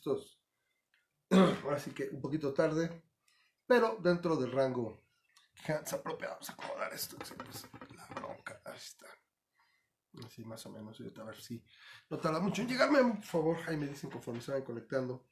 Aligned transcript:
minutitos, 0.00 0.38
ahora 1.64 1.78
sí 1.78 1.92
que 1.92 2.08
un 2.10 2.20
poquito 2.20 2.52
tarde, 2.52 3.02
pero 3.66 3.98
dentro 4.02 4.36
del 4.36 4.52
rango 4.52 5.02
que 5.64 5.74
se 5.84 5.94
apropia. 5.94 6.30
Vamos 6.30 6.50
a 6.50 6.52
acomodar 6.52 6.92
esto, 6.92 7.16
la 7.94 8.06
bronca, 8.14 8.60
ahí 8.64 8.76
está. 8.76 9.06
Así 10.26 10.44
más 10.44 10.64
o 10.66 10.70
menos, 10.70 11.00
a 11.00 11.24
ver 11.24 11.40
si 11.40 11.62
no 12.08 12.18
tarda 12.18 12.40
mucho 12.40 12.62
en 12.62 12.68
llegarme, 12.68 12.98
por 12.98 13.22
favor, 13.22 13.56
ahí 13.68 13.76
me 13.76 13.86
dicen 13.86 14.10
conforme 14.10 14.40
se 14.40 14.52
van 14.52 14.62
conectando. 14.62 15.28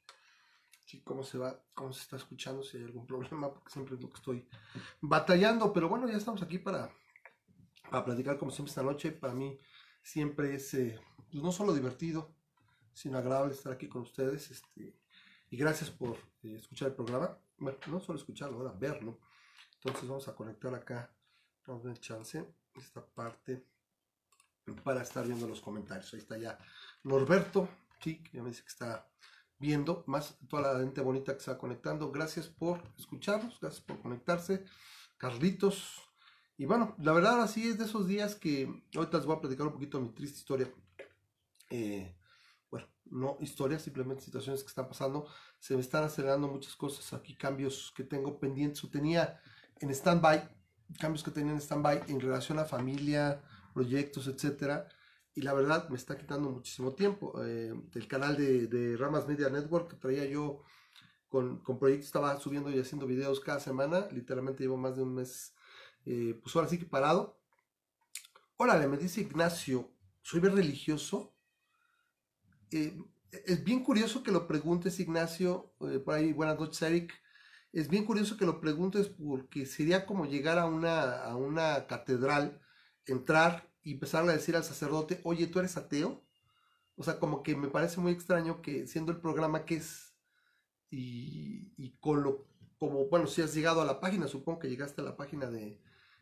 Sí, 0.85 1.01
cómo 1.03 1.23
se 1.23 1.37
va, 1.37 1.61
cómo 1.73 1.91
se 1.93 2.01
está 2.01 2.15
escuchando, 2.15 2.63
si 2.63 2.77
hay 2.77 2.83
algún 2.83 3.05
problema, 3.05 3.53
porque 3.53 3.71
siempre 3.71 3.95
es 3.95 4.01
lo 4.01 4.09
que 4.09 4.15
estoy 4.15 4.49
batallando, 5.01 5.71
pero 5.71 5.89
bueno, 5.89 6.07
ya 6.07 6.17
estamos 6.17 6.41
aquí 6.41 6.57
para, 6.57 6.89
para 7.91 8.05
platicar 8.05 8.39
como 8.39 8.51
siempre 8.51 8.69
esta 8.69 8.81
noche. 8.81 9.11
Para 9.11 9.35
mí 9.35 9.59
siempre 10.01 10.55
es 10.55 10.73
eh, 10.73 10.99
pues 11.29 11.43
no 11.43 11.51
solo 11.51 11.73
divertido, 11.73 12.38
sino 12.99 13.17
agradable 13.17 13.53
estar 13.53 13.71
aquí 13.71 13.87
con 13.87 14.01
ustedes. 14.01 14.51
Este, 14.51 14.93
y 15.49 15.57
gracias 15.57 15.89
por 15.89 16.17
eh, 16.43 16.55
escuchar 16.55 16.89
el 16.89 16.95
programa. 16.95 17.37
Bueno, 17.57 17.77
no 17.87 18.01
solo 18.01 18.19
escucharlo, 18.19 18.57
ahora 18.57 18.73
verlo. 18.77 19.19
Entonces 19.75 20.09
vamos 20.09 20.27
a 20.27 20.35
conectar 20.35 20.73
acá, 20.75 21.09
vamos 21.65 21.85
a 21.85 21.93
chance, 21.93 22.45
esta 22.75 23.05
parte 23.05 23.65
para 24.83 25.01
estar 25.01 25.25
viendo 25.25 25.47
los 25.47 25.61
comentarios. 25.61 26.13
Ahí 26.13 26.19
está 26.19 26.37
ya 26.37 26.59
Norberto, 27.03 27.69
sí, 28.01 28.21
ya 28.33 28.43
me 28.43 28.49
dice 28.49 28.63
que 28.63 28.67
está 28.67 29.09
viendo, 29.57 30.03
más 30.05 30.37
toda 30.49 30.73
la 30.73 30.79
gente 30.79 30.99
bonita 30.99 31.31
que 31.31 31.39
está 31.39 31.57
conectando. 31.57 32.11
Gracias 32.11 32.47
por 32.47 32.83
escucharnos, 32.97 33.57
gracias 33.61 33.81
por 33.81 34.01
conectarse. 34.01 34.65
Carlitos. 35.17 36.01
Y 36.57 36.65
bueno, 36.65 36.95
la 36.99 37.13
verdad 37.13 37.41
así 37.41 37.69
es 37.69 37.77
de 37.77 37.85
esos 37.85 38.07
días 38.07 38.35
que 38.35 38.83
ahorita 38.93 39.17
les 39.17 39.25
voy 39.25 39.37
a 39.37 39.41
platicar 39.41 39.67
un 39.67 39.73
poquito 39.73 40.01
mi 40.01 40.09
triste 40.09 40.39
historia. 40.39 40.69
Eh, 41.69 42.18
no 43.11 43.37
historia, 43.39 43.79
simplemente 43.79 44.23
situaciones 44.23 44.61
que 44.61 44.69
están 44.69 44.87
pasando. 44.87 45.27
Se 45.59 45.75
me 45.75 45.81
están 45.81 46.03
acelerando 46.03 46.47
muchas 46.47 46.75
cosas 46.75 47.13
aquí, 47.13 47.35
cambios 47.35 47.93
que 47.95 48.03
tengo 48.03 48.39
pendientes 48.39 48.83
o 48.83 48.89
tenía 48.89 49.39
en 49.79 49.89
stand-by, 49.91 50.49
cambios 50.99 51.23
que 51.23 51.31
tenía 51.31 51.53
en 51.53 51.59
stand-by 51.59 52.03
en 52.07 52.19
relación 52.19 52.59
a 52.59 52.65
familia, 52.65 53.41
proyectos, 53.73 54.27
etcétera. 54.27 54.87
Y 55.35 55.41
la 55.41 55.53
verdad 55.53 55.87
me 55.89 55.95
está 55.95 56.17
quitando 56.17 56.49
muchísimo 56.49 56.93
tiempo. 56.93 57.41
Eh, 57.43 57.73
el 57.93 58.07
canal 58.07 58.35
de, 58.35 58.97
Ramas 58.97 59.27
Media 59.27 59.49
Network 59.49 59.91
que 59.91 59.97
traía 59.97 60.25
yo 60.25 60.63
con, 61.29 61.59
con, 61.59 61.79
proyectos, 61.79 62.07
estaba 62.07 62.37
subiendo 62.39 62.69
y 62.71 62.79
haciendo 62.79 63.07
videos 63.07 63.39
cada 63.39 63.59
semana. 63.59 64.07
Literalmente 64.11 64.63
llevo 64.63 64.77
más 64.77 64.95
de 64.97 65.03
un 65.03 65.15
mes, 65.15 65.53
eh, 66.05 66.37
pues 66.41 66.55
ahora 66.55 66.67
sí 66.67 66.77
que 66.77 66.85
parado. 66.85 67.39
Órale, 68.57 68.87
me 68.87 68.97
dice 68.97 69.21
Ignacio, 69.21 69.89
soy 70.21 70.41
religioso. 70.41 71.33
Eh, 72.71 72.97
es 73.31 73.63
bien 73.63 73.83
curioso 73.83 74.23
que 74.23 74.31
lo 74.31 74.47
preguntes, 74.47 74.99
Ignacio. 74.99 75.73
por 76.05 76.15
ahí, 76.15 76.33
buenas 76.33 76.59
noches, 76.59 76.81
Eric. 76.81 77.13
Es 77.71 77.87
bien 77.87 78.05
curioso 78.05 78.37
que 78.37 78.45
lo 78.45 78.59
preguntes 78.59 79.07
porque 79.07 79.65
sería 79.65 80.05
como 80.05 80.25
llegar 80.25 80.57
a 80.57 80.65
una, 80.65 81.23
a 81.23 81.35
una 81.35 81.85
catedral 81.87 82.59
entrar 83.05 83.69
y 83.83 83.93
empezar 83.93 84.27
a 84.27 84.33
decir 84.33 84.55
al 84.55 84.63
sacerdote, 84.63 85.21
oye, 85.23 85.47
¿tú 85.47 85.59
eres 85.59 85.77
ateo? 85.77 86.23
O 86.95 87.03
sea, 87.03 87.19
como 87.19 87.43
que 87.43 87.55
me 87.55 87.69
parece 87.69 87.99
muy 88.01 88.11
extraño 88.11 88.61
que 88.61 88.87
siendo 88.87 89.11
el 89.11 89.19
programa 89.19 89.65
que 89.65 89.75
es 89.75 90.09
y, 90.91 91.91
con 91.99 92.23
lo, 92.23 92.47
como, 92.77 93.05
bueno, 93.07 93.27
si 93.27 93.41
has 93.41 93.53
llegado 93.53 93.81
a 93.81 93.85
la 93.85 93.99
página, 93.99 94.27
supongo 94.27 94.59
que 94.59 94.69
llegaste 94.69 95.01
a 95.01 95.05
la 95.05 95.15
página 95.15 95.49
de, 95.49 95.79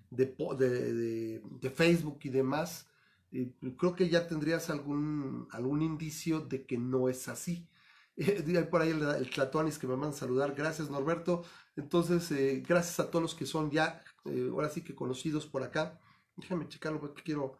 de, 0.10 1.72
Facebook 1.74 2.20
y 2.24 2.30
demás, 2.30 2.88
eh, 3.32 3.54
creo 3.78 3.96
que 3.96 4.10
ya 4.10 4.28
tendrías 4.28 4.70
algún, 4.70 5.48
algún 5.52 5.82
indicio 5.82 6.40
de 6.42 6.66
que 6.66 6.78
no 6.78 7.10
es 7.10 7.28
así. 7.28 7.70
Eh, 8.20 8.64
por 8.72 8.82
ahí 8.82 8.90
el, 8.90 9.04
el 9.04 9.30
Tlatoanis 9.30 9.78
que 9.78 9.86
me 9.86 9.96
mandan 9.96 10.14
saludar. 10.18 10.56
Gracias, 10.56 10.90
Norberto. 10.90 11.44
Entonces, 11.76 12.32
eh, 12.32 12.64
gracias 12.68 13.00
a 13.00 13.12
todos 13.12 13.22
los 13.22 13.36
que 13.36 13.46
son 13.46 13.70
ya, 13.70 14.04
ahora 14.52 14.70
sí 14.70 14.84
que 14.84 14.96
conocidos 14.96 15.46
por 15.46 15.62
acá. 15.62 16.00
Déjame 16.36 16.68
checarlo 16.68 17.00
porque 17.00 17.22
quiero 17.22 17.60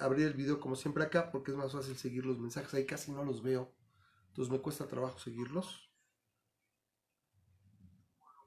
abrir 0.00 0.26
el 0.28 0.34
video 0.34 0.58
como 0.58 0.74
siempre 0.74 1.04
acá 1.04 1.30
porque 1.30 1.50
es 1.50 1.56
más 1.58 1.72
fácil 1.72 1.96
seguir 1.98 2.24
los 2.24 2.38
mensajes. 2.38 2.72
Ahí 2.72 2.86
casi 2.86 3.12
no 3.12 3.24
los 3.24 3.42
veo. 3.42 3.74
Entonces 4.28 4.50
me 4.50 4.60
cuesta 4.60 4.88
trabajo 4.88 5.18
seguirlos. 5.18 5.90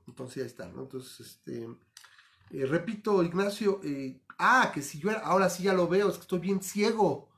Entonces 0.08 0.38
ya 0.38 0.46
están, 0.48 0.78
Entonces, 0.78 1.20
este... 1.20 1.68
Eh, 2.52 2.66
repito, 2.66 3.24
Ignacio, 3.24 3.80
eh, 3.84 4.22
ah, 4.38 4.72
que 4.74 4.82
si 4.82 5.00
yo 5.00 5.10
era, 5.12 5.20
ahora 5.22 5.50
sí 5.50 5.64
ya 5.64 5.74
lo 5.74 5.88
veo, 5.88 6.10
es 6.10 6.16
que 6.16 6.22
estoy 6.22 6.40
bien 6.40 6.62
ciego. 6.62 7.30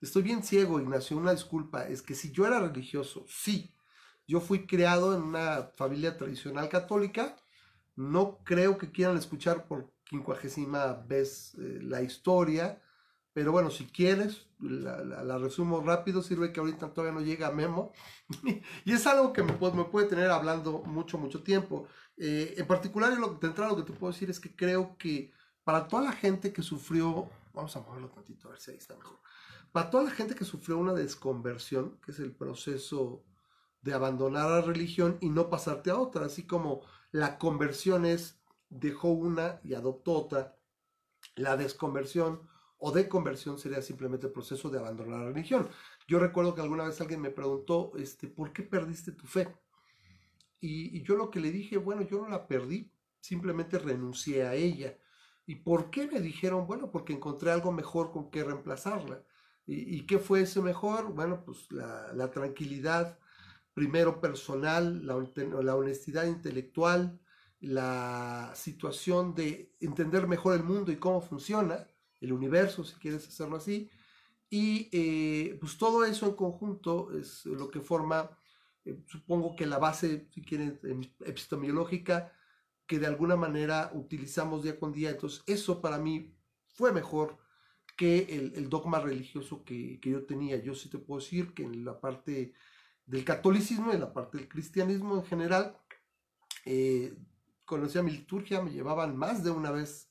Estoy 0.00 0.22
bien 0.22 0.42
ciego, 0.42 0.80
Ignacio, 0.80 1.16
una 1.16 1.32
disculpa. 1.32 1.88
Es 1.88 2.02
que 2.02 2.14
si 2.14 2.30
yo 2.32 2.46
era 2.46 2.60
religioso, 2.60 3.24
sí. 3.28 3.74
Yo 4.26 4.40
fui 4.40 4.66
criado 4.66 5.14
en 5.16 5.22
una 5.22 5.70
familia 5.76 6.16
tradicional 6.16 6.68
católica. 6.68 7.36
No 7.96 8.40
creo 8.44 8.78
que 8.78 8.90
quieran 8.90 9.16
escuchar 9.16 9.66
por 9.66 9.92
quincuagésima 10.04 10.94
vez 11.06 11.54
eh, 11.54 11.80
la 11.82 12.02
historia. 12.02 12.82
Pero 13.32 13.50
bueno, 13.50 13.70
si 13.70 13.86
quieres, 13.86 14.46
la, 14.60 15.38
resumo 15.38 15.80
rápido, 15.80 16.22
sirve 16.22 16.52
que 16.52 16.60
ahorita 16.60 16.92
todavía 16.94 17.18
no 17.18 17.24
llega 17.24 17.50
Memo. 17.50 17.92
y 18.84 18.92
es 18.92 19.06
algo 19.06 19.32
que 19.32 19.42
me 19.42 19.52
me 19.52 19.84
puede 19.84 20.06
tener 20.06 20.30
hablando 20.30 20.82
mucho, 20.84 21.18
mucho 21.18 21.42
tiempo. 21.42 21.88
Eh, 22.16 22.54
en 22.56 22.66
particular, 22.66 23.16
lo, 23.18 23.34
de 23.34 23.46
entrada 23.46 23.70
lo 23.70 23.76
que 23.76 23.92
te 23.92 23.98
puedo 23.98 24.12
decir 24.12 24.30
es 24.30 24.40
que 24.40 24.54
creo 24.54 24.96
que 24.96 25.32
para 25.64 25.88
toda 25.88 26.04
la 26.04 26.12
gente 26.12 26.52
que 26.52 26.62
sufrió, 26.62 27.30
vamos 27.52 27.74
a 27.76 27.80
moverlo 27.80 28.10
tantito, 28.10 28.48
a 28.48 28.52
ver 28.52 28.60
si 28.60 28.70
ahí 28.70 28.76
está 28.76 28.96
mejor. 28.96 29.18
Para 29.72 29.90
toda 29.90 30.04
la 30.04 30.10
gente 30.10 30.34
que 30.34 30.44
sufrió 30.44 30.78
una 30.78 30.92
desconversión, 30.92 31.98
que 32.04 32.12
es 32.12 32.18
el 32.20 32.32
proceso 32.32 33.24
de 33.82 33.92
abandonar 33.92 34.48
la 34.48 34.60
religión 34.60 35.18
y 35.20 35.28
no 35.28 35.50
pasarte 35.50 35.90
a 35.90 35.98
otra, 35.98 36.26
así 36.26 36.46
como 36.46 36.82
la 37.10 37.38
conversión 37.38 38.06
es 38.06 38.40
dejó 38.68 39.08
una 39.08 39.60
y 39.62 39.74
adoptó 39.74 40.12
otra. 40.12 40.56
La 41.36 41.56
desconversión 41.56 42.48
o 42.78 42.92
deconversión 42.92 43.58
sería 43.58 43.82
simplemente 43.82 44.26
el 44.26 44.32
proceso 44.32 44.68
de 44.68 44.78
abandonar 44.78 45.20
la 45.20 45.26
religión. 45.26 45.68
Yo 46.06 46.18
recuerdo 46.18 46.54
que 46.54 46.60
alguna 46.60 46.84
vez 46.84 47.00
alguien 47.00 47.20
me 47.20 47.30
preguntó, 47.30 47.92
este, 47.96 48.28
¿por 48.28 48.52
qué 48.52 48.62
perdiste 48.62 49.12
tu 49.12 49.26
fe? 49.26 49.48
Y, 50.60 51.02
yo 51.02 51.16
lo 51.16 51.30
que 51.30 51.40
le 51.40 51.50
dije, 51.50 51.76
bueno, 51.76 52.02
yo 52.02 52.22
no 52.22 52.28
la 52.28 52.46
perdí, 52.46 52.90
simplemente 53.20 53.78
renuncié 53.78 54.44
a 54.44 54.54
ella. 54.54 54.96
¿Y 55.46 55.56
por 55.56 55.90
qué 55.90 56.06
me 56.06 56.20
dijeron? 56.20 56.66
Bueno, 56.66 56.90
porque 56.90 57.12
encontré 57.12 57.50
algo 57.50 57.70
mejor 57.72 58.10
con 58.12 58.30
que 58.30 58.44
reemplazarla. 58.44 59.22
¿Y, 59.66 60.06
qué 60.06 60.18
fue 60.18 60.42
ese 60.42 60.60
mejor? 60.60 61.12
Bueno, 61.12 61.42
pues 61.44 61.70
la, 61.70 62.30
tranquilidad, 62.30 63.18
primero 63.72 64.20
personal, 64.20 65.06
la, 65.06 65.76
honestidad 65.76 66.24
intelectual, 66.26 67.20
la 67.60 68.52
situación 68.54 69.34
de 69.34 69.74
entender 69.80 70.26
mejor 70.26 70.54
el 70.54 70.64
mundo 70.64 70.92
y 70.92 70.96
cómo 70.96 71.20
funciona, 71.20 71.86
el 72.20 72.32
universo, 72.32 72.84
si 72.84 72.94
quieres 72.96 73.26
hacerlo 73.26 73.56
así, 73.56 73.90
y 74.50 74.88
eh, 74.92 75.56
pues 75.60 75.76
todo 75.78 76.04
eso 76.04 76.26
en 76.26 76.34
conjunto 76.34 77.10
es 77.18 77.44
lo 77.46 77.70
que 77.70 77.80
forma, 77.80 78.30
eh, 78.84 78.98
supongo 79.06 79.56
que 79.56 79.66
la 79.66 79.78
base, 79.78 80.28
si 80.32 80.42
quieren, 80.42 80.78
epistemológica, 81.24 82.32
que 82.86 82.98
de 82.98 83.06
alguna 83.06 83.36
manera 83.36 83.90
utilizamos 83.94 84.62
día 84.62 84.78
con 84.78 84.92
día. 84.92 85.10
Entonces, 85.10 85.42
eso 85.46 85.80
para 85.80 85.98
mí 85.98 86.34
fue 86.66 86.92
mejor 86.92 87.38
que 87.96 88.52
el, 88.54 88.68
dogma 88.68 89.00
religioso 89.00 89.64
que, 89.64 90.00
yo 90.02 90.26
tenía. 90.26 90.56
Yo 90.62 90.74
sí 90.74 90.88
te 90.88 90.98
puedo 90.98 91.20
decir 91.20 91.54
que 91.54 91.62
en 91.62 91.84
la 91.84 92.00
parte 92.00 92.54
del 93.06 93.24
catolicismo, 93.24 93.92
en 93.92 94.00
la 94.00 94.12
parte 94.12 94.38
del 94.38 94.48
cristianismo 94.48 95.16
en 95.16 95.24
general, 95.24 95.78
eh, 96.64 97.14
conocía 97.64 98.02
mi 98.02 98.10
liturgia, 98.10 98.62
me 98.62 98.72
llevaban 98.72 99.16
más 99.16 99.44
de 99.44 99.50
una 99.50 99.70
vez 99.70 100.10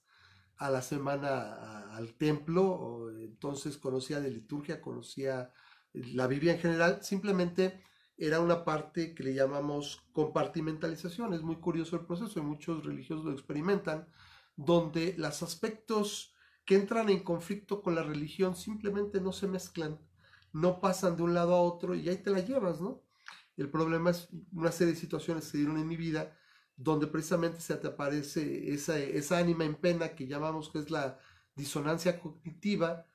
a 0.57 0.69
la 0.69 0.81
semana 0.81 1.93
al 1.93 2.13
templo, 2.13 3.11
entonces 3.19 3.77
conocía 3.77 4.19
de 4.21 4.31
liturgia, 4.31 4.81
conocía 4.81 5.51
la 5.93 6.27
Biblia 6.27 6.53
en 6.53 6.59
general, 6.59 7.03
simplemente 7.03 7.83
era 8.17 8.39
una 8.39 8.63
parte 8.63 9.15
que 9.15 9.23
le 9.23 9.33
llamamos 9.33 10.03
compartimentalización, 10.13 11.33
es 11.33 11.41
muy 11.41 11.57
curioso 11.57 11.95
el 11.95 12.05
proceso 12.05 12.39
y 12.39 12.43
muchos 12.43 12.85
religiosos 12.85 13.25
lo 13.25 13.31
experimentan, 13.31 14.07
donde 14.55 15.15
los 15.17 15.41
aspectos 15.41 16.33
que 16.65 16.75
entran 16.75 17.09
en 17.09 17.23
conflicto 17.23 17.81
con 17.81 17.95
la 17.95 18.03
religión 18.03 18.55
simplemente 18.55 19.19
no 19.19 19.33
se 19.33 19.47
mezclan, 19.47 19.99
no 20.53 20.79
pasan 20.79 21.17
de 21.17 21.23
un 21.23 21.33
lado 21.33 21.55
a 21.55 21.61
otro 21.61 21.95
y 21.95 22.07
ahí 22.07 22.17
te 22.17 22.29
la 22.29 22.39
llevas, 22.39 22.79
¿no? 22.79 23.01
El 23.57 23.69
problema 23.69 24.11
es 24.11 24.29
una 24.53 24.71
serie 24.71 24.93
de 24.93 24.99
situaciones 24.99 25.45
que 25.45 25.51
se 25.51 25.57
dieron 25.57 25.77
en 25.77 25.87
mi 25.87 25.97
vida 25.97 26.37
donde 26.75 27.07
precisamente 27.07 27.59
se 27.59 27.75
te 27.75 27.87
aparece 27.87 28.73
esa, 28.73 28.97
esa 28.97 29.37
ánima 29.37 29.65
en 29.65 29.75
pena 29.75 30.15
que 30.15 30.27
llamamos 30.27 30.69
que 30.69 30.79
es 30.79 30.89
la 30.89 31.19
disonancia 31.55 32.19
cognitiva, 32.19 33.05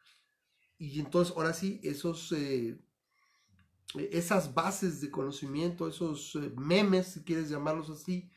y 0.79 1.01
entonces 1.01 1.35
ahora 1.37 1.53
sí, 1.53 1.81
esos, 1.83 2.31
eh, 2.33 2.79
esas 3.95 4.55
bases 4.55 5.01
de 5.01 5.11
conocimiento, 5.11 5.89
esos 5.89 6.35
eh, 6.37 6.53
memes, 6.57 7.09
si 7.09 7.25
quieres 7.25 7.49
llamarlos 7.49 7.91
así, 7.91 8.31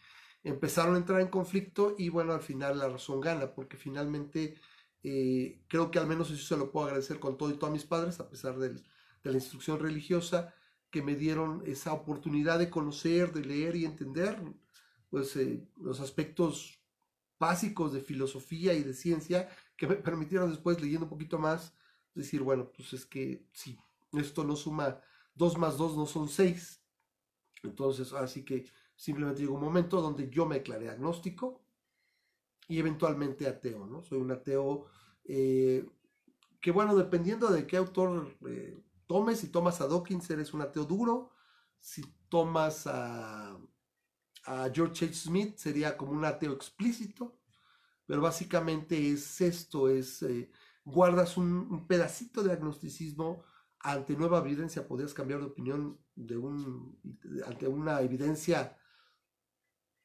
empezaron 0.44 0.96
a 0.96 0.98
entrar 0.98 1.22
en 1.22 1.28
conflicto 1.28 1.96
y 1.98 2.10
bueno, 2.10 2.34
al 2.34 2.42
final 2.42 2.80
la 2.80 2.90
razón 2.90 3.22
gana, 3.22 3.54
porque 3.54 3.78
finalmente 3.78 4.56
eh, 5.04 5.62
creo 5.68 5.92
que 5.92 6.00
al 6.00 6.08
menos 6.08 6.32
eso 6.32 6.46
se 6.46 6.58
lo 6.58 6.72
puedo 6.72 6.88
agradecer 6.88 7.20
con 7.20 7.38
todo 7.38 7.50
y 7.50 7.58
todos 7.58 7.74
mis 7.74 7.86
padres, 7.86 8.20
a 8.20 8.30
pesar 8.30 8.58
de 8.58 8.82
la 9.24 9.32
instrucción 9.34 9.80
religiosa, 9.80 10.54
que 10.90 11.02
me 11.02 11.16
dieron 11.16 11.64
esa 11.66 11.94
oportunidad 11.94 12.60
de 12.60 12.70
conocer, 12.70 13.32
de 13.34 13.46
leer 13.46 13.76
y 13.76 13.86
entender 13.86 14.42
pues, 15.10 15.36
eh, 15.36 15.66
los 15.78 16.00
aspectos 16.02 16.80
básicos 17.40 17.94
de 17.94 18.02
filosofía 18.02 18.74
y 18.74 18.84
de 18.84 18.94
ciencia 18.94 19.50
que 19.76 19.88
me 19.88 19.96
permitieron 19.98 20.50
después, 20.50 20.82
leyendo 20.82 21.06
un 21.06 21.10
poquito 21.10 21.40
más, 21.40 21.74
decir, 22.14 22.42
bueno, 22.42 22.72
pues 22.76 22.94
es 22.94 23.06
que 23.06 23.46
sí, 23.54 23.80
esto 24.14 24.44
no 24.44 24.56
suma 24.56 25.02
2 25.36 25.58
más 25.58 25.78
2 25.78 25.98
no 25.98 26.06
son 26.06 26.30
6. 26.30 26.82
Entonces, 27.64 28.14
así 28.14 28.44
que 28.44 28.66
simplemente 28.96 29.42
llegó 29.42 29.56
un 29.56 29.64
momento 29.64 30.02
donde 30.02 30.30
yo 30.30 30.46
me 30.46 30.56
declaré 30.56 30.90
agnóstico 30.90 31.64
y 32.68 32.80
eventualmente 32.80 33.48
ateo, 33.48 33.86
¿no? 33.86 34.04
Soy 34.04 34.20
un 34.20 34.32
ateo 34.32 34.86
eh, 35.26 35.90
que, 36.60 36.72
bueno, 36.72 36.96
dependiendo 36.96 37.50
de 37.50 37.68
qué 37.68 37.78
autor 37.78 38.38
eh, 38.48 38.84
tomes, 39.08 39.40
si 39.40 39.48
tomas 39.50 39.82
a 39.82 39.88
Dawkins 39.88 40.30
eres 40.30 40.54
un 40.54 40.62
ateo 40.62 40.86
duro, 40.86 41.32
si 41.80 42.04
tomas 42.30 42.88
a, 42.88 43.58
George 44.74 45.06
H. 45.06 45.14
Smith 45.14 45.58
sería 45.58 45.96
como 45.96 46.14
un 46.14 46.26
ateo 46.26 46.54
explícito, 46.54 47.38
pero 48.06 48.22
básicamente 48.22 49.12
es 49.12 49.42
esto, 49.42 49.90
es... 49.90 50.24
Eh, 50.24 50.52
guardas 50.84 51.38
un, 51.38 51.88
pedacito 51.88 52.44
de 52.44 52.54
agnosticismo 52.54 53.44
ante 53.84 54.16
nueva 54.16 54.40
evidencia, 54.40 54.88
podrías 54.88 55.14
cambiar 55.14 55.40
de 55.40 55.48
opinión 55.48 56.00
de 56.16 56.38
un, 56.38 57.00
ante 57.46 57.68
una 57.68 58.02
evidencia, 58.02 58.78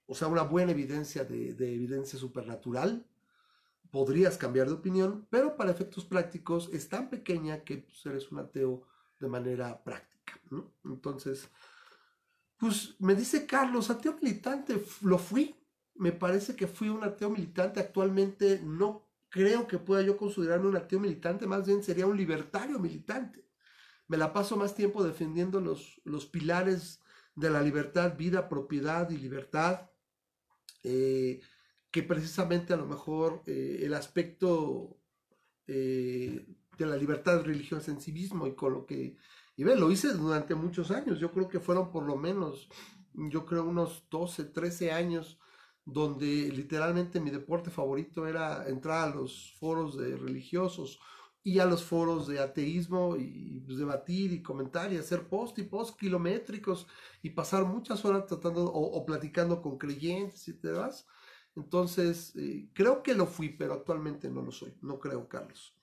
o 0.06 0.14
sea, 0.14 0.28
una 0.28 0.42
buena 0.42 0.72
evidencia 0.72 1.24
de, 1.24 1.50
evidencia 1.50 2.18
supernatural, 2.18 3.06
podrías 3.90 4.38
cambiar 4.38 4.68
de 4.68 4.74
opinión, 4.74 5.26
pero 5.30 5.56
para 5.56 5.70
efectos 5.70 6.04
prácticos 6.04 6.70
es 6.72 6.88
tan 6.88 7.10
pequeña 7.10 7.64
que 7.64 7.78
pues, 7.78 8.04
eres 8.06 8.30
un 8.32 8.38
ateo 8.38 8.86
de 9.20 9.28
manera 9.28 9.82
práctica. 9.82 10.40
Entonces, 10.84 11.48
pues 12.56 12.96
me 12.98 13.14
dice 13.14 13.46
Carlos, 13.46 13.90
ateo 13.90 14.16
militante, 14.20 14.82
lo 15.02 15.18
fui. 15.18 15.54
Me 15.94 16.12
parece 16.12 16.56
que 16.56 16.66
fui 16.66 16.88
un 16.88 17.04
ateo 17.04 17.30
militante. 17.30 17.80
Actualmente 17.80 18.60
no 18.62 19.06
creo 19.28 19.66
que 19.66 19.78
pueda 19.78 20.02
yo 20.02 20.16
considerarme 20.16 20.68
un 20.68 20.76
ateo 20.76 21.00
militante, 21.00 21.46
más 21.46 21.66
bien 21.66 21.82
sería 21.82 22.06
un 22.06 22.16
libertario 22.16 22.78
militante. 22.78 23.45
Me 24.08 24.16
la 24.16 24.32
paso 24.32 24.56
más 24.56 24.74
tiempo 24.74 25.02
defendiendo 25.02 25.60
los, 25.60 26.00
los 26.04 26.26
pilares 26.26 27.02
de 27.34 27.50
la 27.50 27.60
libertad, 27.60 28.16
vida, 28.16 28.48
propiedad 28.48 29.10
y 29.10 29.18
libertad, 29.18 29.90
eh, 30.82 31.40
que 31.90 32.02
precisamente 32.02 32.72
a 32.72 32.76
lo 32.76 32.86
mejor 32.86 33.42
eh, 33.46 33.80
el 33.82 33.94
aspecto 33.94 34.98
eh, 35.66 36.46
de 36.78 36.86
la 36.86 36.96
libertad 36.96 37.42
religiosa 37.42 37.90
en 37.90 38.00
sí 38.00 38.12
mismo 38.12 38.46
y 38.46 38.54
con 38.54 38.72
lo 38.72 38.86
que, 38.86 39.16
y 39.56 39.64
ve, 39.64 39.76
lo 39.76 39.90
hice 39.90 40.12
durante 40.12 40.54
muchos 40.54 40.90
años, 40.90 41.18
yo 41.18 41.32
creo 41.32 41.48
que 41.48 41.60
fueron 41.60 41.90
por 41.90 42.04
lo 42.04 42.16
menos, 42.16 42.68
yo 43.14 43.46
creo 43.46 43.64
unos 43.64 44.06
12, 44.10 44.44
13 44.44 44.92
años 44.92 45.38
donde 45.84 46.50
literalmente 46.52 47.20
mi 47.20 47.30
deporte 47.30 47.70
favorito 47.70 48.26
era 48.26 48.68
entrar 48.68 49.08
a 49.08 49.14
los 49.14 49.54
foros 49.58 49.96
de 49.96 50.16
religiosos 50.16 51.00
y 51.46 51.60
a 51.60 51.64
los 51.64 51.84
foros 51.84 52.26
de 52.26 52.40
ateísmo 52.40 53.16
y 53.16 53.62
pues, 53.64 53.78
debatir 53.78 54.32
y 54.32 54.42
comentar 54.42 54.92
y 54.92 54.96
hacer 54.96 55.28
post 55.28 55.56
y 55.60 55.62
post 55.62 55.96
kilométricos 55.96 56.88
y 57.22 57.30
pasar 57.30 57.64
muchas 57.64 58.04
horas 58.04 58.26
tratando 58.26 58.64
o, 58.64 59.06
platicando 59.06 59.62
con 59.62 59.78
creyentes 59.78 60.48
y 60.48 60.54
demás. 60.54 61.06
Entonces, 61.54 62.34
eh, 62.34 62.68
creo 62.72 63.00
que 63.00 63.14
lo 63.14 63.26
fui, 63.26 63.50
pero 63.50 63.74
actualmente 63.74 64.28
no 64.28 64.42
lo 64.42 64.50
soy. 64.50 64.74
No 64.82 64.98
creo, 64.98 65.28
Carlos. 65.28 65.76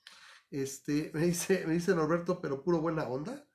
Este, 0.50 1.10
me 1.14 1.22
dice, 1.22 1.64
me 1.66 1.72
dice 1.72 1.94
Norberto, 1.94 2.42
pero 2.42 2.62
puro 2.62 2.82
buena 2.82 3.04
onda. 3.08 3.46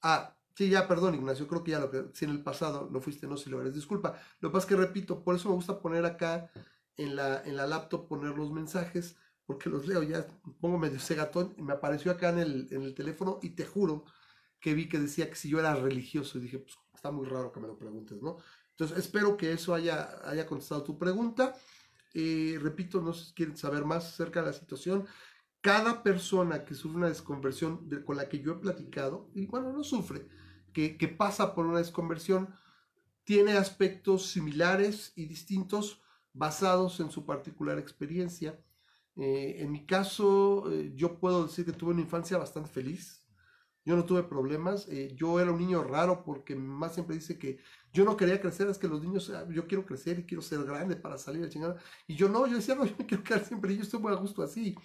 Ah, 0.00 0.36
Sí, 0.54 0.68
ya, 0.70 0.88
perdón, 0.88 1.14
Ignacio, 1.14 1.46
creo 1.46 1.62
que 1.62 1.70
ya 1.70 1.78
lo 1.78 1.88
que, 1.88 2.06
si 2.14 2.24
en 2.24 2.32
el 2.32 2.42
pasado 2.42 2.88
lo 2.90 3.00
fuiste, 3.00 3.28
no, 3.28 3.36
si 3.36 3.48
lo 3.48 3.60
eres, 3.60 3.74
disculpa. 3.74 4.20
Lo 4.40 4.48
que 4.48 4.54
pasa 4.54 4.64
es 4.64 4.68
que 4.68 4.76
repito, 4.76 5.22
por 5.22 5.36
eso 5.36 5.48
me 5.48 5.54
gusta 5.54 5.80
poner 5.80 6.04
acá 6.04 6.50
en 6.96 7.14
la, 7.14 7.44
en 7.44 7.56
la 7.56 7.68
laptop, 7.68 8.08
poner 8.08 8.36
los 8.36 8.50
mensajes, 8.50 9.16
porque 9.48 9.70
los 9.70 9.86
leo, 9.86 10.02
ya 10.02 10.26
pongo 10.60 10.76
medio 10.76 11.00
segatón, 11.00 11.54
y 11.56 11.62
me 11.62 11.72
apareció 11.72 12.12
acá 12.12 12.28
en 12.28 12.38
el, 12.38 12.68
en 12.70 12.82
el 12.82 12.94
teléfono, 12.94 13.38
y 13.40 13.50
te 13.50 13.64
juro 13.64 14.04
que 14.60 14.74
vi 14.74 14.90
que 14.90 14.98
decía 14.98 15.30
que 15.30 15.36
si 15.36 15.48
yo 15.48 15.58
era 15.58 15.74
religioso, 15.74 16.36
y 16.36 16.42
dije, 16.42 16.58
pues 16.58 16.76
está 16.94 17.10
muy 17.10 17.26
raro 17.26 17.50
que 17.50 17.58
me 17.58 17.66
lo 17.66 17.78
preguntes, 17.78 18.20
¿no? 18.20 18.36
Entonces, 18.72 18.98
espero 18.98 19.38
que 19.38 19.52
eso 19.52 19.72
haya, 19.74 20.20
haya 20.28 20.46
contestado 20.46 20.84
tu 20.84 20.98
pregunta. 20.98 21.56
Eh, 22.12 22.58
repito, 22.60 23.00
no 23.00 23.14
sé 23.14 23.24
si 23.24 23.32
quieren 23.32 23.56
saber 23.56 23.86
más 23.86 24.04
acerca 24.06 24.40
de 24.40 24.48
la 24.48 24.52
situación. 24.52 25.06
Cada 25.62 26.02
persona 26.02 26.66
que 26.66 26.74
sufre 26.74 26.98
una 26.98 27.08
desconversión 27.08 27.88
con 28.04 28.18
la 28.18 28.28
que 28.28 28.40
yo 28.40 28.52
he 28.52 28.56
platicado, 28.56 29.30
y 29.34 29.46
bueno, 29.46 29.72
no 29.72 29.82
sufre, 29.82 30.28
que, 30.74 31.08
pasa 31.08 31.54
por 31.54 31.64
una 31.64 31.78
desconversión 31.78 32.54
tiene 33.24 33.52
aspectos 33.52 34.26
similares 34.26 35.14
y 35.16 35.24
distintos 35.24 36.02
basados 36.34 37.00
en 37.00 37.10
su 37.10 37.24
particular 37.24 37.78
experiencia. 37.78 38.60
Eh, 39.18 39.56
en 39.58 39.72
mi 39.72 39.84
caso, 39.84 40.70
eh, 40.70 40.92
yo 40.94 41.18
puedo 41.18 41.46
decir 41.46 41.64
que 41.64 41.72
tuve 41.72 41.90
una 41.92 42.02
infancia 42.02 42.38
bastante 42.38 42.70
feliz. 42.70 43.24
Yo 43.84 43.96
no 43.96 44.04
tuve 44.04 44.22
problemas. 44.22 44.86
Eh, 44.88 45.12
yo 45.16 45.40
era 45.40 45.50
un 45.50 45.58
niño 45.58 45.82
raro 45.82 46.22
porque 46.24 46.54
mi 46.54 46.66
mamá 46.66 46.88
siempre 46.88 47.16
dice 47.16 47.38
que 47.38 47.58
yo 47.92 48.04
no 48.04 48.16
quería 48.16 48.40
crecer, 48.40 48.68
es 48.68 48.78
que 48.78 48.86
los 48.86 49.02
niños, 49.02 49.30
ah, 49.30 49.46
yo 49.50 49.66
quiero 49.66 49.84
crecer 49.84 50.20
y 50.20 50.24
quiero 50.24 50.42
ser 50.42 50.62
grande 50.64 50.94
para 50.96 51.18
salir 51.18 51.44
a 51.44 51.48
chingada. 51.48 51.76
Y 52.06 52.14
yo 52.14 52.28
no, 52.28 52.46
yo 52.46 52.56
decía, 52.56 52.76
no, 52.76 52.84
yo 52.84 52.94
me 52.98 53.06
quiero 53.06 53.24
quedar 53.24 53.44
siempre, 53.44 53.74
yo 53.76 53.82
estoy 53.82 54.00
muy 54.00 54.12
a 54.12 54.16
gusto 54.16 54.42
así. 54.42 54.76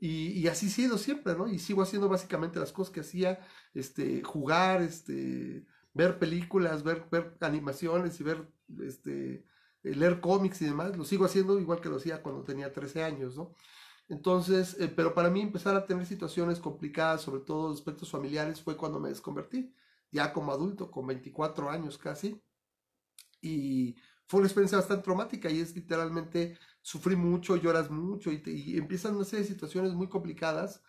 Y, 0.00 0.46
así 0.46 0.66
he 0.66 0.70
sido 0.70 0.98
siempre, 0.98 1.34
¿no? 1.34 1.48
Y 1.48 1.58
sigo 1.58 1.82
haciendo 1.82 2.08
básicamente 2.08 2.60
las 2.60 2.72
cosas 2.72 2.92
que 2.92 3.00
hacía, 3.00 3.40
este, 3.74 4.22
jugar, 4.22 4.82
este, 4.82 5.66
ver 5.94 6.18
películas, 6.18 6.84
ver, 6.84 7.08
ver 7.10 7.36
animaciones 7.40 8.20
y 8.20 8.24
ver, 8.24 8.48
este, 8.80 9.44
leer 9.82 10.20
cómics 10.20 10.62
y 10.62 10.66
demás. 10.66 10.96
Lo 10.96 11.04
sigo 11.04 11.24
haciendo 11.24 11.58
igual 11.58 11.80
que 11.80 11.88
lo 11.88 11.96
hacía 11.96 12.22
cuando 12.22 12.44
tenía 12.44 12.72
13 12.72 13.02
años, 13.02 13.36
¿no? 13.36 13.54
Entonces, 14.08 14.76
eh, 14.80 14.88
pero 14.88 15.14
para 15.14 15.30
mí 15.30 15.40
empezar 15.42 15.76
a 15.76 15.84
tener 15.84 16.06
situaciones 16.06 16.60
complicadas, 16.60 17.22
sobre 17.22 17.42
todo 17.42 17.72
aspectos 17.72 18.10
familiares, 18.10 18.62
fue 18.62 18.76
cuando 18.76 18.98
me 18.98 19.10
desconvertí, 19.10 19.74
ya 20.10 20.32
como 20.32 20.52
adulto, 20.52 20.90
con 20.90 21.06
24 21.06 21.70
años 21.70 21.98
casi. 21.98 22.42
Y 23.40 23.96
fue 24.26 24.38
una 24.40 24.46
experiencia 24.46 24.78
bastante 24.78 25.04
traumática 25.04 25.50
y 25.50 25.60
es 25.60 25.74
literalmente 25.74 26.58
sufrí 26.82 27.16
mucho, 27.16 27.56
lloras 27.56 27.90
mucho 27.90 28.30
y, 28.32 28.76
empiezan 28.78 29.16
una 29.16 29.24
serie 29.24 29.44
de 29.44 29.52
situaciones 29.52 29.92
muy 29.92 30.08
complicadas 30.08 30.82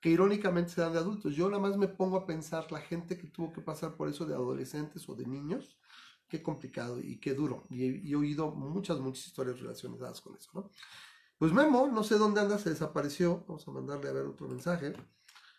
que 0.00 0.10
irónicamente 0.10 0.70
se 0.70 0.80
dan 0.80 0.92
de 0.92 0.98
adultos. 0.98 1.34
Yo 1.34 1.48
nada 1.50 1.60
más 1.60 1.76
me 1.76 1.88
pongo 1.88 2.16
a 2.16 2.26
pensar 2.26 2.70
la 2.72 2.80
gente 2.80 3.18
que 3.18 3.26
tuvo 3.26 3.52
que 3.52 3.60
pasar 3.60 3.96
por 3.96 4.08
eso 4.08 4.26
de 4.26 4.34
adolescentes 4.34 5.08
o 5.08 5.14
de 5.14 5.26
niños, 5.26 5.76
qué 6.30 6.42
complicado 6.42 6.98
y 6.98 7.18
qué 7.18 7.34
duro. 7.34 7.64
Y 7.68 8.10
he, 8.10 8.16
oído 8.16 8.50
muchas, 8.52 8.98
muchas 9.00 9.26
historias 9.26 9.60
relacionadas 9.60 10.22
con 10.22 10.34
eso, 10.36 10.50
¿no? 10.54 10.70
Pues 11.36 11.52
Memo, 11.52 11.88
no 11.88 12.02
sé 12.04 12.16
dónde 12.16 12.40
anda, 12.40 12.58
se 12.58 12.70
desapareció. 12.70 13.44
Vamos 13.46 13.66
a 13.66 13.70
mandarle 13.70 14.08
a 14.08 14.12
ver 14.12 14.24
otro 14.24 14.48
mensaje. 14.48 14.94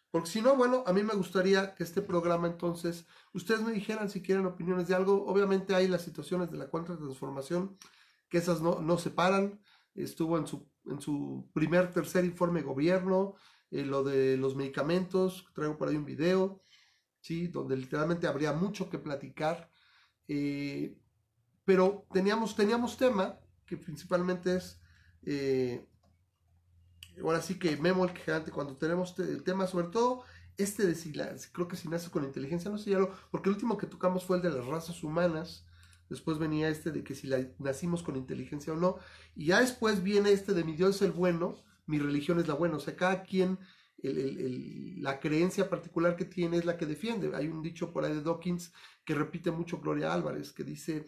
Porque 0.09 0.29
si 0.29 0.41
no, 0.41 0.55
bueno, 0.55 0.83
a 0.87 0.93
mí 0.93 1.03
me 1.03 1.13
gustaría 1.13 1.75
que 1.75 1.83
este 1.83 2.01
programa 2.01 2.47
entonces, 2.47 3.05
ustedes 3.33 3.61
me 3.61 3.71
dijeran 3.71 4.09
si 4.09 4.21
quieren 4.21 4.45
opiniones 4.45 4.87
de 4.87 4.95
algo. 4.95 5.25
Obviamente 5.25 5.75
hay 5.75 5.87
las 5.87 6.03
situaciones 6.03 6.51
de 6.51 6.57
la 6.57 6.67
cuarta 6.67 6.97
transformación, 6.97 7.77
que 8.29 8.37
esas 8.37 8.61
no, 8.61 8.79
no 8.81 8.97
se 8.97 9.09
paran 9.09 9.59
estuvo 9.95 10.37
en 10.37 10.47
su, 10.47 10.69
en 10.85 11.01
su 11.01 11.49
primer, 11.53 11.91
tercer 11.91 12.25
informe 12.25 12.61
de 12.61 12.67
gobierno, 12.67 13.35
eh, 13.71 13.83
lo 13.83 14.03
de 14.03 14.37
los 14.37 14.55
medicamentos, 14.55 15.47
traigo 15.53 15.77
por 15.77 15.89
ahí 15.89 15.95
un 15.95 16.05
video, 16.05 16.61
¿sí? 17.19 17.47
donde 17.47 17.77
literalmente 17.77 18.27
habría 18.27 18.53
mucho 18.53 18.89
que 18.89 18.99
platicar, 18.99 19.70
eh, 20.27 20.97
pero 21.65 22.05
teníamos, 22.13 22.55
teníamos 22.55 22.97
tema, 22.97 23.39
que 23.65 23.77
principalmente 23.77 24.55
es, 24.55 24.79
eh, 25.23 25.85
ahora 27.21 27.41
sí 27.41 27.57
que 27.59 27.77
Memo 27.77 28.05
el 28.05 28.17
gigante, 28.17 28.51
cuando 28.51 28.77
tenemos 28.77 29.17
el 29.19 29.43
tema, 29.43 29.67
sobre 29.67 29.87
todo 29.87 30.23
este 30.57 30.85
de 30.85 30.95
si 30.95 31.11
creo 31.11 31.67
que 31.67 31.75
si 31.75 31.87
nace 31.87 32.09
con 32.11 32.23
inteligencia, 32.23 32.69
no 32.69 32.77
sé 32.77 32.91
ya 32.91 32.99
lo, 32.99 33.11
porque 33.31 33.49
el 33.49 33.55
último 33.55 33.77
que 33.77 33.87
tocamos 33.87 34.25
fue 34.25 34.37
el 34.37 34.43
de 34.43 34.51
las 34.51 34.65
razas 34.65 35.03
humanas, 35.03 35.65
Después 36.11 36.39
venía 36.39 36.67
este 36.67 36.91
de 36.91 37.05
que 37.05 37.15
si 37.15 37.29
nacimos 37.57 38.03
con 38.03 38.17
inteligencia 38.17 38.73
o 38.73 38.75
no. 38.75 38.97
Y 39.33 39.45
ya 39.45 39.61
después 39.61 40.03
viene 40.03 40.33
este 40.33 40.53
de 40.53 40.65
mi 40.65 40.75
Dios 40.75 40.97
es 40.97 41.01
el 41.03 41.13
bueno, 41.13 41.63
mi 41.85 41.99
religión 41.99 42.37
es 42.41 42.49
la 42.49 42.53
buena. 42.53 42.75
O 42.75 42.79
sea, 42.81 42.97
cada 42.97 43.23
quien, 43.23 43.57
la 44.03 45.19
creencia 45.19 45.69
particular 45.69 46.15
que 46.15 46.25
tiene 46.25 46.57
es 46.57 46.65
la 46.65 46.77
que 46.77 46.85
defiende. 46.85 47.35
Hay 47.35 47.47
un 47.47 47.61
dicho 47.61 47.91
por 47.91 48.03
ahí 48.03 48.13
de 48.13 48.21
Dawkins 48.21 48.73
que 49.05 49.15
repite 49.15 49.51
mucho 49.51 49.79
Gloria 49.79 50.13
Álvarez, 50.13 50.51
que 50.51 50.63
dice, 50.63 51.05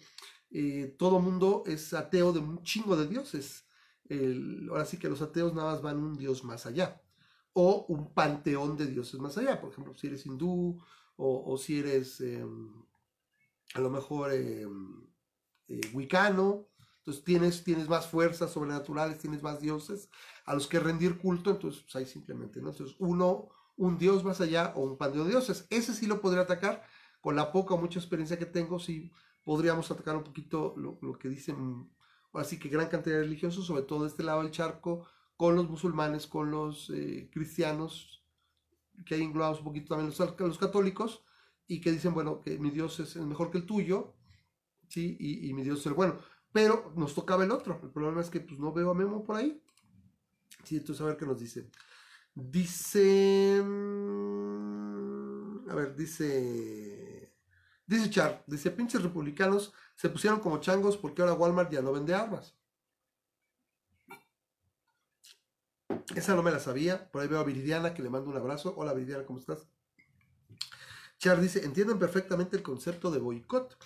eh, 0.51 0.95
todo 0.97 1.19
mundo 1.19 1.63
es 1.65 1.93
ateo 1.93 2.33
de 2.33 2.39
un 2.39 2.61
chingo 2.63 2.95
de 2.95 3.07
dioses. 3.07 3.67
ahora 4.69 4.85
sí 4.85 4.97
que 4.97 5.09
los 5.09 5.21
ateos 5.21 5.53
nada 5.53 5.71
más 5.71 5.81
van 5.81 5.97
un 5.97 6.17
dios 6.17 6.43
más 6.43 6.65
allá. 6.65 7.01
O 7.53 7.85
un 7.89 8.13
panteón 8.13 8.77
de 8.77 8.87
dioses 8.87 9.19
más 9.19 9.37
allá. 9.37 9.59
Por 9.61 9.71
ejemplo, 9.71 9.95
si 9.95 10.07
eres 10.07 10.25
hindú 10.25 10.79
o, 11.15 11.57
si 11.57 11.79
eres... 11.79 12.21
Em, 12.21 12.83
a 13.73 13.79
lo 13.79 13.89
mejor 13.89 14.31
eh, 14.33 14.67
eh, 15.67 15.81
wicano, 15.93 16.67
entonces 17.03 17.25
tienes, 17.25 17.65
tienes 17.65 17.89
más 17.89 18.07
fuerzas 18.07 18.51
sobrenaturales, 18.51 19.19
tienes 19.19 19.43
más 19.43 19.59
dioses 19.59 20.09
a 20.45 20.53
los 20.53 20.67
que 20.67 20.79
rendir 20.79 21.17
culto, 21.17 21.51
entonces 21.51 21.81
pues 21.81 21.97
ahí 21.97 22.05
simplemente, 22.05 22.61
¿no? 22.61 22.69
Entonces 22.69 22.95
uno, 22.97 23.49
un 23.75 23.97
dios 23.97 24.23
más 24.23 24.39
allá 24.39 24.71
o 24.77 24.83
un 24.83 24.97
pan 24.97 25.11
de 25.11 25.27
dioses, 25.27 25.67
ese 25.69 25.93
sí 25.93 26.07
lo 26.07 26.21
podría 26.21 26.43
atacar 26.43 26.81
con 27.19 27.35
la 27.35 27.51
poca 27.51 27.73
o 27.73 27.77
mucha 27.77 27.99
experiencia 27.99 28.39
que 28.39 28.45
tengo, 28.45 28.79
sí 28.79 29.11
podríamos 29.43 29.91
atacar 29.91 30.15
un 30.15 30.23
poquito 30.23 30.75
lo, 30.77 30.97
lo 31.01 31.19
que 31.19 31.27
dicen, 31.27 31.91
así 32.31 32.57
que 32.57 32.69
gran 32.69 32.87
cantidad 32.87 33.17
de 33.17 33.23
religiosos, 33.23 33.65
sobre 33.65 33.83
todo 33.83 34.03
de 34.03 34.07
este 34.07 34.23
lado 34.23 34.41
del 34.41 34.51
charco, 34.51 35.05
con 35.35 35.57
los 35.57 35.69
musulmanes, 35.69 36.25
con 36.25 36.51
los 36.51 36.89
eh, 36.89 37.29
cristianos, 37.33 38.23
que 39.05 39.15
hay 39.15 39.23
englobados 39.23 39.57
un 39.59 39.65
poquito 39.65 39.89
también 39.89 40.13
los, 40.37 40.57
católicos, 40.57 41.25
y 41.67 41.81
que 41.81 41.91
dicen, 41.91 42.13
bueno, 42.13 42.39
que 42.39 42.57
mi 42.59 42.69
Dios 42.69 43.01
es 43.01 43.17
el 43.17 43.27
mejor 43.27 43.51
que 43.51 43.57
el 43.57 43.65
tuyo, 43.65 44.13
¿sí? 44.87 45.17
Y 45.19 45.53
mi 45.53 45.63
Dios 45.63 45.79
es 45.81 45.87
el 45.87 45.93
bueno. 45.93 46.19
Pero 46.53 46.93
nos 46.95 47.13
tocaba 47.15 47.43
el 47.43 47.51
otro. 47.51 47.79
El 47.83 47.89
problema 47.89 48.21
es 48.21 48.29
que 48.29 48.39
pues, 48.39 48.59
no 48.59 48.71
veo 48.71 48.91
a 48.91 48.93
Memo 48.93 49.23
por 49.23 49.35
ahí. 49.35 49.61
Sí, 50.63 50.77
entonces 50.77 51.01
a 51.01 51.07
ver 51.07 51.17
qué 51.17 51.25
nos 51.25 51.39
dice. 51.39 51.69
Dice. 52.35 53.61
mm, 53.61 55.69
A 55.69 55.75
ver, 55.75 55.95
dice. 55.95 57.33
Dice 57.85 58.09
Char, 58.09 58.43
dice, 58.47 58.71
pinches 58.71 59.03
republicanos 59.03 59.73
se 59.95 60.09
pusieron 60.09 60.39
como 60.39 60.59
changos 60.59 60.97
porque 60.97 61.21
ahora 61.21 61.33
Walmart 61.33 61.71
ya 61.71 61.81
no 61.81 61.91
vende 61.91 62.13
armas. 62.13 62.55
Esa 66.15 66.35
no 66.35 66.43
me 66.43 66.51
la 66.51 66.59
sabía. 66.59 67.09
Por 67.11 67.21
ahí 67.21 67.27
veo 67.27 67.39
a 67.39 67.43
Viridiana 67.43 67.93
que 67.93 68.01
le 68.03 68.09
mando 68.09 68.29
un 68.29 68.37
abrazo. 68.37 68.73
Hola 68.77 68.93
Viridiana, 68.93 69.25
¿cómo 69.25 69.39
estás? 69.39 69.67
Char 71.17 71.39
dice, 71.41 71.63
entienden 71.65 71.99
perfectamente 71.99 72.55
el 72.57 72.63
concepto 72.63 73.09
de 73.11 73.19
boicot 73.19 73.77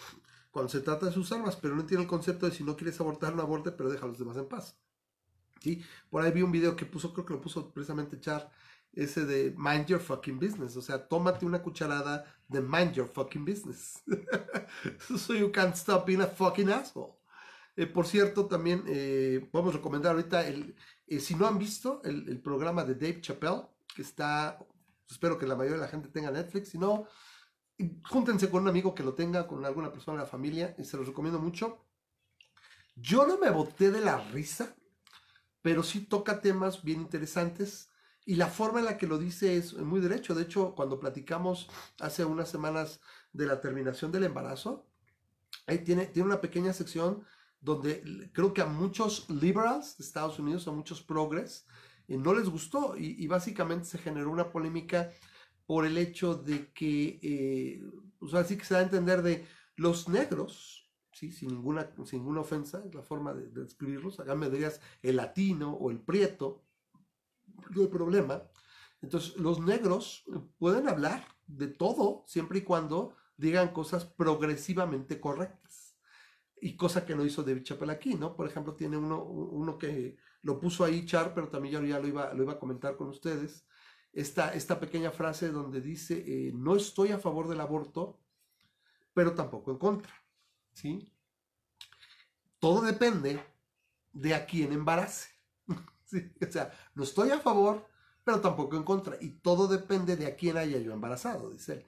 cuando 0.57 0.71
se 0.71 0.79
trata 0.79 1.05
de 1.05 1.11
sus 1.11 1.31
armas, 1.31 1.55
pero 1.55 1.75
no 1.75 1.81
entienden 1.81 2.05
el 2.05 2.09
concepto 2.09 2.47
de 2.47 2.51
si 2.51 2.63
no 2.63 2.75
quieres 2.75 2.99
abortar, 2.99 3.35
no 3.35 3.43
aborte, 3.43 3.71
pero 3.71 3.91
deja 3.91 4.05
a 4.05 4.07
los 4.07 4.17
demás 4.17 4.37
en 4.37 4.47
paz. 4.47 4.75
¿Sí? 5.61 5.83
Por 6.09 6.23
ahí 6.23 6.31
vi 6.31 6.41
un 6.41 6.51
video 6.51 6.75
que 6.75 6.83
puso, 6.83 7.13
creo 7.13 7.27
que 7.27 7.33
lo 7.35 7.41
puso 7.41 7.71
precisamente 7.71 8.19
Char, 8.19 8.49
ese 8.91 9.27
de 9.27 9.53
mind 9.55 9.85
your 9.85 9.99
fucking 9.99 10.39
business. 10.39 10.75
O 10.75 10.81
sea, 10.81 11.07
tómate 11.07 11.45
una 11.45 11.61
cucharada 11.61 12.25
de 12.47 12.59
mind 12.59 12.93
your 12.93 13.07
fucking 13.07 13.45
business. 13.45 14.01
so 15.15 15.35
you 15.35 15.51
can't 15.51 15.75
stop 15.75 16.07
being 16.07 16.21
a 16.21 16.25
fucking 16.27 16.69
asshole. 16.69 17.19
Eh, 17.75 17.85
por 17.85 18.07
cierto, 18.07 18.47
también 18.47 18.83
eh, 18.87 19.47
podemos 19.51 19.75
recomendar 19.75 20.15
ahorita, 20.15 20.47
el, 20.47 20.75
eh, 21.05 21.19
si 21.19 21.35
no 21.35 21.45
han 21.45 21.59
visto 21.59 22.01
el, 22.03 22.27
el, 22.29 22.41
programa 22.41 22.83
de 22.83 22.95
Dave 22.95 23.21
Chappelle, 23.21 23.67
que 23.95 24.01
está, 24.01 24.57
espero 25.07 25.37
que 25.37 25.45
la 25.45 25.55
mayoría 25.55 25.77
de 25.77 25.85
la 25.85 25.91
gente 25.91 26.09
tenga 26.09 26.31
Netflix, 26.31 26.69
si 26.69 26.79
no, 26.79 27.05
júntense 28.09 28.49
con 28.49 28.63
un 28.63 28.69
amigo 28.69 28.95
que 28.95 29.03
lo 29.03 29.13
tenga, 29.13 29.47
con 29.47 29.65
alguna 29.65 29.91
persona 29.91 30.17
de 30.17 30.23
la 30.23 30.29
familia, 30.29 30.75
y 30.77 30.83
se 30.83 30.97
los 30.97 31.07
recomiendo 31.07 31.39
mucho. 31.39 31.85
Yo 32.95 33.27
no 33.27 33.37
me 33.37 33.51
boté 33.51 33.91
de 33.91 34.01
la 34.01 34.17
risa, 34.31 34.75
pero 35.61 35.83
sí 35.83 36.01
toca 36.01 36.41
temas 36.41 36.83
bien 36.83 37.01
interesantes 37.01 37.91
y 38.27 38.35
la 38.35 38.47
forma 38.47 38.79
en 38.79 38.85
la 38.85 38.97
que 38.97 39.07
lo 39.07 39.17
dice 39.17 39.55
es 39.55 39.73
muy 39.73 40.01
derecho. 40.01 40.35
De 40.35 40.43
hecho, 40.43 40.75
cuando 40.75 40.99
platicamos 40.99 41.69
hace 41.99 42.25
unas 42.25 42.49
semanas 42.49 42.99
de 43.31 43.45
la 43.45 43.61
terminación 43.61 44.11
del 44.11 44.25
embarazo, 44.25 44.85
ahí 45.65 45.79
tiene, 45.79 46.07
tiene 46.07 46.27
una 46.27 46.41
pequeña 46.41 46.73
sección 46.73 47.23
donde 47.61 48.29
creo 48.33 48.53
que 48.53 48.61
a 48.61 48.65
muchos 48.65 49.29
liberals 49.29 49.97
de 49.97 50.03
Estados 50.03 50.39
Unidos, 50.39 50.67
a 50.67 50.71
muchos 50.71 51.01
progres, 51.01 51.65
eh, 52.09 52.17
no 52.17 52.33
les 52.33 52.49
gustó 52.49 52.97
y, 52.97 53.15
y, 53.23 53.27
básicamente 53.27 53.85
se 53.85 53.97
generó 53.97 54.29
una 54.29 54.51
polémica 54.51 55.09
por 55.67 55.85
el 55.85 55.97
hecho 55.97 56.33
de 56.33 56.71
que, 56.73 57.19
eh, 57.21 57.83
o 58.19 58.27
sea, 58.27 58.43
sí 58.43 58.57
que 58.57 58.65
se 58.65 58.73
da 58.73 58.79
a 58.79 58.83
entender 58.83 59.21
de 59.21 59.45
los 59.75 60.09
negros, 60.09 60.89
¿sí? 61.11 61.31
sin, 61.31 61.49
ninguna, 61.49 61.93
sin 62.05 62.19
ninguna 62.19 62.41
ofensa, 62.41 62.83
es 62.83 62.95
la 62.95 63.03
forma 63.03 63.33
de, 63.33 63.47
de 63.47 63.63
describirlos, 63.63 64.19
acá 64.19 64.33
me 64.33 64.49
dirías 64.49 64.81
el 65.03 65.17
latino 65.17 65.73
o 65.73 65.91
el 65.91 65.99
prieto, 65.99 66.63
no 67.75 67.81
hay 67.81 67.87
problema. 67.87 68.43
Entonces, 69.01 69.35
los 69.37 69.59
negros 69.59 70.23
pueden 70.57 70.87
hablar 70.87 71.23
de 71.45 71.67
todo 71.67 72.23
siempre 72.27 72.59
y 72.59 72.61
cuando 72.61 73.13
digan 73.35 73.69
cosas 73.69 74.05
progresivamente 74.05 75.19
correctas. 75.19 75.95
Y 76.59 76.75
cosa 76.75 77.05
que 77.05 77.15
no 77.15 77.23
hizo 77.23 77.43
David 77.43 77.63
Chappelle 77.63 77.91
aquí, 77.91 78.15
¿no? 78.15 78.35
Por 78.35 78.47
ejemplo, 78.47 78.73
tiene 78.73 78.97
uno, 78.97 79.23
uno 79.23 79.77
que 79.77 80.17
lo 80.41 80.59
puso 80.59 80.83
ahí 80.83 81.05
Char, 81.05 81.33
pero 81.35 81.49
también 81.49 81.73
yo 81.73 81.85
ya 81.85 81.99
lo 81.99 82.07
iba, 82.07 82.33
lo 82.33 82.43
iba 82.43 82.53
a 82.53 82.59
comentar 82.59 82.97
con 82.97 83.09
ustedes. 83.09 83.66
Esta, 84.13 84.53
esta 84.53 84.79
pequeña 84.79 85.11
frase 85.11 85.49
donde 85.49 85.81
dice, 85.81 86.23
eh, 86.25 86.51
no 86.53 86.75
estoy 86.75 87.11
a 87.11 87.19
favor 87.19 87.47
del 87.47 87.61
aborto, 87.61 88.19
pero 89.13 89.33
tampoco 89.33 89.71
en 89.71 89.77
contra, 89.77 90.13
¿sí? 90.73 91.11
Todo 92.59 92.81
depende 92.81 93.39
de 94.13 94.33
a 94.33 94.45
quién 94.45 94.73
embarace. 94.73 95.29
¿sí? 96.05 96.31
O 96.41 96.51
sea, 96.51 96.71
no 96.95 97.03
estoy 97.03 97.31
a 97.31 97.39
favor, 97.39 97.85
pero 98.23 98.41
tampoco 98.41 98.75
en 98.75 98.83
contra. 98.83 99.17
Y 99.21 99.29
todo 99.29 99.67
depende 99.67 100.15
de 100.15 100.27
a 100.27 100.35
quién 100.35 100.57
haya 100.57 100.79
yo 100.79 100.93
embarazado, 100.93 101.49
dice. 101.49 101.85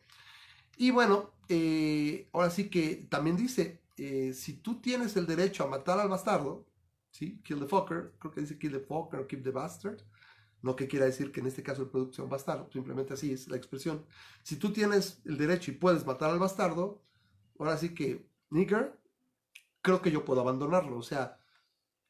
Y 0.78 0.92
bueno, 0.92 1.32
eh, 1.50 2.30
ahora 2.32 2.50
sí 2.50 2.70
que 2.70 3.08
también 3.10 3.36
dice, 3.36 3.82
eh, 3.98 4.34
si 4.34 4.54
tú 4.54 4.80
tienes 4.80 5.18
el 5.18 5.26
derecho 5.26 5.64
a 5.64 5.68
matar 5.68 6.00
al 6.00 6.08
bastardo, 6.08 6.66
¿sí? 7.12 7.42
Kill 7.44 7.60
the 7.60 7.68
fucker, 7.68 8.14
creo 8.20 8.32
que 8.32 8.42
dice 8.42 8.58
kill 8.58 8.72
the 8.72 8.80
fucker 8.80 9.20
o 9.20 9.28
keep 9.28 9.44
the 9.44 9.52
bastard. 9.52 10.02
No 10.62 10.76
que 10.76 10.88
quiera 10.88 11.06
decir 11.06 11.32
que 11.32 11.40
en 11.40 11.48
este 11.48 11.64
caso 11.64 11.84
el 11.84 12.22
un 12.22 12.30
bastardo, 12.30 12.70
simplemente 12.72 13.14
así 13.14 13.32
es 13.32 13.48
la 13.48 13.58
expresión. 13.58 14.06
Si 14.44 14.58
tú 14.58 14.74
tienes 14.74 15.22
el 15.26 15.38
derecho 15.38 15.72
y 15.72 15.76
puedes 15.76 16.06
matar 16.06 16.32
al 16.32 16.40
bastardo, 16.40 17.02
ahora 17.58 17.78
sí 17.78 17.94
que, 17.96 18.30
nigger, 18.50 19.00
creo 19.82 20.02
que 20.02 20.12
yo 20.12 20.26
puedo 20.26 20.42
abandonarlo. 20.42 20.98
O 20.98 21.04
sea, 21.04 21.40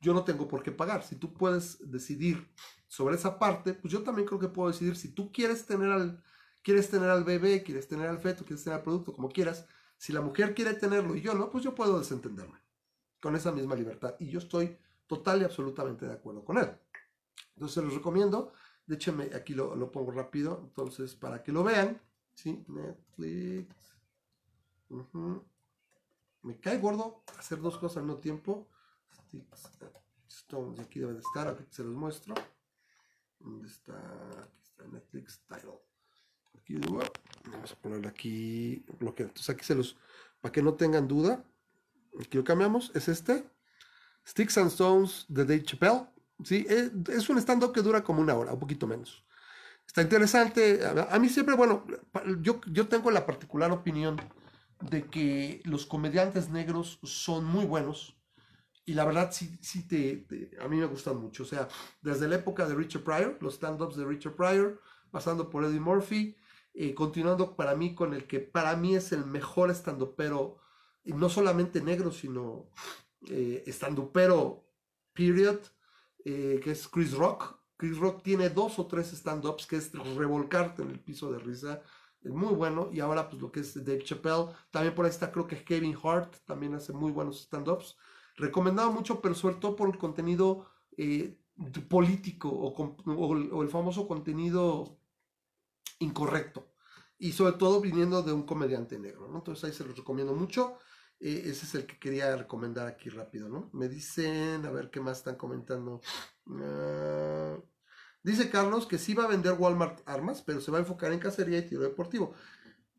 yo 0.01 0.13
no 0.13 0.23
tengo 0.23 0.47
por 0.47 0.63
qué 0.63 0.71
pagar. 0.71 1.03
Si 1.03 1.15
tú 1.15 1.33
puedes 1.33 1.91
decidir 1.91 2.49
sobre 2.87 3.15
esa 3.15 3.37
parte, 3.37 3.73
pues 3.73 3.93
yo 3.93 4.01
también 4.03 4.27
creo 4.27 4.39
que 4.39 4.47
puedo 4.47 4.69
decidir 4.69 4.95
si 4.95 5.09
tú 5.13 5.31
quieres 5.31 5.65
tener 5.65 5.89
al, 5.91 6.23
quieres 6.63 6.89
tener 6.89 7.09
al 7.09 7.23
bebé, 7.23 7.63
quieres 7.63 7.87
tener 7.87 8.07
al 8.07 8.19
feto, 8.19 8.45
quieres 8.45 8.63
tener 8.63 8.77
al 8.77 8.83
producto, 8.83 9.13
como 9.13 9.29
quieras. 9.29 9.67
Si 9.97 10.13
la 10.13 10.21
mujer 10.21 10.55
quiere 10.55 10.73
tenerlo 10.73 11.15
y 11.15 11.21
yo 11.21 11.33
no, 11.33 11.51
pues 11.51 11.63
yo 11.63 11.75
puedo 11.75 11.99
desentenderme 11.99 12.57
con 13.21 13.35
esa 13.35 13.51
misma 13.51 13.75
libertad. 13.75 14.15
Y 14.19 14.29
yo 14.29 14.39
estoy 14.39 14.77
total 15.07 15.41
y 15.41 15.45
absolutamente 15.45 16.05
de 16.05 16.13
acuerdo 16.13 16.43
con 16.45 16.57
él. 16.57 16.69
Entonces 17.55 17.75
se 17.75 17.81
los 17.81 17.93
recomiendo. 17.93 18.53
De 18.85 18.95
hecho, 18.95 19.15
aquí 19.35 19.53
lo, 19.53 19.75
lo, 19.75 19.91
pongo 19.91 20.11
rápido. 20.11 20.61
Entonces, 20.63 21.15
para 21.15 21.43
que 21.43 21.51
lo 21.51 21.63
vean. 21.63 22.01
¿sí? 22.33 22.63
Netflix. 22.67 23.75
Uh 24.89 25.05
-huh. 25.13 25.43
Me 26.41 26.59
cae 26.59 26.79
gordo 26.79 27.23
hacer 27.37 27.59
dos 27.59 27.77
cosas 27.77 27.97
al 27.97 28.03
mismo 28.03 28.19
tiempo. 28.19 28.67
Stones, 30.27 30.79
aquí 30.79 30.99
debe 30.99 31.13
de 31.13 31.19
estar. 31.19 31.47
Aquí 31.47 31.65
se 31.69 31.83
los 31.83 31.93
muestro. 31.93 32.33
¿Dónde 33.39 33.67
está? 33.67 33.93
Aquí 34.41 34.61
está 34.63 34.87
Netflix 34.87 35.41
Title. 35.47 35.79
Aquí 36.57 36.75
vamos 37.51 37.71
a 37.71 37.75
ponerle 37.75 38.07
aquí 38.07 38.83
bloqueo. 38.99 39.27
Entonces 39.27 39.49
aquí 39.49 39.65
se 39.65 39.75
los, 39.75 39.97
para 40.41 40.51
que 40.51 40.61
no 40.61 40.75
tengan 40.75 41.07
duda, 41.07 41.43
aquí 42.19 42.37
lo 42.37 42.43
cambiamos. 42.43 42.91
Es 42.95 43.07
este. 43.07 43.49
Sticks 44.27 44.57
and 44.57 44.71
Stones 44.71 45.25
de 45.27 45.43
Dave 45.45 45.63
Chappelle. 45.63 46.07
¿Sí? 46.43 46.65
Es, 46.69 46.91
es 47.09 47.29
un 47.29 47.37
stand-up 47.37 47.73
que 47.73 47.81
dura 47.81 48.03
como 48.03 48.21
una 48.21 48.35
hora, 48.35 48.53
un 48.53 48.59
poquito 48.59 48.87
menos. 48.87 49.23
Está 49.89 50.03
interesante. 50.03 50.81
A, 50.85 51.17
mí 51.17 51.29
siempre, 51.29 51.55
bueno, 51.55 51.83
yo, 52.41 52.61
yo 52.67 52.87
tengo 52.87 53.09
la 53.09 53.25
particular 53.25 53.71
opinión 53.71 54.21
de 54.81 55.05
que 55.05 55.61
los 55.65 55.87
comediantes 55.87 56.49
negros 56.49 56.99
son 57.01 57.43
muy 57.43 57.65
buenos. 57.65 58.15
Y 58.85 58.93
la 58.93 59.03
verdad, 59.03 59.31
sí, 59.31 59.57
sí 59.61 59.87
te, 59.87 60.27
a 60.61 60.67
mí 60.67 60.77
me 60.77 60.85
gustan 60.85 61.17
mucho. 61.17 61.41
O 61.41 61.45
sea, 61.47 61.67
desde 62.03 62.27
la 62.27 62.35
época 62.35 62.67
de 62.67 62.75
Richard 62.75 63.03
Pryor, 63.03 63.37
los 63.41 63.55
stand-ups 63.55 63.95
de 63.95 64.05
Richard 64.05 64.35
Pryor, 64.35 64.79
pasando 65.09 65.49
por 65.49 65.65
Eddie 65.65 65.79
Murphy, 65.79 66.37
eh, 66.75 66.93
continuando 66.93 67.55
para 67.55 67.75
mí 67.75 67.95
con 67.95 68.13
el 68.13 68.27
que 68.27 68.39
para 68.39 68.75
mí 68.75 68.95
es 68.95 69.11
el 69.11 69.25
mejor 69.25 69.71
stand-upero, 69.71 70.59
no 71.03 71.29
solamente 71.29 71.81
negro, 71.81 72.11
sino 72.11 72.69
eh, 73.27 73.63
stand-upero, 73.65 74.63
period, 75.13 75.59
eh, 76.25 76.59
que 76.63 76.71
es 76.71 76.87
Chris 76.87 77.13
Rock. 77.13 77.59
Chris 77.77 77.97
Rock 77.97 78.23
tiene 78.23 78.49
dos 78.49 78.77
o 78.77 78.87
tres 78.87 79.13
stand-ups 79.13 79.65
que 79.65 79.77
es 79.77 79.91
revolcarte 79.93 80.81
en 80.81 80.89
el 80.89 80.99
piso 80.99 81.31
de 81.31 81.39
risa. 81.39 81.81
Es 82.21 82.31
muy 82.31 82.53
bueno. 82.53 82.89
Y 82.91 82.99
ahora, 82.99 83.29
pues 83.29 83.41
lo 83.41 83.51
que 83.51 83.61
es 83.61 83.73
Dave 83.75 84.03
Chappelle. 84.03 84.47
También 84.71 84.93
por 84.93 85.05
ahí 85.05 85.11
está, 85.11 85.31
creo 85.31 85.47
que 85.47 85.63
Kevin 85.63 85.97
Hart. 86.03 86.35
También 86.45 86.73
hace 86.75 86.91
muy 86.91 87.11
buenos 87.11 87.41
stand-ups. 87.41 87.97
Recomendado 88.35 88.91
mucho, 88.91 89.21
pero 89.21 89.33
sobre 89.35 89.55
todo 89.55 89.75
por 89.75 89.89
el 89.89 89.97
contenido 89.97 90.65
eh, 90.97 91.37
político 91.87 92.49
o, 92.49 93.61
el 93.63 93.69
famoso 93.69 94.07
contenido 94.07 94.99
incorrecto. 95.99 96.73
Y 97.17 97.33
sobre 97.33 97.53
todo 97.53 97.81
viniendo 97.81 98.21
de 98.23 98.33
un 98.33 98.43
comediante 98.43 98.97
negro. 98.97 99.27
¿no? 99.29 99.37
Entonces 99.37 99.65
ahí 99.65 99.73
se 99.73 99.85
los 99.85 99.97
recomiendo 99.97 100.33
mucho. 100.33 100.77
Eh, 101.19 101.43
ese 101.45 101.65
es 101.65 101.75
el 101.75 101.85
que 101.85 101.99
quería 101.99 102.35
recomendar 102.35 102.87
aquí 102.87 103.09
rápido, 103.09 103.49
¿no? 103.49 103.69
Me 103.73 103.89
dicen, 103.89 104.65
a 104.65 104.71
ver 104.71 104.89
qué 104.89 105.01
más 105.01 105.17
están 105.17 105.35
comentando. 105.35 106.01
Uh, 106.45 107.61
dice 108.23 108.49
Carlos 108.49 108.87
que 108.87 108.97
sí 108.97 109.13
va 109.13 109.25
a 109.25 109.27
vender 109.27 109.53
Walmart 109.53 110.01
armas, 110.07 110.41
pero 110.41 110.61
se 110.61 110.71
va 110.71 110.77
a 110.77 110.81
enfocar 110.81 111.11
en 111.11 111.19
cacería 111.19 111.59
y 111.59 111.67
tiro 111.67 111.81
deportivo. 111.81 112.33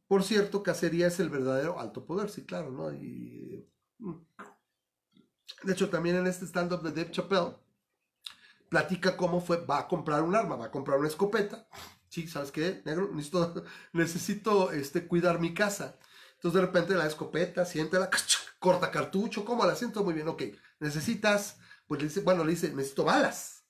Por 0.07 0.23
cierto, 0.25 0.63
cacería 0.63 1.07
es 1.07 1.21
el 1.21 1.31
verdadero 1.31 1.81
alto 1.81 2.05
poder, 2.05 2.31
sí, 2.31 2.45
claro, 2.45 2.71
¿no? 2.71 2.93
Y, 2.93 3.67
de 5.63 5.73
hecho, 5.73 5.89
también 5.89 6.17
en 6.17 6.27
este 6.27 6.47
stand-up 6.47 6.83
de 6.83 6.91
Dave 6.91 7.11
Chappelle, 7.13 7.57
platica 8.69 9.17
cómo 9.17 9.41
fue, 9.41 9.65
va 9.65 9.81
a 9.81 9.89
comprar 9.89 10.23
un 10.23 10.35
arma, 10.35 10.57
va 10.57 10.67
a 10.67 10.71
comprar 10.71 10.99
una 10.99 11.09
escopeta. 11.09 11.69
Sí, 12.09 12.27
¿sabes 12.27 12.51
qué, 12.51 12.83
negro? 12.85 13.11
Necesito, 13.13 13.65
necesito 13.93 14.73
este, 14.73 15.07
cuidar 15.07 15.41
mi 15.41 15.55
casa 15.55 16.00
Entonces 16.41 16.59
de 16.59 16.67
repente 16.67 16.95
la 16.95 17.07
escopeta, 17.07 17.67
siéntela, 17.67 18.09
corta 18.59 18.91
cartucho, 18.91 19.45
¿cómo 19.45 19.67
la 19.67 19.77
siento? 19.77 20.03
Muy 20.03 20.15
bien, 20.15 20.27
ok. 20.27 20.43
Necesitas, 20.79 21.59
pues 21.87 22.01
le 22.01 22.09
dice, 22.09 22.21
bueno, 22.21 22.45
le 22.45 22.53
dice, 22.53 22.73
necesito 22.73 23.05
balas. 23.05 23.67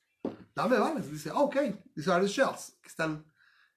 Dame 0.54 0.78
balas. 0.78 1.10
Dice, 1.10 1.32
ok. 1.34 1.56
Dice, 1.96 2.12
are 2.12 2.24
shells? 2.28 2.78
Que 2.80 2.88
están 2.88 3.26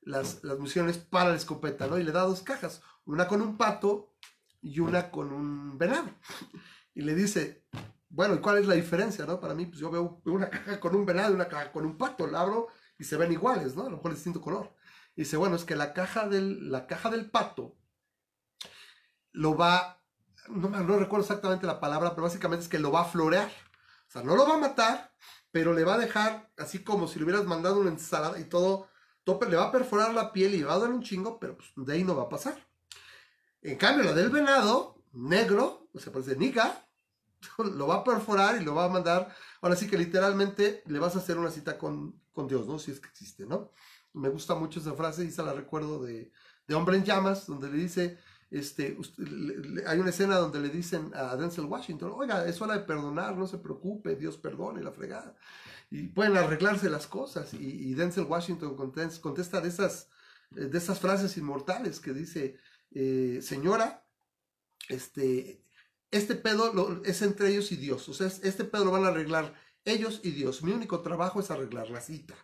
las, 0.02 0.44
las 0.44 0.60
municiones 0.60 1.00
para 1.00 1.32
la 1.32 1.38
escopeta, 1.38 1.88
¿no? 1.88 1.98
Y 1.98 2.04
le 2.04 2.12
da 2.12 2.22
dos 2.22 2.44
cajas, 2.44 2.84
una 3.06 3.28
con 3.28 3.42
un 3.42 3.58
pato 3.58 4.14
y 4.62 4.80
una 4.80 5.10
con 5.10 5.34
un 5.34 5.76
venado. 5.76 6.12
Y 6.94 7.02
le 7.02 7.16
dice, 7.16 7.66
bueno, 8.10 8.36
¿y 8.36 8.42
cuál 8.42 8.60
es 8.60 8.68
la 8.68 8.76
diferencia, 8.76 9.26
no? 9.26 9.40
Para 9.40 9.56
mí, 9.56 9.66
pues 9.66 9.80
yo 9.80 9.90
veo 9.90 10.22
una 10.26 10.52
caja 10.52 10.80
con 10.80 10.96
un 10.96 11.04
venado 11.04 11.32
y 11.32 11.34
una 11.36 11.48
caja 11.48 11.72
con 11.72 11.84
un 11.84 11.98
pato, 11.98 12.28
la 12.28 12.42
abro 12.42 12.68
y 13.00 13.06
se 13.06 13.18
ven 13.18 13.32
iguales, 13.32 13.76
¿no? 13.76 13.88
A 13.88 13.90
lo 13.90 13.98
mejor 13.98 14.14
distinto 14.14 14.40
color. 14.40 14.72
Y 15.16 15.22
dice, 15.24 15.36
bueno, 15.36 15.56
es 15.56 15.66
que 15.66 15.76
la 15.76 15.94
caja 15.94 16.28
del, 16.28 16.70
la 16.70 16.86
caja 16.86 17.10
del 17.10 17.32
pato 17.32 17.76
lo 19.34 19.56
va, 19.56 20.02
no, 20.48 20.70
no 20.70 20.98
recuerdo 20.98 21.26
exactamente 21.26 21.68
la 21.68 21.80
palabra, 21.80 22.12
pero 22.12 22.24
básicamente 22.24 22.64
es 22.64 22.70
que 22.70 22.80
lo 22.80 22.92
va 22.92 23.02
a 23.02 23.06
florear. 23.06 23.50
O 24.08 24.12
sea, 24.12 24.24
no 24.24 24.36
lo 24.36 24.48
va 24.48 24.56
a 24.56 24.60
matar, 24.60 25.12
pero 25.52 25.74
le 25.74 25.84
va 25.84 25.96
a 25.96 26.00
dejar 26.00 26.52
así 26.58 26.84
como 26.84 27.08
si 27.08 27.20
le 27.20 27.26
hubieras 27.26 27.46
mandado 27.46 27.80
una 27.80 27.90
ensalada 27.90 28.40
y 28.40 28.46
todo, 28.46 28.88
tope, 29.24 29.48
le 29.48 29.58
va 29.58 29.66
a 29.66 29.72
perforar 29.72 30.14
la 30.14 30.32
piel 30.32 30.54
y 30.54 30.60
le 30.60 30.70
a 30.70 30.78
un 30.78 31.04
chingo, 31.04 31.40
pero 31.40 31.58
pues 31.58 31.70
de 31.76 31.94
ahí 31.94 32.04
no 32.04 32.16
va 32.16 32.24
a 32.24 32.30
pasar. 32.30 32.56
En 33.62 33.78
cambio, 33.78 34.04
la 34.04 34.14
del 34.14 34.30
venado, 34.30 35.04
negro, 35.14 35.90
o 35.94 36.00
sea, 36.00 36.12
parece 36.12 36.36
nica, 36.36 36.86
lo 37.58 37.88
va 37.88 37.96
a 37.96 38.04
perforar 38.04 38.62
y 38.62 38.66
lo 38.66 38.76
va 38.76 38.86
a 38.86 38.90
mandar. 38.90 39.34
Ahora 39.62 39.76
sí 39.76 39.88
que 39.88 39.98
literalmente 39.98 40.84
le 40.88 41.00
vas 41.00 41.16
a 41.16 41.20
hacer 41.20 41.38
una 41.38 41.52
cita 41.52 41.78
con, 41.78 42.22
con 42.32 42.48
Dios, 42.48 42.68
¿no? 42.68 42.80
Si 42.80 42.92
es 42.92 43.00
que 43.00 43.10
existe, 43.10 43.46
¿no? 43.46 43.72
Me 44.14 44.30
gusta 44.30 44.56
mucho 44.56 44.80
esa 44.80 44.94
frase 44.94 45.24
y 45.24 45.32
se 45.32 45.44
la 45.44 45.54
recuerdo 45.54 46.04
de, 46.04 46.32
de 46.68 46.76
Hombre 46.76 46.98
en 46.98 47.04
Llamas, 47.04 47.48
donde 47.48 47.70
le 47.70 47.78
dice, 47.78 48.20
este, 48.54 48.96
hay 49.88 50.00
una 50.00 50.12
escena 50.12 50.36
donde 50.36 50.60
le 50.60 50.70
dicen 50.70 51.12
a 51.16 51.36
Denzel 51.36 51.66
Washington, 51.66 52.12
oiga, 52.16 52.46
es 52.48 52.62
hora 52.62 52.78
de 52.78 52.84
perdonar, 52.84 53.36
no 53.36 53.48
se 53.48 53.58
preocupe, 53.58 54.16
Dios 54.16 54.38
perdone 54.38 54.84
la 54.84 54.92
fregada. 54.92 55.36
Y 55.90 56.10
pueden 56.10 56.38
arreglarse 56.38 56.88
las 56.88 57.08
cosas. 57.08 57.52
Y, 57.56 57.96
Denzel 57.96 58.26
Washington 58.26 58.76
contesta, 58.76 59.60
de, 59.60 59.70
esas, 59.70 60.10
eh, 60.56 60.66
de 60.66 60.78
esas 60.78 61.00
frases 61.00 61.36
inmortales 61.38 62.00
que 62.00 62.14
dice, 62.14 62.60
eh, 62.92 63.40
señora, 63.42 64.06
este, 64.88 65.66
este 66.12 66.36
pedo 66.36 67.02
es 67.04 67.24
entre 67.24 67.50
ellos 67.50 67.72
y 67.72 67.78
Dios. 67.78 68.08
O 68.08 68.14
sea, 68.14 68.28
este 68.28 68.66
pedo 68.66 68.86
lo 68.86 68.92
van 68.92 69.06
a 69.06 69.08
arreglar 69.08 69.56
ellos 69.84 70.22
y 70.24 70.30
Dios. 70.30 70.62
Mi 70.62 70.74
único 70.74 71.02
trabajo 71.02 71.40
es 71.40 71.50
arreglar 71.50 71.90
la 71.90 72.02
cita. 72.02 72.36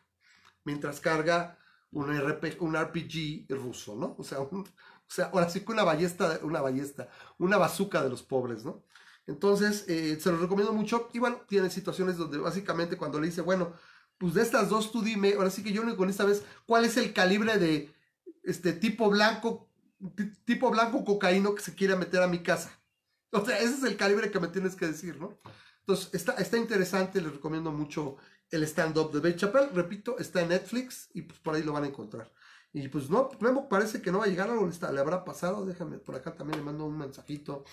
Mientras 0.63 1.01
carga 1.01 1.59
un, 1.91 2.09
un 2.09 2.75
RPG 2.75 3.45
ruso, 3.49 3.95
¿no? 3.95 4.15
O 4.17 4.23
sea, 4.23 4.39
un, 4.39 4.67
o 5.09 5.11
sea, 5.11 5.31
ahora 5.33 5.49
sí 5.49 5.61
que 5.61 5.71
una 5.71 5.83
ballesta, 5.83 6.39
una 6.43 6.61
ballesta, 6.61 7.09
una 7.39 7.57
bazuca 7.57 8.03
de 8.03 8.09
los 8.09 8.21
pobres, 8.21 8.63
¿no? 8.63 8.83
Entonces, 9.25 9.85
eh, 9.87 10.19
se 10.19 10.31
los 10.31 10.39
recomiendo 10.39 10.71
mucho. 10.71 11.09
Y 11.13 11.19
bueno, 11.19 11.41
tiene 11.47 11.71
situaciones 11.71 12.17
donde 12.17 12.37
básicamente 12.37 12.95
cuando 12.95 13.19
le 13.19 13.27
dice, 13.27 13.41
bueno, 13.41 13.73
pues 14.19 14.35
de 14.35 14.43
estas 14.43 14.69
dos 14.69 14.91
tú 14.91 15.01
dime, 15.01 15.33
ahora 15.33 15.49
sí 15.49 15.63
que 15.63 15.71
yo 15.71 15.97
con 15.97 16.09
esta 16.09 16.25
vez, 16.25 16.43
¿cuál 16.67 16.85
es 16.85 16.95
el 16.97 17.11
calibre 17.11 17.57
de 17.57 17.91
este 18.43 18.71
tipo 18.73 19.09
blanco, 19.09 19.67
tipo 20.45 20.69
blanco 20.69 21.03
cocaíno 21.03 21.55
que 21.55 21.63
se 21.63 21.73
quiere 21.73 21.95
meter 21.95 22.21
a 22.21 22.27
mi 22.27 22.43
casa? 22.43 22.71
O 23.31 23.43
sea, 23.43 23.57
ese 23.59 23.75
es 23.75 23.83
el 23.83 23.97
calibre 23.97 24.29
que 24.29 24.39
me 24.39 24.47
tienes 24.47 24.75
que 24.75 24.87
decir, 24.87 25.17
¿no? 25.19 25.39
Entonces, 25.79 26.13
está, 26.13 26.33
está 26.33 26.57
interesante, 26.57 27.19
les 27.19 27.33
recomiendo 27.33 27.71
mucho 27.71 28.17
el 28.51 28.61
stand-up 28.63 29.11
de 29.11 29.21
Dave 29.21 29.35
Chappelle. 29.35 29.69
Repito, 29.73 30.19
está 30.19 30.41
en 30.41 30.49
Netflix 30.49 31.09
y 31.13 31.23
pues 31.23 31.39
por 31.39 31.55
ahí 31.55 31.63
lo 31.63 31.73
van 31.73 31.85
a 31.85 31.87
encontrar. 31.87 32.31
Y 32.71 32.87
pues 32.87 33.09
no, 33.09 33.29
Memo 33.39 33.67
parece 33.67 34.01
que 34.01 34.11
no 34.11 34.19
va 34.19 34.25
a 34.25 34.27
llegar 34.27 34.49
algo, 34.49 34.67
le 34.67 34.99
habrá 34.99 35.25
pasado, 35.25 35.65
déjame, 35.65 35.97
por 35.97 36.15
acá 36.15 36.35
también 36.35 36.59
le 36.59 36.65
mando 36.65 36.85
un 36.85 36.97
mensajito 36.97 37.63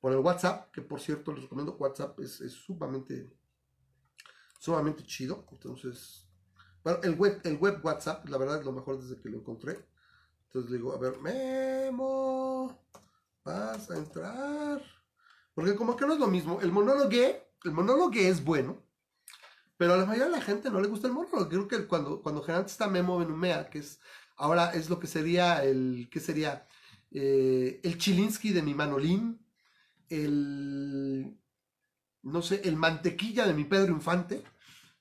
por 0.00 0.12
el 0.12 0.18
WhatsApp, 0.18 0.70
que 0.72 0.80
por 0.80 1.00
cierto 1.00 1.32
les 1.32 1.42
recomiendo 1.42 1.76
WhatsApp, 1.76 2.18
es, 2.20 2.38
sumamente, 2.52 3.30
sumamente 4.58 5.04
chido, 5.04 5.46
entonces, 5.52 6.26
bueno, 6.82 7.00
el 7.02 7.14
web, 7.14 7.40
el 7.44 7.58
web 7.58 7.80
WhatsApp, 7.84 8.26
la 8.28 8.38
verdad 8.38 8.58
es 8.58 8.64
lo 8.64 8.72
mejor 8.72 9.00
desde 9.00 9.20
que 9.20 9.28
lo 9.28 9.38
encontré, 9.38 9.86
entonces 10.46 10.70
le 10.70 10.78
digo, 10.78 10.94
a 10.94 10.98
ver, 10.98 11.18
Memo, 11.20 12.86
vas 13.44 13.90
a 13.90 13.98
entrar, 13.98 14.82
porque 15.54 15.76
como 15.76 15.94
que 15.94 16.06
no 16.06 16.14
es 16.14 16.18
lo 16.18 16.26
mismo, 16.26 16.58
el 16.62 16.72
monólogo, 16.72 17.10
el 17.10 17.72
monólogo 17.72 18.10
es 18.14 18.42
bueno, 18.42 18.82
pero 19.76 19.94
a 19.94 19.96
la 19.98 20.06
mayoría 20.06 20.26
de 20.26 20.38
la 20.38 20.40
gente 20.40 20.70
no 20.70 20.80
le 20.80 20.88
gusta 20.88 21.06
el 21.06 21.12
monólogo, 21.12 21.48
creo 21.48 21.68
que 21.68 21.86
cuando, 21.86 22.22
cuando 22.22 22.40
generalmente 22.40 22.72
está 22.72 22.88
Memo 22.88 23.18
Benumea, 23.18 23.68
que 23.68 23.80
es 23.80 24.00
Ahora 24.36 24.70
es 24.70 24.90
lo 24.90 24.98
que 24.98 25.06
sería 25.06 25.64
el, 25.64 26.08
¿qué 26.10 26.20
sería? 26.20 26.66
Eh, 27.10 27.80
el 27.82 27.98
Chilinsky 27.98 28.52
de 28.52 28.62
mi 28.62 28.74
Manolín, 28.74 29.44
el, 30.08 31.36
no 32.22 32.42
sé, 32.42 32.62
el 32.64 32.76
mantequilla 32.76 33.46
de 33.46 33.54
mi 33.54 33.64
Pedro 33.64 33.92
Infante. 33.92 34.44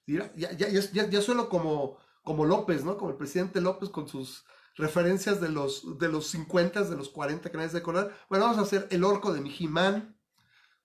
Ya, 0.08 0.32
ya, 0.36 0.52
ya, 0.52 1.10
ya, 1.10 1.22
sueno 1.22 1.48
como, 1.48 1.98
como 2.24 2.46
López, 2.46 2.84
¿no? 2.84 2.98
Como 2.98 3.12
el 3.12 3.17
presidente 3.17 3.62
López 3.62 3.89
con 3.89 4.08
sus 4.08 4.46
referencias 4.76 5.39
de 5.39 5.50
los, 5.50 5.98
de 6.00 6.10
los 6.10 6.28
50, 6.28 6.84
de 6.84 6.98
los 6.98 7.10
40 7.10 7.50
que 7.50 7.58
nadie 7.58 7.70
se 7.70 7.78
acordar. 7.78 8.13
Bueno, 8.30 8.46
vamos 8.46 8.60
a 8.60 8.63
hacer 8.63 8.88
el 8.91 9.04
orco 9.04 9.32
de 9.34 9.41
mi 9.41 9.50
Jimán, 9.50 10.17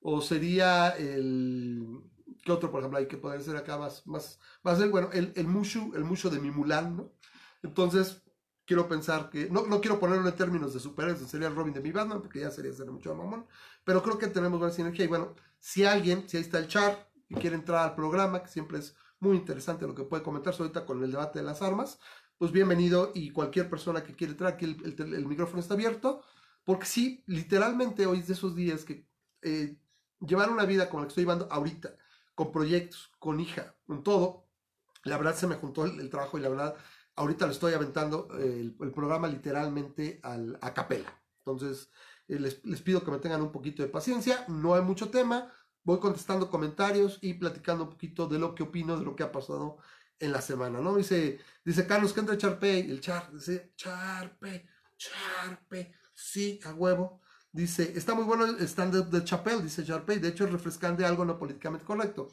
o 0.01 0.21
sería 0.21 0.91
el, 0.91 2.03
¿qué 2.45 2.53
otro, 2.53 2.71
por 2.71 2.81
ejemplo, 2.81 2.99
hay 2.99 3.09
que 3.09 3.17
poder 3.17 3.43
ser 3.43 3.57
acá 3.57 3.77
más, 3.79 4.07
más, 4.07 4.39
va 4.65 4.73
a 4.73 4.77
ser, 4.77 4.91
bueno, 4.91 5.11
el, 5.13 5.33
el 5.35 5.49
mushu, 5.49 5.93
el 5.97 6.05
mushu 6.05 6.31
de 6.31 6.39
mi 6.39 6.51
Mulan, 6.51 6.97
¿no? 6.97 7.13
Entonces, 7.63 8.23
quiero 8.67 8.89
pensar 8.89 9.31
que, 9.31 9.49
no, 9.49 9.67
no 9.67 9.81
quiero 9.81 9.99
ponerlo 9.99 10.29
en 10.29 10.35
términos 10.35 10.75
de 10.75 10.81
superhéroes, 10.81 11.27
sería 11.31 11.47
el 11.47 11.55
Robin 11.55 11.73
de 11.73 11.81
mi 11.81 11.93
Batman, 11.93 12.21
porque 12.21 12.41
ya 12.41 12.51
sería 12.51 12.73
ser 12.73 12.91
mucho 12.91 13.15
mamón, 13.15 13.47
pero 13.85 14.03
creo 14.03 14.19
que 14.19 14.27
tenemos 14.27 14.59
buena 14.59 14.75
sinergia 14.75 15.05
y 15.05 15.09
bueno, 15.09 15.35
si 15.61 15.85
alguien, 15.85 16.29
si 16.29 16.37
ahí 16.37 16.43
está 16.43 16.59
el 16.59 16.67
char 16.67 17.09
y 17.29 17.37
quiere 17.37 17.57
entrar 17.57 17.89
al 17.89 17.95
programa, 17.95 18.43
que 18.43 18.49
siempre 18.49 18.79
es 18.79 18.97
muy 19.21 19.37
interesante 19.37 19.87
lo 19.87 19.95
que 19.95 20.03
puede 20.03 20.23
comentar 20.23 20.55
ahorita 20.59 20.85
con 20.85 21.03
el 21.03 21.11
debate 21.11 21.39
de 21.39 21.45
las 21.45 21.63
armas, 21.63 22.01
pues 22.37 22.53
bienvenido 22.53 23.13
y 23.15 23.31
cualquier 23.31 23.71
persona 23.71 24.03
que 24.03 24.15
quiere 24.15 24.33
entrar, 24.33 24.55
aquí 24.55 24.65
el, 24.65 25.27
micrófono 25.27 25.61
está 25.61 25.75
abierto, 25.75 26.23
porque 26.65 26.87
sí, 26.87 27.23
literalmente 27.27 28.05
hoy 28.07 28.19
es 28.19 28.27
de 28.27 28.35
esos 28.35 28.57
días 28.57 28.85
que 28.85 29.07
eh, 29.43 29.79
llevar 30.21 30.51
una 30.51 30.65
vida 30.65 30.91
como 30.91 31.03
la 31.03 31.07
que 31.07 31.11
estoy 31.11 31.23
llevando 31.23 31.49
ahorita, 31.51 31.97
con 32.35 32.51
proyectos, 32.53 33.13
con 33.21 33.39
hija, 33.41 33.75
con 33.87 34.03
todo, 34.03 34.45
la 35.05 35.17
verdad 35.17 35.37
se 35.37 35.47
me 35.47 35.55
juntó 35.55 35.85
el 35.85 36.11
trabajo 36.11 36.37
y 36.37 36.41
la 36.41 36.49
verdad 36.49 36.77
ahorita 37.17 37.47
le 37.47 37.53
estoy 37.53 37.73
aventando 37.73 38.29
el, 38.39 38.75
programa 38.95 39.27
literalmente 39.29 40.21
al, 40.23 40.59
a 40.61 40.73
capela. 40.73 41.13
Entonces, 41.45 41.91
eh, 42.29 42.39
les, 42.39 42.81
pido 42.83 43.03
que 43.05 43.11
me 43.11 43.19
tengan 43.19 43.43
un 43.43 43.53
poquito 43.53 43.83
de 43.83 43.89
paciencia. 43.89 44.45
No 44.49 44.75
hay 44.75 44.83
mucho 44.83 45.11
tema. 45.11 45.53
Voy 45.83 45.99
contestando 45.99 46.51
comentarios 46.51 47.19
y 47.23 47.35
platicando 47.35 47.85
un 47.85 47.91
poquito 47.91 48.27
de 48.27 48.39
lo 48.39 48.55
que 48.55 48.65
opino 48.65 48.97
de 48.99 49.05
lo 49.05 49.15
que 49.17 49.23
ha 49.23 49.33
pasado 49.33 49.79
en 50.19 50.33
la 50.33 50.41
semana, 50.41 50.81
¿no? 50.81 50.97
Dice, 50.97 51.39
dice 51.65 51.87
Carlos 51.87 52.13
que 52.13 52.21
entra 52.21 52.39
Charpe, 52.39 52.81
el 52.81 53.01
Char, 53.01 53.31
dice 53.33 53.73
Charpe, 53.77 54.67
Charpe, 54.97 55.93
sí, 56.15 56.59
a 56.65 56.73
huevo. 56.73 57.21
Dice, 57.53 57.93
está 57.97 58.15
muy 58.15 58.25
bueno 58.25 58.47
el 58.47 58.61
stand-up 58.67 59.11
de 59.11 59.25
Chapel, 59.25 59.63
dice 59.63 59.85
Charpe, 59.85 60.19
de 60.19 60.29
hecho 60.29 60.45
es 60.45 60.53
refrescante 60.53 61.05
algo 61.05 61.25
no 61.25 61.39
políticamente 61.39 61.87
correcto. 61.87 62.29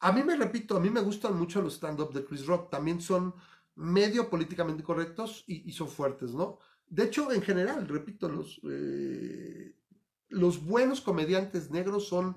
A 0.00 0.12
mí 0.12 0.22
me 0.22 0.36
repito, 0.36 0.76
a 0.76 0.80
mí 0.80 0.90
me 0.90 1.00
gustan 1.00 1.36
mucho 1.36 1.62
los 1.62 1.74
stand-up 1.74 2.12
de 2.12 2.24
Chris 2.24 2.46
Rock, 2.46 2.70
también 2.70 3.00
son 3.00 3.34
medio 3.76 4.30
políticamente 4.30 4.82
correctos 4.82 5.44
y, 5.46 5.70
son 5.72 5.88
fuertes, 5.88 6.32
¿no? 6.32 6.58
De 6.86 7.04
hecho, 7.04 7.32
en 7.32 7.42
general, 7.42 7.88
repito, 7.88 8.28
los, 8.28 8.60
eh, 8.64 9.74
los 10.28 10.64
buenos 10.64 11.00
comediantes 11.00 11.70
negros 11.70 12.06
son, 12.06 12.36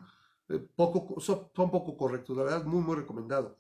eh, 0.50 0.66
poco, 0.76 1.20
son, 1.20 1.50
poco 1.54 1.98
correctos, 1.98 2.38
la 2.38 2.44
verdad, 2.44 2.66
muy, 2.66 2.82
muy 2.82 2.96
recomendado. 2.96 3.58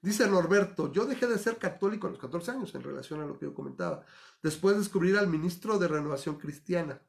Dice 0.00 0.28
Norberto, 0.28 0.92
yo 0.92 1.06
dejé 1.06 1.26
de 1.26 1.38
ser 1.38 1.58
católico 1.58 2.06
a 2.06 2.10
los 2.10 2.20
14 2.20 2.52
años 2.52 2.74
en 2.74 2.82
relación 2.82 3.20
a 3.20 3.26
lo 3.26 3.38
que 3.38 3.46
yo 3.46 3.54
comentaba, 3.54 4.04
después 4.42 4.76
de 4.76 4.82
descubrir 4.82 5.18
al 5.18 5.26
ministro 5.26 5.78
de 5.78 5.88
Renovación 5.88 6.36
Cristiana. 6.36 7.02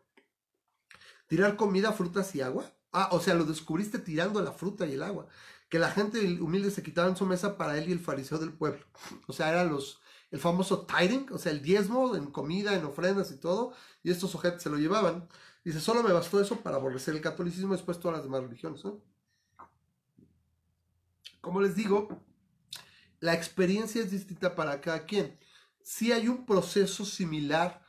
Tirar 1.27 1.55
comida, 1.55 1.93
frutas 1.93 2.33
y 2.35 2.41
agua. 2.41 2.65
Ah, 2.91 3.09
o 3.11 3.19
sea, 3.19 3.35
lo 3.35 3.45
descubriste 3.45 3.99
tirando 3.99 4.41
la 4.41 4.51
fruta 4.51 4.87
y 4.87 4.93
el 4.93 5.03
agua. 5.03 5.27
Que 5.69 5.77
la 5.77 5.91
gente 5.91 6.41
humilde 6.41 6.71
se 6.71 6.81
quitaba 6.81 7.07
en 7.07 7.15
su 7.15 7.27
mesa 7.27 7.55
para 7.55 7.77
él 7.77 7.87
y 7.87 7.91
el 7.91 7.99
fariseo 7.99 8.39
del 8.39 8.51
pueblo. 8.51 8.83
O 9.27 9.33
sea, 9.33 9.49
eran 9.49 9.69
los, 9.69 10.01
el 10.31 10.39
famoso 10.39 10.85
tithing, 10.85 11.27
o 11.31 11.37
sea, 11.37 11.51
el 11.51 11.61
diezmo 11.61 12.15
en 12.15 12.27
comida, 12.31 12.75
en 12.75 12.85
ofrendas 12.85 13.31
y 13.31 13.37
todo, 13.37 13.73
y 14.03 14.11
estos 14.11 14.35
objetos 14.35 14.61
se 14.61 14.69
lo 14.69 14.77
llevaban. 14.77 15.27
Dice, 15.63 15.79
solo 15.79 16.03
me 16.03 16.13
bastó 16.13 16.39
eso 16.39 16.61
para 16.61 16.77
aborrecer 16.77 17.15
el 17.15 17.21
catolicismo 17.21 17.73
y 17.73 17.77
después 17.77 17.99
todas 17.99 18.17
las 18.17 18.23
demás 18.23 18.43
religiones. 18.43 18.81
Como 21.41 21.61
les 21.61 21.75
digo, 21.75 22.21
la 23.19 23.33
experiencia 23.33 24.01
es 24.01 24.11
distinta 24.11 24.55
para 24.55 24.79
cada 24.81 25.05
quien. 25.05 25.37
Si 25.81 26.11
hay 26.11 26.27
un 26.27 26.45
proceso 26.45 27.05
similar 27.05 27.83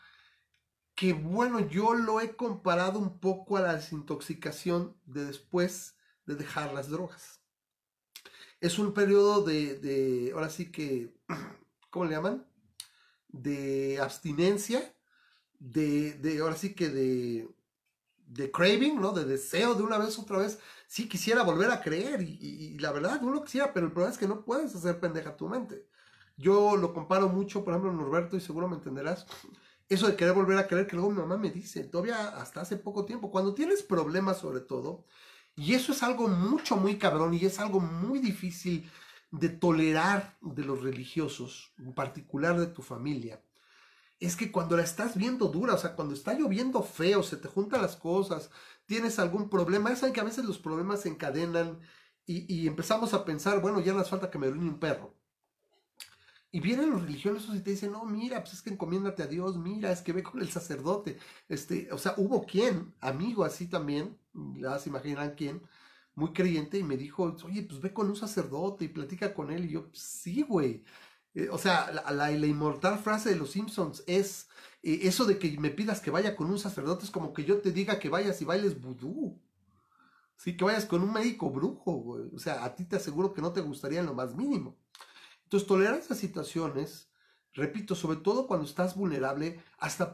que, 0.94 1.12
bueno, 1.12 1.60
yo 1.60 1.94
lo 1.94 2.20
he 2.20 2.36
comparado 2.36 2.98
un 2.98 3.18
poco 3.20 3.56
a 3.56 3.60
la 3.60 3.74
desintoxicación 3.74 4.96
de 5.04 5.26
después 5.26 5.96
de 6.26 6.36
dejar 6.36 6.72
las 6.72 6.88
drogas. 6.88 7.40
Es 8.60 8.78
un 8.78 8.92
periodo 8.92 9.42
de, 9.42 9.76
de 9.78 10.32
ahora 10.34 10.50
sí 10.50 10.70
que 10.70 11.14
¿cómo 11.90 12.06
le 12.06 12.12
llaman? 12.12 12.46
De 13.28 13.98
abstinencia, 14.00 14.94
de, 15.58 16.14
de 16.14 16.40
ahora 16.40 16.56
sí 16.56 16.74
que 16.74 16.88
de, 16.88 17.48
de 18.26 18.50
craving, 18.50 19.00
¿no? 19.00 19.12
De 19.12 19.24
deseo 19.24 19.74
de 19.74 19.82
una 19.82 19.98
vez 19.98 20.18
otra 20.18 20.38
vez. 20.38 20.58
Sí 20.86 21.08
quisiera 21.08 21.42
volver 21.42 21.70
a 21.70 21.80
creer 21.80 22.22
y, 22.22 22.38
y, 22.40 22.78
la 22.78 22.92
verdad 22.92 23.22
uno 23.22 23.44
quisiera, 23.44 23.72
pero 23.72 23.86
el 23.86 23.92
problema 23.92 24.12
es 24.12 24.18
que 24.18 24.28
no 24.28 24.44
puedes 24.44 24.74
hacer 24.74 24.98
pendeja 25.00 25.36
tu 25.36 25.48
mente. 25.48 25.86
Yo 26.36 26.76
lo 26.76 26.94
comparo 26.94 27.28
mucho, 27.28 27.64
por 27.64 27.74
ejemplo, 27.74 27.92
Norberto, 27.92 28.36
y 28.36 28.40
seguro 28.40 28.68
me 28.68 28.76
entenderás. 28.76 29.26
Eso 29.88 30.06
de 30.06 30.16
querer 30.16 30.34
volver 30.34 30.56
a 30.58 30.66
creer, 30.66 30.86
que 30.86 30.96
luego 30.96 31.10
mi 31.10 31.18
mamá 31.18 31.36
me 31.36 31.50
dice, 31.50 31.84
todavía 31.84 32.28
hasta 32.40 32.60
hace 32.62 32.76
poco 32.76 33.04
tiempo, 33.04 33.30
cuando 33.30 33.54
tienes 33.54 33.82
problemas 33.82 34.38
sobre 34.38 34.60
todo, 34.60 35.04
y 35.56 35.74
eso 35.74 35.92
es 35.92 36.02
algo 36.02 36.28
mucho, 36.28 36.76
muy 36.76 36.96
cabrón, 36.96 37.34
y 37.34 37.44
es 37.44 37.58
algo 37.58 37.80
muy 37.80 38.20
difícil 38.20 38.90
de 39.30 39.48
tolerar 39.48 40.36
de 40.40 40.64
los 40.64 40.82
religiosos, 40.82 41.72
en 41.78 41.92
particular 41.92 42.58
de 42.58 42.66
tu 42.66 42.82
familia, 42.82 43.42
es 44.20 44.36
que 44.36 44.52
cuando 44.52 44.76
la 44.76 44.82
estás 44.82 45.16
viendo 45.16 45.48
dura, 45.48 45.74
o 45.74 45.78
sea, 45.78 45.96
cuando 45.96 46.14
está 46.14 46.34
lloviendo 46.34 46.82
feo, 46.82 47.22
se 47.22 47.38
te 47.38 47.48
juntan 47.48 47.80
las 47.80 47.96
cosas, 47.96 48.50
tienes 48.84 49.18
algún 49.18 49.48
problema, 49.48 49.94
saben 49.96 50.12
que 50.12 50.20
a 50.20 50.24
veces 50.24 50.44
los 50.44 50.58
problemas 50.58 51.00
se 51.00 51.08
encadenan 51.08 51.80
y, 52.26 52.68
empezamos 52.68 53.12
a 53.12 53.24
pensar, 53.24 53.60
bueno, 53.60 53.80
ya 53.80 53.92
no 53.92 54.00
hace 54.00 54.10
falta 54.10 54.30
que 54.30 54.38
me 54.38 54.48
ruine 54.48 54.70
un 54.70 54.78
perro. 54.78 55.16
Y 56.52 56.60
vienen 56.60 56.90
los 56.90 57.02
religiosos 57.02 57.56
y 57.56 57.60
te 57.60 57.70
dicen, 57.70 57.90
no, 57.90 58.04
mira, 58.04 58.40
pues 58.40 58.54
es 58.54 58.62
que 58.62 58.70
encomiéndate 58.70 59.24
a 59.24 59.26
Dios, 59.26 59.56
mira, 59.56 59.90
es 59.90 60.00
que 60.00 60.12
ve 60.12 60.22
con 60.22 60.40
el 60.40 60.48
sacerdote. 60.48 61.18
Este, 61.48 61.88
o 61.92 61.98
sea, 61.98 62.14
hubo 62.18 62.46
quien, 62.46 62.94
amigo 63.00 63.42
así 63.44 63.66
también, 63.66 64.16
ya 64.54 64.78
se 64.78 64.90
imaginarán 64.90 65.34
quién, 65.34 65.62
muy 66.20 66.32
creyente, 66.32 66.78
y 66.78 66.84
me 66.84 66.96
dijo, 66.96 67.36
oye, 67.44 67.62
pues 67.62 67.80
ve 67.80 67.92
con 67.92 68.08
un 68.08 68.16
sacerdote 68.16 68.84
y 68.84 68.88
platica 68.88 69.34
con 69.34 69.50
él. 69.50 69.64
Y 69.64 69.70
yo, 69.70 69.88
pues, 69.88 70.02
sí, 70.02 70.42
güey. 70.42 70.84
Eh, 71.34 71.48
o 71.50 71.58
sea, 71.58 71.90
la, 72.12 72.32
inmortal 72.32 72.98
frase 72.98 73.30
de 73.30 73.36
los 73.36 73.52
Simpsons 73.52 74.02
es 74.06 74.48
eh, 74.82 75.00
eso 75.02 75.24
de 75.24 75.38
que 75.38 75.58
me 75.58 75.70
pidas 75.70 76.00
que 76.00 76.10
vaya 76.10 76.36
con 76.36 76.50
un 76.50 76.58
sacerdote, 76.58 77.04
es 77.04 77.10
como 77.10 77.32
que 77.32 77.44
yo 77.44 77.60
te 77.60 77.72
diga 77.72 77.98
que 77.98 78.08
vayas 78.08 78.40
y 78.42 78.44
bailes 78.44 78.80
vudú. 78.80 79.40
Sí, 80.36 80.56
que 80.56 80.64
vayas 80.64 80.86
con 80.86 81.02
un 81.02 81.12
médico 81.12 81.50
brujo, 81.50 81.92
güey. 81.92 82.30
O 82.34 82.38
sea, 82.38 82.64
a 82.64 82.74
ti 82.74 82.84
te 82.84 82.96
aseguro 82.96 83.32
que 83.32 83.42
no 83.42 83.52
te 83.52 83.60
gustaría 83.60 84.00
en 84.00 84.06
lo 84.06 84.14
más 84.14 84.34
mínimo. 84.34 84.76
Entonces, 85.44 85.68
tolerar 85.68 85.98
esas 85.98 86.18
situaciones, 86.18 87.10
repito, 87.54 87.94
sobre 87.94 88.18
todo 88.18 88.46
cuando 88.46 88.66
estás 88.66 88.96
vulnerable, 88.96 89.62
hasta 89.78 90.12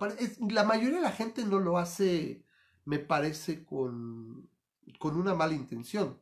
la 0.51 0.65
mayoría 0.65 0.97
de 0.97 1.03
la 1.03 1.13
gente 1.13 1.45
no 1.45 1.61
lo 1.61 1.79
hace, 1.79 2.45
me 2.85 2.99
parece, 2.99 3.65
con, 3.65 4.49
con 4.99 5.17
una 5.17 5.35
mala 5.35 5.55
intención. 5.55 6.21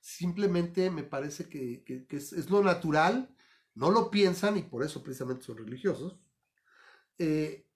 Simplemente 0.00 0.90
me 0.90 1.02
parece 1.02 1.48
que, 1.48 2.06
es, 2.10 2.50
lo 2.50 2.62
natural 2.62 3.34
no 3.74 3.90
lo 3.90 4.10
piensan 4.10 4.56
y 4.56 4.62
por 4.62 4.84
eso 4.84 5.02
precisamente 5.02 5.44
son 5.44 5.58
religiosos, 5.58 6.18
eh, 7.18 7.66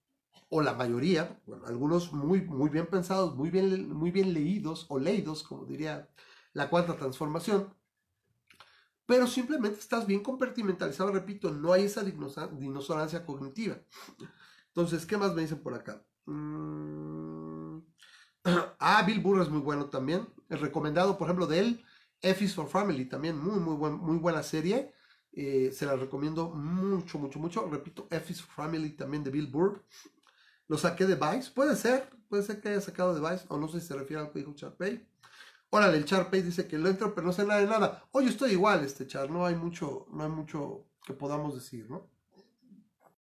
o 0.49 0.61
la 0.61 0.73
mayoría, 0.73 1.39
bueno, 1.45 1.65
algunos 1.67 2.13
muy, 2.13 2.41
muy 2.41 2.69
bien 2.69 2.87
pensados, 2.87 3.35
muy 3.35 3.49
bien, 3.49 3.91
muy 3.93 4.11
bien 4.11 4.33
leídos 4.33 4.85
o 4.89 4.99
leídos, 4.99 5.43
como 5.43 5.65
diría 5.65 6.09
la 6.53 6.69
cuarta 6.69 6.95
transformación, 6.95 7.73
pero 9.05 9.27
simplemente 9.27 9.79
estás 9.79 10.05
bien 10.05 10.21
compartimentalizado, 10.21 11.11
repito, 11.11 11.51
no 11.51 11.73
hay 11.73 11.85
esa 11.85 12.03
dinosaurancia 12.03 13.25
cognitiva. 13.25 13.75
Entonces, 14.67 15.05
¿qué 15.05 15.17
más 15.17 15.33
me 15.33 15.41
dicen 15.41 15.63
por 15.63 15.73
acá? 15.73 16.03
Mm, 16.25 17.18
ah, 18.79 19.03
Bill 19.05 19.19
Burr 19.19 19.41
es 19.41 19.49
muy 19.49 19.61
bueno 19.61 19.85
también. 19.89 20.27
El 20.49 20.59
recomendado, 20.59 21.17
por 21.17 21.27
ejemplo, 21.27 21.47
de 21.47 21.59
él, 21.59 21.85
F 22.21 22.47
for 22.49 22.67
Family, 22.67 23.05
también 23.05 23.37
muy, 23.37 23.59
muy, 23.59 23.91
muy 23.91 24.17
buena 24.17 24.43
serie. 24.43 24.93
Eh, 25.31 25.71
se 25.73 25.85
la 25.85 25.95
recomiendo 25.95 26.49
mucho, 26.49 27.19
mucho, 27.19 27.39
mucho. 27.39 27.69
Repito, 27.69 28.07
F 28.09 28.31
is 28.31 28.41
Family 28.41 28.91
también 28.91 29.23
de 29.23 29.31
Bill 29.31 29.47
Burr. 29.47 29.83
Lo 30.67 30.77
saqué 30.77 31.05
de 31.05 31.15
Vice. 31.15 31.51
Puede 31.51 31.75
ser, 31.75 32.09
puede 32.27 32.43
ser 32.43 32.61
que 32.61 32.69
haya 32.69 32.81
sacado 32.81 33.13
de 33.13 33.21
Vice, 33.21 33.45
o 33.49 33.57
no 33.57 33.67
sé 33.67 33.79
si 33.79 33.87
se 33.87 33.95
refiere 33.95 34.21
a 34.21 34.25
lo 34.25 34.31
que 34.31 34.39
dijo 34.39 34.53
Charpey. 34.53 35.07
Órale, 35.71 35.97
el 35.97 36.05
Charpey 36.05 36.41
dice 36.41 36.67
que 36.67 36.79
lo 36.79 36.89
entro, 36.89 37.13
pero 37.13 37.27
no 37.27 37.33
sé 37.33 37.45
nada 37.45 37.61
de 37.61 37.67
nada. 37.67 38.03
Oye, 38.11 38.29
estoy 38.29 38.51
igual, 38.51 38.83
este 38.83 39.05
Char, 39.05 39.29
no 39.29 39.45
hay 39.45 39.55
mucho, 39.55 40.07
no 40.11 40.23
hay 40.23 40.29
mucho 40.29 40.85
que 41.05 41.13
podamos 41.13 41.53
decir, 41.53 41.89
¿no? 41.89 42.09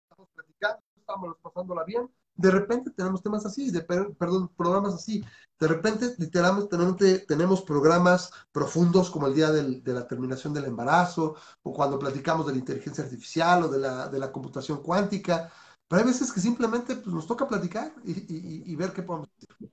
Estamos 0.04 0.28
platicando, 0.32 0.82
estamos 0.96 1.36
pasándola 1.42 1.84
bien 1.84 2.08
de 2.36 2.50
repente 2.50 2.90
tenemos 2.90 3.22
temas 3.22 3.46
así, 3.46 3.70
de, 3.70 3.80
perdón, 3.82 4.50
programas 4.56 4.94
así. 4.94 5.24
De 5.58 5.68
repente, 5.68 6.14
literalmente, 6.18 7.20
tenemos 7.20 7.62
programas 7.62 8.30
profundos 8.52 9.10
como 9.10 9.26
el 9.26 9.34
día 9.34 9.50
de 9.50 9.92
la 9.92 10.06
terminación 10.06 10.52
del 10.52 10.66
embarazo, 10.66 11.36
o 11.62 11.72
cuando 11.72 11.98
platicamos 11.98 12.46
de 12.46 12.52
la 12.52 12.58
inteligencia 12.58 13.04
artificial 13.04 13.64
o 13.64 13.68
de 13.68 13.78
la, 13.78 14.08
de 14.08 14.18
la 14.18 14.30
computación 14.30 14.82
cuántica. 14.82 15.50
Pero 15.88 16.00
hay 16.00 16.06
veces 16.06 16.32
que 16.32 16.40
simplemente 16.40 16.96
pues, 16.96 17.14
nos 17.14 17.26
toca 17.26 17.48
platicar 17.48 17.94
y, 18.04 18.74
ver 18.76 18.92
qué 18.92 19.02
podemos 19.02 19.28
decir. 19.38 19.70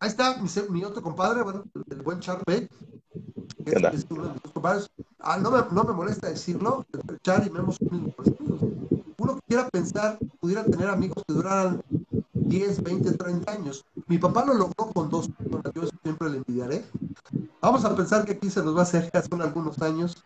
Ahí 0.00 0.10
está 0.10 0.40
mi, 0.70 0.84
otro 0.84 1.02
compadre, 1.02 1.42
bueno, 1.42 1.64
el 1.90 2.02
buen 2.02 2.20
Charlie 2.20 2.68
es, 3.64 4.06
uno 4.10 4.28
de 4.28 4.40
compadres. 4.52 4.88
Ah, 5.18 5.36
no, 5.38 5.50
me, 5.50 5.58
no 5.72 5.82
me 5.82 5.92
molesta 5.92 6.28
decirlo, 6.28 6.86
Char 7.22 7.44
y 7.44 7.50
Memo 7.50 7.72
son 7.72 7.88
mismos 7.90 8.14
uno 9.28 9.40
quiera 9.46 9.68
pensar, 9.68 10.18
pudiera 10.40 10.64
tener 10.64 10.88
amigos 10.88 11.22
que 11.26 11.34
duraran 11.34 11.82
10, 12.32 12.82
20, 12.82 13.12
30 13.12 13.52
años. 13.52 13.84
Mi 14.06 14.18
papá 14.18 14.44
lo 14.44 14.54
logró 14.54 14.86
con 14.92 15.10
dos 15.10 15.28
personas, 15.28 15.72
yo 15.74 15.82
siempre 16.02 16.30
le 16.30 16.38
envidiaré. 16.38 16.84
Vamos 17.60 17.84
a 17.84 17.94
pensar 17.94 18.24
que 18.24 18.32
aquí 18.32 18.50
se 18.50 18.62
nos 18.62 18.74
va 18.74 18.80
a 18.80 18.84
hacer 18.84 19.10
ya 19.12 19.22
son 19.22 19.42
algunos 19.42 19.80
años, 19.82 20.24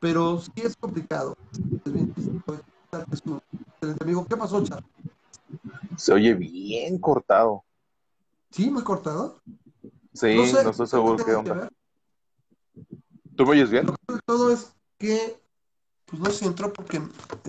pero 0.00 0.40
sí 0.40 0.52
es 0.56 0.76
complicado. 0.76 1.36
Es 1.84 1.92
bien 1.92 2.06
difícil 2.08 2.42
amigo. 4.00 4.26
¿Qué 4.26 4.36
pasó, 4.36 4.62
Char? 4.62 4.84
Se 5.96 6.12
oye 6.12 6.34
bien 6.34 6.98
cortado. 6.98 7.64
¿Sí? 8.50 8.70
¿Muy 8.70 8.82
cortado? 8.82 9.40
Sí, 10.12 10.36
no, 10.36 10.46
sé, 10.46 10.64
no 10.64 10.70
estoy 10.70 10.86
seguro 10.86 11.24
qué 11.24 11.34
onda. 11.34 11.70
¿Tú 13.34 13.44
me 13.44 13.52
oyes 13.52 13.70
bien? 13.70 13.86
todo 14.26 14.52
es 14.52 14.72
que, 14.98 15.40
pues 16.04 16.20
no 16.20 16.30
se 16.30 16.44
entró 16.44 16.72
porque 16.72 17.00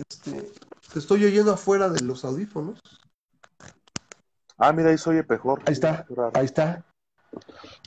este, 0.08 0.50
te 0.92 0.98
estoy 0.98 1.24
oyendo 1.24 1.52
afuera 1.52 1.88
de 1.88 2.00
los 2.00 2.24
audífonos. 2.24 2.80
Ah, 4.56 4.72
mira, 4.72 4.90
ahí 4.90 4.98
soy 4.98 5.24
mejor. 5.28 5.60
Ahí 5.66 5.72
está, 5.72 6.06
ahí 6.34 6.44
está. 6.44 6.84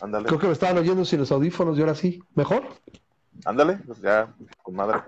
Ándale. 0.02 0.28
Creo 0.28 0.40
que 0.40 0.48
me 0.48 0.54
estaban 0.54 0.78
oyendo 0.78 1.06
sin 1.06 1.20
los 1.20 1.32
audífonos 1.32 1.78
y 1.78 1.82
ahora 1.82 1.96
sí. 1.96 2.22
¿Mejor? 2.36 2.64
Ándale, 3.46 3.78
pues 3.86 4.02
ya, 4.02 4.34
con 4.62 4.76
madre. 4.76 5.02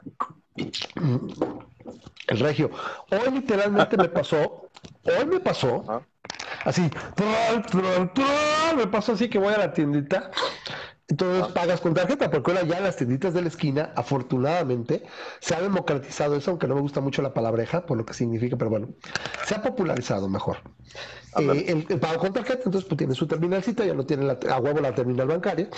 El 2.28 2.40
regio. 2.40 2.70
Hoy 3.12 3.32
literalmente 3.34 3.98
me 3.98 4.10
pasó, 4.10 4.70
hoy 5.04 5.26
me 5.26 5.40
pasó, 5.40 6.04
así, 6.64 6.90
me 8.76 8.88
pasó 8.88 9.14
así 9.14 9.30
que 9.30 9.40
voy 9.40 9.54
a 9.54 9.58
la 9.58 9.74
tiendita 9.74 10.30
entonces 11.10 11.44
ah. 11.48 11.54
pagas 11.54 11.82
con 11.82 11.94
tarjeta, 11.94 12.30
porque 12.30 12.52
ahora 12.52 12.64
ya 12.64 12.80
las 12.80 12.96
tienditas 12.96 13.34
de 13.34 13.42
la 13.42 13.48
esquina, 13.48 13.92
afortunadamente, 13.96 15.04
se 15.40 15.56
ha 15.56 15.62
democratizado 15.62 16.36
eso, 16.36 16.52
aunque 16.52 16.68
no 16.68 16.76
me 16.76 16.82
gusta 16.82 17.02
mucho 17.02 17.22
la 17.22 17.34
palabreja, 17.34 17.86
por 17.86 17.98
lo 17.98 18.06
que 18.06 18.14
significa, 18.14 18.58
pero 18.58 18.70
bueno, 18.70 18.90
se 19.46 19.56
ha 19.56 19.62
popularizado 19.62 20.30
mejor. 20.30 20.58
Eh, 21.38 21.86
el, 21.90 22.00
pago 22.00 22.20
con 22.20 22.34
tarjeta, 22.34 22.64
entonces 22.66 22.86
pues 22.86 22.98
tiene 22.98 23.14
su 23.14 23.28
terminalcita, 23.28 23.86
ya 23.86 23.94
no 23.94 24.06
tiene 24.06 24.26
la, 24.26 24.40
a 24.52 24.60
huevo 24.60 24.80
la 24.80 24.96
terminal 24.96 25.28
bancaria, 25.28 25.70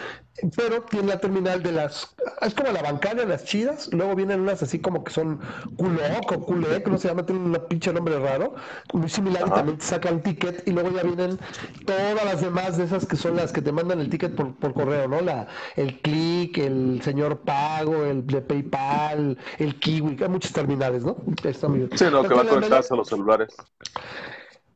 pero 0.56 0.82
tiene 0.82 1.08
la 1.08 1.18
terminal 1.18 1.62
de 1.62 1.72
las, 1.72 2.14
es 2.42 2.54
como 2.54 2.70
la 2.70 2.80
bancaria, 2.80 3.24
las 3.26 3.44
chidas, 3.44 3.88
luego 3.92 4.14
vienen 4.14 4.40
unas 4.40 4.62
así 4.62 4.78
como 4.78 5.02
que 5.02 5.12
son 5.12 5.40
Culoc 5.76 6.30
o 6.30 6.40
Culec, 6.40 6.86
no 6.86 6.96
se 6.96 7.08
llama, 7.08 7.26
tienen 7.26 7.44
un 7.44 7.58
pinche 7.68 7.92
nombre 7.92 8.20
raro, 8.20 8.54
muy 8.92 9.08
similar 9.08 9.44
y 9.46 9.50
también 9.50 9.78
te 9.78 9.84
sacan 9.84 10.22
ticket 10.22 10.66
y 10.68 10.70
luego 10.70 10.90
ya 10.92 11.02
vienen 11.02 11.38
todas 11.86 12.24
las 12.24 12.40
demás 12.40 12.76
de 12.76 12.84
esas 12.84 13.04
que 13.04 13.16
son 13.16 13.34
las 13.34 13.52
que 13.52 13.62
te 13.62 13.72
mandan 13.72 13.98
el 13.98 14.10
ticket 14.10 14.36
por, 14.36 14.54
por 14.56 14.74
correo, 14.74 15.08
¿no? 15.08 15.20
La, 15.20 15.48
el 15.74 16.00
click, 16.00 16.58
el 16.58 17.00
señor 17.02 17.40
pago, 17.40 18.04
el 18.04 18.24
de 18.26 18.40
PayPal, 18.42 19.36
el 19.58 19.80
Kiwi, 19.80 20.18
hay 20.22 20.28
muchas 20.28 20.52
terminales, 20.52 21.04
¿no? 21.04 21.16
Está 21.42 21.68
Sí, 21.68 22.04
no, 22.10 22.22
que 22.22 22.34
va 22.34 22.44
conectarse 22.44 22.94
a 22.94 22.96
los 22.96 23.08
celulares. 23.08 23.56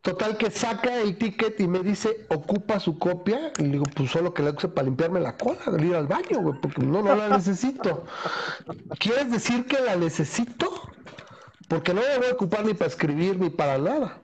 Total 0.05 0.37
que 0.37 0.51
saca 0.51 1.01
el 1.01 1.17
ticket 1.17 1.59
y 1.61 1.67
me 1.67 1.79
dice, 1.79 2.27
ocupa 2.29 2.79
su 2.79 2.99
copia. 2.99 3.51
Y 3.59 3.63
le 3.63 3.69
digo, 3.71 3.85
pues 3.97 4.11
solo 4.11 4.35
que 4.35 4.43
la 4.43 4.51
use 4.51 4.69
para 4.69 4.85
limpiarme 4.85 5.19
la 5.19 5.35
cola, 5.35 5.59
de 5.65 5.87
ir 5.87 5.95
al 5.95 6.07
baño, 6.07 6.41
güey, 6.43 6.61
porque 6.61 6.83
no, 6.83 7.03
no 7.03 7.17
la 7.17 7.31
necesito. 7.31 8.05
¿Quieres 8.99 9.33
decir 9.33 9.65
que 9.65 9.81
la 9.81 9.97
necesito? 9.97 10.71
Porque 11.69 11.95
no 11.95 12.03
la 12.03 12.19
voy 12.19 12.27
a 12.27 12.33
ocupar 12.35 12.67
ni 12.67 12.75
para 12.75 12.89
escribir 12.89 13.41
ni 13.41 13.49
para 13.49 13.79
nada. 13.79 14.23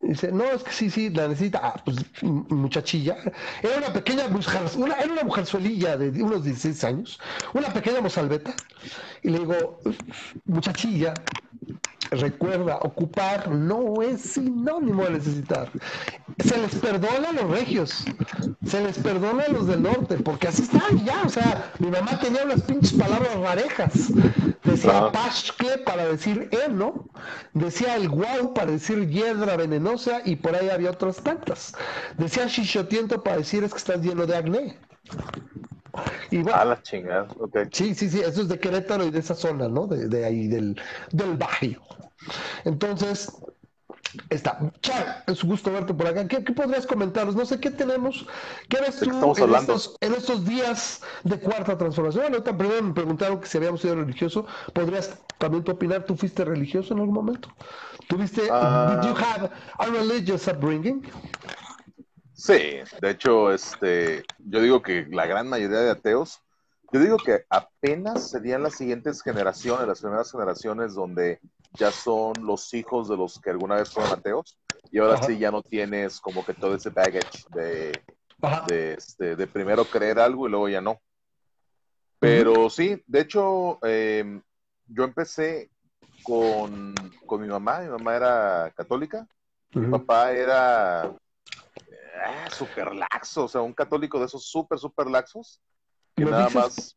Dice, 0.00 0.32
no, 0.32 0.42
es 0.42 0.64
que 0.64 0.72
sí, 0.72 0.90
sí, 0.90 1.10
la 1.10 1.28
necesita. 1.28 1.60
Ah, 1.62 1.80
pues 1.84 1.98
muchachilla. 2.22 3.16
Era 3.62 3.78
una 3.78 3.92
pequeña 3.92 4.26
mujer, 4.26 4.62
era 5.00 5.12
una 5.12 5.22
mujerzuelilla 5.22 5.96
de 5.96 6.20
unos 6.20 6.42
16 6.42 6.82
años, 6.82 7.20
una 7.54 7.72
pequeña 7.72 8.00
mozalbeta. 8.00 8.56
Y 9.22 9.30
le 9.30 9.38
digo, 9.38 9.78
muchachilla, 10.46 11.14
recuerda, 12.10 12.78
ocupar 12.78 13.48
no 13.48 14.02
es 14.02 14.20
sinónimo 14.20 15.04
de 15.04 15.10
necesitar. 15.10 15.70
se 16.44 16.58
les 16.58 16.74
perdona 16.76 17.30
a 17.30 17.32
los 17.32 17.50
regios, 17.50 18.04
se 18.64 18.82
les 18.82 18.98
perdona 18.98 19.44
a 19.44 19.48
los 19.48 19.66
del 19.66 19.82
norte, 19.82 20.16
porque 20.18 20.48
así 20.48 20.62
están 20.62 21.04
ya, 21.04 21.22
o 21.24 21.28
sea, 21.28 21.72
mi 21.78 21.88
mamá 21.88 22.18
tenía 22.20 22.44
unas 22.44 22.62
pinches 22.62 22.92
palabras 22.92 23.34
rarejas, 23.38 24.12
decía 24.64 25.10
pashke 25.12 25.78
para 25.84 26.06
decir 26.06 26.48
él, 26.52 26.76
¿no? 26.76 27.08
Decía 27.54 27.96
el 27.96 28.08
guau 28.08 28.52
para 28.54 28.72
decir 28.72 29.08
hiedra 29.08 29.56
venenosa 29.56 30.20
y 30.24 30.36
por 30.36 30.54
ahí 30.54 30.68
había 30.68 30.90
otras 30.90 31.16
tantas. 31.16 31.74
Decía 32.18 32.46
shishotiento 32.46 33.22
para 33.22 33.38
decir 33.38 33.64
es 33.64 33.72
que 33.72 33.78
estás 33.78 34.00
lleno 34.00 34.26
de 34.26 34.36
acné. 34.36 34.78
Y 36.30 36.38
bueno, 36.38 36.58
a 36.58 36.64
la 36.64 36.82
chingada, 36.82 37.28
okay. 37.38 37.64
Sí, 37.72 37.94
sí, 37.94 38.10
sí, 38.10 38.20
eso 38.20 38.42
es 38.42 38.48
de 38.48 38.58
Querétaro 38.58 39.04
y 39.04 39.10
de 39.10 39.18
esa 39.18 39.34
zona, 39.34 39.68
¿no? 39.68 39.86
De, 39.86 40.08
de 40.08 40.24
ahí, 40.24 40.48
del, 40.48 40.80
del 41.12 41.36
barrio. 41.36 41.80
Entonces, 42.64 43.32
Está. 44.30 44.58
Char, 44.80 45.24
es 45.26 45.42
un 45.42 45.50
gusto 45.50 45.72
verte 45.72 45.94
por 45.94 46.06
acá. 46.06 46.26
¿Qué, 46.26 46.40
podrías 46.40 46.86
comentarnos? 46.86 47.36
No 47.36 47.44
sé 47.44 47.60
qué 47.60 47.70
tenemos. 47.70 48.26
¿Qué 48.68 48.80
ves 48.80 49.00
tú 49.00 49.10
en 49.10 49.54
estos, 49.54 49.96
en 50.00 50.14
estos, 50.14 50.44
días 50.44 51.02
de 51.24 51.38
cuarta 51.38 51.76
transformación? 51.76 52.22
Bueno, 52.24 52.36
ahorita 52.36 52.56
primero 52.56 52.82
me 52.82 52.94
preguntaron 52.94 53.40
que 53.40 53.46
si 53.46 53.58
habíamos 53.58 53.80
sido 53.80 53.96
religioso. 53.96 54.46
¿Podrías 54.72 55.18
también 55.38 55.64
tu 55.64 55.72
opinar? 55.72 56.04
¿Tú 56.04 56.16
fuiste 56.16 56.44
religioso 56.44 56.94
en 56.94 57.00
algún 57.00 57.14
momento? 57.14 57.48
¿Tuviste, 58.08 58.42
uh, 58.42 59.00
did 59.00 59.08
you 59.08 59.14
have 59.16 59.50
a 59.78 59.86
religious 59.86 60.46
upbringing? 60.46 61.02
Sí, 62.36 62.76
de 63.00 63.10
hecho, 63.10 63.50
este, 63.50 64.22
yo 64.38 64.60
digo 64.60 64.82
que 64.82 65.06
la 65.10 65.24
gran 65.24 65.48
mayoría 65.48 65.78
de 65.78 65.90
ateos, 65.90 66.42
yo 66.92 67.00
digo 67.00 67.16
que 67.16 67.46
apenas 67.48 68.30
serían 68.30 68.62
las 68.62 68.76
siguientes 68.76 69.22
generaciones, 69.22 69.88
las 69.88 70.02
primeras 70.02 70.30
generaciones 70.30 70.94
donde 70.94 71.40
ya 71.72 71.90
son 71.90 72.34
los 72.42 72.74
hijos 72.74 73.08
de 73.08 73.16
los 73.16 73.40
que 73.40 73.50
alguna 73.50 73.76
vez 73.76 73.90
fueron 73.90 74.12
ateos 74.12 74.58
y 74.92 74.98
ahora 74.98 75.22
sí 75.22 75.38
ya 75.38 75.50
no 75.50 75.62
tienes 75.62 76.20
como 76.20 76.44
que 76.44 76.52
todo 76.52 76.74
ese 76.74 76.90
baggage 76.90 77.46
de, 77.54 77.92
de, 78.68 78.92
este, 78.92 79.34
de, 79.34 79.46
primero 79.46 79.86
creer 79.86 80.18
algo 80.18 80.46
y 80.46 80.50
luego 80.50 80.68
ya 80.68 80.82
no. 80.82 81.00
Pero 82.18 82.68
sí, 82.68 83.02
de 83.06 83.20
hecho, 83.20 83.78
em, 83.82 84.42
yo 84.88 85.04
empecé 85.04 85.70
con, 86.22 86.94
con, 87.24 87.40
mi 87.40 87.48
mamá, 87.48 87.80
mi 87.80 87.88
mamá 87.88 88.14
era 88.14 88.72
católica, 88.76 89.26
mi 89.72 89.86
papá 89.90 90.32
era 90.32 91.14
eh, 92.16 92.50
súper 92.50 92.94
laxo, 92.94 93.44
o 93.44 93.48
sea, 93.48 93.60
un 93.60 93.72
católico 93.72 94.18
de 94.18 94.26
esos 94.26 94.44
súper, 94.44 94.78
súper 94.78 95.06
laxos, 95.06 95.60
que 96.14 96.24
nada 96.24 96.48
más... 96.50 96.96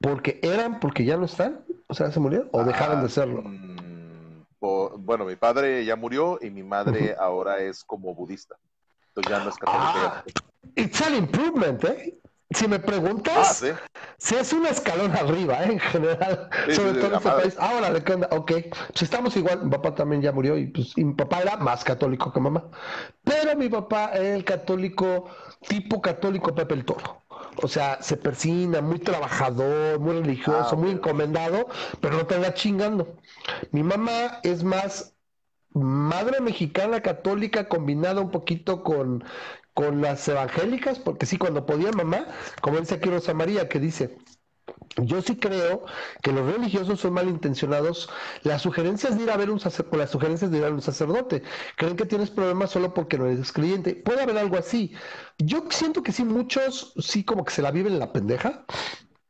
¿Porque 0.00 0.38
eran, 0.42 0.80
porque 0.80 1.04
ya 1.04 1.16
no 1.16 1.24
están? 1.24 1.64
O 1.86 1.94
sea, 1.94 2.10
¿se 2.10 2.20
murieron 2.20 2.48
o 2.52 2.62
dejaron 2.64 3.00
de 3.00 3.06
ah, 3.06 3.08
serlo? 3.08 3.42
Mm, 3.42 4.44
bueno, 4.98 5.24
mi 5.24 5.36
padre 5.36 5.84
ya 5.84 5.96
murió 5.96 6.38
y 6.40 6.50
mi 6.50 6.62
madre 6.62 7.16
ahora 7.18 7.60
es 7.60 7.84
como 7.84 8.14
budista. 8.14 8.56
Entonces 9.08 9.30
ya 9.30 9.42
no 9.42 9.50
es 9.50 9.56
católica. 9.56 9.90
Ah, 9.94 10.24
it's 10.76 11.00
an 11.02 11.14
improvement, 11.14 11.82
¿eh? 11.84 12.20
Si 12.50 12.66
me 12.66 12.78
preguntas, 12.78 13.62
ah, 13.62 13.78
¿sí? 14.16 14.34
es 14.34 14.52
un 14.54 14.64
escalón 14.64 15.12
arriba, 15.14 15.64
¿eh? 15.64 15.72
en 15.72 15.80
general, 15.80 16.48
sobre 16.74 16.94
todo 16.94 17.06
en 17.08 17.14
este 17.16 17.30
país. 17.30 17.56
Ahora, 17.58 17.90
¿de 17.90 18.02
qué 18.02 18.14
onda? 18.14 18.28
Ok, 18.32 18.52
pues 18.88 19.02
estamos 19.02 19.36
igual, 19.36 19.64
mi 19.64 19.70
papá 19.70 19.94
también 19.94 20.22
ya 20.22 20.32
murió 20.32 20.56
y, 20.56 20.68
pues, 20.68 20.96
y 20.96 21.04
mi 21.04 21.12
papá 21.12 21.42
era 21.42 21.58
más 21.58 21.84
católico 21.84 22.32
que 22.32 22.40
mamá. 22.40 22.64
Pero 23.22 23.54
mi 23.54 23.68
papá 23.68 24.12
era 24.14 24.34
el 24.34 24.44
católico, 24.44 25.28
tipo 25.68 26.00
católico 26.00 26.54
Pepe 26.54 26.72
el 26.72 26.86
Toro. 26.86 27.22
O 27.62 27.68
sea, 27.68 28.00
se 28.00 28.16
persina, 28.16 28.80
muy 28.80 28.98
trabajador, 28.98 29.98
muy 29.98 30.14
religioso, 30.14 30.70
ah, 30.72 30.76
muy 30.76 30.92
encomendado, 30.92 31.68
pero 32.00 32.16
no 32.16 32.26
te 32.26 32.36
anda 32.36 32.54
chingando. 32.54 33.16
Mi 33.72 33.82
mamá 33.82 34.40
es 34.42 34.64
más 34.64 35.14
madre 35.74 36.40
mexicana 36.40 37.00
católica 37.02 37.68
combinada 37.68 38.20
un 38.20 38.30
poquito 38.30 38.82
con, 38.82 39.24
con 39.78 40.02
las 40.02 40.26
evangélicas, 40.26 40.98
porque 40.98 41.24
sí, 41.24 41.38
cuando 41.38 41.64
podía 41.64 41.92
mamá, 41.92 42.26
como 42.60 42.80
dice 42.80 42.96
aquí 42.96 43.10
Rosa 43.10 43.32
María, 43.32 43.68
que 43.68 43.78
dice, 43.78 44.18
yo 44.96 45.22
sí 45.22 45.36
creo 45.36 45.84
que 46.20 46.32
los 46.32 46.52
religiosos 46.52 46.98
son 46.98 47.12
malintencionados. 47.12 48.10
Las 48.42 48.62
sugerencias 48.62 49.16
de 49.16 49.22
ir 49.22 49.30
a 49.30 49.36
ver 49.36 49.50
un 49.50 49.60
sacerdote, 49.60 49.96
las 49.98 50.10
sugerencias 50.10 50.50
de 50.50 50.58
ir 50.58 50.64
a 50.64 50.70
un 50.70 50.82
sacerdote, 50.82 51.44
creen 51.76 51.94
que 51.94 52.06
tienes 52.06 52.30
problemas 52.30 52.72
solo 52.72 52.92
porque 52.92 53.18
no 53.18 53.26
eres 53.26 53.52
creyente. 53.52 53.94
Puede 53.94 54.20
haber 54.20 54.38
algo 54.38 54.56
así. 54.58 54.94
Yo 55.38 55.64
siento 55.70 56.02
que 56.02 56.10
sí, 56.10 56.24
muchos 56.24 56.92
sí 56.98 57.22
como 57.22 57.44
que 57.44 57.52
se 57.52 57.62
la 57.62 57.70
viven 57.70 57.92
en 57.92 58.00
la 58.00 58.12
pendeja. 58.12 58.64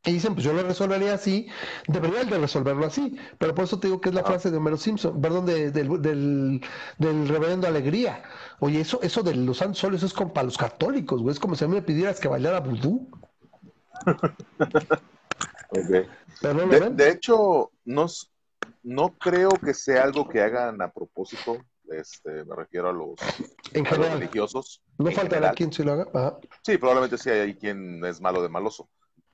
Y 0.09 0.13
dicen, 0.13 0.33
pues 0.33 0.43
yo 0.43 0.53
lo 0.53 0.63
resolvería 0.63 1.13
así, 1.13 1.47
debería 1.87 2.23
de 2.23 2.39
resolverlo 2.39 2.87
así. 2.87 3.15
Pero 3.37 3.53
por 3.53 3.65
eso 3.65 3.79
te 3.79 3.87
digo 3.87 4.01
que 4.01 4.09
es 4.09 4.15
la 4.15 4.21
ah. 4.21 4.25
frase 4.25 4.49
de 4.49 4.57
Homero 4.57 4.75
Simpson, 4.77 5.21
perdón, 5.21 5.45
del, 5.45 5.71
del, 5.71 6.61
del, 6.97 7.27
reverendo 7.27 7.67
Alegría. 7.67 8.23
Oye, 8.59 8.81
eso, 8.81 8.99
eso 9.03 9.21
de 9.21 9.35
los 9.35 9.57
santos 9.57 9.77
solos 9.77 10.01
es 10.01 10.13
como 10.13 10.33
para 10.33 10.45
los 10.45 10.57
católicos, 10.57 11.21
güey. 11.21 11.33
Es 11.33 11.39
como 11.39 11.55
si 11.55 11.63
a 11.63 11.67
mí 11.67 11.75
me 11.75 11.83
pidieras 11.83 12.19
que 12.19 12.27
bailara 12.27 12.59
vudú. 12.59 13.07
De, 15.71 17.09
hecho, 17.09 17.69
no, 17.85 18.07
no 18.81 19.09
creo 19.19 19.51
que 19.51 19.75
sea 19.75 20.03
algo 20.03 20.27
que 20.27 20.41
hagan 20.41 20.81
a 20.81 20.91
propósito. 20.91 21.57
Este, 21.91 22.43
me 22.45 22.55
refiero 22.55 22.89
a 22.89 22.93
los, 22.93 23.19
religiosos. 23.71 24.81
No 24.97 25.11
faltará 25.11 25.51
quien 25.53 25.71
se 25.71 25.83
lo 25.83 25.93
haga. 25.93 26.39
Sí, 26.63 26.77
probablemente 26.79 27.19
sí 27.19 27.29
hay 27.29 27.55
quien 27.55 28.03
es 28.03 28.19
malo 28.19 28.41
de 28.41 28.49
maloso. 28.49 28.89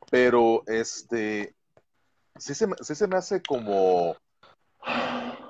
Pero 0.09 0.63
este 0.67 1.55
sí 2.37 2.53
se, 2.53 2.67
sí 2.81 2.95
se 2.95 3.07
me 3.07 3.17
hace 3.17 3.41
como 3.41 4.15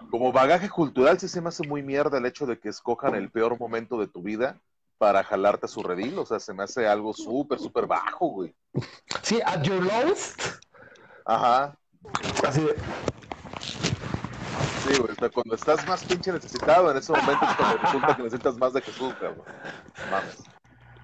como 0.09 0.31
bagaje 0.31 0.69
cultural, 0.69 1.19
sí 1.19 1.27
se 1.27 1.41
me 1.41 1.49
hace 1.49 1.67
muy 1.67 1.83
mierda 1.83 2.17
el 2.17 2.25
hecho 2.25 2.45
de 2.45 2.59
que 2.59 2.69
escojan 2.69 3.15
el 3.15 3.29
peor 3.29 3.59
momento 3.59 3.99
de 3.99 4.07
tu 4.07 4.21
vida 4.21 4.61
para 4.97 5.23
jalarte 5.23 5.65
a 5.65 5.69
su 5.69 5.83
redil. 5.83 6.17
O 6.17 6.25
sea, 6.25 6.39
se 6.39 6.53
me 6.53 6.63
hace 6.63 6.87
algo 6.87 7.13
súper, 7.13 7.59
súper 7.59 7.85
bajo, 7.85 8.27
güey. 8.27 8.55
Sí, 9.23 9.41
at 9.45 9.61
your 9.63 9.83
lowest. 9.83 10.41
Ajá. 11.25 11.77
Así 12.47 12.61
de. 12.61 12.75
Sí, 14.85 14.99
güey, 14.99 15.11
o 15.19 15.31
cuando 15.31 15.55
estás 15.55 15.85
más 15.87 16.03
pinche 16.05 16.31
necesitado, 16.31 16.91
en 16.91 16.97
ese 16.97 17.11
momento 17.11 17.45
es 17.45 17.55
cuando 17.55 17.77
resulta 17.77 18.15
que 18.15 18.23
necesitas 18.23 18.57
más 18.57 18.73
de 18.73 18.81
Jesús, 18.81 19.13
cabrón. 19.19 19.43
Mames. 20.11 20.54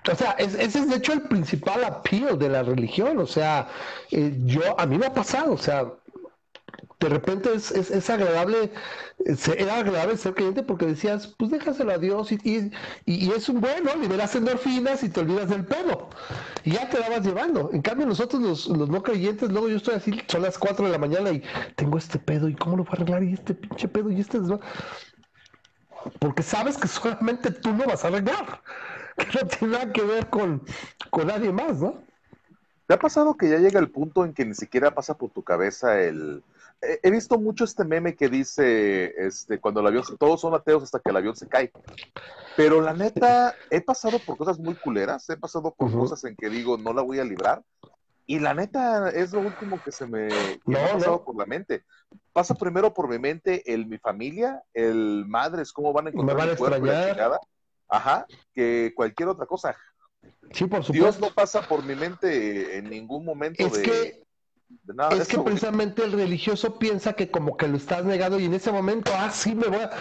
O 0.09 0.15
sea, 0.15 0.31
ese 0.31 0.63
es 0.63 0.89
de 0.89 0.95
hecho 0.95 1.13
el 1.13 1.21
principal 1.21 1.83
appeal 1.83 2.39
de 2.39 2.49
la 2.49 2.63
religión. 2.63 3.19
O 3.19 3.27
sea, 3.27 3.67
eh, 4.11 4.33
yo, 4.45 4.79
a 4.79 4.85
mí 4.85 4.97
me 4.97 5.05
ha 5.05 5.13
pasado, 5.13 5.53
o 5.53 5.57
sea, 5.57 5.85
de 7.01 7.09
repente 7.09 7.53
es, 7.53 7.71
es, 7.71 8.09
agradable, 8.11 8.71
era 9.57 9.77
agradable 9.77 10.17
ser 10.17 10.35
creyente 10.35 10.61
porque 10.61 10.85
decías, 10.85 11.27
pues 11.37 11.49
déjaselo 11.49 11.91
a 11.91 11.97
Dios 11.97 12.31
y, 12.31 12.35
y, 12.43 12.71
y, 13.05 13.31
es 13.31 13.49
un 13.49 13.59
bueno, 13.59 13.95
liberas 13.95 14.35
endorfinas 14.35 15.03
y 15.03 15.09
te 15.09 15.19
olvidas 15.19 15.49
del 15.49 15.65
pedo. 15.65 16.09
Y 16.63 16.71
ya 16.73 16.89
te 16.89 16.99
la 16.99 17.09
vas 17.09 17.25
llevando. 17.25 17.71
En 17.73 17.81
cambio, 17.81 18.05
nosotros 18.05 18.41
los, 18.41 18.67
los 18.67 18.87
no 18.89 19.01
creyentes, 19.01 19.49
luego 19.51 19.67
yo 19.67 19.77
estoy 19.77 19.95
así, 19.95 20.21
son 20.27 20.43
las 20.43 20.59
4 20.59 20.85
de 20.85 20.91
la 20.91 20.99
mañana 20.99 21.31
y 21.31 21.43
tengo 21.75 21.97
este 21.97 22.19
pedo 22.19 22.47
y 22.47 22.55
cómo 22.55 22.77
lo 22.77 22.83
voy 22.83 22.91
a 22.93 22.95
arreglar 22.97 23.23
y 23.23 23.33
este 23.33 23.55
pinche 23.55 23.87
pedo 23.87 24.11
y 24.11 24.19
este... 24.19 24.39
Porque 26.19 26.43
sabes 26.43 26.77
que 26.77 26.87
solamente 26.87 27.51
tú 27.51 27.73
lo 27.73 27.85
vas 27.85 28.03
a 28.03 28.07
arreglar. 28.09 28.61
Que 29.17 29.25
no 29.25 29.47
tiene 29.47 29.73
nada 29.73 29.91
que 29.91 30.03
ver 30.03 30.29
con, 30.29 30.63
con 31.09 31.27
nadie 31.27 31.51
más, 31.51 31.81
¿no? 31.81 32.01
¿Te 32.87 32.93
ha 32.93 32.99
pasado 32.99 33.35
que 33.35 33.49
ya 33.49 33.57
llega 33.57 33.79
el 33.79 33.89
punto 33.89 34.25
en 34.25 34.33
que 34.33 34.45
ni 34.45 34.53
siquiera 34.53 34.93
pasa 34.93 35.17
por 35.17 35.31
tu 35.31 35.43
cabeza 35.43 36.01
el 36.01 36.43
he 36.81 37.11
visto 37.11 37.39
mucho 37.39 37.63
este 37.63 37.83
meme 37.83 38.15
que 38.15 38.27
dice, 38.27 39.13
este, 39.17 39.59
cuando 39.59 39.81
el 39.81 39.87
avión, 39.87 40.03
todos 40.17 40.41
son 40.41 40.53
ateos 40.53 40.83
hasta 40.83 40.99
que 40.99 41.11
el 41.11 41.17
avión 41.17 41.35
se 41.35 41.47
cae. 41.47 41.71
Pero 42.57 42.81
la 42.81 42.93
neta, 42.93 43.55
he 43.69 43.81
pasado 43.81 44.19
por 44.19 44.37
cosas 44.37 44.59
muy 44.59 44.75
culeras, 44.75 45.29
he 45.29 45.37
pasado 45.37 45.73
por 45.73 45.91
cosas 45.91 46.23
en 46.23 46.35
que 46.35 46.49
digo, 46.49 46.77
no 46.77 46.93
la 46.93 47.01
voy 47.01 47.19
a 47.19 47.23
librar. 47.23 47.61
Y 48.25 48.39
la 48.39 48.53
neta 48.53 49.09
es 49.09 49.33
lo 49.33 49.41
último 49.41 49.81
que 49.83 49.91
se 49.91 50.07
me, 50.07 50.27
ha 50.27 50.93
pasado 50.93 51.23
por 51.23 51.35
la 51.35 51.45
mente. 51.45 51.83
Pasa 52.33 52.55
primero 52.55 52.93
por 52.93 53.09
mi 53.09 53.19
mente 53.19 53.73
el 53.73 53.85
mi 53.85 53.97
familia, 53.97 54.63
el 54.73 55.25
madres, 55.27 55.73
cómo 55.73 55.93
van 55.93 56.07
a 56.07 56.09
encontrar 56.11 56.49
mi 56.49 56.55
cuerpo 56.55 56.87
Ajá, 57.91 58.25
que 58.55 58.93
cualquier 58.95 59.29
otra 59.29 59.45
cosa. 59.45 59.75
Sí, 60.51 60.65
por 60.65 60.83
supuesto. 60.83 60.93
Dios 60.93 61.19
no 61.19 61.29
pasa 61.29 61.61
por 61.61 61.83
mi 61.83 61.93
mente 61.93 62.77
en 62.77 62.89
ningún 62.89 63.25
momento 63.25 63.65
es 63.65 63.77
Que 63.79 64.23
es 65.11 65.27
que 65.27 65.37
precisamente 65.39 66.03
el 66.03 66.13
religioso 66.13 66.79
piensa 66.79 67.13
que 67.13 67.29
como 67.29 67.57
que 67.57 67.67
lo 67.67 67.75
estás 67.75 68.05
negado 68.05 68.39
y 68.39 68.45
en 68.45 68.53
ese 68.53 68.71
momento, 68.71 69.11
ah, 69.13 69.29
sí, 69.29 69.53
me 69.53 69.67
voy 69.67 69.81
a... 69.81 69.91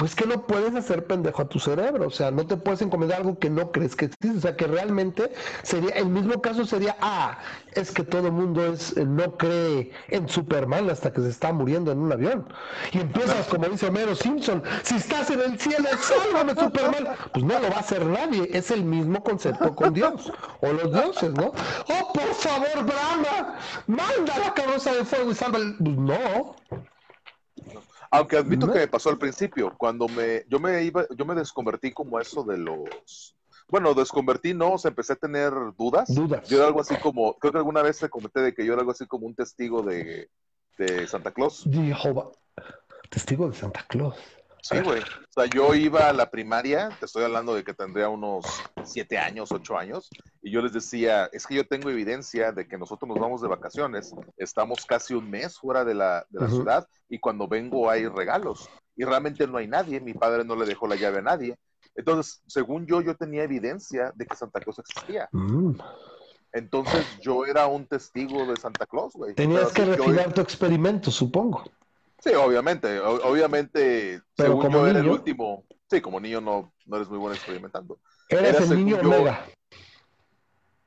Pues 0.00 0.14
que 0.14 0.24
no 0.24 0.46
puedes 0.46 0.74
hacer 0.74 1.06
pendejo 1.06 1.42
a 1.42 1.48
tu 1.50 1.58
cerebro, 1.58 2.06
o 2.06 2.10
sea, 2.10 2.30
no 2.30 2.46
te 2.46 2.56
puedes 2.56 2.80
encomendar 2.80 3.18
algo 3.18 3.38
que 3.38 3.50
no 3.50 3.70
crees 3.70 3.94
que 3.94 4.06
existe, 4.06 4.30
o 4.30 4.40
sea, 4.40 4.56
que 4.56 4.66
realmente 4.66 5.30
sería, 5.62 5.90
el 5.90 6.06
mismo 6.06 6.40
caso 6.40 6.64
sería, 6.64 6.96
ah, 7.02 7.36
es 7.74 7.90
que 7.90 8.02
todo 8.02 8.28
el 8.28 8.32
mundo 8.32 8.64
es, 8.64 8.96
eh, 8.96 9.04
no 9.04 9.36
cree 9.36 9.92
en 10.08 10.26
Superman 10.26 10.88
hasta 10.88 11.12
que 11.12 11.20
se 11.20 11.28
está 11.28 11.52
muriendo 11.52 11.92
en 11.92 11.98
un 11.98 12.10
avión. 12.10 12.48
Y 12.92 13.00
empiezas, 13.00 13.46
como 13.48 13.68
dice 13.68 13.88
Homero 13.88 14.14
Simpson, 14.14 14.62
si 14.84 14.96
estás 14.96 15.28
en 15.28 15.42
el 15.42 15.60
cielo, 15.60 15.90
sálvame 16.00 16.54
Superman. 16.54 17.08
Pues 17.34 17.44
no 17.44 17.60
lo 17.60 17.68
va 17.68 17.76
a 17.76 17.80
hacer 17.80 18.06
nadie, 18.06 18.48
es 18.54 18.70
el 18.70 18.84
mismo 18.84 19.22
concepto 19.22 19.76
con 19.76 19.92
Dios, 19.92 20.32
o 20.62 20.72
los 20.72 20.94
dioses, 20.94 21.34
¿no? 21.34 21.52
Oh, 21.88 22.12
por 22.14 22.34
favor, 22.36 22.86
Brahma, 22.86 23.58
manda 23.86 24.38
la 24.38 24.54
carroza 24.54 24.94
de 24.94 25.04
fuego 25.04 25.30
y 25.30 25.34
salva. 25.34 25.58
Pues 25.78 25.96
no. 25.98 26.56
Aunque 28.10 28.36
admito 28.36 28.70
que 28.72 28.80
me 28.80 28.88
pasó 28.88 29.10
al 29.10 29.18
principio, 29.18 29.74
cuando 29.78 30.08
me, 30.08 30.44
yo 30.48 30.58
me 30.58 30.82
iba, 30.82 31.06
yo 31.16 31.24
me 31.24 31.34
desconvertí 31.34 31.92
como 31.92 32.18
eso 32.18 32.42
de 32.42 32.58
los, 32.58 33.36
bueno, 33.68 33.94
desconvertí, 33.94 34.52
no, 34.52 34.72
o 34.72 34.78
sea, 34.78 34.88
empecé 34.88 35.12
a 35.12 35.16
tener 35.16 35.52
dudas. 35.78 36.12
Dudas. 36.12 36.48
Yo 36.48 36.58
era 36.58 36.66
algo 36.66 36.80
así 36.80 36.96
como, 36.96 37.38
creo 37.38 37.52
que 37.52 37.58
alguna 37.58 37.82
vez 37.82 37.98
te 37.98 38.08
comenté 38.08 38.40
de 38.40 38.52
que 38.52 38.66
yo 38.66 38.72
era 38.72 38.80
algo 38.80 38.92
así 38.92 39.06
como 39.06 39.26
un 39.26 39.34
testigo 39.34 39.82
de, 39.82 40.28
de 40.76 41.06
Santa 41.06 41.30
Claus. 41.30 41.64
Jehová. 41.70 42.30
Testigo 43.08 43.48
de 43.48 43.54
Santa 43.54 43.84
Claus. 43.88 44.16
Sí, 44.62 44.78
güey. 44.80 45.00
O 45.00 45.32
sea, 45.32 45.46
yo 45.46 45.74
iba 45.74 46.08
a 46.08 46.12
la 46.12 46.30
primaria, 46.30 46.90
te 46.98 47.06
estoy 47.06 47.24
hablando 47.24 47.54
de 47.54 47.64
que 47.64 47.72
tendría 47.74 48.08
unos 48.08 48.44
siete 48.84 49.18
años, 49.18 49.50
ocho 49.52 49.76
años, 49.78 50.08
y 50.42 50.50
yo 50.50 50.60
les 50.62 50.72
decía, 50.72 51.28
es 51.32 51.46
que 51.46 51.54
yo 51.54 51.66
tengo 51.66 51.88
evidencia 51.90 52.52
de 52.52 52.68
que 52.68 52.76
nosotros 52.78 53.08
nos 53.08 53.18
vamos 53.18 53.40
de 53.40 53.48
vacaciones, 53.48 54.14
estamos 54.36 54.84
casi 54.86 55.14
un 55.14 55.30
mes 55.30 55.58
fuera 55.58 55.84
de 55.84 55.94
la, 55.94 56.26
de 56.30 56.40
la 56.40 56.48
ciudad, 56.48 56.86
y 57.08 57.18
cuando 57.18 57.48
vengo 57.48 57.90
hay 57.90 58.06
regalos, 58.06 58.68
y 58.96 59.04
realmente 59.04 59.46
no 59.46 59.56
hay 59.58 59.66
nadie, 59.66 60.00
mi 60.00 60.14
padre 60.14 60.44
no 60.44 60.56
le 60.56 60.66
dejó 60.66 60.86
la 60.86 60.96
llave 60.96 61.18
a 61.18 61.22
nadie. 61.22 61.56
Entonces, 61.94 62.42
según 62.46 62.86
yo, 62.86 63.00
yo 63.00 63.16
tenía 63.16 63.42
evidencia 63.42 64.12
de 64.14 64.26
que 64.26 64.36
Santa 64.36 64.60
Claus 64.60 64.78
existía. 64.78 65.28
Mm. 65.32 65.72
Entonces, 66.52 67.06
yo 67.20 67.44
era 67.46 67.66
un 67.66 67.86
testigo 67.86 68.44
de 68.46 68.56
Santa 68.56 68.86
Claus, 68.86 69.12
güey. 69.14 69.34
Tenías 69.34 69.72
Pero 69.74 69.92
que 69.92 69.98
yo- 69.98 70.04
refinar 70.04 70.34
tu 70.34 70.40
experimento, 70.40 71.10
supongo. 71.10 71.64
Sí, 72.22 72.30
obviamente, 72.34 72.98
o- 73.00 73.30
obviamente, 73.30 74.20
Pero 74.36 74.48
según 74.50 74.62
como 74.62 74.78
yo 74.80 74.86
era 74.88 75.00
el 75.00 75.08
último. 75.08 75.64
Sí, 75.90 76.00
como 76.00 76.20
niño 76.20 76.40
no, 76.40 76.72
no 76.86 76.96
eres 76.96 77.08
muy 77.08 77.18
bueno 77.18 77.34
experimentando. 77.34 77.98
Eras 78.28 78.56
Era 78.56 78.64
el 78.64 78.76
niño 78.76 79.00
yo- 79.02 79.08
Omega. 79.08 79.44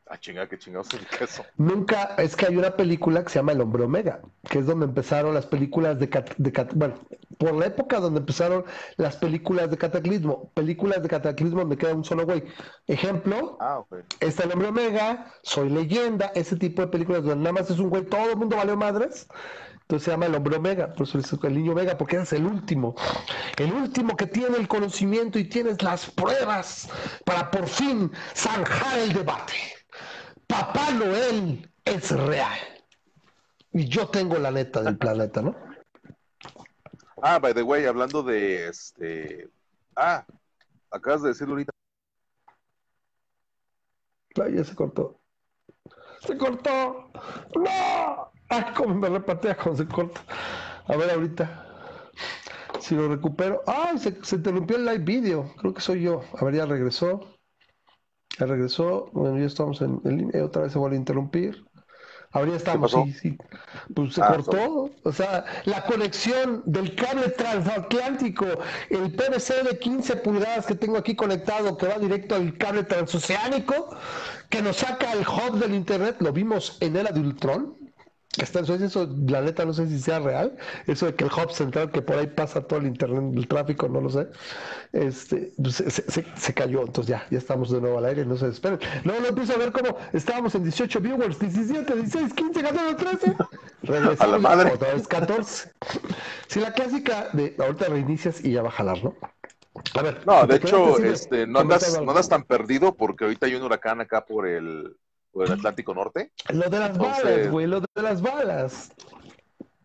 Ah, 0.06 0.20
chinga, 0.20 0.48
qué 0.48 0.60
chingados 0.60 0.90
eso. 1.20 1.44
Nunca, 1.58 2.14
es 2.18 2.36
que 2.36 2.46
hay 2.46 2.56
una 2.58 2.76
película 2.76 3.24
que 3.24 3.30
se 3.30 3.40
llama 3.40 3.54
El 3.54 3.62
Hombre 3.62 3.84
Omega, 3.84 4.22
que 4.48 4.60
es 4.60 4.66
donde 4.68 4.86
empezaron 4.86 5.34
las 5.34 5.48
películas 5.48 5.98
de, 5.98 6.08
cat- 6.10 6.36
de 6.38 6.52
cat- 6.52 6.74
bueno, 6.76 6.96
por 7.40 7.54
la 7.56 7.66
época 7.68 8.00
donde 8.00 8.20
empezaron 8.20 8.64
las 8.98 9.16
películas 9.16 9.72
de 9.72 9.78
Cataclismo, 9.78 10.52
películas 10.54 11.02
de 11.02 11.10
Cataclismo 11.10 11.62
donde 11.62 11.78
queda 11.78 11.96
un 11.96 12.04
solo 12.06 12.26
güey. 12.26 12.44
Ejemplo, 12.86 13.58
Ah, 13.60 13.82
está 14.20 14.44
El 14.44 14.52
Hombre 14.52 14.68
Omega, 14.68 15.34
Soy 15.42 15.70
Leyenda, 15.70 16.32
ese 16.36 16.58
tipo 16.58 16.82
de 16.84 16.90
películas 16.90 17.24
donde 17.24 17.38
nada 17.44 17.54
más 17.54 17.72
es 17.72 17.80
un 17.80 17.90
güey, 17.90 18.04
todo 18.04 18.30
el 18.30 18.38
mundo 18.38 18.58
valió 18.58 18.78
madres. 18.78 19.26
Entonces 19.94 20.06
se 20.06 20.12
llama 20.12 20.26
El 20.26 20.34
Hombre 20.34 20.56
Omega, 20.56 20.92
por 20.92 21.08
eso 21.08 21.20
es 21.20 21.32
el 21.32 21.54
niño 21.54 21.74
Omega, 21.74 21.96
porque 21.96 22.16
eres 22.16 22.34
el 22.34 22.48
último. 22.48 22.96
El 23.58 23.72
último 23.74 24.18
que 24.18 24.26
tiene 24.26 24.58
el 24.58 24.68
conocimiento 24.68 25.38
y 25.38 25.44
tienes 25.44 25.84
las 25.84 26.10
pruebas 26.10 26.90
para 27.24 27.52
por 27.52 27.68
fin 27.68 28.12
zanjar 28.34 28.98
el 28.98 29.14
debate. 29.14 29.54
Papá 30.48 30.90
Noel 30.94 31.72
es 31.86 32.10
real. 32.10 32.58
Y 33.72 33.88
yo 33.88 34.08
tengo 34.08 34.40
la 34.40 34.50
neta 34.50 34.82
del 34.82 34.98
planeta, 34.98 35.44
¿no? 35.44 35.56
Ah, 37.22 37.38
by 37.38 37.54
the 37.54 37.62
way, 37.62 37.86
hablando 37.86 38.24
de 38.24 38.70
este. 38.70 39.48
Ah, 39.96 40.26
acabas 40.90 41.22
de 41.22 41.28
decirlo 41.28 41.54
ahorita. 41.54 41.72
Ay, 44.44 44.56
ya 44.56 44.64
se 44.64 44.74
cortó. 44.74 45.20
¡Se 46.22 46.36
cortó! 46.36 47.12
¡No! 47.54 48.23
¡Ay, 48.54 48.66
cómo 48.76 48.96
me 48.96 49.10
repatea 49.10 49.56
cuando 49.56 49.84
se 49.84 49.90
corta! 49.90 50.22
A 50.88 50.96
ver, 50.96 51.12
ahorita. 51.12 51.66
Si 52.80 52.96
lo 52.96 53.08
recupero. 53.08 53.62
¡Ay! 53.66 53.98
Se, 53.98 54.24
se 54.24 54.36
interrumpió 54.36 54.78
el 54.78 54.86
live 54.86 55.00
video. 55.00 55.54
Creo 55.58 55.74
que 55.74 55.82
soy 55.82 56.02
yo. 56.02 56.22
A 56.38 56.46
ver, 56.46 56.56
ya 56.56 56.66
regresó. 56.66 57.22
Ya 58.40 58.46
regresó. 58.46 59.10
Bueno, 59.14 59.40
ya 59.40 59.46
estamos 59.46 59.82
en, 59.82 60.02
línea. 60.04 60.44
Otra 60.44 60.64
vez 60.64 60.74
se 60.74 60.80
vuelve 60.80 60.98
a 60.98 61.00
interrumpir. 61.00 61.64
Ahora 62.32 62.50
ya 62.50 62.58
estamos, 62.58 62.92
sí, 62.92 63.14
sí. 63.14 63.38
Pues 63.94 64.16
se 64.16 64.22
Ah, 64.24 64.30
cortó. 64.30 64.90
O 65.04 65.12
sea, 65.12 65.46
la 65.66 65.86
conexión 65.86 66.64
del 66.66 66.96
cable 66.96 67.30
transatlántico, 67.30 68.48
el 68.90 69.14
PVC 69.14 69.64
de 69.64 69.78
15 69.78 70.16
pulgadas 70.18 70.66
que 70.66 70.74
tengo 70.74 70.98
aquí 70.98 71.16
conectado, 71.16 71.78
que 71.78 71.88
va 71.88 72.00
directo 72.00 72.34
al 72.34 72.58
cable 72.58 72.86
transoceánico, 72.86 73.96
que 74.50 74.64
nos 74.64 74.78
saca 74.78 75.14
el 75.14 75.20
hub 75.20 75.60
del 75.60 75.76
internet, 75.76 76.16
lo 76.22 76.34
vimos 76.34 76.78
en 76.82 76.96
Era 76.96 77.12
de 77.12 77.20
Ultron. 77.20 77.83
Está 78.42 78.60
en 78.60 78.66
Suecia, 78.66 78.88
eso 78.88 79.08
la 79.28 79.42
neta 79.42 79.64
no 79.64 79.74
sé 79.74 79.88
si 79.88 80.00
sea 80.00 80.20
real, 80.20 80.58
eso 80.88 81.06
de 81.06 81.14
que 81.14 81.24
el 81.24 81.30
hub 81.32 81.52
central 81.52 81.92
que 81.92 82.02
por 82.02 82.18
ahí 82.18 82.26
pasa 82.26 82.62
todo 82.62 82.80
el 82.80 82.88
internet, 82.88 83.32
el 83.38 83.48
tráfico, 83.48 83.88
no 83.88 84.02
lo 84.02 84.10
sé, 84.10 84.28
este, 84.92 85.54
pues, 85.62 85.76
se, 85.76 85.92
se- 85.92 86.26
se 86.36 86.54
cayó, 86.56 86.82
entonces 86.82 87.10
ya, 87.12 87.28
ya 87.30 87.38
estamos 87.38 87.70
de 87.72 87.80
nuevo 87.80 88.00
al 88.00 88.06
aire, 88.06 88.26
no 88.26 88.36
se 88.36 88.48
esperen. 88.48 88.80
Luego 89.04 89.22
lo 89.22 89.28
empiezo 89.30 89.54
a 89.54 89.58
ver 89.58 89.72
como 89.72 89.98
estábamos 90.14 90.56
en 90.56 90.64
18 90.64 91.00
viewers, 91.00 91.38
17, 91.38 91.96
16, 91.96 92.34
15, 92.34 92.62
14, 92.64 92.96
13. 92.96 93.36
Regresamos 93.84 94.22
A 94.22 94.28
la 94.28 94.38
madre. 94.40 94.72
otra 94.74 94.94
vez 94.96 95.08
14. 95.08 95.72
Si 96.48 96.60
la 96.60 96.74
clásica 96.74 97.30
de 97.34 97.56
ahorita 97.60 97.86
reinicias 97.86 98.44
y 98.44 98.52
ya 98.54 98.64
va 98.64 98.70
a 98.70 98.72
jalar, 98.72 99.04
¿no? 99.04 99.16
A 99.96 100.02
ver. 100.02 100.22
No, 100.26 100.48
de 100.48 100.56
hecho, 100.56 100.98
este, 101.00 101.46
no 101.46 101.60
andas, 101.60 101.94
no 102.02 102.10
andas 102.10 102.30
tan 102.30 102.44
perdido 102.44 102.96
porque 102.96 103.26
ahorita 103.26 103.46
hay 103.46 103.56
un 103.56 103.64
huracán 103.64 104.02
acá 104.02 104.26
por 104.26 104.48
el, 104.48 104.96
por 105.34 105.46
el 105.48 105.52
Atlántico 105.54 105.94
Norte. 105.94 106.32
Lo 106.54 106.70
de 106.70 106.80
las 106.80 106.92
Entonces- 106.92 107.24
balas, 107.24 107.52
güey, 107.52 107.68
lo 107.68 107.82
de 107.82 108.02
las 108.02 108.22
balas. 108.22 108.92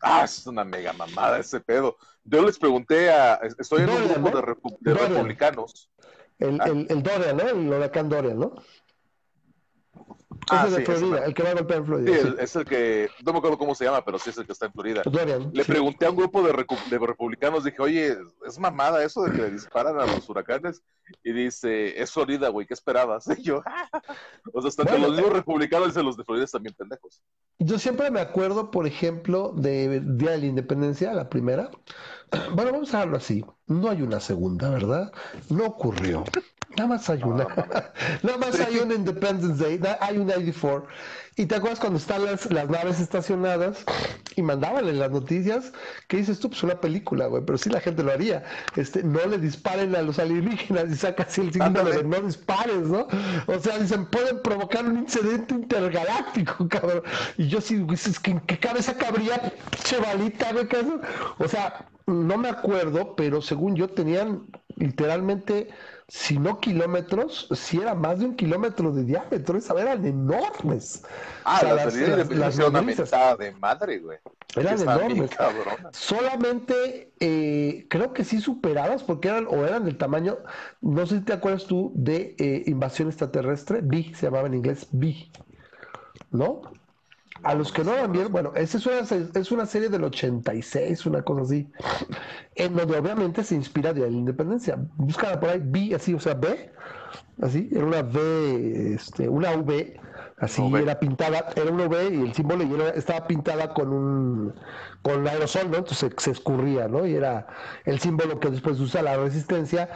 Ah, 0.00 0.22
es 0.24 0.46
una 0.46 0.62
mega 0.64 0.92
mamada 0.92 1.38
ese 1.40 1.58
pedo. 1.60 1.96
Yo 2.22 2.42
les 2.44 2.58
pregunté 2.58 3.10
a, 3.10 3.34
estoy 3.58 3.82
en 3.82 3.90
un 3.90 4.04
grupo 4.08 4.30
¿no? 4.30 4.36
de, 4.36 4.42
repu- 4.42 4.76
de 4.80 4.90
Dorian. 4.92 5.08
republicanos. 5.14 5.90
El, 6.38 6.60
Ah. 6.60 6.66
el, 6.66 6.86
el 6.88 7.02
Dorian, 7.02 7.36
¿no? 7.36 7.42
El 7.48 7.68
huracán 7.72 8.08
Dorian, 8.08 8.38
¿no? 8.38 8.54
Ah, 10.50 10.64
de 10.68 10.76
sí, 10.76 10.82
ese 10.82 10.92
Florida, 10.96 11.24
el 11.26 11.34
que 11.34 11.42
va 11.42 11.50
a 11.50 11.54
golpear 11.54 11.78
en 11.80 11.86
Florida. 11.86 12.12
sí. 12.12 12.26
el- 12.28 12.38
es 12.38 12.56
el 12.56 12.64
que, 12.64 13.08
no 13.24 13.32
me 13.32 13.38
acuerdo 13.38 13.58
cómo 13.58 13.74
se 13.74 13.84
llama, 13.84 14.04
pero 14.04 14.18
sí 14.18 14.30
es 14.30 14.38
el 14.38 14.46
que 14.46 14.52
está 14.52 14.66
en 14.66 14.72
Florida. 14.72 15.02
Dorian. 15.04 15.50
Le 15.52 15.64
pregunté 15.64 16.06
a 16.06 16.10
un 16.10 16.16
grupo 16.16 16.42
de, 16.42 16.52
recu- 16.52 16.88
de 16.88 16.98
republicanos, 16.98 17.64
dije, 17.64 17.80
oye, 17.82 18.16
es 18.46 18.58
mamada 18.58 19.02
eso 19.04 19.22
de 19.22 19.32
que 19.32 19.42
le 19.42 19.50
disparan 19.50 19.98
a 19.98 20.06
los 20.06 20.28
huracanes. 20.28 20.82
Y 21.24 21.32
dice, 21.32 22.00
es 22.00 22.12
Florida, 22.12 22.48
güey, 22.50 22.66
¿qué 22.66 22.74
esperabas? 22.74 23.26
Y 23.38 23.42
yo, 23.42 23.62
o 24.52 24.60
sea, 24.60 24.68
hasta 24.68 24.82
entre 24.82 24.98
Bueno, 24.98 25.06
los 25.08 25.16
mismos 25.16 25.32
republicanos 25.32 25.88
dicen 25.88 26.04
los 26.04 26.16
de 26.16 26.24
Florida 26.24 26.44
están 26.44 26.62
bien 26.62 26.74
pendejos. 26.74 27.22
Yo 27.58 27.78
siempre 27.78 28.10
me 28.10 28.20
acuerdo, 28.20 28.70
por 28.70 28.86
ejemplo, 28.86 29.52
de 29.56 30.00
Día 30.00 30.30
de 30.32 30.38
la 30.38 30.46
Independencia, 30.46 31.12
la 31.12 31.28
primera. 31.28 31.70
Bueno, 32.54 32.72
vamos 32.72 32.92
a 32.92 32.98
hablarlo 32.98 33.16
así. 33.16 33.42
No 33.66 33.88
hay 33.88 34.02
una 34.02 34.20
segunda, 34.20 34.68
¿verdad? 34.68 35.10
No 35.48 35.64
ocurrió. 35.64 36.24
Nada 36.76 36.88
más 36.88 37.08
hay 37.08 37.22
una. 37.22 37.46
Nada 38.22 38.38
más 38.38 38.60
hay 38.60 38.78
un 38.78 38.92
Independence 38.92 39.62
Day, 39.62 39.80
hay 40.00 40.18
un 40.18 40.26
94. 40.26 40.86
Y 41.36 41.46
te 41.46 41.54
acuerdas 41.54 41.78
cuando 41.78 41.98
están 41.98 42.24
las, 42.24 42.50
las 42.50 42.68
naves 42.68 42.98
estacionadas 42.98 43.84
y 44.34 44.42
mandaban 44.42 44.88
en 44.88 44.98
las 44.98 45.12
noticias 45.12 45.72
que 46.08 46.16
dices 46.16 46.40
tú, 46.40 46.50
pues 46.50 46.64
una 46.64 46.80
película, 46.80 47.26
güey, 47.26 47.44
pero 47.44 47.56
sí 47.58 47.70
la 47.70 47.80
gente 47.80 48.02
lo 48.02 48.12
haría. 48.12 48.42
Este, 48.74 49.04
no 49.04 49.24
le 49.24 49.38
disparen 49.38 49.94
a 49.94 50.02
los 50.02 50.18
alienígenas 50.18 50.90
y 50.90 50.96
saca 50.96 51.22
así 51.22 51.42
el 51.42 51.52
signo 51.52 51.84
de 51.84 52.02
no 52.02 52.20
dispares, 52.22 52.88
¿no? 52.88 53.06
O 53.46 53.58
sea, 53.60 53.78
dicen, 53.78 54.06
pueden 54.06 54.42
provocar 54.42 54.84
un 54.84 54.98
incidente 54.98 55.54
intergaláctico, 55.54 56.68
cabrón. 56.70 57.04
Y 57.36 57.46
yo 57.46 57.60
sí, 57.60 57.78
güey, 57.78 57.94
es 57.94 58.18
que 58.18 58.32
en 58.32 58.40
qué 58.40 58.58
cabeza 58.58 58.94
cabría, 58.94 59.52
chevalita, 59.84 60.52
güey, 60.52 60.66
¿qué? 60.66 60.84
O 61.38 61.46
sea, 61.46 61.86
no 62.08 62.36
me 62.36 62.48
acuerdo, 62.48 63.14
pero 63.14 63.42
según 63.42 63.76
yo 63.76 63.88
tenían 63.88 64.46
literalmente, 64.76 65.68
si 66.08 66.38
no 66.38 66.58
kilómetros, 66.58 67.48
si 67.52 67.78
era 67.80 67.94
más 67.94 68.18
de 68.18 68.24
un 68.24 68.34
kilómetro 68.34 68.92
de 68.92 69.04
diámetro, 69.04 69.58
esa 69.58 69.78
eran 69.78 70.06
enormes. 70.06 71.02
Ah, 71.44 71.56
O 71.56 71.60
sea, 71.60 71.74
las, 71.74 71.84
las- 71.84 71.94
de 71.94 72.08
las- 72.16 72.30
las 72.30 72.56
una 72.56 72.80
nodrizas. 72.80 73.12
mentada 73.12 73.36
de 73.36 73.52
madre, 73.52 73.98
güey. 73.98 74.18
Eran 74.56 74.80
enormes. 74.80 75.30
Solamente 75.92 77.12
eh, 77.20 77.86
creo 77.90 78.14
que 78.14 78.24
sí 78.24 78.40
superadas 78.40 79.02
porque 79.02 79.28
eran 79.28 79.46
o 79.48 79.64
eran 79.66 79.84
del 79.84 79.98
tamaño, 79.98 80.38
no 80.80 81.06
sé 81.06 81.18
si 81.18 81.24
te 81.24 81.34
acuerdas 81.34 81.66
tú 81.66 81.92
de 81.94 82.34
eh, 82.38 82.62
Invasión 82.66 83.08
Extraterrestre, 83.08 83.80
B, 83.82 84.12
se 84.14 84.26
llamaba 84.26 84.46
en 84.46 84.54
inglés 84.54 84.88
B, 84.90 85.30
¿no? 86.30 86.62
A 87.42 87.54
los 87.54 87.72
que 87.72 87.84
no 87.84 87.92
van 87.92 88.12
bien, 88.12 88.30
bueno, 88.32 88.52
esa 88.56 88.78
es 88.78 88.86
una, 88.86 89.00
es 89.40 89.52
una 89.52 89.66
serie 89.66 89.88
del 89.88 90.04
86, 90.04 91.06
una 91.06 91.22
cosa 91.22 91.42
así, 91.42 91.70
en 92.54 92.74
donde 92.76 92.98
obviamente 92.98 93.44
se 93.44 93.54
inspira 93.54 93.92
de 93.92 94.00
la 94.02 94.08
independencia. 94.08 94.76
Búscala 94.96 95.38
por 95.40 95.50
ahí, 95.50 95.60
B, 95.62 95.94
así, 95.94 96.14
o 96.14 96.20
sea, 96.20 96.34
B, 96.34 96.72
así, 97.40 97.68
era 97.72 97.84
una 97.84 98.00
V, 98.02 98.94
este, 98.94 99.28
una 99.28 99.52
V, 99.56 100.00
así 100.38 100.62
V. 100.62 100.82
era 100.82 100.98
pintada, 101.00 101.46
era 101.56 101.70
una 101.70 101.86
V 101.86 102.10
y 102.14 102.22
el 102.22 102.34
símbolo 102.34 102.64
y 102.64 102.74
era- 102.74 102.90
estaba 102.90 103.26
pintada 103.26 103.72
con 103.74 103.92
un 103.92 104.54
con 105.02 105.26
aerosol, 105.28 105.70
¿no? 105.70 105.78
Entonces 105.78 105.98
se, 105.98 106.10
se 106.22 106.30
escurría, 106.32 106.88
¿no? 106.88 107.06
Y 107.06 107.14
era 107.14 107.46
el 107.84 108.00
símbolo 108.00 108.40
que 108.40 108.50
después 108.50 108.80
usa 108.80 109.02
la 109.02 109.16
resistencia 109.16 109.88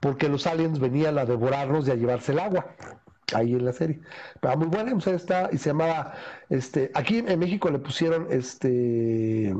porque 0.00 0.28
los 0.28 0.46
aliens 0.46 0.78
venían 0.80 1.18
a 1.18 1.24
devorarnos 1.24 1.86
y 1.88 1.92
a 1.92 1.94
llevarse 1.94 2.32
el 2.32 2.40
agua. 2.40 2.66
Ahí 3.34 3.52
en 3.52 3.64
la 3.64 3.72
serie. 3.72 4.00
Pero 4.40 4.56
muy 4.56 4.68
buena, 4.68 4.94
o 4.94 5.00
sea, 5.00 5.14
está, 5.14 5.50
y 5.52 5.58
se 5.58 5.70
llamaba, 5.70 6.14
este, 6.48 6.90
aquí 6.94 7.18
en 7.18 7.38
México 7.38 7.68
le 7.70 7.78
pusieron 7.78 8.26
este 8.30 9.54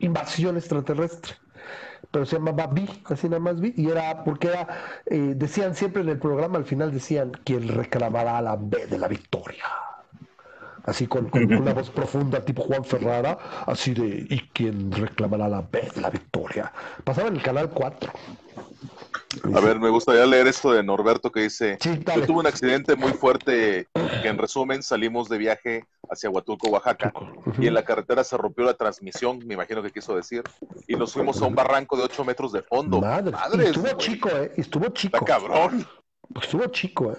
invasión 0.00 0.56
extraterrestre 0.56 1.36
pero 2.16 2.24
se 2.24 2.36
llamaba 2.36 2.66
Vi, 2.68 2.88
así 3.04 3.28
nada 3.28 3.40
más 3.40 3.60
Vi, 3.60 3.74
y 3.76 3.90
era 3.90 4.24
porque 4.24 4.48
era, 4.48 4.66
eh, 5.06 5.34
decían 5.36 5.74
siempre 5.74 6.02
en 6.02 6.08
el 6.08 6.18
programa, 6.18 6.56
al 6.58 6.64
final 6.64 6.90
decían, 6.92 7.32
quien 7.44 7.68
reclamará 7.68 8.40
la 8.40 8.56
B 8.56 8.86
de 8.86 8.98
la 8.98 9.08
victoria. 9.08 9.64
así 10.84 11.06
con, 11.06 11.28
una 11.34 11.74
voz 11.74 11.90
profunda 11.90 12.44
tipo 12.44 12.62
Juan 12.62 12.84
Ferrara, 12.84 13.38
así 13.66 13.92
de 13.92 14.26
¿y 14.30 14.40
quién 14.54 14.92
reclamará 14.92 15.48
la, 15.48 15.68
la 15.96 16.10
victoria? 16.10 16.72
Pasaba 17.04 17.28
en 17.28 17.36
el 17.36 17.42
canal 17.42 17.70
4. 17.70 18.12
A 19.54 19.60
ver, 19.60 19.78
me 19.80 19.90
gustaría 19.90 20.24
leer 20.24 20.46
esto 20.46 20.72
de 20.72 20.82
Norberto 20.82 21.30
que 21.30 21.42
dice, 21.42 21.78
yo 21.82 22.26
tuve 22.26 22.40
un 22.40 22.46
accidente 22.46 22.94
muy 22.96 23.12
fuerte 23.12 23.88
que 24.22 24.28
en 24.28 24.38
resumen 24.38 24.82
salimos 24.82 25.28
de 25.28 25.38
viaje 25.38 25.84
hacia 26.08 26.30
Huatulco, 26.30 26.68
Oaxaca, 26.68 27.12
y 27.58 27.66
en 27.66 27.74
la 27.74 27.84
carretera 27.84 28.24
se 28.24 28.36
rompió 28.36 28.64
la 28.64 28.74
transmisión, 28.74 29.38
me 29.44 29.54
imagino 29.54 29.82
que 29.82 29.90
quiso 29.90 30.16
decir, 30.16 30.42
y 30.86 30.94
nos 30.94 31.12
fuimos 31.12 31.42
a 31.42 31.46
un 31.46 31.54
barranco 31.54 31.96
de 31.96 32.04
8 32.04 32.24
metros 32.24 32.52
de 32.52 32.62
fondo. 32.62 33.00
Madre, 33.00 33.32
estuvo 33.66 33.92
chico, 33.98 34.28
¿eh? 34.28 34.52
Estuvo 34.56 34.88
chico. 34.88 35.16
Está 35.16 35.26
cabrón. 35.26 35.86
Estuvo 36.40 36.66
chico, 36.66 37.12
¿eh? 37.12 37.16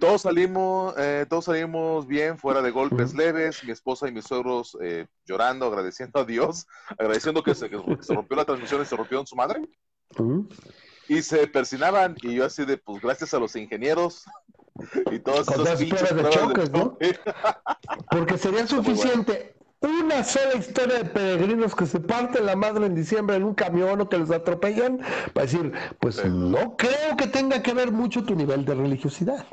todos 0.00 0.22
salimos, 0.22 0.94
eh, 0.98 1.26
todos 1.28 1.44
salimos 1.44 2.06
bien, 2.06 2.38
fuera 2.38 2.60
de 2.62 2.70
golpes 2.70 3.14
leves, 3.14 3.62
mi 3.64 3.70
esposa 3.70 4.08
y 4.08 4.12
mis 4.12 4.24
suegros 4.24 4.76
eh, 4.82 5.06
llorando, 5.24 5.66
agradeciendo 5.66 6.20
a 6.20 6.24
Dios, 6.24 6.66
agradeciendo 6.98 7.42
que 7.42 7.54
se, 7.54 7.68
rompió 7.68 8.36
la 8.36 8.44
transmisión 8.44 8.82
y 8.82 8.84
se 8.84 8.96
rompió 8.96 9.20
en 9.20 9.26
su 9.26 9.36
madre. 9.36 9.62
Y 11.10 11.22
se 11.22 11.48
persinaban, 11.48 12.14
y 12.22 12.34
yo 12.34 12.44
así 12.44 12.64
de, 12.64 12.78
pues 12.78 13.02
gracias 13.02 13.34
a 13.34 13.40
los 13.40 13.56
ingenieros 13.56 14.26
y 15.10 15.18
todos 15.18 15.48
esos 15.48 15.68
pinches 15.76 16.14
de 16.14 16.30
choques, 16.30 16.70
¿no? 16.70 16.96
Porque 18.10 18.38
sería 18.38 18.64
suficiente 18.64 19.56
una 19.80 20.22
sola 20.24 20.56
historia 20.56 20.98
de 20.98 21.04
peregrinos 21.06 21.74
que 21.74 21.86
se 21.86 22.00
parten 22.00 22.44
la 22.44 22.54
madre 22.54 22.84
en 22.84 22.94
diciembre 22.94 23.36
en 23.36 23.44
un 23.44 23.54
camión 23.54 24.00
o 24.00 24.08
que 24.08 24.18
los 24.18 24.30
atropellan, 24.30 24.98
para 25.32 25.46
decir, 25.46 25.72
pues 25.98 26.22
no 26.24 26.76
creo 26.76 27.16
que 27.16 27.26
tenga 27.26 27.62
que 27.62 27.72
ver 27.72 27.90
mucho 27.90 28.22
tu 28.24 28.34
nivel 28.34 28.66
de 28.66 28.74
religiosidad, 28.74 29.46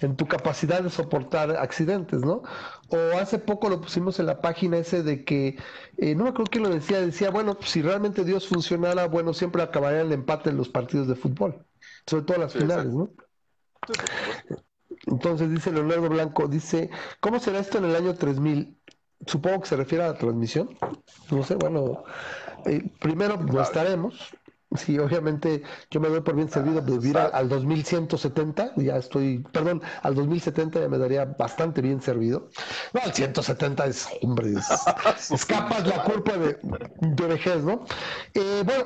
en 0.00 0.16
tu 0.16 0.26
capacidad 0.26 0.82
de 0.82 0.88
soportar 0.88 1.50
accidentes, 1.56 2.20
¿no? 2.20 2.42
O 2.88 3.18
hace 3.20 3.38
poco 3.38 3.68
lo 3.68 3.80
pusimos 3.82 4.18
en 4.20 4.26
la 4.26 4.40
página 4.40 4.78
ese 4.78 5.02
de 5.02 5.24
que, 5.24 5.58
eh, 5.98 6.14
no 6.14 6.24
me 6.24 6.30
acuerdo 6.30 6.50
quién 6.50 6.64
lo 6.64 6.70
decía, 6.70 7.00
decía, 7.00 7.30
bueno, 7.30 7.54
pues, 7.54 7.68
si 7.70 7.82
realmente 7.82 8.24
Dios 8.24 8.48
funcionara, 8.48 9.06
bueno, 9.06 9.34
siempre 9.34 9.62
acabaría 9.62 10.00
el 10.00 10.12
empate 10.12 10.48
en 10.48 10.56
los 10.56 10.70
partidos 10.70 11.08
de 11.08 11.14
fútbol, 11.14 11.66
sobre 12.06 12.24
todo 12.24 12.38
las 12.38 12.54
finales, 12.54 12.86
¿no? 12.86 13.10
Entonces 15.06 15.50
dice 15.50 15.72
Leonardo 15.72 16.08
Blanco, 16.08 16.48
dice, 16.48 16.90
¿cómo 17.20 17.38
será 17.38 17.58
esto 17.58 17.78
en 17.78 17.84
el 17.84 17.96
año 17.96 18.14
3000? 18.14 18.77
Supongo 19.26 19.60
que 19.60 19.68
se 19.68 19.76
refiere 19.76 20.04
a 20.04 20.08
la 20.08 20.18
transmisión. 20.18 20.76
No 21.30 21.42
sé, 21.42 21.56
bueno, 21.56 22.04
eh, 22.66 22.90
primero 23.00 23.36
no 23.36 23.60
estaremos. 23.60 24.32
Sí, 24.76 24.98
obviamente 24.98 25.62
yo 25.90 25.98
me 25.98 26.10
doy 26.10 26.20
por 26.20 26.34
bien 26.34 26.50
servido 26.50 26.82
de 26.82 26.92
vivir 26.92 27.16
al, 27.16 27.48
2170, 27.48 28.74
ya 28.76 28.98
estoy, 28.98 29.38
perdón, 29.50 29.80
al 30.02 30.14
2070 30.14 30.80
ya 30.80 30.88
me 30.90 30.98
daría 30.98 31.24
bastante 31.24 31.80
bien 31.80 32.02
servido. 32.02 32.50
No, 32.92 33.00
al 33.02 33.14
170 33.14 33.86
es, 33.86 34.08
hombre, 34.20 34.52
escapas 35.32 35.86
la 35.86 36.02
culpa 36.04 36.36
de, 36.36 36.58
de 37.00 37.26
vejez, 37.26 37.64
¿no? 37.64 37.86
Eh, 38.34 38.62
bueno, 38.66 38.84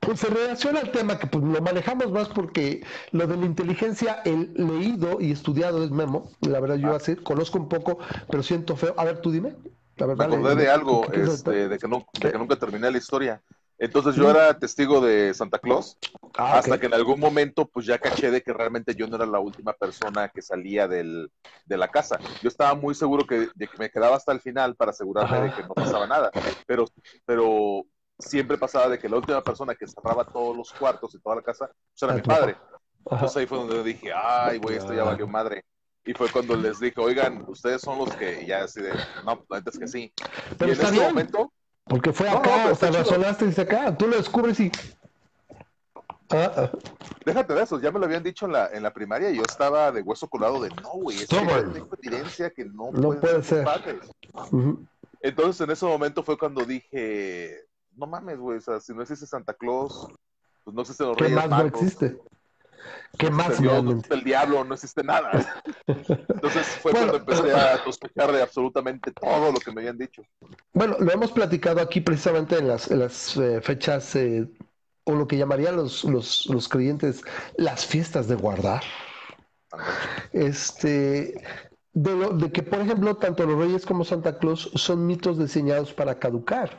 pues 0.00 0.22
en 0.24 0.34
relación 0.34 0.76
al 0.76 0.90
tema 0.90 1.18
que 1.18 1.26
pues 1.26 1.44
lo 1.44 1.60
manejamos 1.60 2.10
más 2.10 2.28
porque 2.28 2.84
lo 3.12 3.26
de 3.26 3.36
la 3.36 3.46
inteligencia, 3.46 4.22
el 4.24 4.52
leído 4.54 5.20
y 5.20 5.32
estudiado 5.32 5.82
es 5.84 5.90
Memo. 5.90 6.30
La 6.40 6.60
verdad 6.60 6.76
yo 6.76 6.92
ah. 6.92 6.96
así 6.96 7.16
conozco 7.16 7.58
un 7.58 7.68
poco, 7.68 7.98
pero 8.30 8.42
siento 8.42 8.76
feo. 8.76 8.94
A 8.96 9.04
ver, 9.04 9.20
tú 9.20 9.30
dime. 9.30 9.56
La 9.96 10.06
verdad, 10.06 10.28
Me 10.28 10.36
acordé 10.36 10.54
de 10.54 10.70
algo, 10.70 11.12
este, 11.12 11.68
de, 11.68 11.78
que 11.78 11.88
no, 11.88 12.06
de 12.20 12.30
que 12.32 12.38
nunca 12.38 12.56
terminé 12.56 12.90
la 12.90 12.98
historia. 12.98 13.42
Entonces 13.78 14.16
yo 14.16 14.28
era 14.28 14.58
testigo 14.58 15.00
de 15.00 15.32
Santa 15.34 15.60
Claus 15.60 15.98
ah, 16.36 16.58
hasta 16.58 16.80
que 16.80 16.86
en 16.86 16.94
algún 16.94 17.20
momento 17.20 17.68
pues 17.68 17.86
ya 17.86 17.98
caché 17.98 18.32
de 18.32 18.42
que 18.42 18.52
realmente 18.52 18.96
yo 18.96 19.06
no 19.06 19.14
era 19.14 19.26
la 19.26 19.38
última 19.38 19.72
persona 19.72 20.28
que 20.30 20.42
salía 20.42 20.88
del, 20.88 21.30
de 21.64 21.76
la 21.76 21.86
casa. 21.86 22.18
Yo 22.42 22.48
estaba 22.48 22.74
muy 22.74 22.96
seguro 22.96 23.24
que, 23.24 23.48
de 23.54 23.68
que 23.68 23.78
me 23.78 23.88
quedaba 23.88 24.16
hasta 24.16 24.32
el 24.32 24.40
final 24.40 24.74
para 24.74 24.90
asegurarme 24.90 25.42
de 25.42 25.54
que 25.54 25.62
no 25.62 25.74
pasaba 25.74 26.08
nada. 26.08 26.32
Pero, 26.66 26.86
pero 27.24 27.84
siempre 28.18 28.58
pasaba 28.58 28.88
de 28.88 28.98
que 28.98 29.08
la 29.08 29.16
última 29.16 29.42
persona 29.42 29.74
que 29.74 29.86
cerraba 29.86 30.24
todos 30.24 30.56
los 30.56 30.72
cuartos 30.72 31.14
y 31.14 31.20
toda 31.20 31.36
la 31.36 31.42
casa 31.42 31.66
pues 31.66 32.02
era 32.02 32.14
mi 32.14 32.22
padre. 32.22 32.56
Entonces 33.10 33.36
ahí 33.36 33.46
fue 33.46 33.58
donde 33.58 33.82
dije, 33.82 34.10
ay, 34.14 34.58
güey, 34.58 34.76
esto 34.76 34.92
ya 34.92 35.04
valió 35.04 35.26
madre. 35.26 35.64
Y 36.04 36.14
fue 36.14 36.30
cuando 36.30 36.56
les 36.56 36.80
dije, 36.80 37.00
oigan, 37.00 37.44
ustedes 37.48 37.82
son 37.82 37.98
los 37.98 38.14
que 38.16 38.46
ya 38.46 38.64
así 38.64 38.80
de, 38.80 38.92
no, 39.24 39.44
antes 39.50 39.78
que 39.78 39.86
sí. 39.86 40.12
Pero 40.58 40.72
y 40.72 40.74
en 40.74 40.80
ese 40.80 41.00
momento. 41.00 41.52
Porque 41.84 42.12
fue 42.12 42.28
acá, 42.28 42.70
o 42.70 42.74
sea, 42.74 42.90
razonaste 42.90 43.44
y 43.44 43.48
dice 43.48 43.62
acá, 43.62 43.96
tú 43.96 44.06
lo 44.08 44.16
descubres 44.16 44.58
y. 44.60 44.70
Ah, 46.30 46.52
ah. 46.56 46.70
Déjate 47.24 47.54
de 47.54 47.62
eso, 47.62 47.80
ya 47.80 47.90
me 47.90 47.98
lo 47.98 48.06
habían 48.06 48.22
dicho 48.22 48.46
en 48.46 48.52
la, 48.52 48.68
en 48.68 48.82
la 48.82 48.92
primaria 48.92 49.30
y 49.30 49.36
yo 49.36 49.42
estaba 49.46 49.92
de 49.92 50.02
hueso 50.02 50.28
colado 50.28 50.60
de 50.60 50.68
no, 50.70 50.90
güey, 50.92 51.18
es 51.18 51.28
tengo 51.28 51.52
evidencia 52.02 52.50
que 52.50 52.64
no, 52.64 52.90
no 52.92 53.18
puede 53.18 53.42
ser. 53.42 53.66
Entonces 55.20 55.60
en 55.62 55.70
ese 55.70 55.86
momento 55.86 56.22
fue 56.22 56.38
cuando 56.38 56.64
dije, 56.64 57.67
no 57.98 58.06
mames, 58.06 58.38
güey, 58.38 58.58
o 58.58 58.60
sea, 58.60 58.80
si 58.80 58.94
no 58.94 59.02
existe 59.02 59.26
Santa 59.26 59.52
Claus, 59.54 60.08
pues 60.64 60.74
no 60.74 60.82
existe 60.82 61.04
los 61.04 61.16
¿Qué 61.16 61.28
más 61.28 61.48
no 61.48 61.62
existe? 61.62 62.18
¿Qué 63.18 63.30
más 63.30 63.60
no 63.60 63.90
existe 63.90 64.14
el 64.14 64.22
diablo, 64.22 64.64
no 64.64 64.74
existe 64.74 65.02
nada. 65.02 65.62
Entonces 65.86 66.66
fue 66.80 66.92
cuando 66.92 67.16
empecé 67.16 67.52
a 67.52 67.82
sospechar 67.82 68.32
de 68.32 68.40
absolutamente 68.40 69.10
todo 69.12 69.50
lo 69.50 69.58
que 69.58 69.72
me 69.72 69.80
habían 69.80 69.98
dicho. 69.98 70.22
Bueno, 70.72 70.96
lo 71.00 71.10
hemos 71.10 71.32
platicado 71.32 71.80
aquí 71.80 72.00
precisamente 72.00 72.58
en 72.58 72.68
las, 72.68 72.88
las 72.90 73.36
eh, 73.36 73.60
fechas, 73.60 74.14
eh, 74.14 74.48
o 75.04 75.14
lo 75.14 75.26
que 75.26 75.36
llamarían 75.36 75.74
los, 75.74 76.04
los, 76.04 76.46
los 76.46 76.68
creyentes 76.68 77.22
las 77.56 77.84
fiestas 77.84 78.28
de 78.28 78.36
guardar. 78.36 78.82
Este, 80.32 81.42
de, 81.98 82.52
que, 82.52 82.62
por 82.62 82.80
ejemplo, 82.80 83.16
tanto 83.16 83.44
los 83.44 83.58
reyes 83.58 83.84
como 83.84 84.04
Santa 84.04 84.38
Claus 84.38 84.70
son 84.74 85.06
mitos 85.06 85.38
diseñados 85.38 85.92
para 85.92 86.18
caducar 86.18 86.78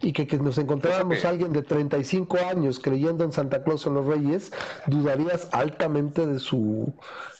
y 0.00 0.12
que, 0.12 0.26
que 0.26 0.38
nos 0.38 0.58
encontráramos 0.58 1.24
a 1.24 1.28
alguien 1.28 1.52
de 1.52 1.62
35 1.62 2.38
años 2.50 2.80
creyendo 2.80 3.22
en 3.22 3.32
Santa 3.32 3.62
Claus 3.62 3.86
o 3.86 3.90
los 3.90 4.06
reyes, 4.06 4.50
dudarías 4.86 5.48
altamente 5.52 6.26
de 6.26 6.40
su, 6.40 6.92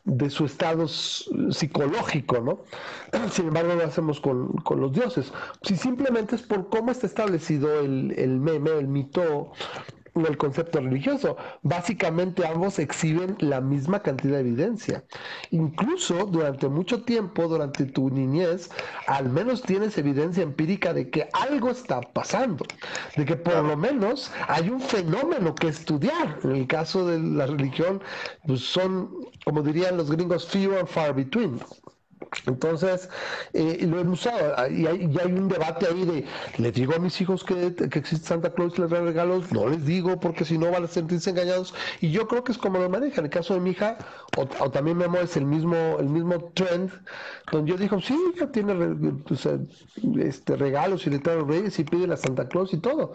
de 0.06 0.30
su 0.30 0.46
estado 0.46 0.86
psicológico, 0.88 2.40
¿no? 2.40 2.60
Sin 3.30 3.48
embargo, 3.48 3.74
lo 3.74 3.84
hacemos 3.84 4.20
con, 4.20 4.52
con 4.58 4.80
los 4.80 4.92
dioses. 4.92 5.32
Si 5.62 5.76
simplemente 5.76 6.36
es 6.36 6.42
por 6.42 6.68
cómo 6.70 6.90
está 6.90 7.06
establecido 7.06 7.80
el, 7.80 8.14
el 8.16 8.38
meme, 8.40 8.70
el 8.70 8.88
mito 8.88 9.52
el 10.24 10.38
concepto 10.38 10.80
religioso. 10.80 11.36
Básicamente 11.62 12.46
ambos 12.46 12.78
exhiben 12.78 13.36
la 13.40 13.60
misma 13.60 14.00
cantidad 14.00 14.34
de 14.34 14.40
evidencia. 14.40 15.04
Incluso 15.50 16.24
durante 16.26 16.68
mucho 16.68 17.02
tiempo, 17.02 17.48
durante 17.48 17.84
tu 17.84 18.08
niñez, 18.08 18.70
al 19.06 19.28
menos 19.28 19.62
tienes 19.62 19.98
evidencia 19.98 20.42
empírica 20.42 20.94
de 20.94 21.10
que 21.10 21.28
algo 21.32 21.70
está 21.70 22.00
pasando, 22.00 22.64
de 23.16 23.24
que 23.24 23.36
por 23.36 23.62
lo 23.62 23.76
menos 23.76 24.32
hay 24.48 24.70
un 24.70 24.80
fenómeno 24.80 25.54
que 25.54 25.68
estudiar. 25.68 26.38
En 26.44 26.52
el 26.52 26.66
caso 26.66 27.06
de 27.06 27.18
la 27.18 27.46
religión, 27.46 28.00
pues 28.46 28.60
son, 28.60 29.10
como 29.44 29.62
dirían 29.62 29.95
los 29.96 30.10
gringos, 30.10 30.44
few 30.44 30.76
and 30.76 30.88
far 30.88 31.12
between. 31.12 31.60
Entonces, 32.46 33.08
eh, 33.52 33.86
lo 33.86 34.00
hemos 34.00 34.20
usado 34.20 34.54
ah, 34.56 34.68
y 34.68 34.86
hay, 34.86 35.10
hay, 35.22 35.32
un 35.32 35.48
debate 35.48 35.86
ahí 35.86 36.04
de, 36.04 36.24
¿les 36.58 36.74
digo 36.74 36.94
a 36.94 36.98
mis 36.98 37.20
hijos 37.20 37.44
que, 37.44 37.74
existe 37.92 38.26
Santa 38.26 38.52
Claus 38.52 38.74
y 38.78 38.82
les 38.82 38.90
da 38.90 39.00
regalos? 39.00 39.52
No 39.52 39.68
les 39.68 39.84
digo 39.84 40.18
porque 40.18 40.44
si 40.44 40.58
no 40.58 40.70
van 40.70 40.84
a 40.84 40.86
sentirse 40.86 41.30
engañados. 41.30 41.74
Y 42.00 42.10
yo 42.10 42.26
creo 42.26 42.44
que 42.44 42.52
es 42.52 42.58
como 42.58 42.78
lo 42.78 42.88
maneja. 42.88 43.20
En 43.20 43.26
el 43.26 43.30
caso 43.30 43.54
de 43.54 43.60
mi 43.60 43.70
hija, 43.70 43.98
o, 44.36 44.70
también 44.70 44.98
Memo, 44.98 45.18
es 45.18 45.36
el 45.36 45.46
mismo, 45.46 45.76
el 45.98 46.08
mismo 46.08 46.52
trend, 46.54 46.90
donde 47.50 47.72
yo 47.72 47.76
digo, 47.76 48.00
sí, 48.00 48.18
ya 48.38 48.46
tiene 48.50 48.74
pues, 49.26 49.46
eh, 49.46 49.58
este, 50.18 50.56
regalos 50.56 51.06
y 51.06 51.10
le 51.10 51.18
trae 51.18 51.42
reyes 51.42 51.78
y 51.78 51.84
pide 51.84 52.12
a 52.12 52.16
Santa 52.16 52.48
Claus 52.48 52.72
y 52.72 52.78
todo. 52.78 53.12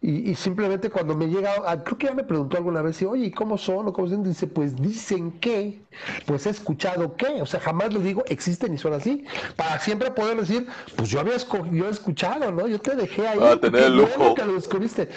Y, 0.00 0.34
simplemente 0.34 0.90
cuando 0.90 1.16
me 1.16 1.28
llega, 1.28 1.54
ah, 1.66 1.82
creo 1.82 1.98
que 1.98 2.06
ya 2.06 2.14
me 2.14 2.24
preguntó 2.24 2.56
alguna 2.56 2.82
vez, 2.82 3.00
y, 3.02 3.04
oye, 3.04 3.32
¿cómo 3.32 3.58
son? 3.58 3.88
O 3.88 3.92
cómo 3.92 4.08
son? 4.08 4.22
Dice, 4.24 4.46
pues 4.46 4.76
dicen 4.76 5.32
que, 5.40 5.82
pues 6.26 6.46
he 6.46 6.50
escuchado 6.50 7.16
que, 7.16 7.40
o 7.40 7.46
sea, 7.46 7.60
jamás 7.60 7.92
le 7.92 8.00
digo, 8.00 8.24
existen 8.44 8.74
y 8.74 8.78
son 8.78 8.92
así, 8.92 9.24
para 9.56 9.78
siempre 9.80 10.10
poder 10.10 10.36
decir, 10.36 10.66
pues 10.96 11.08
yo 11.08 11.20
había 11.20 11.36
yo 11.38 11.86
he 11.86 11.90
escuchado, 11.90 12.52
¿no? 12.52 12.68
Yo 12.68 12.78
te 12.78 12.94
dejé 12.94 13.26
ahí. 13.26 13.42
a 13.42 13.58
tener 13.58 13.84
el 13.84 13.96
lujo. 13.96 14.34
lo 14.36 14.52
descubriste. 14.52 15.08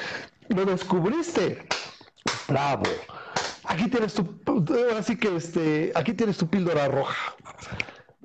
Lo 0.48 0.64
descubriste. 0.64 1.68
Bravo. 2.48 2.84
Aquí 3.66 3.90
tienes 3.90 4.14
tu, 4.14 4.26
así 4.98 5.18
que 5.18 5.36
este, 5.36 5.92
aquí 5.94 6.14
tienes 6.14 6.38
tu 6.38 6.48
píldora 6.48 6.88
roja. 6.88 7.36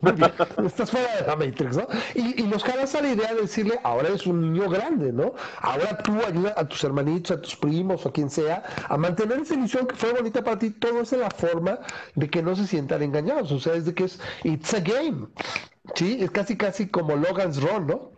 Muy 0.03 0.13
bien, 0.15 0.33
estás 0.67 0.91
fuera 0.91 1.17
de 1.17 1.27
la 1.29 1.37
Matrix, 1.37 1.77
¿no? 1.77 1.87
Y, 2.17 2.43
nos 2.43 2.65
jalas 2.65 2.93
a 2.97 3.03
la 3.03 3.13
idea 3.13 3.35
de 3.35 3.43
decirle, 3.43 3.79
ahora 3.85 4.09
eres 4.09 4.27
un 4.27 4.41
niño 4.41 4.69
grande, 4.69 5.13
¿no? 5.13 5.33
Ahora 5.61 5.97
tú 5.99 6.13
ayudas 6.27 6.55
a 6.57 6.67
tus 6.67 6.83
hermanitos, 6.83 7.39
a 7.39 7.41
tus 7.41 7.55
primos 7.55 8.05
o 8.05 8.09
a 8.09 8.13
quien 8.13 8.29
sea, 8.29 8.65
a 8.89 8.97
mantener 8.97 9.39
esa 9.39 9.55
ilusión 9.55 9.87
que 9.87 9.95
fue 9.95 10.13
bonita 10.13 10.43
para 10.43 10.59
ti. 10.59 10.71
Todo 10.71 11.03
es 11.03 11.13
la 11.13 11.31
forma 11.31 11.79
de 12.17 12.29
que 12.29 12.43
no 12.43 12.57
se 12.57 12.67
sientan 12.67 13.01
engañados. 13.03 13.53
O 13.53 13.61
sea, 13.61 13.75
es 13.75 13.85
de 13.85 13.95
que 13.95 14.05
es, 14.05 14.19
it's 14.43 14.75
a 14.75 14.81
game. 14.81 15.29
Sí, 15.95 16.19
es 16.21 16.33
casi, 16.33 16.57
casi 16.57 16.89
como 16.89 17.15
Logan's 17.15 17.63
Run, 17.63 17.87
¿no? 17.87 18.11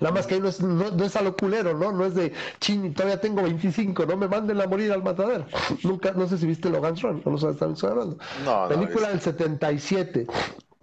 Nada 0.00 0.14
más 0.14 0.26
que 0.26 0.34
ahí 0.34 0.40
no 0.40 0.48
es, 0.48 0.60
no, 0.60 1.04
es 1.04 1.16
a 1.16 1.22
lo 1.22 1.34
culero, 1.34 1.72
¿no? 1.72 1.90
No 1.90 2.04
es 2.04 2.14
de, 2.14 2.34
ching, 2.60 2.92
todavía 2.92 3.18
tengo 3.18 3.42
25, 3.42 4.04
no 4.04 4.16
me 4.18 4.28
manden 4.28 4.60
a 4.60 4.66
morir 4.66 4.92
al 4.92 5.02
matadero. 5.02 5.46
Nunca, 5.82 6.12
no 6.12 6.28
sé 6.28 6.36
si 6.36 6.46
viste 6.46 6.68
Logan's 6.68 7.00
Run, 7.00 7.22
no 7.24 7.32
lo 7.32 7.38
sabes, 7.38 7.56
están 7.56 7.90
hablando. 7.90 8.18
No, 8.44 8.68
Película 8.68 9.08
del 9.08 9.22
77 9.22 10.26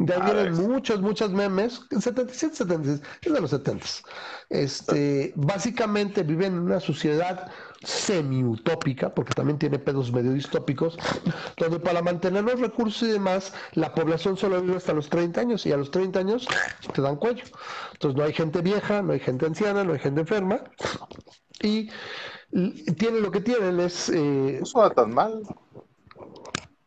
De 0.04 0.14
ahí 0.14 0.22
vienen 0.22 0.54
muchos, 0.68 1.02
muchos 1.02 1.32
memes. 1.32 1.82
77, 1.90 2.56
76, 2.56 3.02
es 3.22 3.34
de 3.34 3.40
los 3.40 3.52
70. 3.52 3.86
Este, 4.50 5.32
básicamente 5.38 6.24
viven 6.24 6.54
en 6.54 6.60
una 6.60 6.82
sociedad 6.82 7.50
semi-utópica, 7.84 9.14
porque 9.14 9.34
también 9.34 9.58
tiene 9.58 9.80
pedos 9.80 10.12
medio 10.12 10.34
distópicos, 10.34 10.98
donde 11.56 11.80
para 11.80 12.02
mantener 12.02 12.44
los 12.44 12.60
recursos 12.60 13.04
y 13.04 13.12
demás, 13.14 13.54
la 13.74 13.94
población 13.94 14.36
solo 14.36 14.62
vive 14.62 14.76
hasta 14.76 14.94
los 14.94 15.10
30 15.10 15.40
años 15.40 15.66
y 15.66 15.72
a 15.72 15.78
los 15.78 15.90
30 15.90 16.20
años 16.20 16.48
te 16.94 17.02
dan 17.02 17.16
cuello. 17.16 17.46
Entonces 17.94 18.18
no 18.18 18.26
hay 18.26 18.34
gente 18.34 18.62
vieja, 18.62 19.02
no 19.02 19.14
hay 19.14 19.22
gente 19.22 19.46
anciana, 19.46 19.86
no 19.86 19.94
hay 19.94 20.00
gente 20.00 20.22
enferma 20.22 20.66
y 21.62 21.90
tiene 22.98 23.22
lo 23.22 23.32
que 23.32 23.40
tienen 23.40 23.80
es... 23.80 24.10
Eh, 24.10 24.58
no 24.60 24.66
suena 24.66 24.90
tan 24.90 25.14
mal. 25.14 25.42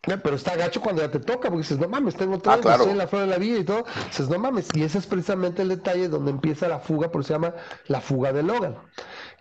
Eh, 0.07 0.16
pero 0.22 0.36
está 0.36 0.57
gacho 0.57 0.80
cuando 0.80 1.02
ya 1.02 1.11
te 1.11 1.18
toca, 1.18 1.48
porque 1.48 1.59
dices, 1.59 1.78
no 1.78 1.88
mames, 1.88 2.14
tengo 2.14 2.38
tres, 2.38 2.64
ah, 2.64 2.78
en 2.82 2.98
la 2.98 3.09
flor 3.09 3.22
de 3.22 3.28
la 3.28 3.38
vida 3.38 3.59
y 3.59 3.64
todo. 3.64 3.84
Dices, 4.07 4.28
no 4.28 4.38
mames. 4.38 4.68
Y 4.74 4.82
ese 4.82 4.98
es 4.98 5.07
precisamente 5.07 5.62
el 5.62 5.68
detalle 5.68 6.09
donde 6.09 6.30
empieza 6.30 6.68
la 6.68 6.78
fuga, 6.78 7.11
porque 7.11 7.26
se 7.26 7.32
llama 7.34 7.54
la 7.88 8.00
fuga 8.00 8.32
de 8.32 8.42
Logan 8.42 8.76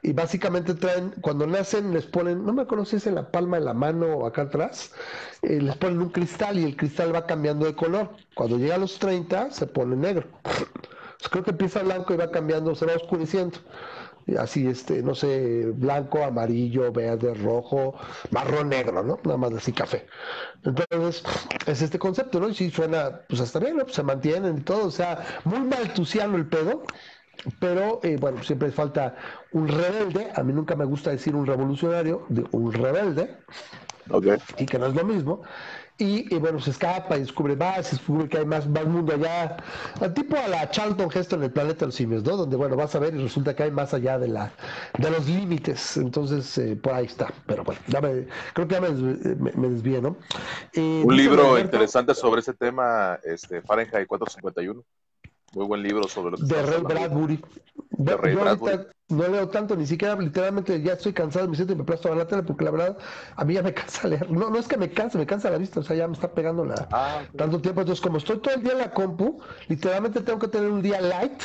y 0.05 0.13
básicamente 0.13 0.75
traen, 0.75 1.15
cuando 1.21 1.47
nacen 1.47 1.91
les 1.91 2.05
ponen, 2.05 2.45
no 2.45 2.53
me 2.53 2.61
acuerdo 2.61 2.85
si 2.85 2.97
es 2.97 3.07
en 3.07 3.15
la 3.15 3.31
palma 3.31 3.57
de 3.57 3.65
la 3.65 3.73
mano 3.73 4.05
o 4.05 4.27
acá 4.27 4.43
atrás, 4.43 4.91
eh, 5.41 5.59
les 5.59 5.75
ponen 5.77 5.99
un 5.99 6.09
cristal 6.09 6.59
y 6.59 6.63
el 6.63 6.77
cristal 6.77 7.13
va 7.13 7.25
cambiando 7.25 7.65
de 7.65 7.73
color. 7.73 8.11
Cuando 8.35 8.57
llega 8.59 8.75
a 8.75 8.77
los 8.77 8.99
30 8.99 9.49
se 9.49 9.65
pone 9.65 9.95
negro. 9.95 10.27
creo 11.31 11.43
que 11.43 11.51
empieza 11.51 11.81
blanco 11.81 12.13
y 12.13 12.17
va 12.17 12.29
cambiando, 12.29 12.75
se 12.75 12.85
va 12.85 12.93
oscureciendo. 12.93 13.57
Así, 14.37 14.67
este, 14.67 15.03
no 15.03 15.13
sé, 15.15 15.65
blanco, 15.75 16.23
amarillo, 16.23 16.91
verde, 16.91 17.33
rojo, 17.33 17.95
marrón, 18.31 18.69
negro, 18.69 19.03
¿no? 19.03 19.19
Nada 19.23 19.37
más 19.37 19.53
así 19.53 19.71
café. 19.71 20.07
Entonces, 20.63 21.23
es 21.67 21.81
este 21.81 21.99
concepto, 21.99 22.39
¿no? 22.39 22.49
Y 22.49 22.55
si 22.55 22.71
suena, 22.71 23.21
pues 23.29 23.41
hasta 23.41 23.59
bien, 23.59 23.77
¿no? 23.77 23.83
Pues 23.83 23.95
se 23.95 24.03
mantienen 24.03 24.57
y 24.57 24.61
todo, 24.61 24.87
o 24.87 24.91
sea, 24.91 25.41
muy 25.43 25.59
maltusiano 25.59 26.37
el 26.37 26.47
pedo, 26.47 26.83
pero 27.59 27.99
eh, 28.03 28.17
bueno, 28.19 28.41
siempre 28.43 28.71
falta 28.71 29.15
un 29.51 29.67
rebelde, 29.67 30.31
a 30.35 30.43
mí 30.43 30.53
nunca 30.53 30.75
me 30.75 30.85
gusta 30.85 31.11
decir 31.11 31.35
un 31.35 31.45
revolucionario, 31.45 32.25
de 32.29 32.45
un 32.51 32.71
rebelde, 32.73 33.37
y 34.57 34.65
que 34.65 34.79
no 34.79 34.87
es 34.87 34.95
lo 34.95 35.03
mismo, 35.03 35.41
y, 35.97 36.35
bueno, 36.39 36.59
se 36.59 36.71
escapa 36.71 37.15
y 37.15 37.21
descubre 37.21 37.55
más, 37.55 37.89
descubre 37.89 38.27
que 38.27 38.39
hay 38.39 38.45
más, 38.45 38.67
más 38.67 38.85
mundo 38.85 39.13
allá, 39.13 39.57
tipo 40.13 40.35
a 40.37 40.47
la 40.47 40.69
Charlton 40.69 41.09
Heston 41.13 41.39
en 41.39 41.45
el 41.45 41.51
planeta 41.51 41.81
de 41.81 41.85
los 41.85 41.95
simios, 41.95 42.23
¿no? 42.23 42.35
Donde, 42.35 42.57
bueno, 42.57 42.75
vas 42.75 42.95
a 42.95 42.99
ver 42.99 43.15
y 43.15 43.21
resulta 43.21 43.55
que 43.55 43.63
hay 43.63 43.71
más 43.71 43.93
allá 43.93 44.19
de 44.19 44.27
la 44.27 44.51
de 44.97 45.09
los 45.09 45.25
límites, 45.27 45.95
entonces, 45.95 46.57
eh, 46.57 46.75
por 46.75 46.93
ahí 46.93 47.05
está, 47.05 47.31
pero 47.45 47.63
bueno, 47.63 47.79
ya 47.87 48.01
me, 48.01 48.27
creo 48.53 48.67
que 48.67 48.75
ya 48.75 48.81
me, 48.81 48.89
me, 48.89 49.69
desvié, 49.69 50.01
¿no? 50.01 50.17
Eh, 50.73 51.03
un 51.05 51.15
libro 51.15 51.57
interesante 51.57 52.13
sobre 52.13 52.41
ese 52.41 52.53
tema, 52.53 53.17
este, 53.23 53.61
Fahrenheit 53.61 54.07
451. 54.07 54.83
Muy 55.55 55.65
buen 55.67 55.81
libro 55.81 56.05
sobre 56.09 56.31
lo 56.31 56.37
que 56.37 56.53
De 56.53 56.61
Ray 56.61 56.81
Bradbury. 56.81 57.39
De 57.91 58.17
Ray 58.17 58.35
Bradbury. 58.35 58.87
No 59.07 59.25
leo 59.27 59.47
tanto, 59.47 59.75
ni 59.75 59.87
siquiera 59.87 60.15
literalmente 60.15 60.81
ya 60.81 60.93
estoy 60.93 61.13
cansado, 61.13 61.47
me 61.47 61.55
siento 61.55 61.73
y 61.73 61.77
me 61.77 61.85
presto 61.85 62.11
a 62.11 62.15
la 62.15 62.27
tele 62.27 62.43
porque 62.43 62.65
la 62.65 62.71
verdad 62.71 62.97
a 63.37 63.45
mí 63.45 63.53
ya 63.53 63.63
me 63.63 63.73
cansa 63.73 64.07
leer. 64.09 64.29
No, 64.29 64.49
no 64.49 64.57
es 64.57 64.67
que 64.67 64.75
me 64.75 64.91
canse, 64.91 65.17
me 65.17 65.25
cansa 65.25 65.49
la 65.49 65.57
vista, 65.57 65.79
o 65.79 65.83
sea, 65.83 65.95
ya 65.95 66.07
me 66.07 66.13
está 66.13 66.29
pegando 66.33 66.65
la, 66.65 66.87
ah, 66.91 67.21
tanto 67.37 67.61
tiempo. 67.61 67.81
Entonces, 67.81 68.03
como 68.03 68.17
estoy 68.17 68.39
todo 68.39 68.53
el 68.53 68.63
día 68.63 68.73
en 68.73 68.79
la 68.79 68.91
compu, 68.91 69.39
literalmente 69.69 70.19
tengo 70.21 70.39
que 70.39 70.49
tener 70.49 70.69
un 70.69 70.81
día 70.81 70.99
light 70.99 71.41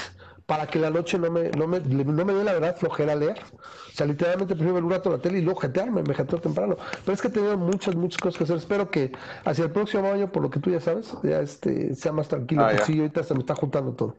para 0.51 0.67
que 0.67 0.81
la 0.81 0.91
noche 0.91 1.17
no 1.17 1.31
me, 1.31 1.49
no 1.51 1.69
me, 1.69 1.79
no 1.79 2.25
me 2.25 2.35
dé 2.35 2.43
la 2.43 2.55
verdad 2.55 2.77
flojera 2.77 3.15
leer. 3.15 3.41
O 3.53 3.95
sea, 3.95 4.05
literalmente 4.05 4.57
prefiero 4.57 4.75
ver 4.75 4.83
un 4.83 4.91
rato 4.91 5.09
la 5.09 5.19
tele 5.19 5.39
y 5.39 5.43
luego 5.43 5.61
jetearme, 5.61 6.03
me 6.03 6.13
jeteo 6.13 6.41
temprano. 6.41 6.77
Pero 7.05 7.15
es 7.15 7.23
que 7.23 7.29
he 7.29 7.31
tenido 7.31 7.57
muchas, 7.57 7.95
muchas 7.95 8.21
cosas 8.21 8.37
que 8.37 8.43
hacer. 8.43 8.57
Espero 8.57 8.91
que 8.91 9.13
hacia 9.45 9.67
el 9.67 9.71
próximo 9.71 10.11
año, 10.11 10.33
por 10.33 10.43
lo 10.43 10.51
que 10.51 10.59
tú 10.59 10.71
ya 10.71 10.81
sabes, 10.81 11.15
ya 11.23 11.39
este, 11.39 11.95
sea 11.95 12.11
más 12.11 12.27
tranquilo. 12.27 12.65
Ah, 12.65 12.73
sí, 12.85 12.99
ahorita 12.99 13.23
se 13.23 13.35
me 13.35 13.41
está 13.41 13.55
juntando 13.55 13.93
todo. 13.93 14.17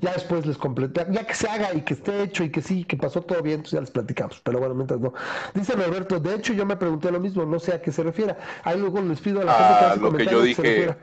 Ya 0.00 0.14
después 0.14 0.46
les 0.46 0.56
completé, 0.56 1.06
ya 1.10 1.26
que 1.26 1.34
se 1.34 1.46
haga 1.46 1.74
y 1.74 1.82
que 1.82 1.92
esté 1.92 2.22
hecho 2.22 2.42
y 2.42 2.48
que 2.48 2.62
sí, 2.62 2.86
que 2.86 2.96
pasó 2.96 3.20
todo 3.20 3.42
bien, 3.42 3.56
entonces 3.56 3.72
ya 3.72 3.80
les 3.80 3.90
platicamos. 3.90 4.40
Pero 4.42 4.58
bueno, 4.58 4.74
mientras 4.74 4.98
no. 4.98 5.12
Dice 5.52 5.74
Roberto, 5.74 6.18
de 6.20 6.36
hecho 6.36 6.54
yo 6.54 6.64
me 6.64 6.78
pregunté 6.78 7.10
lo 7.10 7.20
mismo, 7.20 7.44
no 7.44 7.60
sé 7.60 7.74
a 7.74 7.82
qué 7.82 7.92
se 7.92 8.02
refiera. 8.02 8.38
Ahí 8.64 8.80
luego 8.80 9.02
les 9.02 9.20
pido 9.20 9.42
a 9.42 9.44
la 9.44 9.52
gente 9.52 9.78
que 9.78 9.84
hace 9.84 10.00
lo 10.00 10.12
que 10.14 10.24
yo 10.24 10.40
dije 10.40 10.96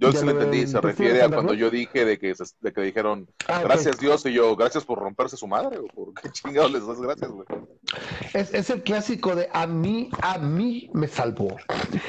yo 0.00 0.12
sí 0.12 0.24
lo 0.24 0.30
entendí, 0.30 0.66
se 0.66 0.80
refiere 0.80 1.22
a 1.22 1.28
cuando 1.28 1.52
yo 1.52 1.70
dije 1.70 2.04
de 2.06 2.18
que, 2.18 2.34
de 2.60 2.72
que 2.72 2.80
dijeron 2.80 3.28
ah, 3.48 3.60
gracias 3.62 3.98
Dios 3.98 4.24
y 4.24 4.32
yo, 4.32 4.56
gracias 4.56 4.84
por 4.84 4.98
romperse 4.98 5.36
su 5.36 5.46
madre, 5.46 5.78
o 5.78 5.86
por 5.88 6.14
qué 6.14 6.30
chingados 6.30 6.72
les 6.72 6.86
das 6.86 7.00
gracias, 7.00 7.30
güey. 7.30 7.46
Es, 8.32 8.54
es, 8.54 8.70
el 8.70 8.82
clásico 8.82 9.34
de 9.34 9.48
a 9.52 9.66
mí, 9.66 10.10
a 10.22 10.38
mí 10.38 10.90
me 10.94 11.06
salvó. 11.06 11.56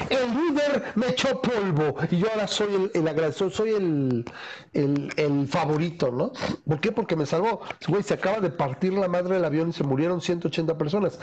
El 0.08 0.34
líder 0.34 0.92
me 0.94 1.08
echó 1.08 1.42
polvo 1.42 1.96
y 2.10 2.18
yo 2.18 2.30
ahora 2.30 2.46
soy 2.46 2.74
el, 2.74 2.90
el 2.94 3.08
agresor, 3.08 3.50
soy 3.50 3.70
el, 3.70 4.24
el, 4.72 5.12
el, 5.16 5.48
favorito, 5.48 6.10
¿no? 6.10 6.32
¿Por 6.66 6.80
qué? 6.80 6.92
Porque 6.92 7.16
me 7.16 7.26
salvó. 7.26 7.60
Güey, 7.88 8.02
se 8.02 8.14
acaba 8.14 8.40
de 8.40 8.50
partir 8.50 8.92
la 8.92 9.08
madre 9.08 9.34
del 9.34 9.44
avión 9.44 9.70
y 9.70 9.72
se 9.72 9.84
murieron 9.84 10.20
180 10.20 10.78
personas. 10.78 11.18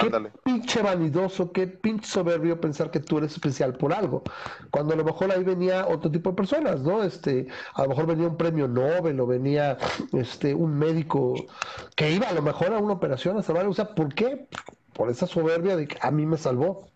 Qué 0.00 0.10
pinche 0.42 0.82
vanidoso, 0.82 1.52
qué 1.52 1.66
pinche 1.68 2.06
soberbio 2.08 2.60
pensar 2.60 2.90
que 2.90 3.00
tú 3.00 3.18
eres 3.18 3.32
especial 3.32 3.76
por 3.76 3.92
algo. 3.92 4.22
Cuando 4.70 4.94
a 4.94 4.96
lo 4.96 5.04
mejor 5.04 5.30
ahí 5.30 5.44
venía 5.44 5.86
otro 5.86 6.10
tipo 6.10 6.30
de 6.30 6.36
personas, 6.36 6.82
¿no? 6.82 7.02
Este, 7.04 7.46
a 7.74 7.82
lo 7.84 7.90
mejor 7.90 8.06
venía 8.06 8.26
un 8.28 8.36
premio 8.36 8.66
Nobel 8.68 9.20
o 9.20 9.26
venía 9.26 9.78
este, 10.12 10.54
un 10.54 10.76
médico 10.78 11.46
que 11.94 12.10
iba 12.12 12.28
a 12.28 12.32
lo 12.34 12.42
mejor 12.42 12.72
a 12.72 12.78
una 12.78 12.94
operación 12.94 13.38
a 13.38 13.42
salvar. 13.42 13.66
O 13.66 13.74
sea, 13.74 13.94
¿por 13.94 14.12
qué? 14.14 14.48
Por 14.92 15.10
esa 15.10 15.26
soberbia 15.26 15.76
de 15.76 15.86
que 15.88 15.98
a 16.00 16.10
mí 16.10 16.26
me 16.26 16.36
salvó. 16.36 16.88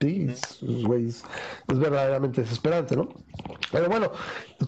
Sí, 0.00 0.26
es, 0.30 0.62
es 1.68 1.78
verdaderamente 1.78 2.42
desesperante, 2.42 2.96
¿no? 2.96 3.08
Pero 3.72 3.88
bueno, 3.88 4.12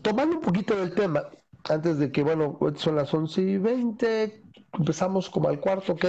tomando 0.03 0.37
un 0.37 0.43
poquito 0.43 0.75
del 0.75 0.95
tema, 0.95 1.25
antes 1.69 1.99
de 1.99 2.11
que, 2.11 2.23
bueno, 2.23 2.59
son 2.77 2.97
las 2.97 3.13
11 3.13 3.43
y 3.43 3.59
20, 3.59 4.48
empezamos 4.79 5.29
como 5.29 5.49
al 5.49 5.61
cuarto, 5.61 5.93
¿ok? 5.93 6.07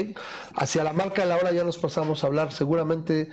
Hacia 0.56 0.84
la 0.84 0.94
marca 0.94 1.24
de 1.24 1.30
la 1.30 1.38
hora 1.38 1.52
ya 1.52 1.64
nos 1.64 1.78
pasamos 1.78 2.24
a 2.24 2.28
hablar 2.28 2.52
seguramente 2.52 3.30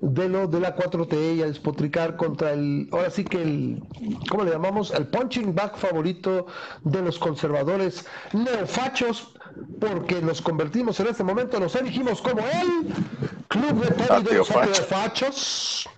de 0.00 0.28
lo 0.28 0.46
de 0.46 0.60
la 0.60 0.76
4T 0.76 1.36
y 1.36 1.42
a 1.42 1.46
despotricar 1.46 2.16
contra 2.16 2.52
el, 2.52 2.88
ahora 2.92 3.10
sí 3.10 3.24
que 3.24 3.42
el, 3.42 3.82
¿cómo 4.30 4.44
le 4.44 4.50
llamamos? 4.50 4.90
El 4.90 5.06
punching 5.06 5.54
back 5.54 5.76
favorito 5.76 6.46
de 6.84 7.02
los 7.02 7.18
conservadores 7.18 8.06
neofachos, 8.32 9.34
porque 9.80 10.20
nos 10.20 10.40
convertimos 10.40 11.00
en 11.00 11.08
este 11.08 11.24
momento, 11.24 11.58
nos 11.58 11.74
elegimos 11.74 12.22
como 12.22 12.40
el 12.40 12.94
Club 13.48 13.84
de 13.84 14.34
los 14.34 14.50
Neofachos. 14.50 15.88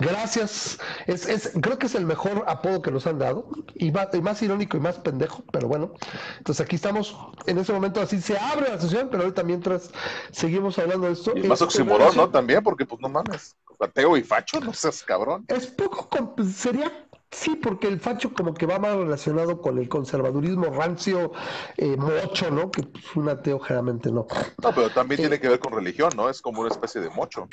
Gracias. 0.00 0.78
Es, 1.06 1.26
es, 1.26 1.52
creo 1.60 1.78
que 1.78 1.86
es 1.86 1.94
el 1.94 2.06
mejor 2.06 2.44
apodo 2.46 2.82
que 2.82 2.90
nos 2.90 3.06
han 3.06 3.18
dado. 3.18 3.48
Y 3.74 3.90
más, 3.90 4.42
irónico 4.42 4.76
y 4.76 4.80
más 4.80 4.98
pendejo, 4.98 5.44
pero 5.52 5.68
bueno. 5.68 5.92
Entonces 6.38 6.64
aquí 6.64 6.76
estamos. 6.76 7.16
En 7.46 7.58
ese 7.58 7.72
momento 7.72 8.00
así 8.00 8.20
se 8.20 8.38
abre 8.38 8.70
la 8.70 8.80
sesión, 8.80 9.08
pero 9.10 9.24
ahorita 9.24 9.42
mientras 9.42 9.90
seguimos 10.30 10.78
hablando 10.78 11.06
de 11.06 11.12
esto. 11.12 11.32
Y 11.36 11.42
más 11.42 11.62
oximorón, 11.62 12.16
¿no? 12.16 12.30
También, 12.30 12.62
porque 12.62 12.86
pues 12.86 13.00
no 13.00 13.08
mames. 13.08 13.56
Ateo 13.80 14.16
y 14.16 14.22
facho, 14.22 14.60
no 14.60 14.72
seas 14.72 15.02
cabrón. 15.02 15.44
Es 15.48 15.66
poco. 15.66 16.08
Sería 16.54 16.92
Sí, 17.32 17.56
porque 17.56 17.88
el 17.88 17.98
facho 17.98 18.34
como 18.34 18.52
que 18.52 18.66
va 18.66 18.78
más 18.78 18.94
relacionado 18.94 19.62
con 19.62 19.78
el 19.78 19.88
conservadurismo 19.88 20.66
rancio, 20.66 21.32
eh, 21.78 21.96
mocho, 21.96 22.50
¿no? 22.50 22.70
Que 22.70 22.82
pues, 22.82 23.16
un 23.16 23.28
ateo 23.30 23.58
generalmente 23.58 24.12
no. 24.12 24.26
No, 24.62 24.74
pero 24.74 24.90
también 24.90 25.22
tiene 25.22 25.40
que 25.40 25.48
ver 25.48 25.58
con 25.58 25.72
religión, 25.72 26.10
¿no? 26.14 26.28
Es 26.28 26.42
como 26.42 26.60
una 26.60 26.68
especie 26.68 27.00
de 27.00 27.08
mocho. 27.08 27.48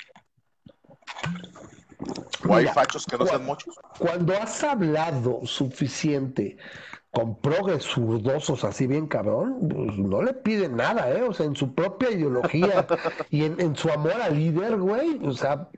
¿O 2.50 2.56
hay 2.56 2.68
fachos 2.68 3.06
que 3.06 3.18
no 3.18 3.26
sean 3.26 3.46
muchos? 3.46 3.76
Cuando 3.98 4.34
has 4.34 4.64
hablado 4.64 5.42
suficiente 5.46 6.58
con 7.12 7.40
progres 7.40 7.84
zurdosos 7.84 8.64
así 8.64 8.86
bien 8.86 9.08
cabrón, 9.08 9.68
pues 9.68 9.98
no 9.98 10.22
le 10.22 10.34
piden 10.34 10.76
nada, 10.76 11.12
¿eh? 11.12 11.24
O 11.24 11.34
sea, 11.34 11.46
en 11.46 11.56
su 11.56 11.74
propia 11.74 12.12
ideología 12.12 12.86
y 13.30 13.46
en, 13.46 13.76
su 13.76 13.90
amor 13.90 14.22
al 14.22 14.36
líder, 14.36 14.78
güey, 14.78 15.20
o 15.24 15.32
sea, 15.32 15.70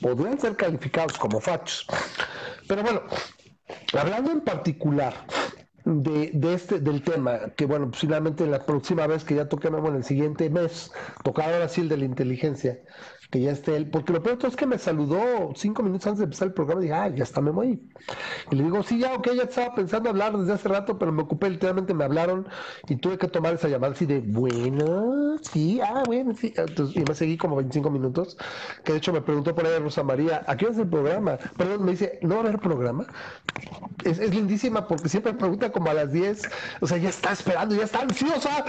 podrían 0.00 0.40
ser 0.40 0.56
calificados 0.56 1.18
como 1.18 1.40
fachos. 1.40 1.86
Pero 2.66 2.82
bueno, 2.82 3.02
hablando 3.96 4.32
en 4.32 4.40
particular 4.40 5.14
de, 5.84 6.30
de, 6.34 6.54
este 6.54 6.80
del 6.80 7.02
tema, 7.02 7.52
que 7.56 7.66
bueno, 7.66 7.90
posiblemente 7.90 8.44
la 8.46 8.64
próxima 8.66 9.06
vez 9.06 9.24
que 9.24 9.36
ya 9.36 9.48
toquemos 9.48 9.88
en 9.88 9.96
el 9.96 10.04
siguiente 10.04 10.50
mes, 10.50 10.90
tocar 11.22 11.52
ahora 11.52 11.68
sí 11.68 11.82
el 11.82 11.88
de 11.88 11.98
la 11.98 12.04
inteligencia, 12.04 12.80
que 13.32 13.40
ya 13.40 13.50
esté 13.52 13.76
él, 13.76 13.88
porque 13.88 14.12
lo 14.12 14.22
peor 14.22 14.38
es 14.44 14.56
que 14.56 14.66
me 14.66 14.76
saludó 14.76 15.54
cinco 15.56 15.82
minutos 15.82 16.06
antes 16.06 16.18
de 16.18 16.24
empezar 16.24 16.48
el 16.48 16.54
programa 16.54 16.82
y 16.82 16.84
dije, 16.84 16.94
ah, 16.94 17.08
ya 17.08 17.24
está, 17.24 17.40
me 17.40 17.50
voy. 17.50 17.80
Y 18.50 18.56
le 18.56 18.64
digo, 18.64 18.82
sí, 18.82 18.98
ya, 18.98 19.14
ok, 19.14 19.30
ya 19.34 19.44
estaba 19.44 19.74
pensando 19.74 20.10
hablar 20.10 20.36
desde 20.36 20.52
hace 20.52 20.68
rato, 20.68 20.98
pero 20.98 21.12
me 21.12 21.22
ocupé, 21.22 21.48
literalmente 21.48 21.94
me 21.94 22.04
hablaron 22.04 22.46
y 22.88 22.96
tuve 22.96 23.16
que 23.16 23.28
tomar 23.28 23.54
esa 23.54 23.68
llamada 23.68 23.94
así 23.94 24.04
de, 24.04 24.20
bueno, 24.20 25.38
sí, 25.40 25.80
ah, 25.80 26.04
bueno, 26.04 26.34
sí. 26.34 26.52
Entonces, 26.54 26.94
y 26.94 27.06
me 27.06 27.14
seguí 27.14 27.38
como 27.38 27.56
25 27.56 27.90
minutos, 27.90 28.36
que 28.84 28.92
de 28.92 28.98
hecho 28.98 29.14
me 29.14 29.22
preguntó 29.22 29.54
por 29.54 29.64
ahí 29.66 29.78
Rosa 29.78 30.02
María, 30.02 30.44
¿a 30.46 30.54
qué 30.58 30.66
es 30.66 30.76
el 30.76 30.90
programa? 30.90 31.38
Perdón, 31.56 31.86
me 31.86 31.92
dice, 31.92 32.18
¿no 32.20 32.34
va 32.34 32.42
a 32.42 32.44
haber 32.44 32.60
programa? 32.60 33.06
Es, 34.04 34.18
lindísima 34.18 34.86
porque 34.86 35.08
siempre 35.08 35.32
pregunta 35.32 35.72
como 35.72 35.88
a 35.90 35.94
las 35.94 36.12
10, 36.12 36.50
o 36.82 36.86
sea, 36.86 36.98
ya 36.98 37.08
está 37.08 37.32
esperando, 37.32 37.74
ya 37.74 37.84
está 37.84 38.00
ansiosa. 38.02 38.64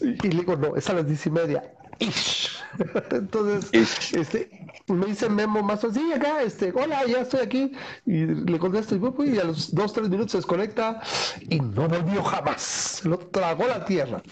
Y 0.00 0.28
le 0.28 0.40
digo, 0.40 0.54
no, 0.56 0.76
es 0.76 0.88
a 0.90 0.94
las 0.94 1.06
10 1.08 1.26
y 1.26 1.30
media. 1.30 1.76
Entonces, 3.10 4.12
este, 4.12 4.50
me 4.86 5.06
dice 5.06 5.28
Memo 5.28 5.62
más 5.62 5.80
sí, 5.80 6.12
acá, 6.12 6.42
este, 6.42 6.72
hola, 6.74 7.06
ya 7.06 7.20
estoy 7.20 7.40
aquí. 7.40 7.72
Y 8.04 8.26
le 8.26 8.58
contesto 8.58 8.96
y, 9.24 9.38
a 9.38 9.44
los 9.44 9.74
dos, 9.74 9.92
tres 9.92 10.08
minutos 10.08 10.32
se 10.32 10.38
desconecta 10.38 11.00
y 11.48 11.60
no 11.60 11.88
volvió 11.88 12.22
jamás. 12.22 13.02
Lo 13.04 13.18
tragó 13.18 13.66
la 13.66 13.84
tierra. 13.84 14.22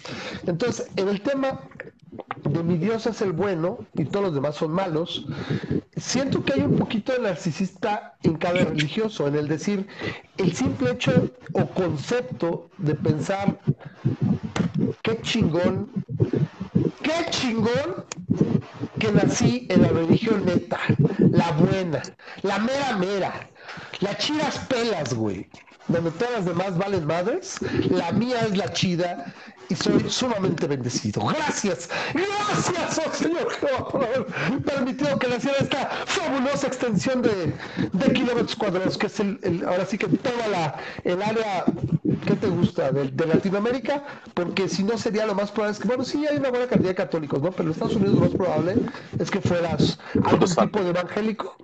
Entonces, 0.45 0.87
en 0.95 1.09
el 1.09 1.21
tema 1.21 1.61
de 2.43 2.63
mi 2.63 2.77
Dios 2.77 3.05
es 3.07 3.21
el 3.21 3.31
bueno 3.31 3.79
y 3.95 4.05
todos 4.05 4.27
los 4.27 4.35
demás 4.35 4.55
son 4.55 4.71
malos, 4.71 5.25
siento 5.97 6.43
que 6.43 6.53
hay 6.53 6.61
un 6.61 6.77
poquito 6.77 7.11
de 7.13 7.19
narcisista 7.19 8.15
en 8.23 8.35
cada 8.35 8.65
religioso, 8.65 9.27
en 9.27 9.35
el 9.35 9.47
decir, 9.47 9.87
el 10.37 10.53
simple 10.53 10.91
hecho 10.91 11.29
o 11.53 11.65
concepto 11.67 12.69
de 12.77 12.95
pensar, 12.95 13.59
qué 15.01 15.19
chingón, 15.21 15.89
qué 17.05 17.29
chingón 17.29 18.05
que 18.99 19.11
nací 19.11 19.67
en 19.69 19.83
la 19.83 19.89
religión 19.89 20.43
neta, 20.45 20.79
la 21.19 21.51
buena, 21.51 22.01
la 22.41 22.57
mera 22.59 22.97
mera, 22.97 23.49
la 23.99 24.17
chidas 24.17 24.57
pelas, 24.67 25.13
güey 25.13 25.47
donde 25.87 26.11
todas 26.11 26.33
las 26.33 26.45
demás 26.45 26.77
valen 26.77 27.05
madres, 27.05 27.57
la 27.89 28.11
mía 28.11 28.41
es 28.41 28.57
la 28.57 28.71
chida 28.73 29.33
y 29.69 29.75
soy 29.75 30.09
sumamente 30.09 30.67
bendecido. 30.67 31.25
Gracias, 31.25 31.89
gracias, 32.13 33.01
oh 33.05 33.13
Señor 33.13 33.47
por 33.91 34.03
haber 34.03 34.25
permitido 34.63 35.17
que 35.19 35.27
naciera 35.27 35.57
esta 35.59 35.89
fabulosa 36.05 36.67
extensión 36.67 37.21
de, 37.21 37.53
kilómetros 38.13 38.55
cuadrados, 38.55 38.97
que 38.97 39.07
es 39.07 39.19
el, 39.19 39.63
ahora 39.67 39.85
sí 39.85 39.97
que 39.97 40.07
toda 40.07 40.47
la, 40.47 40.75
el 41.03 41.21
área, 41.21 41.65
¿qué 42.17 42.35
te 42.35 42.47
gusta? 42.47 42.91
De, 42.91 43.09
de, 43.09 43.25
Latinoamérica, 43.25 44.03
porque 44.33 44.67
si 44.67 44.83
no 44.83 44.97
sería 44.97 45.25
lo 45.25 45.35
más 45.35 45.51
probable, 45.51 45.73
es 45.73 45.79
que, 45.79 45.87
bueno, 45.87 46.03
sí 46.03 46.25
hay 46.25 46.37
una 46.37 46.49
buena 46.49 46.67
cantidad 46.67 46.89
de 46.89 46.95
católicos, 46.95 47.41
¿no? 47.41 47.51
Pero 47.51 47.63
en 47.63 47.71
Estados 47.71 47.95
Unidos 47.95 48.15
lo 48.15 48.21
más 48.21 48.31
probable 48.31 48.75
es 49.19 49.31
que 49.31 49.41
fueras 49.41 49.99
algún 50.23 50.49
tipo 50.49 50.79
de 50.81 50.89
evangélico 50.89 51.57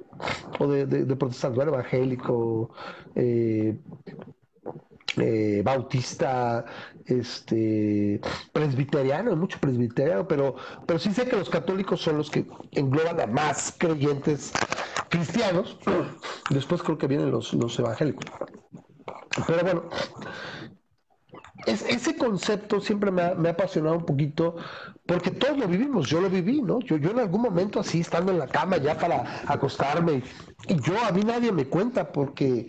o 0.60 0.68
de, 0.68 0.86
de, 0.86 1.16
protestante, 1.16 1.56
bueno, 1.56 1.74
evangélico, 1.74 2.72
eh, 3.16 3.78
eh, 5.18 5.62
bautista, 5.64 6.66
este, 7.06 8.22
presbiteriano, 8.54 9.36
mucho 9.36 9.60
presbiteriano, 9.60 10.28
pero, 10.28 10.56
pero 10.86 11.00
sí 11.00 11.12
sé 11.12 11.26
que 11.28 11.36
los 11.36 11.50
católicos 11.50 12.02
son 12.02 12.18
los 12.18 12.30
que 12.30 12.46
engloban 12.72 13.20
a 13.20 13.28
más 13.28 13.76
creyentes 13.78 14.54
cristianos. 15.10 15.78
Después 16.50 16.82
creo 16.82 16.98
que 16.98 17.08
vienen 17.08 17.32
los, 17.32 17.54
los 17.54 17.78
evangélicos. 17.80 18.26
Pero 19.48 19.64
bueno, 19.64 19.84
ese 21.66 22.18
concepto 22.18 22.80
siempre 22.82 23.12
me 23.12 23.22
ha, 23.22 23.36
me 23.36 23.50
ha, 23.50 23.52
apasionado 23.52 23.96
un 23.96 24.06
poquito 24.06 24.56
porque 25.06 25.32
todos 25.32 25.58
lo 25.58 25.68
vivimos, 25.68 26.08
yo 26.10 26.22
lo 26.22 26.30
viví, 26.30 26.62
¿no? 26.62 26.80
Yo, 26.82 26.98
yo 26.98 27.12
en 27.12 27.20
algún 27.20 27.42
momento 27.42 27.80
así, 27.80 28.00
estando 28.00 28.32
en 28.32 28.40
la 28.40 28.48
cama 28.48 28.78
ya 28.78 28.98
para 28.98 29.44
acostarme, 29.48 30.24
y 30.68 30.80
yo 30.82 30.94
a 31.04 31.12
mí 31.12 31.22
nadie 31.24 31.52
me 31.52 31.66
cuenta 31.66 32.12
porque 32.12 32.68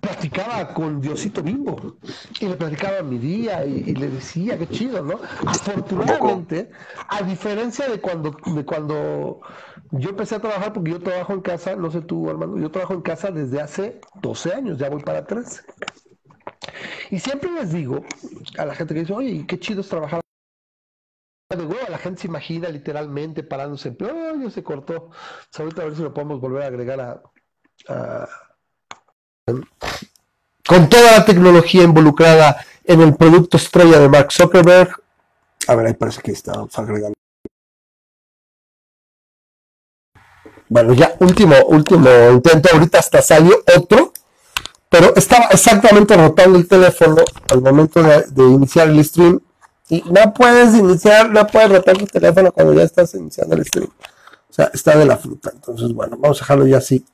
platicaba 0.00 0.72
con 0.74 1.00
Diosito 1.00 1.42
Bimbo 1.42 1.96
y 2.40 2.46
le 2.46 2.56
platicaba 2.56 3.02
mi 3.02 3.18
día 3.18 3.64
y, 3.64 3.94
le 3.94 4.08
decía, 4.08 4.58
qué 4.58 4.68
chido, 4.68 5.02
¿no? 5.02 5.20
Afortunadamente, 5.46 6.70
a 7.08 7.22
diferencia 7.22 7.88
de 7.88 8.00
cuando, 8.00 8.36
de 8.46 8.64
cuando 8.64 9.40
yo 9.92 10.10
empecé 10.10 10.36
a 10.36 10.40
trabajar, 10.40 10.72
porque 10.72 10.92
yo 10.92 11.00
trabajo 11.00 11.32
en 11.32 11.40
casa, 11.40 11.76
no 11.76 11.90
sé 11.90 12.02
tú, 12.02 12.28
hermano, 12.28 12.58
yo 12.58 12.70
trabajo 12.70 12.94
en 12.94 13.02
casa 13.02 13.30
desde 13.30 13.60
hace 13.60 14.00
12 14.22 14.52
años, 14.52 14.78
ya 14.78 14.88
voy 14.90 15.02
para 15.02 15.26
13. 15.26 15.62
Y 17.10 17.18
siempre 17.18 17.50
les 17.50 17.72
digo 17.72 18.04
a 18.58 18.64
la 18.64 18.74
gente 18.74 18.94
que 18.94 19.00
dice, 19.00 19.12
oye, 19.12 19.46
qué 19.46 19.58
chido 19.58 19.80
es 19.80 19.88
trabajar. 19.88 20.20
La 21.88 21.98
gente 21.98 22.22
se 22.22 22.26
imagina 22.26 22.68
literalmente 22.68 23.44
parándose 23.44 23.88
en 23.88 24.44
oh, 24.44 24.50
se 24.50 24.64
cortó. 24.64 25.10
ahorita 25.56 25.82
a 25.82 25.84
ver 25.84 25.94
si 25.94 26.02
lo 26.02 26.12
podemos 26.12 26.40
volver 26.40 26.64
a 26.64 26.66
agregar 26.66 27.22
a, 27.88 28.28
Con 30.66 30.88
toda 30.88 31.18
la 31.18 31.24
tecnología 31.24 31.82
involucrada 31.82 32.64
en 32.84 33.00
el 33.00 33.14
producto 33.14 33.56
estrella 33.56 33.98
de 33.98 34.08
Mark 34.08 34.32
Zuckerberg. 34.32 34.90
A 35.68 35.74
ver, 35.74 35.86
ahí 35.86 35.94
parece 35.94 36.22
que 36.22 36.32
está, 36.32 36.52
vamos 36.52 36.78
a 36.78 36.82
agregar. 36.82 37.12
Bueno, 40.68 40.94
ya 40.94 41.14
último, 41.20 41.54
último 41.66 42.08
intento. 42.32 42.68
Ahorita 42.72 42.98
hasta 42.98 43.22
salió 43.22 43.62
otro 43.76 44.12
pero 44.88 45.14
estaba 45.16 45.46
exactamente 45.50 46.16
rotando 46.16 46.58
el 46.58 46.68
teléfono 46.68 47.16
al 47.50 47.60
momento 47.60 48.02
de, 48.02 48.42
iniciar 48.42 48.88
el 48.88 49.04
stream 49.04 49.40
y 49.88 50.02
no 50.02 50.32
puedes 50.32 50.74
iniciar, 50.74 51.30
no 51.30 51.46
puedes 51.46 51.70
rotar 51.70 51.96
el 51.96 52.10
teléfono 52.10 52.52
cuando 52.52 52.74
ya 52.74 52.84
estás 52.84 53.14
iniciando 53.14 53.56
el 53.56 53.64
stream. 53.64 53.88
O 54.48 54.52
sea, 54.52 54.70
está 54.72 54.96
de 54.96 55.04
la 55.04 55.16
fruta. 55.16 55.50
Entonces, 55.54 55.92
bueno, 55.92 56.16
vamos 56.18 56.38
a 56.38 56.44
dejarlo 56.44 56.66
ya 56.66 56.78
así. 56.78 57.04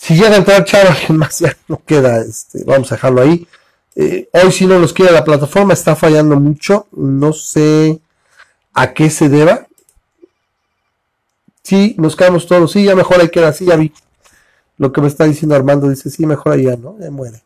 Si 0.00 0.14
llega 0.14 0.30
a 0.30 0.36
entrar 0.36 0.64
Charo, 0.64 0.94
más 1.10 1.40
ya 1.40 1.54
no 1.68 1.82
queda, 1.84 2.22
este, 2.22 2.64
vamos 2.64 2.90
a 2.90 2.94
dejarlo 2.94 3.20
ahí. 3.20 3.46
Eh, 3.94 4.30
hoy 4.32 4.50
si 4.50 4.66
no 4.66 4.78
nos 4.78 4.94
quiere 4.94 5.12
la 5.12 5.24
plataforma, 5.24 5.74
está 5.74 5.94
fallando 5.94 6.40
mucho. 6.40 6.86
No 6.92 7.34
sé 7.34 8.00
a 8.72 8.94
qué 8.94 9.10
se 9.10 9.28
deba. 9.28 9.66
Sí, 11.62 11.94
nos 11.98 12.16
quedamos 12.16 12.46
todos. 12.46 12.72
Sí, 12.72 12.84
ya 12.84 12.96
mejor 12.96 13.20
ahí 13.20 13.28
queda 13.28 13.48
así, 13.48 13.66
ya 13.66 13.76
vi 13.76 13.92
lo 14.78 14.90
que 14.90 15.02
me 15.02 15.08
está 15.08 15.24
diciendo 15.24 15.54
Armando, 15.54 15.90
dice, 15.90 16.08
sí, 16.08 16.24
mejor 16.24 16.54
allá, 16.54 16.74
¿no? 16.74 16.96
Ya 16.98 17.10
muere. 17.10 17.42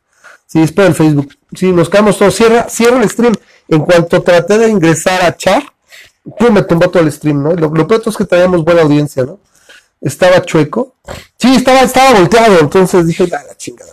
Sí, 0.46 0.62
espera 0.62 0.86
el 0.86 0.94
Facebook. 0.94 1.34
Sí, 1.52 1.72
nos 1.72 1.90
quedamos 1.90 2.16
todos. 2.16 2.32
Cierra, 2.32 2.68
cierra 2.68 3.02
el 3.02 3.10
stream. 3.10 3.34
En 3.66 3.80
cuanto 3.80 4.22
traté 4.22 4.56
de 4.56 4.68
ingresar 4.68 5.20
a 5.24 5.36
chat, 5.36 5.64
tú 6.38 6.52
me 6.52 6.62
tumbó 6.62 6.88
todo 6.88 7.02
el 7.02 7.10
stream, 7.10 7.42
¿no? 7.42 7.52
Lo, 7.54 7.68
lo 7.70 7.88
peor 7.88 8.02
es 8.06 8.16
que 8.16 8.24
traíamos 8.24 8.64
buena 8.64 8.82
audiencia, 8.82 9.24
¿no? 9.24 9.40
Estaba 10.04 10.42
chueco. 10.42 10.94
Sí, 11.38 11.56
estaba, 11.56 11.80
estaba 11.80 12.18
volteado. 12.18 12.60
Entonces 12.60 13.06
dije, 13.06 13.26
la, 13.26 13.42
la 13.42 13.56
chingada. 13.56 13.92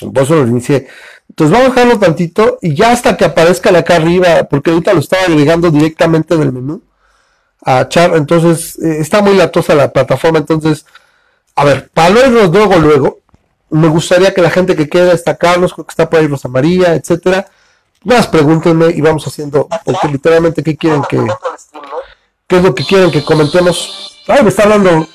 Por 0.00 0.22
eso 0.22 0.36
lo 0.36 0.46
inicié. 0.46 0.86
Entonces 1.28 1.52
vamos 1.52 1.76
a 1.76 1.80
dejarlo 1.80 1.98
tantito 1.98 2.58
y 2.62 2.74
ya 2.74 2.92
hasta 2.92 3.16
que 3.16 3.24
aparezca 3.24 3.70
la 3.70 3.80
acá 3.80 3.96
arriba, 3.96 4.44
porque 4.48 4.70
ahorita 4.70 4.94
lo 4.94 5.00
estaba 5.00 5.24
agregando 5.24 5.70
directamente 5.70 6.36
del 6.36 6.52
menú 6.52 6.82
a 7.62 7.88
char. 7.88 8.16
Entonces 8.16 8.78
eh, 8.78 8.98
está 9.00 9.20
muy 9.20 9.34
latosa 9.34 9.74
la 9.74 9.92
plataforma. 9.92 10.38
Entonces 10.38 10.86
a 11.56 11.64
ver, 11.64 11.88
para 11.88 12.10
irnos 12.10 12.50
luego, 12.50 12.76
luego, 12.76 13.18
me 13.70 13.88
gustaría 13.88 14.32
que 14.34 14.42
la 14.42 14.50
gente 14.50 14.76
que 14.76 14.88
Carlos, 14.88 15.72
creo 15.72 15.86
que 15.86 15.90
está 15.90 16.08
por 16.08 16.20
ahí 16.20 16.26
Rosa 16.26 16.48
María, 16.48 16.94
etcétera. 16.94 17.48
Más 18.04 18.26
pregúntenme 18.26 18.90
y 18.90 19.00
vamos 19.00 19.26
haciendo, 19.26 19.66
porque 19.84 20.08
literalmente, 20.08 20.62
¿qué 20.62 20.76
quieren 20.76 21.02
que, 21.08 21.18
qué 22.46 22.56
es 22.58 22.62
lo 22.62 22.74
que 22.74 22.84
quieren 22.84 23.10
que 23.10 23.24
comentemos? 23.24 24.15
Ay, 24.26 24.42
me 24.42 24.48
está 24.48 24.64
hablando, 24.64 25.06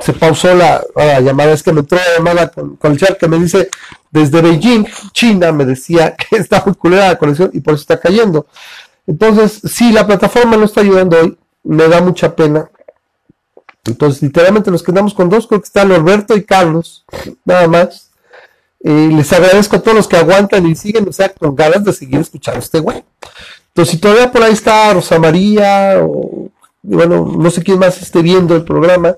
se 0.00 0.12
pausó 0.12 0.54
la, 0.54 0.84
llamada, 1.20 1.52
es 1.52 1.62
que 1.62 1.72
me 1.72 1.80
entró 1.80 1.98
la 1.98 2.16
llamada 2.16 2.48
con, 2.48 2.78
el 2.82 2.98
chat 2.98 3.18
que 3.18 3.28
me 3.28 3.38
dice, 3.38 3.68
desde 4.10 4.40
Beijing, 4.40 4.86
China, 5.12 5.52
me 5.52 5.64
decía 5.64 6.14
que 6.30 6.36
está 6.36 6.62
muy 6.64 6.74
culera 6.74 7.08
la 7.08 7.18
conexión 7.18 7.50
y 7.52 7.60
por 7.60 7.74
eso 7.74 7.82
está 7.82 8.00
cayendo. 8.00 8.46
Entonces, 9.06 9.60
sí, 9.70 9.92
la 9.92 10.06
plataforma 10.06 10.56
no 10.56 10.64
está 10.64 10.80
ayudando 10.80 11.18
hoy, 11.20 11.36
me 11.64 11.88
da 11.88 12.00
mucha 12.00 12.34
pena, 12.34 12.70
entonces, 13.86 14.22
literalmente 14.22 14.70
nos 14.70 14.82
quedamos 14.82 15.12
con 15.12 15.28
dos, 15.28 15.46
creo 15.46 15.60
que 15.60 15.66
están 15.66 15.88
Norberto 15.88 16.36
y 16.36 16.44
Carlos, 16.44 17.04
nada 17.44 17.68
más. 17.68 18.10
Y 18.80 19.08
les 19.08 19.32
agradezco 19.32 19.76
a 19.76 19.82
todos 19.82 19.96
los 19.96 20.08
que 20.08 20.16
aguantan 20.16 20.66
y 20.66 20.74
siguen, 20.74 21.08
o 21.08 21.12
sea, 21.12 21.28
con 21.30 21.54
ganas 21.54 21.84
de 21.84 21.92
seguir 21.92 22.20
escuchando 22.20 22.60
este 22.60 22.80
güey. 22.80 23.04
Entonces, 23.68 23.92
si 23.92 23.98
todavía 23.98 24.30
por 24.30 24.42
ahí 24.42 24.52
está 24.52 24.92
Rosa 24.92 25.18
María, 25.18 25.98
o 26.00 26.50
bueno, 26.84 27.34
no 27.36 27.50
sé 27.50 27.62
quién 27.62 27.78
más 27.78 28.00
esté 28.00 28.22
viendo 28.22 28.54
el 28.54 28.64
programa, 28.64 29.16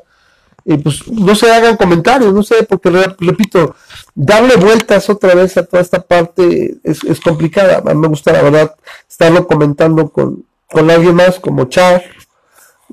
eh, 0.64 0.78
pues 0.78 1.06
no 1.08 1.34
se 1.34 1.52
hagan 1.52 1.76
comentarios, 1.76 2.32
no 2.32 2.42
sé, 2.42 2.64
porque 2.64 2.90
repito, 2.90 3.76
darle 4.14 4.56
vueltas 4.56 5.08
otra 5.10 5.34
vez 5.34 5.56
a 5.56 5.64
toda 5.64 5.82
esta 5.82 6.02
parte 6.02 6.78
es, 6.82 7.04
es 7.04 7.20
complicada. 7.20 7.82
Me 7.94 8.08
gusta, 8.08 8.32
la 8.32 8.42
verdad, 8.42 8.74
estarlo 9.08 9.46
comentando 9.46 10.08
con, 10.08 10.44
con 10.70 10.90
alguien 10.90 11.14
más, 11.14 11.38
como 11.38 11.66
Char, 11.66 12.02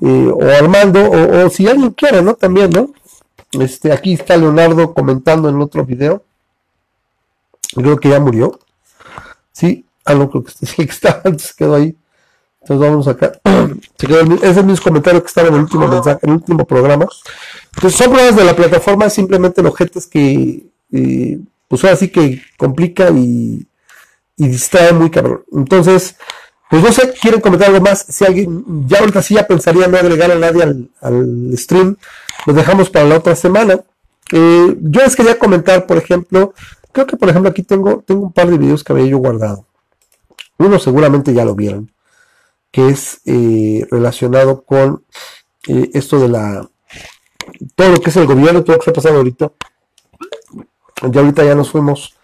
o 0.00 0.42
Armando, 0.42 1.10
o, 1.10 1.50
si 1.50 1.66
alguien 1.66 1.90
quiere, 1.90 2.22
¿no? 2.22 2.34
También, 2.34 2.70
¿no? 2.70 2.92
Este, 3.52 3.92
aquí 3.92 4.14
está 4.14 4.36
Leonardo 4.36 4.92
comentando 4.94 5.48
en 5.48 5.60
otro 5.60 5.84
video. 5.84 6.24
Creo 7.74 7.98
que 7.98 8.10
ya 8.10 8.20
murió. 8.20 8.58
Sí, 9.52 9.86
algo 10.04 10.30
creo 10.30 10.44
que, 10.44 10.52
sí, 10.52 10.86
que 10.86 11.08
antes 11.24 11.54
quedó 11.54 11.74
ahí. 11.74 11.96
Entonces 12.64 12.88
vamos 12.88 13.08
acá. 13.08 13.32
Se 13.98 14.06
quedó 14.06 14.20
ese 14.20 14.50
es 14.50 14.56
el 14.56 14.64
mismo 14.64 14.84
comentario 14.84 15.20
que 15.22 15.28
estaba 15.28 15.48
en 15.48 15.54
el 15.54 15.60
último 15.60 15.86
mensaje, 15.86 16.20
en 16.22 16.30
el 16.30 16.36
último 16.36 16.64
programa. 16.66 17.06
Entonces 17.74 17.98
son 17.98 18.12
pruebas 18.12 18.36
de 18.36 18.44
la 18.44 18.56
plataforma, 18.56 19.10
simplemente 19.10 19.62
los 19.62 19.72
objetos 19.72 20.06
que, 20.06 20.64
eh, 20.90 21.38
pues 21.68 21.84
ahora 21.84 21.96
sí 21.96 22.08
que 22.08 22.40
complica 22.56 23.10
y, 23.10 23.66
y 24.36 24.48
distrae 24.48 24.94
muy 24.94 25.10
cabrón. 25.10 25.44
Entonces, 25.52 26.16
pues 26.70 26.82
no 26.82 26.90
sé, 26.90 27.12
quieren 27.20 27.42
comentar 27.42 27.68
algo 27.68 27.82
más. 27.82 28.06
Si 28.08 28.24
alguien, 28.24 28.64
ya 28.86 29.00
ahorita 29.00 29.20
sí 29.20 29.34
ya 29.34 29.46
pensaría 29.46 29.86
no 29.86 29.98
agregar 29.98 30.32
a 30.32 30.36
nadie 30.36 30.88
al, 31.00 31.50
stream, 31.58 31.96
lo 32.46 32.52
dejamos 32.54 32.88
para 32.88 33.04
la 33.04 33.18
otra 33.18 33.36
semana. 33.36 33.78
Eh, 34.32 34.76
yo 34.80 35.02
les 35.02 35.14
quería 35.14 35.38
comentar, 35.38 35.86
por 35.86 35.98
ejemplo, 35.98 36.54
creo 36.92 37.06
que 37.06 37.18
por 37.18 37.28
ejemplo 37.28 37.50
aquí 37.50 37.62
tengo, 37.62 38.02
tengo 38.06 38.22
un 38.22 38.32
par 38.32 38.48
de 38.48 38.56
videos 38.56 38.82
que 38.82 38.94
había 38.94 39.06
yo 39.06 39.18
guardado. 39.18 39.66
Uno 40.56 40.78
seguramente 40.78 41.34
ya 41.34 41.44
lo 41.44 41.54
vieron. 41.54 41.93
Que 42.74 42.88
es 42.88 43.20
eh, 43.24 43.86
relacionado 43.88 44.64
con 44.64 45.04
eh, 45.68 45.90
esto 45.94 46.18
de 46.18 46.28
la 46.28 46.68
todo 47.76 47.90
lo 47.90 48.00
que 48.00 48.10
es 48.10 48.16
el 48.16 48.26
gobierno, 48.26 48.64
todo 48.64 48.72
lo 48.72 48.82
que 48.82 48.90
está 48.90 48.92
pasando 48.92 49.18
ahorita. 49.18 49.52
Ya 51.08 51.20
ahorita 51.20 51.44
ya 51.44 51.54
nos 51.54 51.70
fuimos, 51.70 52.16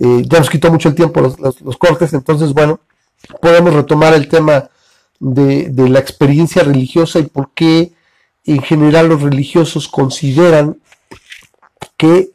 eh, 0.00 0.24
ya 0.26 0.40
nos 0.40 0.50
quitó 0.50 0.72
mucho 0.72 0.88
el 0.88 0.96
tiempo 0.96 1.20
los, 1.20 1.78
cortes, 1.78 2.12
entonces 2.12 2.52
bueno, 2.52 2.80
podemos 3.40 3.72
retomar 3.72 4.14
el 4.14 4.26
tema 4.26 4.68
de, 5.20 5.68
de, 5.68 5.88
la 5.88 6.00
experiencia 6.00 6.64
religiosa 6.64 7.20
y 7.20 7.26
por 7.26 7.50
qué 7.54 7.92
en 8.46 8.62
general 8.62 9.08
los 9.08 9.22
religiosos 9.22 9.86
consideran 9.86 10.76
que 11.96 12.32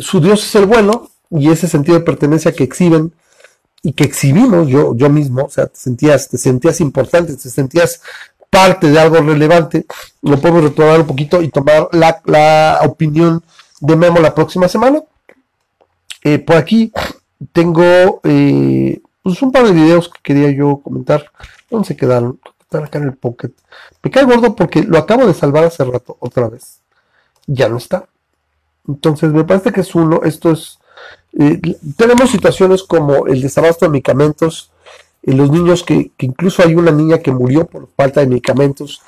su 0.00 0.20
Dios 0.20 0.44
es 0.44 0.54
el 0.54 0.66
bueno 0.66 1.10
y 1.30 1.50
ese 1.50 1.68
sentido 1.68 1.98
de 1.98 2.04
pertenencia 2.04 2.52
que 2.52 2.64
exhiben 2.64 3.14
y 3.82 3.92
que 3.92 4.04
exhibimos 4.04 4.68
yo, 4.68 4.96
yo 4.96 5.08
mismo, 5.08 5.44
o 5.44 5.48
sea, 5.48 5.66
te 5.66 5.78
sentías, 5.78 6.28
te 6.28 6.38
sentías 6.38 6.80
importante, 6.80 7.36
te 7.36 7.50
sentías 7.50 8.00
parte 8.50 8.90
de 8.90 8.98
algo 8.98 9.16
relevante, 9.16 9.86
lo 10.22 10.40
podemos 10.40 10.64
retomar 10.64 11.00
un 11.00 11.06
poquito 11.06 11.42
y 11.42 11.48
tomar 11.48 11.88
la, 11.92 12.80
opinión 12.84 13.42
de 13.80 13.96
Memo 13.96 14.18
la 14.18 14.34
próxima 14.34 14.68
semana. 14.68 15.02
Eh, 16.24 16.38
por 16.38 16.56
aquí 16.56 16.92
tengo 17.52 18.20
eh, 18.24 19.00
pues 19.22 19.42
un 19.42 19.52
par 19.52 19.66
de 19.66 19.72
videos 19.72 20.08
que 20.08 20.20
quería 20.22 20.50
yo 20.50 20.80
comentar. 20.82 21.30
¿Dónde 21.70 21.88
se 21.88 21.96
quedaron? 21.96 22.40
Están 22.60 22.84
acá 22.84 22.98
en 22.98 23.04
el 23.04 23.16
pocket. 23.16 23.50
Me 24.02 24.10
cae 24.10 24.24
gordo 24.24 24.56
porque 24.56 24.82
lo 24.82 24.98
acabo 24.98 25.26
de 25.26 25.34
salvar 25.34 25.64
hace 25.64 25.84
rato, 25.84 26.16
otra 26.20 26.48
vez. 26.48 26.80
Ya 27.46 27.68
no 27.68 27.76
está. 27.76 28.08
Entonces 28.88 29.32
me 29.32 29.44
parece 29.44 29.72
que 29.72 29.80
es 29.80 29.94
uno, 29.94 30.20
esto 30.22 30.52
es 30.52 30.78
eh, 31.38 31.60
tenemos 31.96 32.30
situaciones 32.30 32.82
como 32.82 33.26
el 33.26 33.42
desabasto 33.42 33.84
de 33.84 33.90
medicamentos, 33.90 34.70
en 35.22 35.36
los 35.36 35.50
niños 35.50 35.82
que, 35.82 36.12
incluso 36.18 36.62
hay 36.62 36.74
una 36.74 36.92
niña 36.92 37.18
que 37.18 37.32
murió 37.32 37.66
por 37.66 37.88
falta 37.96 38.20
de 38.20 38.28
medicamentos. 38.28 39.02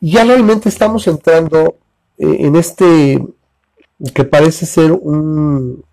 Ya 0.00 0.24
realmente 0.24 0.68
estamos 0.68 1.06
entrando 1.06 1.76
eh, 2.18 2.36
en 2.40 2.56
este 2.56 3.22
que 4.14 4.24
parece 4.24 4.64
ser 4.64 4.92
un, 4.92 5.84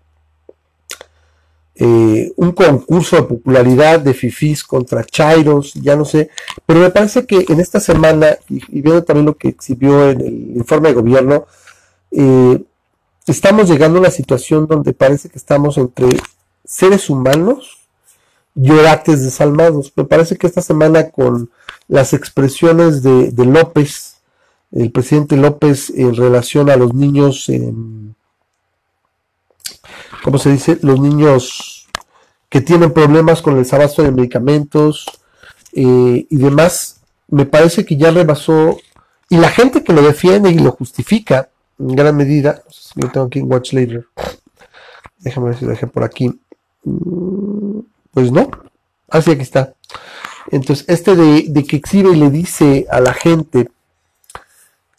eh, 1.74 2.32
un 2.36 2.52
concurso 2.52 3.16
de 3.16 3.22
popularidad 3.24 4.00
de 4.00 4.14
fifís 4.14 4.62
contra 4.62 5.04
chairos, 5.04 5.74
ya 5.74 5.96
no 5.96 6.04
sé, 6.04 6.30
pero 6.64 6.80
me 6.80 6.90
parece 6.90 7.26
que 7.26 7.44
en 7.48 7.60
esta 7.60 7.80
semana, 7.80 8.38
y, 8.48 8.80
viendo 8.80 9.02
también 9.02 9.26
lo 9.26 9.36
que 9.36 9.48
exhibió 9.48 10.10
en 10.10 10.20
el 10.20 10.56
informe 10.56 10.88
de 10.88 10.94
gobierno, 10.94 11.46
estamos 13.26 13.68
llegando 13.68 13.98
a 13.98 14.02
una 14.02 14.10
situación 14.10 14.66
donde 14.66 14.92
parece 14.92 15.28
que 15.28 15.38
estamos 15.38 15.78
entre 15.78 16.08
seres 16.64 17.10
humanos 17.10 17.78
y 18.54 18.70
orates 18.70 19.22
desalmados. 19.22 19.92
Me 19.96 20.04
parece 20.04 20.36
que 20.36 20.46
esta 20.46 20.62
semana 20.62 21.10
con 21.10 21.50
las 21.88 22.12
expresiones 22.12 23.02
de, 23.02 23.32
López, 23.36 24.18
el 24.72 24.90
presidente 24.90 25.36
López 25.36 25.90
en 25.90 26.14
relación 26.14 26.70
a 26.70 26.76
los 26.76 26.94
niños, 26.94 27.50
¿cómo 30.22 30.38
se 30.38 30.52
dice? 30.52 30.78
Los 30.82 31.00
niños 31.00 31.88
que 32.48 32.60
tienen 32.60 32.92
problemas 32.92 33.42
con 33.42 33.54
el 33.54 33.64
desabasto 33.64 34.02
de 34.02 34.12
medicamentos 34.12 35.06
eh, 35.72 36.26
y 36.28 36.36
demás, 36.36 37.00
me 37.28 37.44
parece 37.44 37.84
que 37.84 37.96
ya 37.96 38.10
rebasó, 38.10 38.78
y 39.28 39.36
la 39.38 39.50
gente 39.50 39.82
que 39.82 39.92
lo 39.92 40.02
defiende 40.02 40.50
y 40.50 40.58
lo 40.58 40.70
justifica 40.70 41.50
en 41.78 41.96
gran 41.96 42.16
medida, 42.16 42.62
lo 42.94 43.10
tengo 43.10 43.26
aquí 43.26 43.40
Watch 43.40 43.72
Later. 43.72 44.06
Déjame 45.18 45.48
ver 45.48 45.58
si 45.58 45.64
lo 45.64 45.70
dejé 45.72 45.86
por 45.86 46.04
aquí. 46.04 46.38
Mm, 46.84 47.80
pues 48.12 48.32
no. 48.32 48.50
Así 49.08 49.30
ah, 49.30 49.34
aquí 49.34 49.42
está. 49.42 49.74
Entonces, 50.50 50.84
este 50.88 51.14
de, 51.16 51.64
que 51.64 51.76
exhibe 51.76 52.10
y 52.10 52.16
le 52.16 52.30
dice 52.30 52.86
a 52.90 53.00
la 53.00 53.12
gente 53.12 53.68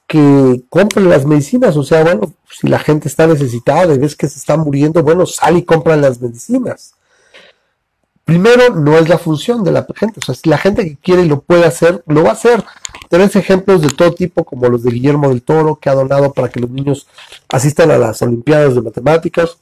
que 0.08 0.64
compre 0.70 1.04
las 1.04 1.26
medicinas, 1.26 1.76
o 1.76 1.84
sea, 1.84 2.04
bueno, 2.04 2.34
si 2.50 2.68
la 2.68 2.80
gente 2.80 3.08
está 3.08 3.28
necesitada 3.28 3.94
y 3.94 3.98
ves 3.98 4.16
que 4.16 4.28
se 4.28 4.40
está 4.40 4.56
muriendo, 4.56 5.04
bueno, 5.04 5.26
sal 5.26 5.58
y 5.58 5.64
compra 5.64 5.98
las 5.98 6.22
medicinas. 6.22 6.94
Primero, 8.28 8.76
no 8.76 8.98
es 8.98 9.08
la 9.08 9.18
función 9.18 9.64
de 9.64 9.72
la 9.72 9.88
gente, 9.96 10.20
o 10.20 10.22
sea, 10.22 10.36
si 10.36 10.50
la 10.50 10.58
gente 10.58 10.84
que 10.84 10.98
quiere 10.98 11.22
y 11.22 11.30
lo 11.30 11.40
puede 11.40 11.64
hacer, 11.64 12.04
lo 12.08 12.24
va 12.24 12.32
a 12.32 12.34
hacer. 12.34 12.62
Tenés 13.08 13.34
ejemplos 13.38 13.82
de 13.82 13.88
todo 13.88 14.14
tipo, 14.14 14.44
como 14.44 14.68
los 14.68 14.84
de 14.84 14.92
Guillermo 14.92 15.30
del 15.30 15.42
Toro, 15.42 15.78
que 15.78 15.90
ha 15.90 15.94
donado 15.94 16.34
para 16.34 16.50
que 16.50 16.60
los 16.60 16.70
niños 16.70 17.08
asistan 17.48 17.90
a 17.90 17.98
las 17.98 18.22
Olimpiadas 18.22 18.76
de 18.76 18.82
Matemáticas, 18.82 19.60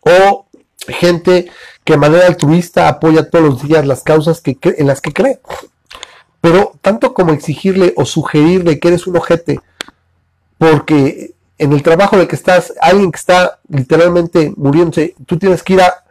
o 0.00 0.46
gente 0.88 1.50
que 1.84 1.92
de 1.92 1.98
manera 1.98 2.26
altruista 2.26 2.88
apoya 2.88 3.28
todos 3.28 3.44
los 3.44 3.62
días 3.62 3.86
las 3.86 4.02
causas 4.02 4.40
que 4.40 4.56
en 4.62 4.86
las 4.86 5.02
que 5.02 5.12
cree. 5.12 5.40
Pero 6.40 6.72
tanto 6.80 7.12
como 7.12 7.34
exigirle 7.34 7.92
o 7.98 8.06
sugerirle 8.06 8.80
que 8.80 8.88
eres 8.88 9.06
un 9.06 9.18
ojete, 9.18 9.60
porque 10.56 11.34
en 11.58 11.74
el 11.74 11.82
trabajo 11.82 12.16
de 12.16 12.26
que 12.26 12.36
estás, 12.36 12.72
alguien 12.80 13.12
que 13.12 13.18
está 13.18 13.58
literalmente 13.68 14.54
muriéndose, 14.56 15.14
tú 15.26 15.38
tienes 15.38 15.62
que 15.62 15.74
ir 15.74 15.82
a, 15.82 16.04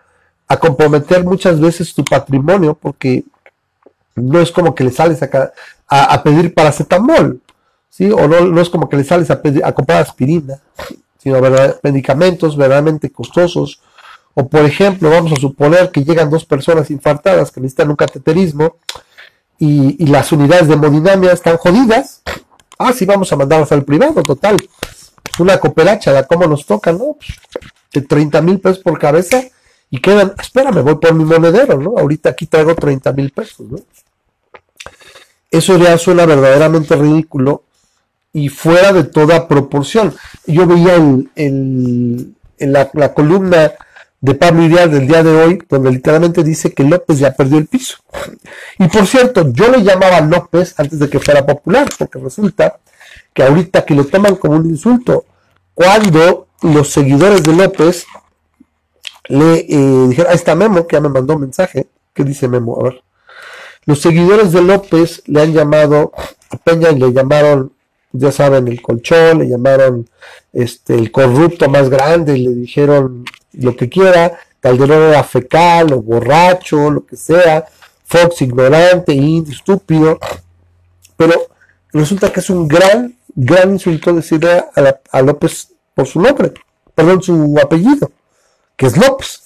a 0.48 0.58
comprometer 0.58 1.24
muchas 1.24 1.60
veces 1.60 1.94
tu 1.94 2.04
patrimonio, 2.06 2.74
porque 2.74 3.24
no 4.16 4.40
es 4.40 4.52
como 4.52 4.74
que 4.74 4.84
le 4.84 4.92
sales 4.92 5.22
a, 5.22 5.52
a, 5.88 6.24
pedir 6.24 6.54
paracetamol, 6.54 7.42
¿sí? 7.90 8.12
O 8.12 8.28
no, 8.28 8.42
no, 8.42 8.62
es 8.62 8.70
como 8.70 8.90
que 8.90 8.98
le 8.98 9.04
sales 9.04 9.30
a, 9.30 9.42
pedir, 9.42 9.64
a 9.64 9.74
comprar 9.74 10.02
aspirina, 10.02 10.60
sino 11.18 11.40
medicamentos 11.84 12.56
verdaderamente 12.56 13.12
costosos. 13.12 13.82
O 14.34 14.48
por 14.48 14.62
ejemplo, 14.66 15.10
vamos 15.10 15.34
a 15.34 15.36
suponer 15.36 15.92
que 15.92 16.04
llegan 16.04 16.30
dos 16.30 16.46
personas 16.46 16.90
infartadas 16.92 17.52
que 17.52 17.60
necesitan 17.60 17.90
un 17.90 17.96
cateterismo 17.96 18.78
y, 19.60 20.06
las 20.06 20.32
unidades 20.32 20.68
de 20.68 20.76
hemodinamia 20.76 21.32
están 21.34 21.58
jodidas. 21.58 22.22
Ah, 22.78 22.94
sí, 22.94 23.06
vamos 23.06 23.32
a 23.34 23.36
mandarlas 23.36 23.72
al 23.72 23.84
privado, 23.84 24.22
total. 24.24 24.56
Una 25.40 25.60
cooperacha, 25.60 26.12
la 26.14 26.24
cómo 26.24 26.48
nos 26.48 26.66
toca, 26.66 26.92
¿no? 26.92 27.18
Pues, 27.18 27.30
de 27.94 28.02
30 28.02 28.42
mil 28.42 28.60
pesos 28.60 28.80
por 28.80 29.00
cabeza 29.00 29.44
y 29.90 30.00
quedan, 30.00 30.34
espérame, 30.40 30.84
voy 30.84 30.96
por 30.96 31.14
mi 31.14 31.24
monedero, 31.24 31.78
¿no? 31.80 31.98
Ahorita 31.98 32.30
aquí 32.30 32.46
traigo 32.46 32.76
30 32.76 33.12
mil 33.14 33.32
pesos, 33.32 33.68
¿no? 33.68 33.78
Eso 35.50 35.78
ya 35.78 35.98
suena 35.98 36.26
verdaderamente 36.26 36.96
ridículo 36.96 37.64
y 38.34 38.50
fuera 38.50 38.92
de 38.92 39.06
toda 39.06 39.48
proporción. 39.48 40.14
Yo 40.46 40.68
veía 40.68 40.96
en, 41.36 42.36
la, 42.60 43.14
columna 43.14 43.72
de 44.20 44.36
Pablo 44.36 44.64
Ideal 44.66 44.92
del 44.92 45.08
día 45.08 45.24
de 45.24 45.32
hoy, 45.32 45.64
donde 45.70 45.92
literalmente 45.92 46.44
dice 46.44 46.74
que 46.74 46.84
López 46.84 47.20
ya 47.20 47.34
perdió 47.34 47.58
el 47.58 47.68
piso. 47.68 47.98
Y 48.78 48.88
por 48.90 49.08
cierto, 49.08 49.52
yo 49.54 49.72
le 49.72 49.84
llamaba 49.84 50.20
López 50.20 50.76
antes 50.78 51.00
de 51.00 51.10
que 51.10 51.20
fuera 51.20 51.46
popular, 51.46 51.88
porque 51.98 52.20
resulta 52.20 52.78
que 53.34 53.44
ahorita 53.44 53.86
que 53.86 53.96
lo 53.96 54.06
toman 54.06 54.36
como 54.36 54.56
un 54.56 54.66
insulto, 54.66 55.26
cuando 55.74 56.48
los 56.62 56.90
seguidores 56.90 57.42
de 57.44 57.54
López 57.54 58.06
le 59.28 59.60
eh, 59.60 60.08
dijeron, 60.10 60.32
ahí 60.32 60.36
está 60.36 60.56
Memo, 60.56 60.88
que 60.88 60.96
ya 60.96 61.02
me 61.02 61.10
mandó 61.10 61.36
un 61.36 61.42
mensaje, 61.42 61.88
¿qué 62.14 62.24
dice 62.24 62.48
Memo? 62.48 62.80
A 62.80 62.84
ver. 62.84 63.04
Los 63.86 64.02
seguidores 64.02 64.52
de 64.52 64.62
López 64.62 65.24
le 65.28 65.42
han 65.42 65.54
llamado 65.54 66.12
a 66.50 66.58
Peña 66.58 66.90
y 66.92 67.00
le 67.00 67.14
llamaron, 67.14 67.72
ya 68.12 68.32
saben, 68.32 68.68
el 68.68 68.82
colchón, 68.82 69.40
le 69.40 69.48
llamaron 69.48 70.10
este, 70.54 70.96
el 70.96 71.12
corrupto 71.12 71.70
más 71.70 71.90
grande, 71.90 72.38
le 72.38 72.50
dijeron 72.52 73.24
lo 73.54 73.76
que 73.76 73.90
quiera, 73.90 74.38
Calderón 74.60 75.04
era 75.04 75.24
fecal 75.24 75.94
o 75.94 76.02
borracho, 76.02 76.90
lo 76.92 77.06
que 77.06 77.16
sea, 77.16 77.66
Fox 78.04 78.42
ignorante, 78.42 79.14
indio, 79.14 79.54
estúpido, 79.54 80.20
pero 81.16 81.48
resulta 81.92 82.32
que 82.32 82.40
es 82.40 82.50
un 82.50 82.68
gran, 82.68 83.16
gran 83.36 83.72
insulto 83.72 84.14
decirle 84.14 84.52
a, 84.52 85.00
a 85.12 85.22
López 85.22 85.70
por 85.94 86.08
su 86.08 86.22
nombre, 86.22 86.54
perdón, 86.94 87.22
su 87.22 87.58
apellido, 87.62 88.12
que 88.78 88.86
es 88.86 88.96
López. 88.96 89.42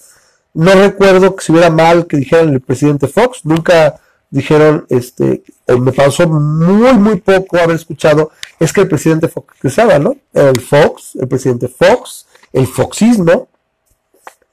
No 0.54 0.74
recuerdo 0.74 1.36
que 1.36 1.44
si 1.44 1.52
hubiera 1.52 1.70
mal 1.70 2.06
que 2.06 2.18
dijeran 2.18 2.50
el 2.50 2.62
presidente 2.62 3.08
Fox, 3.08 3.46
nunca 3.46 4.00
dijeron, 4.30 4.86
este, 4.90 5.44
me 5.68 5.92
pasó 5.92 6.28
muy, 6.28 6.94
muy 6.94 7.20
poco 7.20 7.58
haber 7.58 7.76
escuchado, 7.76 8.32
es 8.60 8.72
que 8.72 8.82
el 8.82 8.88
presidente 8.88 9.28
Fox 9.28 9.56
cruzaba, 9.60 9.98
¿no? 9.98 10.16
El 10.34 10.60
Fox, 10.60 11.16
el 11.16 11.28
presidente 11.28 11.68
Fox, 11.68 12.28
el 12.54 12.68
foxismo, 12.68 13.48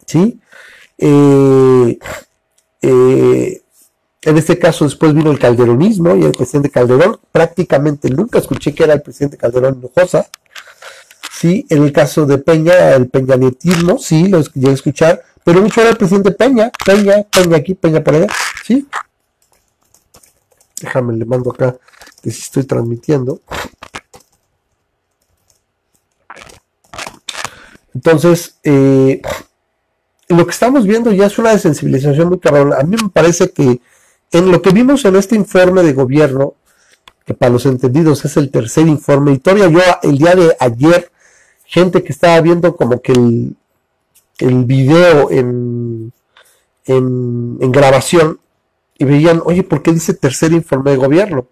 ¿sí? 0.07 0.41
Eh, 0.99 1.99
eh, 2.83 3.63
en 4.23 4.37
este 4.37 4.59
caso 4.59 4.85
después 4.85 5.15
vino 5.15 5.31
el 5.31 5.39
calderonismo 5.39 6.17
y 6.17 6.25
el 6.25 6.33
presidente 6.33 6.71
Calderón, 6.71 7.19
prácticamente 7.31 8.11
nunca 8.11 8.39
escuché 8.39 8.75
que 8.75 8.85
era 8.85 8.95
el 8.95 9.03
presidente 9.03 9.37
Calderón 9.37 9.79
Hinojosa, 9.79 10.29
¿sí? 11.39 11.65
En 11.69 11.85
el 11.85 11.93
caso 11.93 12.27
de 12.27 12.39
Peña, 12.39 12.95
el 12.95 13.09
peñanetismo, 13.09 13.99
sí, 13.99 14.27
lo 14.27 14.43
llegué 14.43 14.71
a 14.71 14.73
escuchar, 14.73 15.23
pero 15.45 15.63
mucho 15.63 15.81
era 15.81 15.91
el 15.91 15.97
presidente 15.97 16.33
Peña, 16.33 16.73
Peña, 16.85 17.23
Peña 17.23 17.57
aquí, 17.59 17.75
Peña 17.75 18.03
por 18.03 18.17
allá, 18.17 18.27
¿sí? 18.65 18.89
Déjame, 20.81 21.17
le 21.17 21.25
mando 21.25 21.53
acá 21.53 21.77
que 22.21 22.31
si 22.33 22.43
estoy 22.43 22.65
transmitiendo. 22.65 23.41
Entonces, 27.95 28.59
eh, 28.65 29.23
lo 30.29 30.45
que 30.45 30.51
estamos 30.51 30.87
viendo 30.87 31.13
ya 31.13 31.27
es 31.27 31.39
una 31.39 31.51
desensibilización 31.51 32.29
muy 32.29 32.41
cabrón. 32.41 32.73
A 32.73 32.83
mí 32.83 32.97
me 33.01 33.09
parece 33.11 33.51
que, 33.51 33.81
en 34.33 34.51
lo 34.51 34.61
que 34.61 34.71
vimos 34.71 35.05
en 35.05 35.15
este 35.15 35.37
informe 35.37 35.85
de 35.85 35.93
gobierno, 35.93 36.55
que 37.25 37.35
para 37.35 37.53
los 37.53 37.65
entendidos 37.67 38.25
es 38.25 38.37
el 38.37 38.51
tercer 38.51 38.89
informe, 38.89 39.33
y 39.33 39.39
todavía 39.39 39.69
yo 39.69 39.81
el 40.03 40.19
día 40.19 40.35
de 40.35 40.57
ayer, 40.59 41.13
gente 41.69 42.03
que 42.03 42.13
estaba 42.13 42.41
viendo 42.41 42.75
como 42.75 43.03
que 43.03 43.13
el, 43.13 43.57
el 44.39 44.65
video 44.65 45.31
en, 45.31 46.13
en, 46.87 47.71
grabación 47.71 48.41
y 48.97 49.05
veían, 49.05 49.43
oye, 49.45 49.63
¿por 49.63 49.83
qué 49.83 49.93
dice 49.93 50.15
tercer 50.15 50.53
informe 50.53 50.93
de 50.93 50.97
gobierno? 50.97 51.47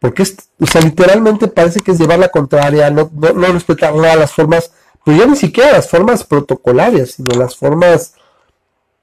Porque 0.00 0.24
es, 0.24 0.36
o 0.58 0.66
sea, 0.66 0.80
literalmente 0.80 1.46
parece 1.46 1.80
que 1.80 1.92
es 1.92 2.00
llevar 2.00 2.18
la 2.18 2.30
contraria, 2.30 2.90
no, 2.90 3.08
no, 3.14 3.32
no 3.32 3.46
respetar 3.46 3.94
nada 3.94 4.16
las 4.16 4.32
formas, 4.32 4.72
pero 5.04 5.16
ya 5.16 5.26
ni 5.26 5.36
siquiera 5.36 5.70
las 5.70 5.88
formas 5.88 6.24
protocolarias, 6.24 7.12
sino 7.12 7.38
las 7.38 7.56
formas 7.56 8.14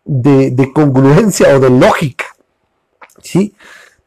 de, 0.04 0.52
de 0.52 0.74
congruencia 0.74 1.56
o 1.56 1.62
de 1.62 1.70
lógica. 1.70 2.26
¿Sí? 3.24 3.56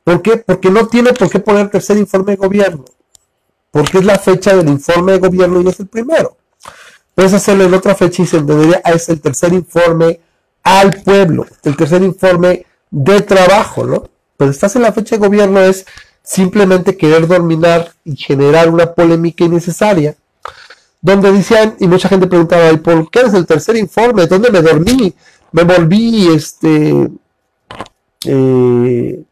¿Por 0.04 0.20
qué? 0.20 0.36
Porque 0.36 0.70
no 0.70 0.88
tiene 0.88 1.14
por 1.14 1.30
qué 1.30 1.40
poner 1.40 1.70
tercer 1.70 1.96
informe 1.96 2.32
de 2.32 2.36
gobierno. 2.36 2.84
Porque 3.72 3.98
es 3.98 4.04
la 4.04 4.18
fecha 4.18 4.54
del 4.54 4.68
informe 4.68 5.12
de 5.12 5.18
gobierno 5.18 5.60
y 5.60 5.68
es 5.68 5.80
el 5.80 5.88
primero. 5.88 6.36
Puedes 7.14 7.32
hacerlo 7.32 7.64
en 7.64 7.74
otra 7.74 7.96
fecha 7.96 8.22
y 8.22 8.26
se 8.26 8.36
entendería, 8.36 8.80
es 8.84 9.08
el 9.08 9.20
tercer 9.20 9.52
informe 9.52 10.20
al 10.62 10.92
pueblo, 11.02 11.46
el 11.64 11.76
tercer 11.76 12.02
informe 12.02 12.64
de 12.90 13.20
trabajo, 13.22 13.84
¿no? 13.84 14.08
Pero 14.36 14.50
estás 14.50 14.76
en 14.76 14.82
la 14.82 14.92
fecha 14.92 15.16
de 15.16 15.26
gobierno 15.26 15.60
es 15.60 15.84
simplemente 16.22 16.96
querer 16.96 17.26
dominar 17.26 17.92
y 18.04 18.16
generar 18.16 18.68
una 18.68 18.92
polémica 18.92 19.44
innecesaria, 19.44 20.14
donde 21.00 21.32
decían, 21.32 21.74
y 21.80 21.88
mucha 21.88 22.08
gente 22.08 22.28
preguntaba, 22.28 22.70
¿y 22.70 22.76
por 22.76 23.10
qué 23.10 23.22
es 23.22 23.34
el 23.34 23.46
tercer 23.46 23.76
informe? 23.76 24.26
¿Dónde 24.26 24.50
me 24.50 24.62
dormí? 24.62 25.12
Me 25.50 25.64
volví, 25.64 26.28
este, 26.28 27.10
eh, 28.24 29.22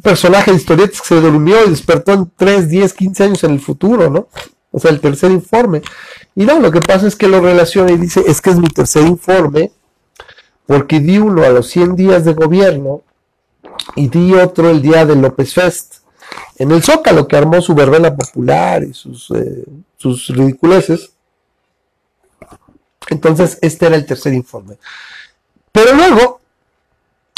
personaje 0.00 0.50
de 0.50 0.56
historietas 0.56 1.00
que 1.00 1.08
se 1.08 1.20
durmió 1.20 1.64
y 1.64 1.70
despertó 1.70 2.12
en 2.12 2.30
3, 2.36 2.68
10, 2.68 2.92
15 2.92 3.24
años 3.24 3.44
en 3.44 3.52
el 3.52 3.60
futuro, 3.60 4.10
¿no? 4.10 4.28
O 4.70 4.78
sea, 4.78 4.90
el 4.90 5.00
tercer 5.00 5.30
informe. 5.30 5.82
Y 6.34 6.44
no, 6.44 6.58
lo 6.60 6.70
que 6.70 6.80
pasa 6.80 7.06
es 7.06 7.16
que 7.16 7.28
lo 7.28 7.40
relaciona 7.40 7.92
y 7.92 7.96
dice, 7.96 8.22
es 8.26 8.40
que 8.40 8.50
es 8.50 8.56
mi 8.58 8.68
tercer 8.68 9.06
informe, 9.06 9.72
porque 10.66 11.00
di 11.00 11.18
uno 11.18 11.42
a 11.42 11.48
los 11.48 11.68
100 11.68 11.96
días 11.96 12.24
de 12.24 12.34
gobierno 12.34 13.02
y 13.96 14.08
di 14.08 14.34
otro 14.34 14.70
el 14.70 14.82
día 14.82 15.06
de 15.06 15.16
López 15.16 15.54
Fest. 15.54 15.96
En 16.58 16.70
el 16.72 16.82
Zócalo, 16.82 17.26
que 17.26 17.36
armó 17.36 17.62
su 17.62 17.74
verbena 17.74 18.14
popular 18.14 18.84
y 18.84 18.92
sus, 18.92 19.30
eh, 19.30 19.64
sus 19.96 20.28
ridiculeces. 20.28 21.12
Entonces, 23.08 23.58
este 23.62 23.86
era 23.86 23.96
el 23.96 24.04
tercer 24.04 24.34
informe. 24.34 24.76
Pero 25.72 25.94
luego, 25.94 26.40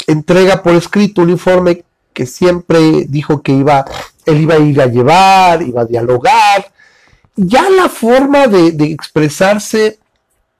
entrega 0.07 0.61
por 0.61 0.73
escrito 0.75 1.21
un 1.21 1.29
informe 1.29 1.85
que 2.13 2.25
siempre 2.25 3.05
dijo 3.07 3.41
que 3.41 3.51
iba, 3.51 3.85
él 4.25 4.41
iba 4.41 4.55
a 4.55 4.59
ir 4.59 4.81
a 4.81 4.85
llevar, 4.85 5.61
iba 5.61 5.81
a 5.81 5.85
dialogar, 5.85 6.71
ya 7.35 7.69
la 7.69 7.89
forma 7.89 8.47
de, 8.47 8.67
expresarse 8.85 9.99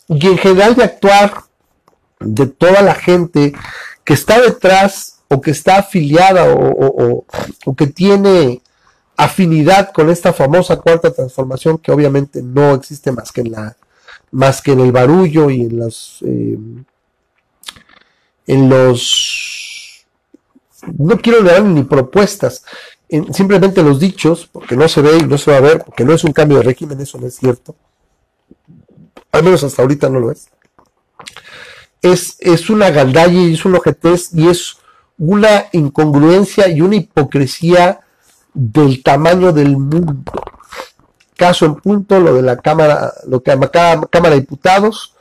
y 0.08 0.28
en 0.28 0.38
general 0.38 0.76
de 0.76 0.84
actuar 0.84 1.43
de 2.20 2.47
toda 2.47 2.82
la 2.82 2.95
gente 2.95 3.54
que 4.04 4.14
está 4.14 4.39
detrás 4.41 5.20
o 5.28 5.41
que 5.41 5.52
está 5.52 5.78
afiliada 5.78 6.45
o, 6.54 7.26
que 7.76 7.88
tiene 7.88 8.62
afinidad 9.18 9.91
con 9.91 10.10
esta 10.10 10.34
famosa 10.34 10.78
cuarta 10.78 11.12
transformación 11.12 11.78
que 11.78 11.91
obviamente 11.91 12.41
no 12.41 12.74
existe 12.74 13.12
más 13.12 13.32
que 13.32 13.41
en 13.41 13.52
la 13.52 13.78
más 14.32 14.62
que 14.62 14.72
en 14.72 14.80
el 14.80 14.91
barullo 14.91 15.49
y 15.49 15.62
en 15.62 15.78
los 15.78 16.24
eh, 16.26 16.58
en 18.47 18.70
los 18.70 19.71
no 20.98 21.18
quiero 21.18 21.44
dar 21.44 21.64
ni 21.64 21.84
propuestas 21.84 22.64
simplemente 23.34 23.84
los 23.84 24.00
dichos, 24.00 24.48
porque 24.52 24.78
no 24.78 24.88
se 24.88 25.02
ve 25.02 25.18
y 25.18 25.24
no 25.24 25.38
se 25.38 25.52
va 25.52 25.58
a 25.58 25.62
ver, 25.62 25.84
porque 25.84 26.06
no 26.06 26.14
es 26.14 26.24
un 26.24 26.32
cambio 26.32 26.58
de 26.58 26.64
régimen, 26.64 27.00
eso 27.02 27.18
no 27.18 27.28
es 27.28 27.36
cierto. 27.36 27.76
Al 29.32 29.44
menos 29.44 29.64
hasta 29.64 29.82
ahorita 29.82 30.10
no 30.10 30.20
lo 30.20 30.32
es. 30.32 30.48
Es, 32.02 32.38
es 32.40 32.70
una 32.70 32.90
galdalla 32.90 33.40
y 33.40 33.54
es 33.54 33.66
un 33.66 33.76
ojetez 33.76 34.34
y 34.34 34.48
es 34.48 34.78
una 35.18 35.66
incongruencia 35.74 36.68
y 36.70 36.82
una 36.82 36.96
hipocresía 36.96 38.00
del 38.54 39.04
tamaño 39.04 39.52
del 39.52 39.78
mundo. 39.78 40.34
Caso 41.36 41.66
en 41.66 41.76
punto, 41.76 42.20
lo 42.20 42.34
de 42.34 42.42
la 42.42 42.58
Cámara, 42.58 43.14
lo 43.28 43.42
que 43.44 43.52
Cámara 43.52 44.36
de 44.36 44.42
Diputados, 44.42 45.16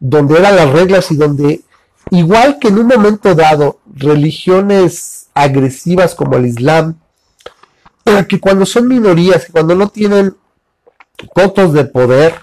donde 0.00 0.38
eran 0.38 0.56
las 0.56 0.70
reglas 0.70 1.10
y 1.12 1.16
donde, 1.16 1.62
igual 2.10 2.58
que 2.58 2.68
en 2.68 2.78
un 2.78 2.86
momento 2.86 3.34
dado, 3.34 3.80
religiones 3.98 5.28
agresivas 5.34 6.14
como 6.14 6.36
el 6.36 6.46
Islam, 6.46 6.98
que 8.28 8.40
cuando 8.40 8.64
son 8.64 8.88
minorías, 8.88 9.46
cuando 9.52 9.74
no 9.74 9.88
tienen 9.88 10.34
votos 11.34 11.72
de 11.72 11.84
poder, 11.84 12.34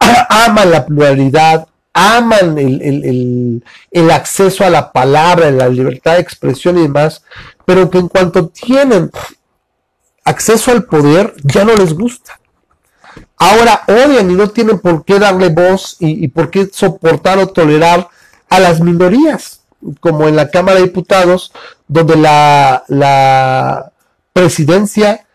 aman 0.28 0.70
la 0.70 0.86
pluralidad, 0.86 1.68
aman 1.92 2.58
el, 2.58 4.10
acceso 4.10 4.64
a 4.64 4.70
la 4.70 4.92
palabra, 4.92 5.50
la 5.50 5.68
libertad 5.68 6.14
de 6.14 6.20
expresión 6.20 6.78
y 6.78 6.82
demás, 6.82 7.22
pero 7.64 7.90
que 7.90 7.98
en 7.98 8.08
cuanto 8.08 8.48
tienen 8.48 9.10
acceso 10.24 10.72
al 10.72 10.84
poder, 10.84 11.34
ya 11.44 11.64
no 11.64 11.74
les 11.74 11.94
gusta. 11.94 12.38
Ahora 13.38 13.82
odian 13.86 14.30
y 14.30 14.34
no 14.34 14.50
tienen 14.50 14.78
por 14.78 15.04
qué 15.04 15.18
darle 15.18 15.48
voz 15.48 15.96
y 16.00 16.28
por 16.28 16.50
qué 16.50 16.68
soportar 16.70 17.38
o 17.38 17.46
tolerar 17.46 18.08
a 18.48 18.60
las 18.60 18.80
minorías, 18.80 19.55
como 20.00 20.28
en 20.28 20.36
la 20.36 20.50
Cámara 20.50 20.78
de 20.78 20.86
Diputados, 20.86 21.52
donde 21.88 22.16
la, 22.16 22.84
la 22.88 23.92
presidencia 24.32 25.26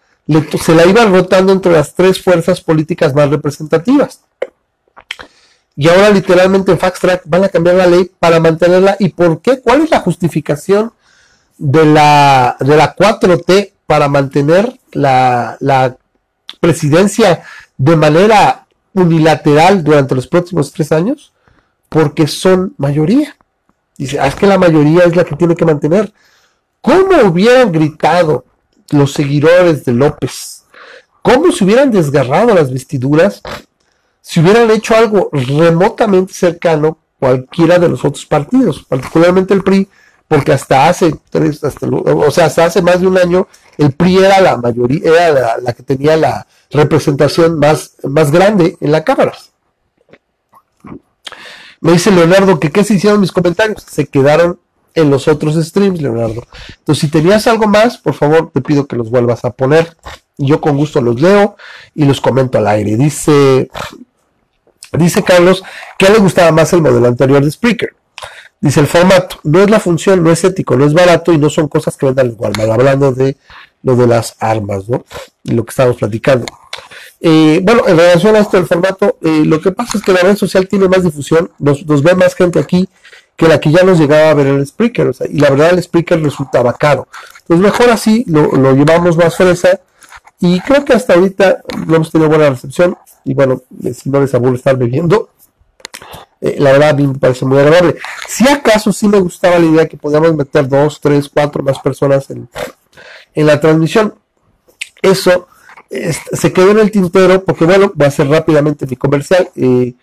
se 0.62 0.76
la 0.76 0.86
iba 0.86 1.06
rotando 1.06 1.52
entre 1.52 1.72
las 1.72 1.94
tres 1.94 2.22
fuerzas 2.22 2.62
políticas 2.62 3.14
más 3.14 3.30
representativas. 3.30 4.22
Y 5.76 5.88
ahora 5.90 6.10
literalmente 6.10 6.72
en 6.72 6.80
Fast 6.80 7.00
Track 7.00 7.24
van 7.26 7.44
a 7.44 7.50
cambiar 7.50 7.76
la 7.76 7.88
ley 7.88 8.12
para 8.20 8.40
mantenerla. 8.40 8.96
¿Y 9.00 9.10
por 9.10 9.42
qué? 9.42 9.62
¿Cuál 9.62 9.82
es 9.82 9.90
la 9.90 10.00
justificación 10.00 10.92
de 11.58 11.86
la, 11.86 12.58
de 12.60 12.76
la 12.76 12.96
4T 12.96 13.72
para 13.86 14.08
mantener 14.08 14.80
la, 14.92 15.58
la 15.60 15.98
presidencia 16.60 17.44
de 17.78 17.96
manera 17.96 18.68
unilateral 18.94 19.84
durante 19.84 20.16
los 20.16 20.28
próximos 20.28 20.72
tres 20.72 20.92
años? 20.92 21.34
Porque 21.90 22.28
son 22.28 22.74
mayoría. 22.78 23.36
Dice, 24.02 24.20
ah, 24.20 24.28
es 24.28 24.36
que 24.36 24.48
la 24.48 24.58
mayoría 24.58 25.04
es 25.04 25.16
la 25.16 25.24
que 25.24 25.36
tiene 25.36 25.56
que 25.56 25.66
mantener. 25.66 26.12
¿Cómo 26.82 27.16
hubieran 27.30 27.72
gritado 27.72 28.46
los 28.92 29.14
seguidores 29.14 29.86
de 29.86 29.94
López. 29.94 30.64
¿Cómo 31.22 31.52
se 31.52 31.64
hubieran 31.64 31.92
desgarrado 31.92 32.54
las 32.54 32.72
vestiduras 32.72 33.42
si 34.22 34.40
hubieran 34.40 34.70
hecho 34.72 34.96
algo 34.96 35.30
remotamente 35.32 36.34
cercano 36.34 36.98
cualquiera 37.20 37.78
de 37.78 37.90
los 37.90 38.04
otros 38.04 38.26
partidos, 38.26 38.84
particularmente 38.84 39.54
el 39.54 39.64
PRI, 39.64 39.88
porque 40.28 40.54
hasta 40.54 40.88
hace 40.88 41.16
tres, 41.30 41.64
hasta, 41.64 41.88
o 41.88 42.32
sea, 42.32 42.46
hasta 42.46 42.66
hace 42.66 42.82
más 42.82 43.02
de 43.02 43.08
un 43.08 43.18
año, 43.18 43.48
el 43.78 43.92
PRI 43.92 44.18
era 44.20 44.42
la 44.42 44.58
mayoría, 44.58 45.28
era 45.28 45.58
la, 45.60 45.74
que 45.74 45.84
tenía 45.84 46.18
la 46.18 46.48
representación 46.72 47.60
más, 47.60 47.96
más 48.04 48.32
grande 48.32 48.78
en 48.80 48.92
la 48.92 49.04
Cámara. 49.04 49.34
Me 51.82 51.94
dice 51.94 52.12
Leonardo 52.12 52.60
que 52.60 52.72
qué 52.72 52.84
se 52.84 52.94
hicieron 52.94 53.20
mis 53.20 53.32
comentarios, 53.32 53.84
se 53.90 54.06
quedaron 54.06 54.60
en 54.94 55.10
los 55.10 55.28
otros 55.28 55.56
streams, 55.56 56.02
Leonardo. 56.02 56.44
Entonces, 56.78 57.02
si 57.02 57.08
tenías 57.10 57.48
algo 57.48 57.68
más, 57.68 57.98
por 57.98 58.14
favor, 58.14 58.52
te 58.54 58.62
pido 58.62 58.88
que 58.88 58.96
los 58.96 59.10
vuelvas 59.10 59.44
a 59.46 59.52
poner. 59.52 59.98
Yo 60.38 60.62
con 60.62 60.78
gusto 60.78 61.02
los 61.02 61.20
leo 61.20 61.56
y 61.96 62.06
los 62.06 62.22
comento 62.22 62.58
al 62.58 62.68
aire. 62.68 62.98
Dice, 62.98 63.70
dice 64.94 65.24
Carlos 65.24 65.64
que 65.98 66.10
le 66.10 66.20
gustaba 66.20 66.52
más 66.52 66.72
el 66.74 66.82
modelo 66.82 67.08
anterior 67.08 67.44
de 67.44 67.52
Spreaker. 67.52 67.96
Dice 68.60 68.80
el 68.80 68.88
formato, 68.88 69.40
no 69.44 69.62
es 69.62 69.70
la 69.72 69.80
función, 69.80 70.24
no 70.24 70.32
es 70.32 70.44
ético, 70.44 70.76
no 70.76 70.86
es 70.86 70.94
barato 70.94 71.34
y 71.34 71.40
no 71.40 71.50
son 71.50 71.68
cosas 71.68 71.98
que 71.98 72.06
vendan 72.06 72.28
igual. 72.28 72.54
Hablando 72.60 73.12
de 73.12 73.38
lo 73.82 73.96
de 73.96 74.06
las 74.06 74.36
armas, 74.40 74.88
¿no? 74.88 75.04
Y 75.44 75.54
lo 75.54 75.66
que 75.66 75.72
estamos 75.72 75.98
platicando. 75.98 76.46
Eh, 77.24 77.60
bueno, 77.64 77.84
en 77.88 77.98
relación 77.98 78.36
a 78.36 78.40
esto 78.40 78.58
del 78.58 78.66
formato, 78.66 79.18
eh, 79.22 79.44
lo 79.46 79.62
que 79.62 79.72
pasa 79.72 79.98
es 79.98 80.04
que 80.04 80.12
la 80.12 80.22
red 80.22 80.36
social 80.36 80.68
tiene 80.68 80.88
más 80.88 81.04
difusión, 81.04 81.52
nos, 81.60 81.86
ve 81.86 82.16
más 82.16 82.34
gente 82.34 82.60
aquí 82.60 82.90
que 83.36 83.48
la 83.48 83.60
que 83.60 83.72
ya 83.72 83.84
nos 83.84 84.00
llegaba 84.00 84.32
a 84.32 84.34
ver 84.34 84.48
el 84.48 84.66
Spreaker. 84.66 85.12
y 85.30 85.40
la 85.40 85.50
verdad 85.52 85.72
el 85.72 85.84
Spreaker 85.84 86.22
resultaba 86.22 86.74
caro. 86.74 87.08
Entonces 87.40 87.64
mejor 87.64 87.90
así, 87.90 88.24
lo, 88.28 88.74
llevamos 88.74 89.18
más 89.18 89.36
fresa. 89.36 89.80
Y 90.40 90.60
creo 90.62 90.84
que 90.84 90.94
hasta 90.94 91.14
ahorita 91.14 91.62
no 91.86 91.96
hemos 91.96 92.12
tenido 92.12 92.30
buena 92.30 92.50
recepción. 92.50 92.98
Y 93.24 93.36
bueno, 93.36 93.62
si 93.94 94.10
no 94.10 94.22
les 94.22 94.34
aburre 94.34 94.56
estar 94.56 94.76
bebiendo, 94.76 95.30
eh, 96.42 96.56
la 96.58 96.72
verdad 96.72 96.90
a 96.90 96.94
mí 96.94 97.06
me 97.06 97.20
parece 97.20 97.46
muy 97.46 97.60
agradable. 97.60 97.98
Si 98.28 98.48
acaso 98.48 98.92
sí 98.92 99.08
me 99.08 99.20
gustaba 99.20 99.60
la 99.60 99.66
idea 99.66 99.88
que 99.88 99.98
podíamos 99.98 100.36
meter 100.36 100.68
dos, 100.68 101.00
tres, 101.00 101.30
cuatro 101.30 101.62
más 101.62 101.78
personas 101.80 102.30
en, 102.32 102.50
la 103.36 103.60
transmisión. 103.60 104.16
Eso 105.02 105.48
se 106.34 106.54
quedó 106.54 106.72
en 106.72 106.80
el 106.80 106.92
tintero 106.92 107.44
porque 107.44 107.66
bueno, 107.66 107.92
voy 107.94 108.06
a 108.06 108.08
hacer 108.08 108.28
rápidamente 108.28 108.88
mi 108.88 108.96
comercial. 108.96 109.50
Eh, 109.56 109.94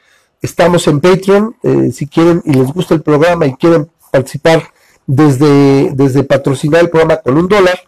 Estamos 0.40 0.86
en 0.86 1.00
Patreon, 1.00 1.56
eh, 1.64 1.90
si 1.92 2.06
quieren 2.06 2.42
y 2.44 2.52
les 2.52 2.72
gusta 2.72 2.94
el 2.94 3.02
programa 3.02 3.46
y 3.46 3.54
quieren 3.54 3.90
participar 4.12 4.62
desde, 5.06 5.90
desde 5.94 6.22
patrocinar 6.22 6.82
el 6.82 6.90
programa 6.90 7.16
con 7.16 7.36
un 7.36 7.48
dólar. 7.48 7.80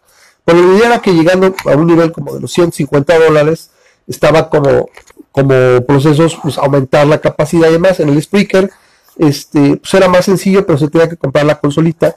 Pero 0.44 0.60
la 0.60 0.76
idea 0.76 0.86
era 0.86 0.98
que 0.98 1.12
llegando 1.12 1.54
a 1.64 1.76
un 1.76 1.86
nivel 1.86 2.10
como 2.10 2.34
de 2.34 2.40
los 2.40 2.52
150 2.52 3.18
dólares, 3.18 3.70
estaba 4.08 4.50
como, 4.50 4.88
como 5.30 5.80
procesos, 5.86 6.36
pues 6.42 6.58
aumentar 6.58 7.06
la 7.06 7.20
capacidad 7.20 7.68
y 7.68 7.72
demás. 7.72 8.00
En 8.00 8.08
el 8.08 8.20
Spreaker, 8.20 8.68
este, 9.16 9.76
pues 9.76 9.94
era 9.94 10.08
más 10.08 10.24
sencillo, 10.24 10.66
pero 10.66 10.76
se 10.76 10.88
tenía 10.88 11.08
que 11.08 11.16
comprar 11.16 11.44
la 11.44 11.60
consolita, 11.60 12.16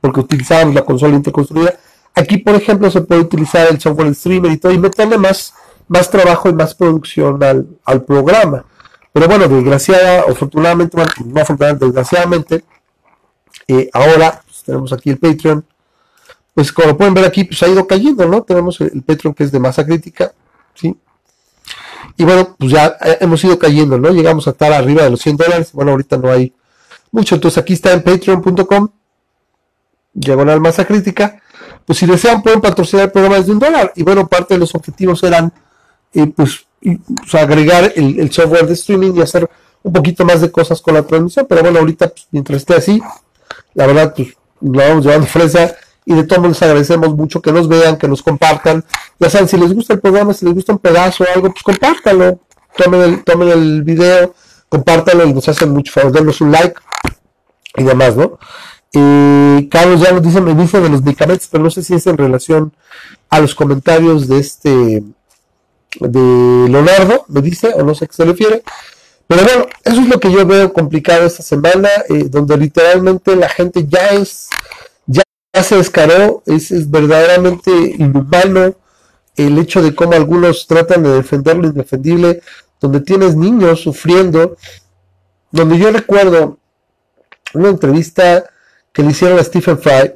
porque 0.00 0.20
utilizábamos 0.20 0.74
la 0.74 0.84
consola 0.84 1.14
interconstruida. 1.14 1.78
Aquí, 2.18 2.38
por 2.38 2.56
ejemplo, 2.56 2.90
se 2.90 3.00
puede 3.00 3.20
utilizar 3.20 3.68
el 3.68 3.80
software 3.80 4.12
streamer 4.12 4.50
y 4.50 4.56
todo, 4.56 4.72
y 4.72 4.78
meterle 4.78 5.16
más, 5.18 5.54
más 5.86 6.10
trabajo 6.10 6.48
y 6.48 6.52
más 6.52 6.74
producción 6.74 7.40
al, 7.44 7.66
al 7.84 8.04
programa. 8.04 8.64
Pero 9.12 9.28
bueno, 9.28 9.46
desgraciada, 9.46 10.24
afortunadamente, 10.28 10.96
bueno, 10.96 11.12
no 11.26 11.40
afortunadamente, 11.40 11.84
desgraciadamente, 11.84 12.64
eh, 13.68 13.88
ahora 13.92 14.42
pues, 14.44 14.64
tenemos 14.64 14.92
aquí 14.92 15.10
el 15.10 15.18
Patreon. 15.18 15.64
Pues 16.54 16.72
como 16.72 16.96
pueden 16.96 17.14
ver 17.14 17.24
aquí, 17.24 17.44
pues 17.44 17.62
ha 17.62 17.68
ido 17.68 17.86
cayendo, 17.86 18.26
¿no? 18.26 18.42
Tenemos 18.42 18.80
el, 18.80 19.00
Patreon 19.02 19.32
que 19.32 19.44
es 19.44 19.52
de 19.52 19.60
masa 19.60 19.86
crítica, 19.86 20.32
¿sí? 20.74 20.96
Y 22.16 22.24
bueno, 22.24 22.56
pues 22.58 22.72
ya 22.72 22.96
eh, 23.04 23.18
hemos 23.20 23.44
ido 23.44 23.56
cayendo, 23.60 23.96
¿no? 23.96 24.10
Llegamos 24.10 24.48
a 24.48 24.50
estar 24.50 24.72
arriba 24.72 25.04
de 25.04 25.10
los 25.10 25.20
100 25.20 25.36
dólares. 25.36 25.70
Bueno, 25.72 25.92
ahorita 25.92 26.16
no 26.16 26.32
hay 26.32 26.52
mucho. 27.12 27.36
Entonces 27.36 27.58
aquí 27.58 27.74
está 27.74 27.92
en 27.92 28.02
patreon.com, 28.02 28.88
diagonal 30.18 30.60
masa 30.60 30.84
crítica. 30.84 31.40
Pues 31.84 31.98
si 31.98 32.06
desean 32.06 32.42
pueden 32.42 32.60
patrocinar 32.60 33.06
el 33.06 33.12
programa 33.12 33.36
desde 33.36 33.52
un 33.52 33.58
dólar. 33.58 33.92
Y 33.96 34.02
bueno, 34.02 34.26
parte 34.26 34.54
de 34.54 34.60
los 34.60 34.74
objetivos 34.74 35.22
eran, 35.22 35.52
eh, 36.12 36.26
pues, 36.26 36.66
pues, 36.82 37.34
agregar 37.34 37.92
el, 37.96 38.30
software 38.30 38.66
de 38.66 38.74
streaming 38.74 39.14
y 39.16 39.22
hacer 39.22 39.48
un 39.82 39.92
poquito 39.92 40.24
más 40.24 40.40
de 40.40 40.50
cosas 40.50 40.80
con 40.82 40.94
la 40.94 41.02
transmisión. 41.02 41.46
Pero 41.48 41.62
bueno, 41.62 41.78
ahorita, 41.78 42.08
pues, 42.08 42.26
mientras 42.30 42.58
esté 42.58 42.74
así, 42.74 43.02
la 43.74 43.86
verdad, 43.86 44.12
pues 44.14 44.36
lo 44.60 44.78
vamos 44.78 45.04
llevando 45.04 45.26
fresa 45.26 45.76
y 46.04 46.14
de 46.14 46.24
todos 46.24 46.48
les 46.48 46.62
agradecemos 46.62 47.14
mucho 47.14 47.40
que 47.40 47.52
nos 47.52 47.68
vean, 47.68 47.96
que 47.96 48.08
nos 48.08 48.22
compartan. 48.22 48.84
Ya 49.18 49.30
saben, 49.30 49.48
si 49.48 49.56
les 49.56 49.72
gusta 49.72 49.94
el 49.94 50.00
programa, 50.00 50.34
si 50.34 50.44
les 50.46 50.54
gusta 50.54 50.72
un 50.72 50.78
pedazo 50.78 51.24
o 51.24 51.26
algo, 51.34 51.50
pues 51.50 51.62
compártanlo. 51.62 52.40
Tomen 52.76 53.00
el, 53.00 53.24
tomen 53.24 53.48
el 53.48 53.82
video, 53.82 54.34
compártanlo 54.68 55.26
y 55.26 55.32
nos 55.32 55.48
hacen 55.48 55.70
mucho 55.70 55.92
favor, 55.92 56.12
denos 56.12 56.40
un 56.40 56.52
like 56.52 56.80
y 57.76 57.82
demás, 57.82 58.16
¿no? 58.16 58.38
Y 58.92 59.68
Carlos 59.68 60.00
ya 60.00 60.12
nos 60.12 60.22
dice, 60.22 60.40
me 60.40 60.54
dice 60.54 60.80
de 60.80 60.88
los 60.88 61.02
medicamentos, 61.02 61.48
pero 61.50 61.64
no 61.64 61.70
sé 61.70 61.82
si 61.82 61.94
es 61.94 62.06
en 62.06 62.16
relación 62.16 62.72
a 63.28 63.40
los 63.40 63.54
comentarios 63.54 64.28
de 64.28 64.38
este, 64.38 65.02
de 66.00 66.68
Leonardo, 66.68 67.24
me 67.28 67.42
dice, 67.42 67.68
o 67.74 67.82
no 67.82 67.94
sé 67.94 68.04
a 68.04 68.08
qué 68.08 68.14
se 68.14 68.24
refiere. 68.24 68.62
Pero 69.26 69.42
bueno, 69.42 69.66
eso 69.84 70.00
es 70.00 70.08
lo 70.08 70.18
que 70.18 70.32
yo 70.32 70.46
veo 70.46 70.72
complicado 70.72 71.26
esta 71.26 71.42
semana, 71.42 71.90
eh, 72.08 72.24
donde 72.30 72.56
literalmente 72.56 73.36
la 73.36 73.48
gente 73.48 73.86
ya 73.86 74.08
es, 74.08 74.48
ya, 75.06 75.22
se 75.62 75.76
descaró, 75.76 76.42
es, 76.46 76.90
verdaderamente 76.90 77.70
inhumano 77.98 78.74
el 79.36 79.58
hecho 79.58 79.82
de 79.82 79.94
cómo 79.94 80.14
algunos 80.14 80.66
tratan 80.66 81.02
de 81.02 81.10
defender 81.10 81.58
lo 81.58 81.66
indefendible, 81.66 82.40
donde 82.80 83.00
tienes 83.00 83.36
niños 83.36 83.82
sufriendo, 83.82 84.56
donde 85.50 85.78
yo 85.78 85.90
recuerdo 85.92 86.58
una 87.52 87.68
entrevista 87.68 88.44
que 88.98 89.04
le 89.04 89.12
hicieron 89.12 89.38
a 89.38 89.44
Stephen 89.44 89.78
Fry, 89.78 90.14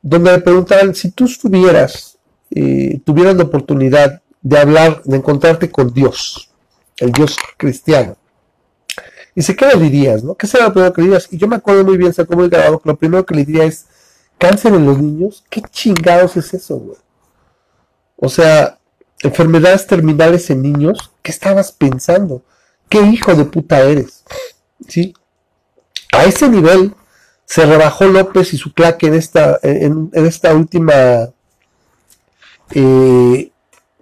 donde 0.00 0.32
le 0.32 0.38
preguntaban 0.38 0.94
si 0.94 1.10
tú 1.10 1.26
estuvieras, 1.26 2.16
eh, 2.50 2.98
tuvieras 3.04 3.36
la 3.36 3.42
oportunidad 3.42 4.22
de 4.40 4.58
hablar, 4.58 5.02
de 5.04 5.18
encontrarte 5.18 5.70
con 5.70 5.92
Dios, 5.92 6.50
el 6.96 7.12
Dios 7.12 7.36
cristiano. 7.58 8.16
Y 9.34 9.40
dice, 9.40 9.54
¿qué 9.54 9.66
le 9.66 9.76
dirías? 9.76 10.24
No? 10.24 10.34
¿Qué 10.36 10.46
será 10.46 10.64
lo 10.64 10.72
primero 10.72 10.94
que 10.94 11.02
le 11.02 11.08
dirías? 11.08 11.28
Y 11.30 11.36
yo 11.36 11.46
me 11.48 11.56
acuerdo 11.56 11.84
muy 11.84 11.98
bien, 11.98 12.14
se 12.14 12.24
muy 12.24 12.48
grabado, 12.48 12.78
que 12.78 12.88
lo 12.88 12.96
primero 12.96 13.26
que 13.26 13.34
le 13.34 13.44
diría 13.44 13.64
es, 13.64 13.84
cáncer 14.38 14.72
en 14.72 14.86
los 14.86 14.96
niños, 14.96 15.44
¿qué 15.50 15.60
chingados 15.60 16.38
es 16.38 16.54
eso, 16.54 16.76
güey? 16.78 16.98
O 18.16 18.30
sea, 18.30 18.78
enfermedades 19.20 19.86
terminales 19.86 20.48
en 20.48 20.62
niños, 20.62 21.12
¿qué 21.20 21.30
estabas 21.30 21.72
pensando? 21.72 22.42
¿Qué 22.88 23.02
hijo 23.02 23.34
de 23.34 23.44
puta 23.44 23.82
eres? 23.82 24.24
¿Sí? 24.88 25.12
A 26.10 26.24
ese 26.24 26.48
nivel 26.48 26.94
se 27.52 27.66
rebajó 27.66 28.06
López 28.06 28.54
y 28.54 28.56
su 28.56 28.72
claque 28.72 29.08
en 29.08 29.12
esta, 29.12 29.58
en, 29.62 30.08
esta 30.14 30.54
última, 30.54 31.28
eh, 32.70 33.50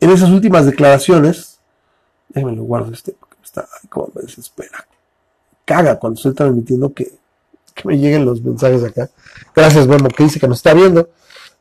en 0.00 0.10
esas 0.10 0.30
últimas 0.30 0.66
declaraciones. 0.66 1.58
Déjenme 2.28 2.54
lo 2.54 2.62
guardo 2.62 2.92
este 2.92 3.16
está, 3.42 3.68
como 3.88 4.12
me 4.14 4.22
desespera. 4.22 4.86
Caga 5.64 5.98
cuando 5.98 6.16
estoy 6.16 6.32
transmitiendo 6.32 6.94
que, 6.94 7.10
que 7.74 7.88
me 7.88 7.98
lleguen 7.98 8.24
los 8.24 8.40
mensajes 8.40 8.84
acá. 8.84 9.10
Gracias, 9.52 9.88
bueno, 9.88 10.08
que 10.10 10.22
dice 10.22 10.38
que 10.38 10.46
nos 10.46 10.58
está 10.58 10.72
viendo. 10.72 11.10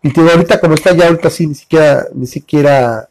Y 0.04 0.16
ahorita 0.20 0.60
como 0.60 0.76
está 0.76 0.94
ya 0.94 1.08
ahorita 1.08 1.32
sí, 1.32 1.48
ni 1.48 1.56
siquiera, 1.56 2.06
ni 2.14 2.28
siquiera 2.28 3.10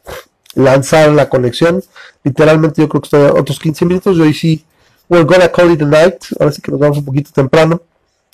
lanzar 0.53 1.11
la 1.11 1.27
conexión. 1.27 1.83
Literalmente 2.23 2.81
yo 2.81 2.87
creo 2.87 3.01
que 3.01 3.07
estoy 3.07 3.25
a 3.25 3.33
otros 3.33 3.59
15 3.59 3.83
minutos. 3.83 4.15
Yo 4.15 4.23
hoy 4.23 4.33
sí, 4.33 4.63
we're 5.09 5.25
gonna 5.25 5.51
call 5.51 5.69
it 5.69 5.81
a 5.81 5.85
night. 5.85 6.23
Ahora 6.39 6.53
sí 6.53 6.61
que 6.61 6.71
nos 6.71 6.79
vamos 6.79 6.99
un 6.99 7.03
poquito 7.03 7.31
temprano. 7.33 7.81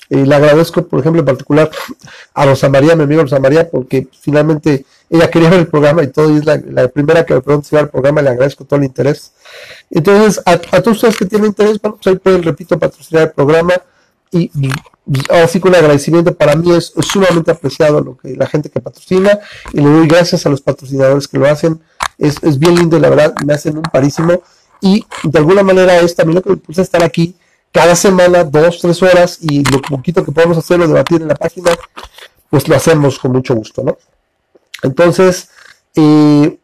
Eh, 0.09 0.25
le 0.25 0.35
agradezco, 0.35 0.85
por 0.85 0.99
ejemplo, 0.99 1.21
en 1.21 1.25
particular 1.25 1.69
a 2.33 2.45
Rosa 2.45 2.69
María, 2.69 2.95
mi 2.95 3.03
amigo 3.03 3.23
Rosa 3.23 3.39
María, 3.39 3.69
porque 3.69 4.07
finalmente 4.19 4.85
ella 5.09 5.29
quería 5.29 5.49
ver 5.49 5.59
el 5.59 5.67
programa 5.67 6.03
y 6.03 6.07
todo, 6.07 6.33
y 6.33 6.37
es 6.37 6.45
la, 6.45 6.87
primera 6.87 7.25
que 7.25 7.33
me 7.33 7.41
preguntó 7.41 7.69
si 7.69 7.75
el 7.75 7.89
programa, 7.89 8.21
le 8.21 8.29
agradezco 8.29 8.65
todo 8.65 8.79
el 8.79 8.85
interés. 8.85 9.31
Entonces, 9.89 10.41
a, 10.45 10.57
todos 10.57 10.97
ustedes 10.97 11.17
que 11.17 11.25
tienen 11.25 11.47
interés, 11.47 11.81
bueno, 11.81 11.97
pues 11.97 12.07
ahí 12.07 12.19
pueden, 12.19 12.43
repito, 12.43 12.77
patrocinar 12.77 13.23
el 13.23 13.31
programa 13.31 13.73
y, 14.31 14.51
así 15.29 15.59
con 15.59 15.75
agradecimiento 15.75 16.33
para 16.33 16.55
mí 16.55 16.73
es, 16.73 16.91
sumamente 17.01 17.51
apreciado 17.51 18.01
lo 18.01 18.17
que 18.17 18.35
la 18.35 18.47
gente 18.47 18.69
que 18.69 18.79
patrocina 18.79 19.39
y 19.71 19.77
le 19.81 19.89
doy 19.89 20.07
gracias 20.07 20.45
a 20.47 20.49
los 20.49 20.61
patrocinadores 20.61 21.27
que 21.27 21.37
lo 21.37 21.47
hacen. 21.47 21.79
Es, 22.17 22.41
es 22.41 22.57
bien 22.57 22.75
lindo, 22.75 22.97
la 22.99 23.09
verdad, 23.09 23.35
me 23.45 23.53
hacen 23.53 23.77
un 23.77 23.83
parísimo 23.83 24.41
y 24.81 25.05
de 25.23 25.39
alguna 25.39 25.63
manera 25.63 25.99
es 25.99 26.15
también 26.15 26.35
lo 26.35 26.41
que 26.41 26.51
me 26.51 26.57
puse 26.57 26.81
a 26.81 26.83
estar 26.83 27.03
aquí 27.03 27.35
cada 27.75 27.93
semana, 27.97 28.45
dos, 28.45 28.79
tres 28.79 29.03
horas, 29.03 29.37
y 29.41 29.61
lo 29.69 29.81
poquito 29.81 30.23
que 30.23 30.31
podemos 30.31 30.57
hacer 30.57 30.79
o 30.79 30.87
debatir 30.87 31.21
en 31.21 31.27
la 31.27 31.35
página, 31.35 31.71
pues 32.49 32.69
lo 32.69 32.75
hacemos 32.77 33.19
con 33.19 33.33
mucho 33.33 33.53
gusto, 33.53 33.83
¿no? 33.83 33.97
Entonces, 34.81 35.49
eh, 35.93 36.57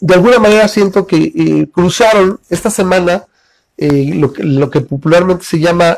de 0.00 0.14
alguna 0.14 0.40
manera 0.40 0.66
siento 0.66 1.06
que 1.06 1.16
eh, 1.16 1.68
cruzaron 1.72 2.40
esta 2.50 2.70
semana 2.70 3.24
eh, 3.78 4.14
lo, 4.16 4.68
que, 4.68 4.80
popularmente 4.80 5.44
se 5.44 5.60
llama 5.60 5.96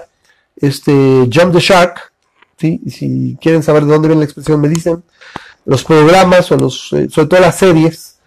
este 0.57 0.93
Jump 1.33 1.55
the 1.55 1.61
Shark, 1.61 2.13
¿sí? 2.59 2.83
si 2.91 3.39
quieren 3.41 3.63
saber 3.63 3.87
de 3.87 3.93
dónde 3.93 4.09
viene 4.09 4.21
la 4.21 4.27
expresión, 4.27 4.61
me 4.61 4.69
dicen, 4.69 5.03
los 5.65 5.85
programas 5.85 6.53
o 6.53 6.59
los, 6.59 6.75
sobre 6.75 7.29
todo 7.29 7.41
las 7.41 7.57
series, 7.57 8.19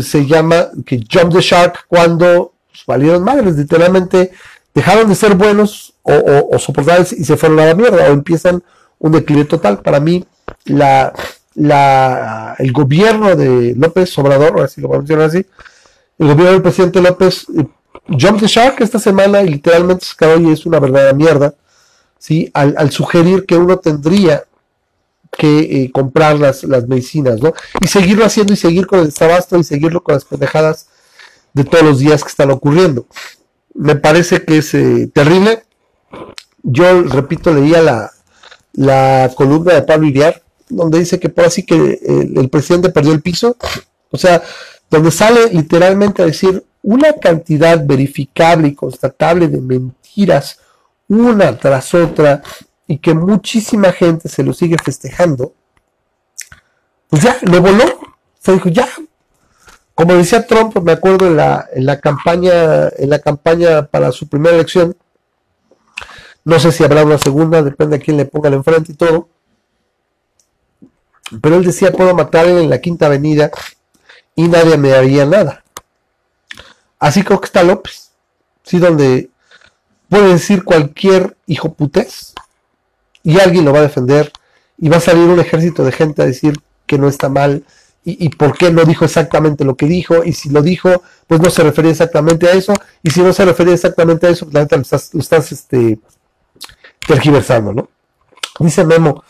se 0.00 0.26
llama 0.26 0.70
que 0.84 1.04
Jump 1.08 1.32
the 1.32 1.40
Shark 1.40 1.84
cuando 1.86 2.52
pues, 2.68 2.82
valieron 2.84 3.22
madres, 3.22 3.54
literalmente 3.54 4.32
dejaron 4.74 5.08
de 5.08 5.14
ser 5.14 5.34
buenos 5.34 5.94
o, 6.02 6.12
o, 6.12 6.56
y 6.56 7.24
se 7.24 7.36
fueron 7.36 7.60
a 7.60 7.66
la 7.66 7.74
mierda 7.74 8.08
o 8.08 8.12
empiezan 8.12 8.62
un 8.98 9.12
declive 9.12 9.44
total. 9.44 9.80
Para 9.80 10.00
mí, 10.00 10.24
la, 10.64 11.12
la, 11.54 12.54
el 12.58 12.72
gobierno 12.72 13.34
de 13.36 13.74
López 13.76 14.16
Obrador, 14.18 14.60
así 14.60 14.80
lo 14.80 14.88
mencionar 14.88 15.26
así, 15.26 15.46
el 16.18 16.26
gobierno 16.28 16.52
del 16.52 16.62
presidente 16.62 17.00
López 17.00 17.46
eh, 17.56 17.66
jump 18.08 18.40
the 18.40 18.46
shark 18.46 18.80
esta 18.80 18.98
semana 18.98 19.42
y 19.42 19.48
literalmente 19.48 20.06
se 20.06 20.16
quedó 20.16 20.40
y 20.40 20.52
es 20.52 20.66
una 20.66 20.80
verdadera 20.80 21.12
mierda, 21.12 21.54
¿sí? 22.18 22.50
Al, 22.54 22.90
sugerir 22.90 23.44
que 23.46 23.56
uno 23.56 23.78
tendría 23.78 24.44
que 25.30 25.60
eh, 25.60 25.90
comprar 25.92 26.38
las, 26.38 26.62
las 26.64 26.86
medicinas, 26.86 27.40
¿no? 27.40 27.52
Y 27.80 27.86
seguirlo 27.88 28.24
haciendo 28.24 28.52
y 28.52 28.56
seguir 28.56 28.86
con 28.86 29.00
el 29.00 29.06
desabasto 29.06 29.58
y 29.58 29.64
seguirlo 29.64 30.02
con 30.02 30.14
las 30.14 30.24
pendejadas 30.24 30.88
de 31.52 31.64
todos 31.64 31.84
los 31.84 31.98
días 31.98 32.22
que 32.22 32.28
están 32.28 32.50
ocurriendo 32.50 33.06
me 33.74 33.96
parece 33.96 34.44
que 34.44 34.58
es 34.58 34.74
eh, 34.74 35.10
terrible. 35.12 35.64
Yo, 36.62 37.02
repito, 37.02 37.52
leía 37.52 37.80
la, 37.82 38.10
la 38.72 39.30
columna 39.34 39.74
de 39.74 39.82
Pablo 39.82 40.06
Iriar, 40.06 40.42
donde 40.68 40.98
dice 40.98 41.20
que 41.20 41.28
por 41.28 41.44
así 41.44 41.64
que 41.64 42.00
el, 42.34 42.48
presidente 42.48 42.90
perdió 42.90 43.12
el 43.12 43.22
piso. 43.22 43.56
O 44.10 44.18
sea, 44.18 44.42
donde 44.90 45.10
sale 45.10 45.48
literalmente 45.52 46.22
a 46.22 46.26
decir 46.26 46.64
una 46.82 47.12
cantidad 47.14 47.84
verificable 47.84 48.68
y 48.68 48.74
constatable 48.74 49.48
de 49.48 49.60
mentiras, 49.60 50.58
una 51.08 51.56
tras 51.58 51.94
otra, 51.94 52.42
y 52.86 52.98
que 52.98 53.14
muchísima 53.14 53.92
gente 53.92 54.28
se 54.28 54.42
lo 54.42 54.52
sigue 54.52 54.76
festejando, 54.82 55.54
pues 57.08 57.22
ya, 57.22 57.38
lo 57.42 57.60
voló. 57.60 57.84
Se 58.40 58.52
dijo, 58.52 58.68
ya, 58.68 58.88
como 60.02 60.16
decía 60.16 60.44
Trump, 60.44 60.76
me 60.78 60.90
acuerdo 60.90 61.28
en 61.28 61.36
la, 61.36 61.68
en 61.72 61.86
la 61.86 62.00
campaña, 62.00 62.88
en 62.88 63.08
la 63.08 63.20
campaña 63.20 63.86
para 63.86 64.10
su 64.10 64.28
primera 64.28 64.56
elección, 64.56 64.96
no 66.44 66.58
sé 66.58 66.72
si 66.72 66.82
habrá 66.82 67.04
una 67.04 67.18
segunda, 67.18 67.62
depende 67.62 67.98
de 67.98 68.04
quién 68.04 68.16
le 68.16 68.24
ponga 68.24 68.48
el 68.48 68.54
enfrente 68.54 68.90
y 68.90 68.94
todo. 68.96 69.28
Pero 71.40 71.54
él 71.54 71.64
decía, 71.64 71.92
puedo 71.92 72.16
matar 72.16 72.48
en 72.48 72.68
la 72.68 72.80
quinta 72.80 73.06
avenida 73.06 73.52
y 74.34 74.48
nadie 74.48 74.76
me 74.76 74.92
haría 74.92 75.24
nada. 75.24 75.62
Así 76.98 77.22
creo 77.22 77.40
que 77.40 77.46
está 77.46 77.62
López, 77.62 78.10
sí, 78.64 78.80
donde 78.80 79.30
puede 80.08 80.32
decir 80.32 80.64
cualquier 80.64 81.36
hijo 81.46 81.74
putés 81.74 82.34
y 83.22 83.38
alguien 83.38 83.64
lo 83.64 83.72
va 83.72 83.78
a 83.78 83.82
defender 83.82 84.32
y 84.78 84.88
va 84.88 84.96
a 84.96 85.00
salir 85.00 85.28
un 85.28 85.38
ejército 85.38 85.84
de 85.84 85.92
gente 85.92 86.22
a 86.22 86.26
decir 86.26 86.54
que 86.86 86.98
no 86.98 87.06
está 87.06 87.28
mal 87.28 87.62
y, 88.04 88.30
por 88.30 88.56
qué 88.58 88.72
no 88.72 88.84
dijo 88.84 89.04
exactamente 89.04 89.64
lo 89.64 89.76
que 89.76 89.86
dijo 89.86 90.24
y 90.24 90.32
si 90.32 90.48
lo 90.48 90.60
dijo 90.60 91.02
pues 91.28 91.40
no 91.40 91.50
se 91.50 91.62
refería 91.62 91.92
exactamente 91.92 92.48
a 92.48 92.52
eso 92.52 92.74
y 93.00 93.10
si 93.10 93.22
no 93.22 93.32
se 93.32 93.44
refería 93.44 93.74
exactamente 93.74 94.26
a 94.26 94.30
eso 94.30 94.44
pues 94.46 94.54
la 94.54 94.60
neta 94.62 94.74
lo 94.74 94.82
estás, 94.82 95.14
lo 95.14 95.20
estás 95.20 95.52
este, 95.52 96.00
tergiversando, 97.06 97.72
¿no? 97.72 97.88
Dice 98.58 98.84
Memo 98.84 99.22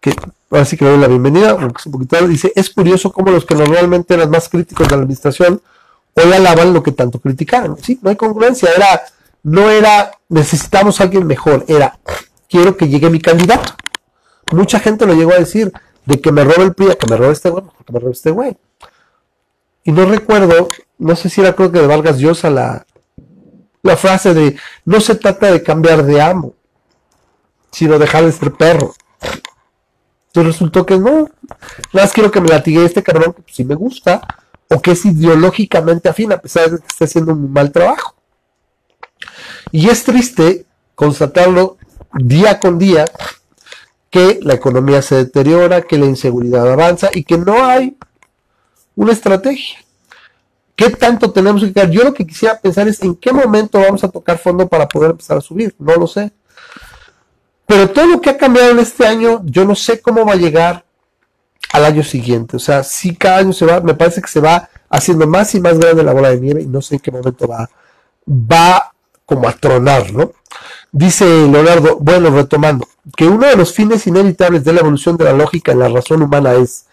que 0.00 0.14
ahora 0.50 0.64
sí 0.66 0.76
que 0.76 0.84
le 0.84 0.90
doy 0.90 1.00
la 1.00 1.08
bienvenida, 1.08 1.54
un 1.54 1.72
poquito 1.90 2.28
dice, 2.28 2.52
es 2.54 2.68
curioso 2.68 3.10
cómo 3.10 3.30
los 3.30 3.46
que 3.46 3.54
normalmente 3.54 4.12
eran 4.12 4.30
más 4.30 4.50
críticos 4.50 4.86
de 4.86 4.96
la 4.96 5.02
administración 5.02 5.62
hoy 6.14 6.32
alaban 6.32 6.72
lo 6.72 6.82
que 6.82 6.92
tanto 6.92 7.20
criticaron. 7.20 7.76
Sí, 7.82 7.98
no 8.02 8.10
hay 8.10 8.16
congruencia, 8.16 8.70
era, 8.74 9.02
no 9.42 9.70
era 9.70 10.12
necesitamos 10.28 11.00
a 11.00 11.04
alguien 11.04 11.26
mejor, 11.26 11.64
era 11.68 11.98
quiero 12.48 12.76
que 12.76 12.88
llegue 12.88 13.10
mi 13.10 13.20
candidato. 13.20 13.74
Mucha 14.52 14.80
gente 14.80 15.06
lo 15.06 15.14
llegó 15.14 15.32
a 15.32 15.38
decir, 15.38 15.72
de 16.10 16.20
que 16.20 16.32
me 16.32 16.42
robe 16.42 16.64
el 16.64 16.74
PRI, 16.74 16.96
que 16.96 17.06
me 17.08 17.16
robe 17.16 17.32
este 17.32 17.50
güey, 17.50 17.64
que 17.86 17.92
me 17.92 18.00
robe 18.00 18.12
este 18.12 18.30
güey. 18.32 18.56
Y 19.84 19.92
no 19.92 20.04
recuerdo, 20.06 20.68
no 20.98 21.14
sé 21.14 21.30
si 21.30 21.40
era 21.40 21.54
creo 21.54 21.70
que 21.70 21.80
de 21.80 21.86
Vargas 21.86 22.18
Llosa 22.18 22.50
la, 22.50 22.84
la 23.82 23.96
frase 23.96 24.34
de 24.34 24.56
no 24.84 25.00
se 25.00 25.14
trata 25.14 25.52
de 25.52 25.62
cambiar 25.62 26.04
de 26.04 26.20
amo, 26.20 26.54
sino 27.70 27.96
dejar 27.98 28.24
de 28.24 28.32
ser 28.32 28.52
perro. 28.52 28.92
Entonces 30.26 30.52
resultó 30.54 30.84
que 30.84 30.98
no, 30.98 31.10
nada 31.12 31.28
más 31.92 32.12
quiero 32.12 32.32
que 32.32 32.40
me 32.40 32.48
latigue 32.48 32.84
este 32.84 33.04
cabrón 33.04 33.32
que 33.32 33.52
sí 33.52 33.64
me 33.64 33.76
gusta, 33.76 34.20
o 34.68 34.82
que 34.82 34.92
es 34.92 35.04
ideológicamente 35.04 36.08
afín, 36.08 36.32
a 36.32 36.38
pesar 36.38 36.70
de 36.70 36.78
que 36.78 36.86
esté 36.88 37.04
haciendo 37.04 37.32
un 37.32 37.52
mal 37.52 37.70
trabajo. 37.70 38.16
Y 39.70 39.88
es 39.88 40.02
triste 40.02 40.66
constatarlo 40.96 41.78
día 42.14 42.58
con 42.58 42.78
día 42.78 43.04
que 44.10 44.40
la 44.42 44.54
economía 44.54 45.00
se 45.02 45.14
deteriora, 45.14 45.82
que 45.82 45.96
la 45.96 46.06
inseguridad 46.06 46.70
avanza 46.70 47.08
y 47.12 47.24
que 47.24 47.38
no 47.38 47.64
hay 47.64 47.96
una 48.96 49.12
estrategia. 49.12 49.78
¿Qué 50.74 50.90
tanto 50.90 51.30
tenemos 51.30 51.62
que 51.62 51.72
quedar? 51.72 51.90
Yo 51.90 52.02
lo 52.02 52.12
que 52.12 52.26
quisiera 52.26 52.58
pensar 52.58 52.88
es 52.88 53.00
en 53.02 53.14
qué 53.14 53.32
momento 53.32 53.78
vamos 53.78 54.02
a 54.02 54.08
tocar 54.08 54.38
fondo 54.38 54.66
para 54.66 54.88
poder 54.88 55.12
empezar 55.12 55.36
a 55.36 55.40
subir. 55.40 55.74
No 55.78 55.94
lo 55.94 56.06
sé. 56.06 56.32
Pero 57.66 57.88
todo 57.90 58.06
lo 58.06 58.20
que 58.20 58.30
ha 58.30 58.36
cambiado 58.36 58.70
en 58.70 58.80
este 58.80 59.06
año, 59.06 59.42
yo 59.44 59.64
no 59.64 59.76
sé 59.76 60.00
cómo 60.00 60.24
va 60.24 60.32
a 60.32 60.36
llegar 60.36 60.84
al 61.72 61.84
año 61.84 62.02
siguiente. 62.02 62.56
O 62.56 62.58
sea, 62.58 62.82
si 62.82 63.14
cada 63.14 63.38
año 63.38 63.52
se 63.52 63.64
va, 63.64 63.80
me 63.80 63.94
parece 63.94 64.20
que 64.20 64.28
se 64.28 64.40
va 64.40 64.68
haciendo 64.88 65.26
más 65.26 65.54
y 65.54 65.60
más 65.60 65.78
grande 65.78 66.02
la 66.02 66.12
bola 66.12 66.30
de 66.30 66.40
nieve 66.40 66.62
y 66.62 66.66
no 66.66 66.82
sé 66.82 66.96
en 66.96 67.00
qué 67.00 67.12
momento 67.12 67.46
va, 67.46 67.70
va 68.26 68.92
como 69.30 69.48
a 69.48 69.52
tronar, 69.52 70.12
¿no? 70.12 70.32
Dice 70.90 71.24
Leonardo, 71.24 71.98
bueno, 72.00 72.30
retomando, 72.30 72.88
que 73.16 73.26
uno 73.26 73.46
de 73.46 73.54
los 73.54 73.72
fines 73.72 74.08
inevitables 74.08 74.64
de 74.64 74.72
la 74.72 74.80
evolución 74.80 75.16
de 75.16 75.24
la 75.24 75.32
lógica 75.32 75.70
en 75.70 75.78
la 75.78 75.88
razón 75.88 76.20
humana 76.20 76.54
es 76.54 76.86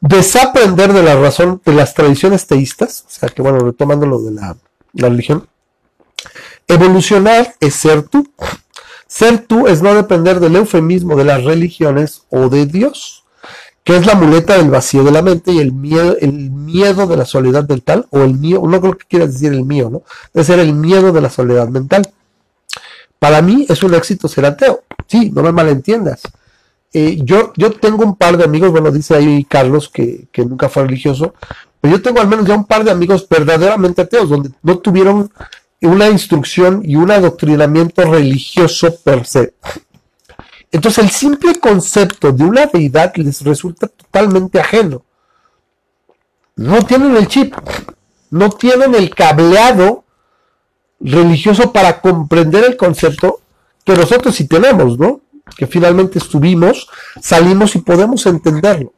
desaprender 0.00 0.94
de 0.94 1.02
la 1.02 1.16
razón 1.16 1.60
de 1.66 1.74
las 1.74 1.92
tradiciones 1.92 2.46
teístas, 2.46 3.04
o 3.06 3.10
sea 3.10 3.28
que 3.28 3.42
bueno, 3.42 3.58
retomando 3.58 4.06
lo 4.06 4.22
de 4.22 4.30
la, 4.30 4.56
la 4.94 5.08
religión, 5.10 5.46
evolucionar 6.66 7.54
es 7.60 7.74
ser 7.74 8.04
tú. 8.04 8.26
Ser 9.06 9.40
tú 9.40 9.68
es 9.68 9.82
no 9.82 9.94
depender 9.94 10.40
del 10.40 10.56
eufemismo 10.56 11.16
de 11.16 11.24
las 11.24 11.44
religiones 11.44 12.22
o 12.30 12.48
de 12.48 12.64
Dios 12.64 13.17
que 13.84 13.96
es 13.96 14.06
la 14.06 14.14
muleta 14.14 14.56
del 14.56 14.70
vacío 14.70 15.02
de 15.02 15.10
la 15.10 15.22
mente 15.22 15.52
y 15.52 15.58
el 15.58 15.72
miedo, 15.72 16.16
el 16.20 16.50
miedo 16.50 17.06
de 17.06 17.16
la 17.16 17.24
soledad 17.24 17.66
mental, 17.68 18.06
o 18.10 18.20
el 18.20 18.34
mío, 18.34 18.62
no 18.64 18.80
creo 18.80 18.98
que 18.98 19.06
quieras 19.06 19.32
decir 19.32 19.52
el 19.52 19.64
mío, 19.64 19.88
¿no? 19.90 20.02
Debe 20.34 20.44
ser 20.44 20.58
el 20.58 20.74
miedo 20.74 21.12
de 21.12 21.20
la 21.20 21.30
soledad 21.30 21.68
mental. 21.68 22.08
Para 23.18 23.42
mí 23.42 23.66
es 23.68 23.82
un 23.82 23.94
éxito 23.94 24.28
ser 24.28 24.46
ateo. 24.46 24.82
Sí, 25.06 25.30
no 25.30 25.42
me 25.42 25.52
malentiendas. 25.52 26.22
Eh, 26.92 27.18
yo, 27.22 27.52
yo 27.56 27.72
tengo 27.72 28.04
un 28.04 28.16
par 28.16 28.36
de 28.36 28.44
amigos, 28.44 28.70
bueno, 28.70 28.90
dice 28.90 29.14
ahí 29.14 29.44
Carlos 29.44 29.88
que, 29.88 30.28
que 30.32 30.44
nunca 30.44 30.68
fue 30.68 30.84
religioso, 30.84 31.34
pero 31.80 31.96
yo 31.96 32.02
tengo 32.02 32.20
al 32.20 32.28
menos 32.28 32.46
ya 32.46 32.54
un 32.54 32.64
par 32.64 32.84
de 32.84 32.90
amigos 32.90 33.26
verdaderamente 33.28 34.02
ateos, 34.02 34.28
donde 34.28 34.50
no 34.62 34.78
tuvieron 34.78 35.30
una 35.82 36.08
instrucción 36.08 36.82
y 36.84 36.96
un 36.96 37.10
adoctrinamiento 37.10 38.02
religioso 38.02 38.96
per 39.04 39.26
se. 39.26 39.54
Entonces 40.70 41.04
el 41.04 41.10
simple 41.10 41.58
concepto 41.58 42.32
de 42.32 42.44
una 42.44 42.66
deidad 42.66 43.14
les 43.16 43.42
resulta 43.42 43.88
totalmente 43.88 44.60
ajeno. 44.60 45.02
No 46.56 46.82
tienen 46.82 47.16
el 47.16 47.28
chip, 47.28 47.54
no 48.30 48.50
tienen 48.50 48.94
el 48.94 49.14
cableado 49.14 50.04
religioso 51.00 51.72
para 51.72 52.00
comprender 52.00 52.64
el 52.64 52.76
concepto 52.76 53.40
que 53.84 53.94
nosotros 53.94 54.34
sí 54.34 54.46
tenemos, 54.46 54.98
¿no? 54.98 55.20
Que 55.56 55.66
finalmente 55.66 56.18
estuvimos, 56.18 56.88
salimos 57.22 57.74
y 57.74 57.78
podemos 57.78 58.26
entenderlo, 58.26 58.92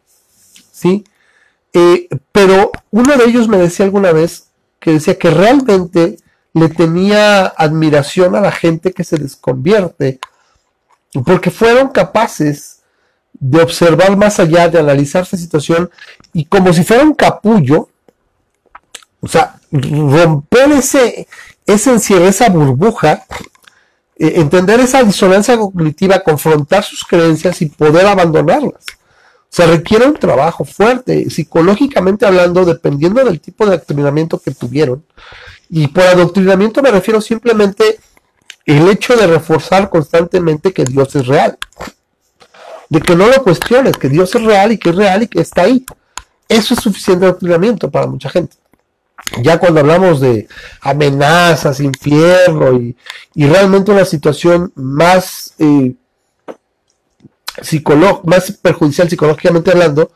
¿sí? 0.72 1.04
Eh, 1.72 2.08
pero 2.32 2.72
uno 2.90 3.16
de 3.16 3.24
ellos 3.24 3.46
me 3.46 3.58
decía 3.58 3.84
alguna 3.84 4.10
vez 4.12 4.48
que 4.80 4.92
decía 4.92 5.16
que 5.18 5.30
realmente 5.30 6.16
le 6.52 6.68
tenía 6.68 7.46
admiración 7.46 8.34
a 8.34 8.40
la 8.40 8.50
gente 8.50 8.92
que 8.92 9.04
se 9.04 9.18
desconvierte 9.18 10.18
porque 11.24 11.50
fueron 11.50 11.88
capaces 11.88 12.80
de 13.32 13.61
observar 13.62 14.16
más 14.16 14.38
allá, 14.38 14.68
de 14.68 14.78
analizar 14.78 15.22
esa 15.22 15.36
situación 15.36 15.90
y 16.32 16.44
como 16.44 16.72
si 16.72 16.84
fuera 16.84 17.02
un 17.02 17.14
capullo, 17.14 17.88
o 19.20 19.28
sea, 19.28 19.56
romper 19.70 20.72
ese, 20.72 21.26
ese 21.66 21.90
encierro, 21.90 22.26
esa 22.26 22.48
burbuja, 22.48 23.24
eh, 24.16 24.34
entender 24.36 24.80
esa 24.80 25.02
disonancia 25.02 25.56
cognitiva, 25.56 26.20
confrontar 26.20 26.84
sus 26.84 27.04
creencias 27.04 27.61
y 27.62 27.66
poder 27.66 28.06
abandonarlas. 28.06 28.84
Se 29.48 29.66
requiere 29.66 30.06
un 30.06 30.14
trabajo 30.14 30.64
fuerte, 30.64 31.28
psicológicamente 31.28 32.24
hablando, 32.24 32.64
dependiendo 32.64 33.24
del 33.24 33.40
tipo 33.40 33.66
de 33.66 33.74
adoctrinamiento 33.74 34.38
que 34.38 34.52
tuvieron. 34.52 35.04
Y 35.68 35.88
por 35.88 36.04
adoctrinamiento 36.04 36.82
me 36.82 36.90
refiero 36.90 37.20
simplemente 37.20 37.98
el 38.70 38.88
hecho 38.88 39.16
de 39.16 39.26
reforzar 39.26 39.90
constantemente 39.90 40.72
que 40.72 40.84
Dios 40.84 41.14
es 41.16 41.26
real. 41.26 41.58
De 42.88 43.00
que 43.00 43.16
no 43.16 43.26
lo 43.26 43.42
cuestiones, 43.42 43.96
que 43.96 44.08
Dios 44.08 44.34
es 44.34 44.42
real 44.42 44.72
y 44.72 44.78
que 44.78 44.90
es 44.90 44.96
real 44.96 45.22
y 45.22 45.28
que 45.28 45.40
está 45.40 45.62
ahí. 45.62 45.84
Eso 46.48 46.74
es 46.74 46.80
suficiente 46.80 47.24
adoctrinamiento 47.24 47.90
para 47.90 48.06
mucha 48.06 48.28
gente. 48.28 48.56
Ya 49.42 49.58
cuando 49.58 49.80
hablamos 49.80 50.20
de 50.20 50.48
amenazas, 50.80 51.80
infierno 51.80 52.72
y, 52.72 52.96
realmente 53.34 53.92
una 53.92 54.04
situación 54.04 54.72
más, 54.74 55.54
eh, 55.58 55.94
más 58.24 58.52
perjudicial 58.52 59.08
psicológicamente 59.08 59.70
hablando, 59.70 60.10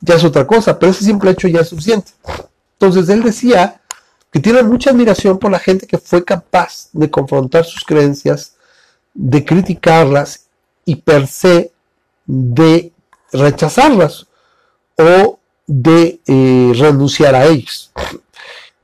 ya 0.00 0.14
es 0.14 0.24
otra 0.24 0.46
cosa, 0.46 0.78
pero 0.78 0.92
ese 0.92 1.04
simple 1.04 1.30
hecho 1.30 1.48
ya 1.48 1.60
es 1.60 1.68
suficiente. 1.68 2.12
Entonces 2.72 3.08
él 3.08 3.22
decía 3.22 3.77
que 4.30 4.40
tiene 4.40 4.62
mucha 4.62 4.90
admiración 4.90 5.38
por 5.38 5.50
la 5.50 5.58
gente 5.58 5.86
que 5.86 5.98
fue 5.98 6.24
capaz 6.24 6.88
de 6.92 7.10
confrontar 7.10 7.64
sus 7.64 7.84
creencias, 7.84 8.56
de 9.14 9.44
criticarlas 9.44 10.46
y 10.84 10.96
per 10.96 11.26
se 11.26 11.72
de 12.26 12.92
rechazarlas 13.32 14.26
o 14.96 15.38
de 15.66 16.20
eh, 16.26 16.72
renunciar 16.74 17.34
a 17.34 17.46
ellas. 17.46 17.90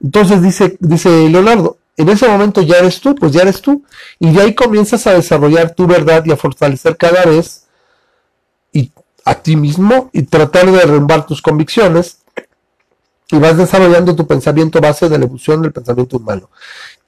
Entonces 0.02 0.42
dice, 0.42 0.76
dice 0.80 1.28
Leonardo, 1.28 1.78
en 1.96 2.08
ese 2.08 2.26
momento 2.28 2.60
ya 2.62 2.78
eres 2.78 3.00
tú, 3.00 3.14
pues 3.14 3.32
ya 3.32 3.42
eres 3.42 3.60
tú, 3.60 3.84
y 4.18 4.32
de 4.32 4.40
ahí 4.40 4.54
comienzas 4.54 5.06
a 5.06 5.14
desarrollar 5.14 5.74
tu 5.74 5.86
verdad 5.86 6.24
y 6.24 6.32
a 6.32 6.36
fortalecer 6.36 6.96
cada 6.96 7.24
vez 7.24 7.66
y 8.72 8.90
a 9.24 9.36
ti 9.36 9.56
mismo 9.56 10.10
y 10.12 10.22
tratar 10.24 10.66
de 10.66 10.72
derrumbar 10.72 11.26
tus 11.26 11.40
convicciones 11.40 12.18
y 13.30 13.38
vas 13.38 13.56
desarrollando 13.56 14.14
tu 14.14 14.26
pensamiento 14.26 14.80
base 14.80 15.08
de 15.08 15.18
la 15.18 15.24
evolución 15.24 15.62
del 15.62 15.72
pensamiento 15.72 16.18
humano. 16.18 16.50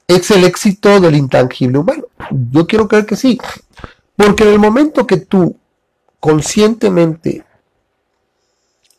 Es 0.07 0.31
el 0.31 0.43
éxito 0.43 0.99
del 0.99 1.15
intangible 1.15 1.79
humano. 1.79 2.03
Yo 2.51 2.65
quiero 2.65 2.87
creer 2.87 3.05
que 3.05 3.15
sí, 3.15 3.37
porque 4.15 4.43
en 4.43 4.49
el 4.49 4.59
momento 4.59 5.05
que 5.05 5.17
tú 5.17 5.57
conscientemente 6.19 7.45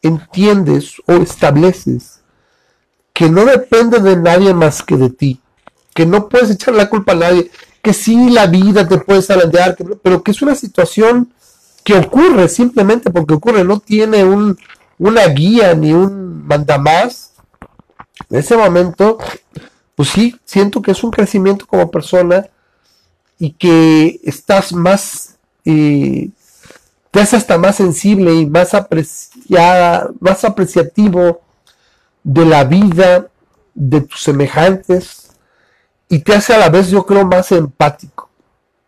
entiendes 0.02 0.94
o 1.06 1.14
estableces 1.14 2.20
que 3.12 3.28
no 3.28 3.44
depende 3.44 3.98
de 3.98 4.16
nadie 4.16 4.54
más 4.54 4.82
que 4.82 4.96
de 4.96 5.10
ti, 5.10 5.40
que 5.92 6.06
no 6.06 6.28
puedes 6.28 6.50
echar 6.50 6.74
la 6.74 6.88
culpa 6.88 7.12
a 7.12 7.16
nadie, 7.16 7.50
que 7.82 7.92
sí 7.92 8.30
la 8.30 8.46
vida 8.46 8.86
te 8.86 8.98
puede 8.98 9.22
salandear, 9.22 9.76
pero 10.02 10.22
que 10.22 10.30
es 10.30 10.40
una 10.40 10.54
situación 10.54 11.32
que 11.82 11.94
ocurre 11.94 12.48
simplemente 12.48 13.10
porque 13.10 13.34
ocurre, 13.34 13.64
no 13.64 13.80
tiene 13.80 14.24
un, 14.24 14.56
una 14.98 15.26
guía 15.26 15.74
ni 15.74 15.92
un 15.92 16.46
mandamás, 16.46 17.32
en 18.30 18.38
ese 18.38 18.56
momento, 18.56 19.18
pues 19.94 20.10
sí, 20.10 20.36
siento 20.44 20.82
que 20.82 20.90
es 20.90 21.02
un 21.02 21.10
crecimiento 21.10 21.66
como 21.66 21.90
persona 21.90 22.46
y 23.38 23.52
que 23.52 24.20
estás 24.24 24.72
más, 24.72 25.36
eh, 25.64 26.30
te 27.10 27.20
hace 27.20 27.36
hasta 27.36 27.58
más 27.58 27.76
sensible 27.76 28.34
y 28.34 28.46
más 28.46 28.74
apreciada, 28.74 30.10
más 30.20 30.44
apreciativo 30.44 31.40
de 32.24 32.44
la 32.44 32.64
vida 32.64 33.28
de 33.74 34.00
tus 34.00 34.22
semejantes 34.22 35.30
y 36.08 36.18
te 36.20 36.34
hace 36.34 36.54
a 36.54 36.58
la 36.58 36.68
vez, 36.68 36.88
yo 36.88 37.06
creo, 37.06 37.24
más 37.24 37.52
empático. 37.52 38.28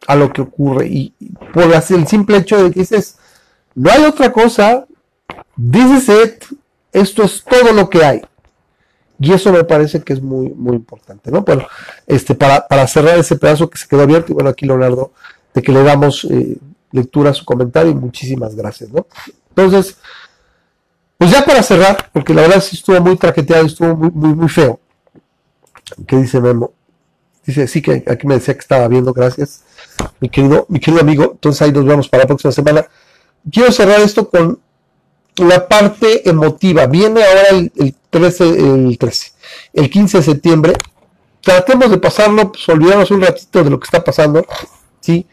a 0.06 0.16
lo 0.16 0.32
que 0.32 0.40
ocurre. 0.42 0.88
Y 0.88 1.14
por 1.52 1.64
el 1.64 2.06
simple 2.08 2.38
hecho 2.38 2.62
de 2.64 2.70
que 2.70 2.80
dices, 2.80 3.16
no 3.74 3.90
hay 3.90 4.04
otra 4.04 4.32
cosa, 4.32 4.86
this 5.70 6.02
is 6.02 6.08
it, 6.08 6.44
esto 6.92 7.22
es 7.24 7.42
todo 7.42 7.72
lo 7.72 7.88
que 7.90 8.04
hay. 8.04 8.22
Y 9.18 9.32
eso 9.32 9.52
me 9.52 9.64
parece 9.64 10.02
que 10.02 10.14
es 10.14 10.22
muy, 10.22 10.48
muy 10.48 10.76
importante, 10.76 11.30
¿no? 11.30 11.42
Bueno, 11.42 11.66
este, 12.06 12.34
para, 12.34 12.66
para 12.66 12.86
cerrar 12.86 13.18
ese 13.18 13.36
pedazo 13.36 13.68
que 13.68 13.76
se 13.76 13.86
quedó 13.86 14.02
abierto, 14.02 14.32
y 14.32 14.34
bueno, 14.34 14.48
aquí 14.48 14.64
Leonardo, 14.64 15.12
de 15.52 15.60
que 15.60 15.72
le 15.72 15.82
damos 15.82 16.24
eh, 16.30 16.56
lectura 16.90 17.30
a 17.30 17.34
su 17.34 17.44
comentario 17.44 17.92
y 17.92 17.94
muchísimas 17.94 18.54
gracias, 18.54 18.90
¿no? 18.90 19.06
Entonces, 19.50 19.96
pues 21.18 21.30
ya 21.30 21.44
para 21.44 21.62
cerrar, 21.62 22.08
porque 22.12 22.32
la 22.32 22.42
verdad 22.42 22.62
sí 22.62 22.76
estuvo 22.76 22.98
muy 23.00 23.16
traqueteado, 23.16 23.66
estuvo 23.66 23.94
muy, 23.94 24.10
muy, 24.10 24.34
muy 24.34 24.48
feo. 24.48 24.80
¿Qué 26.06 26.16
dice 26.16 26.40
Memo? 26.40 26.72
Dice, 27.44 27.66
sí 27.66 27.82
que 27.82 28.04
aquí 28.06 28.26
me 28.26 28.34
decía 28.34 28.54
que 28.54 28.60
estaba 28.60 28.88
viendo, 28.88 29.12
gracias, 29.12 29.64
mi 30.20 30.30
querido, 30.30 30.64
mi 30.70 30.80
querido 30.80 31.02
amigo. 31.02 31.32
Entonces 31.32 31.60
ahí 31.60 31.72
nos 31.72 31.84
vemos 31.84 32.08
para 32.08 32.22
la 32.22 32.26
próxima 32.26 32.52
semana. 32.52 32.86
Quiero 33.50 33.70
cerrar 33.70 34.00
esto 34.00 34.30
con 34.30 34.60
la 35.36 35.66
parte 35.68 36.28
emotiva. 36.28 36.86
Viene 36.86 37.22
ahora 37.24 37.48
el, 37.50 37.94
13, 38.10 38.48
el 38.48 38.98
13, 38.98 39.32
el 39.74 39.90
15 39.90 40.18
de 40.18 40.24
septiembre. 40.24 40.72
Tratemos 41.40 41.90
de 41.90 41.98
pasarlo, 41.98 42.52
pues 42.52 42.68
olvidarnos 42.68 43.10
un 43.10 43.22
ratito 43.22 43.64
de 43.64 43.70
lo 43.70 43.80
que 43.80 43.84
está 43.84 44.04
pasando, 44.04 44.44
¿sí? 45.00 45.26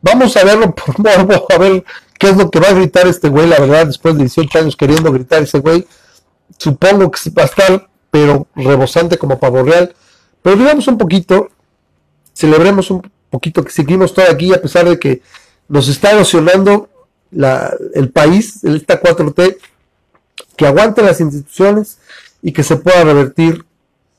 Vamos 0.00 0.36
a 0.36 0.44
verlo 0.44 0.74
por 0.74 0.98
morbo, 0.98 1.46
a 1.48 1.58
ver 1.58 1.84
qué 2.18 2.30
es 2.30 2.36
lo 2.36 2.50
que 2.50 2.60
va 2.60 2.68
a 2.68 2.72
gritar 2.72 3.06
este 3.06 3.28
güey, 3.28 3.46
la 3.46 3.58
verdad, 3.58 3.86
después 3.86 4.14
de 4.14 4.20
18 4.20 4.58
años 4.58 4.76
queriendo 4.76 5.12
gritar 5.12 5.42
ese 5.42 5.58
güey. 5.58 5.86
Supongo 6.58 7.10
que 7.10 7.30
va 7.30 7.42
a 7.42 7.46
estar, 7.46 7.88
pero 8.10 8.46
rebosante 8.54 9.18
como 9.18 9.38
pavo 9.38 9.62
real. 9.62 9.94
Pero 10.42 10.56
digamos 10.56 10.86
un 10.88 10.98
poquito, 10.98 11.50
celebremos 12.34 12.90
un 12.90 13.10
poquito 13.30 13.64
que 13.64 13.70
seguimos 13.70 14.14
todo 14.14 14.26
aquí, 14.30 14.52
a 14.52 14.60
pesar 14.60 14.88
de 14.88 14.98
que 14.98 15.22
nos 15.68 15.88
está 15.88 16.12
emocionando 16.12 16.88
la, 17.32 17.74
el 17.94 18.10
país, 18.10 18.62
esta 18.64 19.00
4T, 19.00 19.56
que 20.56 20.66
aguante 20.66 21.02
las 21.02 21.20
instituciones 21.20 21.98
y 22.42 22.52
que 22.52 22.62
se 22.62 22.76
pueda 22.76 23.04
revertir 23.04 23.64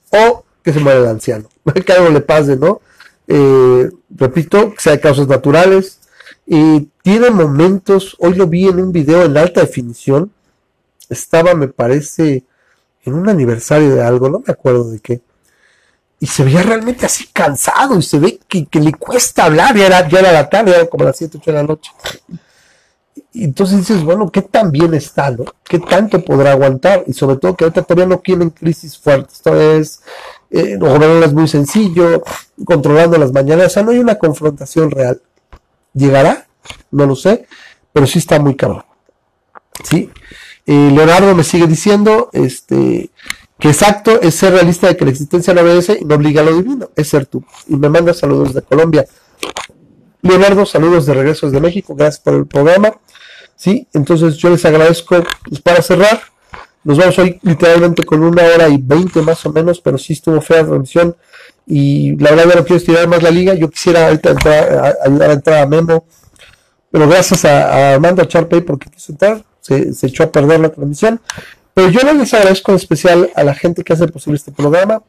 o 0.09 0.43
que 0.63 0.73
se 0.73 0.79
muera 0.79 0.99
el 0.99 1.07
anciano. 1.07 1.49
que 1.85 1.93
algo 1.93 2.09
le 2.09 2.21
pase, 2.21 2.55
¿no? 2.55 2.81
Eh, 3.27 3.89
repito, 4.09 4.73
que 4.73 4.81
sea 4.81 4.93
de 4.93 4.99
causas 4.99 5.27
naturales. 5.27 5.99
Y 6.45 6.89
tiene 7.01 7.29
momentos, 7.29 8.15
hoy 8.19 8.33
lo 8.33 8.47
vi 8.47 8.67
en 8.67 8.79
un 8.79 8.91
video 8.91 9.23
en 9.23 9.37
alta 9.37 9.61
definición, 9.61 10.31
estaba, 11.09 11.53
me 11.53 11.69
parece, 11.69 12.43
en 13.05 13.13
un 13.13 13.29
aniversario 13.29 13.95
de 13.95 14.03
algo, 14.03 14.29
no 14.29 14.43
me 14.45 14.51
acuerdo 14.51 14.89
de 14.91 14.99
qué, 14.99 15.21
y 16.23 16.25
se 16.27 16.45
veía 16.45 16.63
realmente 16.63 17.05
así 17.05 17.27
cansado 17.33 17.99
y 17.99 18.01
se 18.01 18.17
ve 18.17 18.39
que, 18.47 18.79
le 18.79 18.93
cuesta 18.93 19.43
hablar, 19.43 19.75
ya 19.75 19.87
era, 19.87 20.07
ya 20.07 20.19
era 20.19 20.31
la 20.31 20.49
tarde, 20.49 20.73
era 20.73 20.85
como 20.85 21.03
las 21.03 21.17
7, 21.17 21.37
8 21.37 21.51
de 21.51 21.57
la 21.57 21.63
noche. 21.63 21.91
Y 23.33 23.45
entonces 23.45 23.79
dices, 23.79 24.03
bueno, 24.03 24.31
¿qué 24.31 24.43
tan 24.43 24.71
bien 24.71 24.93
está, 24.93 25.31
no? 25.31 25.45
¿Qué 25.63 25.79
tanto 25.79 26.23
podrá 26.23 26.51
aguantar? 26.51 27.03
Y 27.07 27.13
sobre 27.13 27.37
todo 27.37 27.55
que 27.55 27.63
ahorita 27.63 27.81
todavía 27.81 28.05
no 28.05 28.19
tienen 28.19 28.51
crisis 28.51 28.97
fuertes, 28.97 29.37
esto 29.37 29.59
es, 29.59 30.01
eh, 30.51 30.77
es 30.79 31.33
muy 31.33 31.47
sencillo, 31.47 32.23
controlando 32.63 33.17
las 33.17 33.31
mañanas, 33.31 33.67
o 33.67 33.69
sea, 33.71 33.83
no 33.83 33.89
hay 33.89 33.97
una 33.97 34.19
confrontación 34.19 34.91
real. 34.91 35.19
¿Llegará? 35.93 36.45
No 36.91 37.07
lo 37.07 37.15
sé, 37.15 37.47
pero 37.91 38.05
sí 38.05 38.19
está 38.19 38.39
muy 38.39 38.55
caro. 38.55 38.85
¿Sí? 39.83 40.11
Eh, 40.67 40.91
Leonardo 40.93 41.33
me 41.33 41.43
sigue 41.43 41.65
diciendo, 41.65 42.29
este, 42.33 43.09
que 43.57 43.69
exacto 43.69 44.21
es 44.21 44.35
ser 44.35 44.53
realista 44.53 44.87
de 44.87 44.95
que 44.95 45.05
la 45.05 45.11
existencia 45.11 45.55
no 45.55 45.61
obedece 45.61 45.97
y 45.99 46.05
no 46.05 46.15
obliga 46.15 46.41
a 46.41 46.45
lo 46.45 46.55
divino, 46.55 46.89
es 46.95 47.09
ser 47.09 47.25
tú. 47.25 47.43
Y 47.67 47.75
me 47.75 47.89
manda 47.89 48.13
saludos 48.13 48.53
de 48.53 48.61
Colombia. 48.61 49.05
Leonardo, 50.21 50.65
saludos 50.65 51.05
de 51.07 51.15
regreso 51.15 51.47
desde 51.47 51.59
México, 51.59 51.95
gracias 51.95 52.21
por 52.21 52.35
el 52.35 52.45
programa. 52.45 52.93
Sí, 53.55 53.87
entonces 53.93 54.37
yo 54.37 54.49
les 54.49 54.63
agradezco 54.65 55.23
pues, 55.47 55.61
para 55.61 55.81
cerrar. 55.81 56.21
Nos 56.83 56.97
vamos 56.97 57.17
hoy 57.19 57.39
literalmente 57.43 58.03
con 58.03 58.21
una 58.23 58.43
hora 58.43 58.67
y 58.67 58.77
veinte 58.77 59.21
más 59.21 59.45
o 59.45 59.51
menos, 59.51 59.79
pero 59.79 59.97
sí 59.97 60.13
estuvo 60.13 60.41
fea 60.41 60.63
la 60.63 60.67
transmisión 60.67 61.15
y 61.65 62.17
la 62.17 62.31
verdad 62.31 62.49
ya 62.49 62.55
no 62.55 62.65
quiero 62.65 62.77
estirar 62.77 63.07
más 63.07 63.23
la 63.23 63.31
liga. 63.31 63.53
Yo 63.53 63.69
quisiera 63.69 64.07
ahorita 64.07 64.35
ayudar 65.05 65.29
a 65.29 65.33
entrar 65.33 65.59
a 65.61 65.65
Memo, 65.65 66.05
pero 66.91 67.07
gracias 67.07 67.45
a, 67.45 67.93
Armando 67.93 68.25
Charpey 68.25 68.61
porque 68.61 68.89
quiso 68.89 69.13
entrar, 69.13 69.45
se, 69.61 69.93
se 69.93 70.07
echó 70.07 70.23
a 70.23 70.31
perder 70.31 70.59
la 70.59 70.69
transmisión. 70.69 71.21
Pero 71.73 71.89
yo 71.89 72.01
les 72.13 72.33
agradezco 72.33 72.71
en 72.71 72.75
especial 72.75 73.31
a 73.35 73.43
la 73.43 73.55
gente 73.55 73.83
que 73.83 73.93
hace 73.93 74.07
posible 74.07 74.37
este 74.37 74.51
programa, 74.51 75.01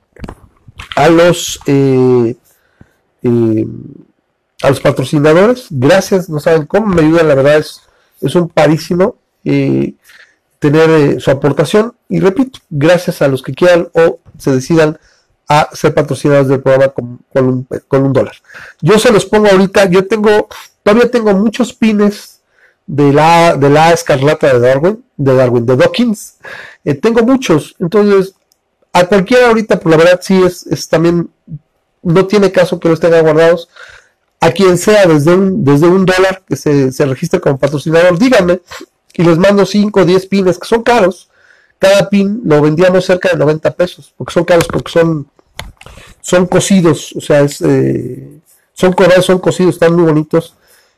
a 0.97 1.09
los 1.09 1.61
eh, 1.67 2.37
eh, 3.23 3.67
a 4.63 4.71
los 4.71 4.81
patrocinadores. 4.81 5.67
Gracias, 5.71 6.29
no 6.29 6.41
saben 6.41 6.67
cómo 6.67 6.87
me 6.87 7.03
ayudan, 7.03 7.29
la 7.29 7.35
verdad 7.35 7.59
es, 7.59 7.83
es 8.25 8.35
un 8.35 8.49
parísimo 8.49 9.17
eh, 9.45 9.95
tener 10.59 11.21
su 11.21 11.31
aportación. 11.31 11.95
Y 12.09 12.21
repito, 12.21 12.61
gracias 12.71 13.23
a 13.23 13.29
los 13.29 13.43
que 13.43 13.55
quieran 13.55 13.89
o 13.93 14.21
se 14.39 14.53
decidan 14.53 14.99
a 15.49 15.69
ser 15.73 15.95
patrocinados 15.95 16.49
del 16.49 16.63
programa 16.63 16.93
con, 16.93 17.21
un, 17.35 17.69
con 17.87 18.03
un 18.03 18.13
dólar. 18.13 18.35
Yo 18.81 18.99
se 18.99 19.13
los 19.13 19.27
pongo 19.27 19.49
ahorita, 19.49 19.87
yo 19.87 20.07
tengo, 20.07 20.49
todavía 20.83 21.11
tengo 21.11 21.35
muchos 21.35 21.75
pines 21.75 22.41
de 22.87 23.13
la, 23.13 23.57
de 23.57 23.71
la 23.71 23.93
escarlata 23.93 24.53
de 24.53 24.61
Darwin, 24.61 25.05
de 25.17 25.35
Darwin, 25.35 25.67
de 25.67 25.77
Dawkins. 25.77 26.39
Eh, 26.85 26.95
tengo 26.95 27.23
muchos, 27.23 27.77
entonces 27.79 28.35
a 28.93 29.07
cualquiera 29.07 29.49
ahorita, 29.49 29.81
por 29.81 29.91
la 29.91 29.99
verdad 29.99 30.21
sí 30.23 30.41
es, 30.43 30.67
es 30.69 30.89
también, 30.89 31.29
no 32.03 32.27
tiene 32.27 32.53
caso 32.53 32.79
que 32.79 32.89
los 32.89 33.01
tenga 33.01 33.21
guardados. 33.21 33.69
A 34.45 34.51
quien 34.53 34.77
sea 34.77 35.07
desde 35.07 35.35
un, 35.35 35.65
desde 35.65 35.87
un 35.87 36.05
dólar 36.05 36.43
que 36.47 36.57
se, 36.57 36.93
se 36.93 37.07
registre 37.07 37.41
como 37.41 37.59
patrocinador, 37.59 38.19
díganme 38.19 38.61
y 39.15 39.23
les 39.23 39.39
mando 39.39 39.65
5 39.65 40.01
o 40.01 40.05
10 40.05 40.27
pines 40.27 40.59
que 40.59 40.67
son 40.67 40.83
caros. 40.83 41.31
Cada 41.79 42.09
pin 42.09 42.43
lo 42.45 42.61
vendíamos 42.61 43.05
cerca 43.05 43.31
de 43.31 43.37
90 43.37 43.71
pesos, 43.73 44.13
porque 44.17 44.33
son 44.33 44.45
caros, 44.45 44.67
porque 44.67 44.91
son, 44.91 45.27
son 46.21 46.47
cocidos, 46.47 47.15
o 47.17 47.21
sea, 47.21 47.47
eh, 47.65 48.39
son 48.73 48.93
corados, 48.93 49.27
son 49.27 49.39
cocidos, 49.39 49.75
están 49.75 49.95
muy 49.95 50.05
bonitos. 50.05 50.55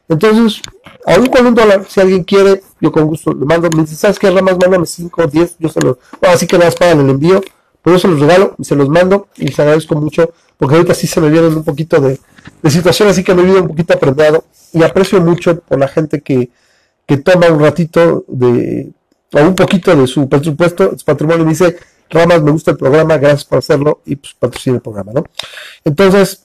Entonces, 0.08 0.60
aún 1.04 1.26
con 1.26 1.46
un 1.46 1.54
dólar, 1.54 1.84
si 1.88 2.00
alguien 2.00 2.22
quiere, 2.24 2.62
yo 2.80 2.92
con 2.92 3.06
gusto 3.06 3.34
le 3.34 3.44
mando. 3.44 3.68
Me 3.70 3.82
dice, 3.82 3.96
¿sabes 3.96 4.18
qué, 4.18 4.30
Ramas? 4.30 4.56
Mándame 4.58 4.86
5 4.86 5.22
o 5.22 5.26
10, 5.26 5.56
yo 5.58 5.68
se 5.68 5.80
los. 5.80 5.96
así 6.22 6.46
que 6.46 6.56
nada 6.56 6.70
más 6.70 6.76
pagan 6.76 7.00
el 7.00 7.10
envío, 7.10 7.40
yo 7.94 7.98
se 7.98 8.08
los 8.08 8.20
regalo, 8.20 8.56
se 8.60 8.74
los 8.74 8.88
mando 8.88 9.28
y 9.36 9.46
les 9.46 9.58
agradezco 9.58 9.94
mucho, 9.94 10.32
porque 10.56 10.76
ahorita 10.76 10.94
sí 10.94 11.06
se 11.06 11.20
me 11.20 11.30
vienen 11.30 11.54
un 11.54 11.64
poquito 11.64 12.00
de, 12.00 12.18
de 12.62 12.70
situación, 12.70 13.08
así 13.08 13.22
que 13.22 13.34
me 13.34 13.42
viene 13.42 13.60
un 13.60 13.68
poquito 13.68 13.94
aprendido 13.94 14.44
y 14.72 14.82
aprecio 14.82 15.20
mucho 15.20 15.60
por 15.60 15.78
la 15.78 15.88
gente 15.88 16.20
que, 16.20 16.50
que 17.06 17.18
toma 17.18 17.48
un 17.48 17.60
ratito 17.60 18.24
de, 18.28 18.90
o 19.32 19.40
un 19.40 19.54
poquito 19.54 19.94
de 19.94 20.06
su 20.06 20.28
presupuesto, 20.28 20.98
su 20.98 21.04
patrimonio, 21.04 21.44
y 21.44 21.50
dice, 21.50 21.76
Ramas, 22.10 22.42
me 22.42 22.50
gusta 22.50 22.72
el 22.72 22.76
programa, 22.76 23.18
gracias 23.18 23.44
por 23.44 23.58
hacerlo 23.58 24.00
y 24.04 24.16
pues 24.16 24.34
patrocina 24.34 24.76
el 24.76 24.82
programa, 24.82 25.12
¿no? 25.12 25.24
Entonces, 25.84 26.44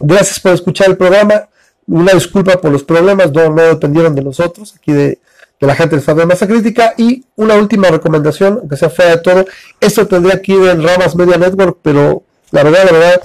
gracias 0.00 0.40
por 0.40 0.52
escuchar 0.52 0.88
el 0.90 0.96
programa 0.96 1.48
una 1.86 2.12
disculpa 2.12 2.60
por 2.60 2.70
los 2.70 2.84
problemas, 2.84 3.32
no, 3.32 3.50
no 3.50 3.62
dependieron 3.62 4.14
de 4.14 4.22
nosotros, 4.22 4.74
aquí 4.76 4.92
de, 4.92 5.18
la 5.66 5.76
gente 5.76 5.96
de 5.96 6.14
de 6.14 6.26
Masa 6.26 6.46
Crítica. 6.46 6.94
Y 6.96 7.24
una 7.36 7.54
última 7.54 7.88
recomendación, 7.88 8.58
aunque 8.60 8.76
sea 8.76 8.90
fea 8.90 9.10
de 9.10 9.18
todo, 9.18 9.46
esto 9.80 10.06
tendría 10.06 10.40
que 10.42 10.52
ir 10.52 10.68
en 10.68 10.82
Ramas 10.82 11.14
Media 11.14 11.38
Network, 11.38 11.78
pero 11.82 12.22
la 12.50 12.62
verdad, 12.64 12.84
la 12.84 12.92
verdad, 12.92 13.20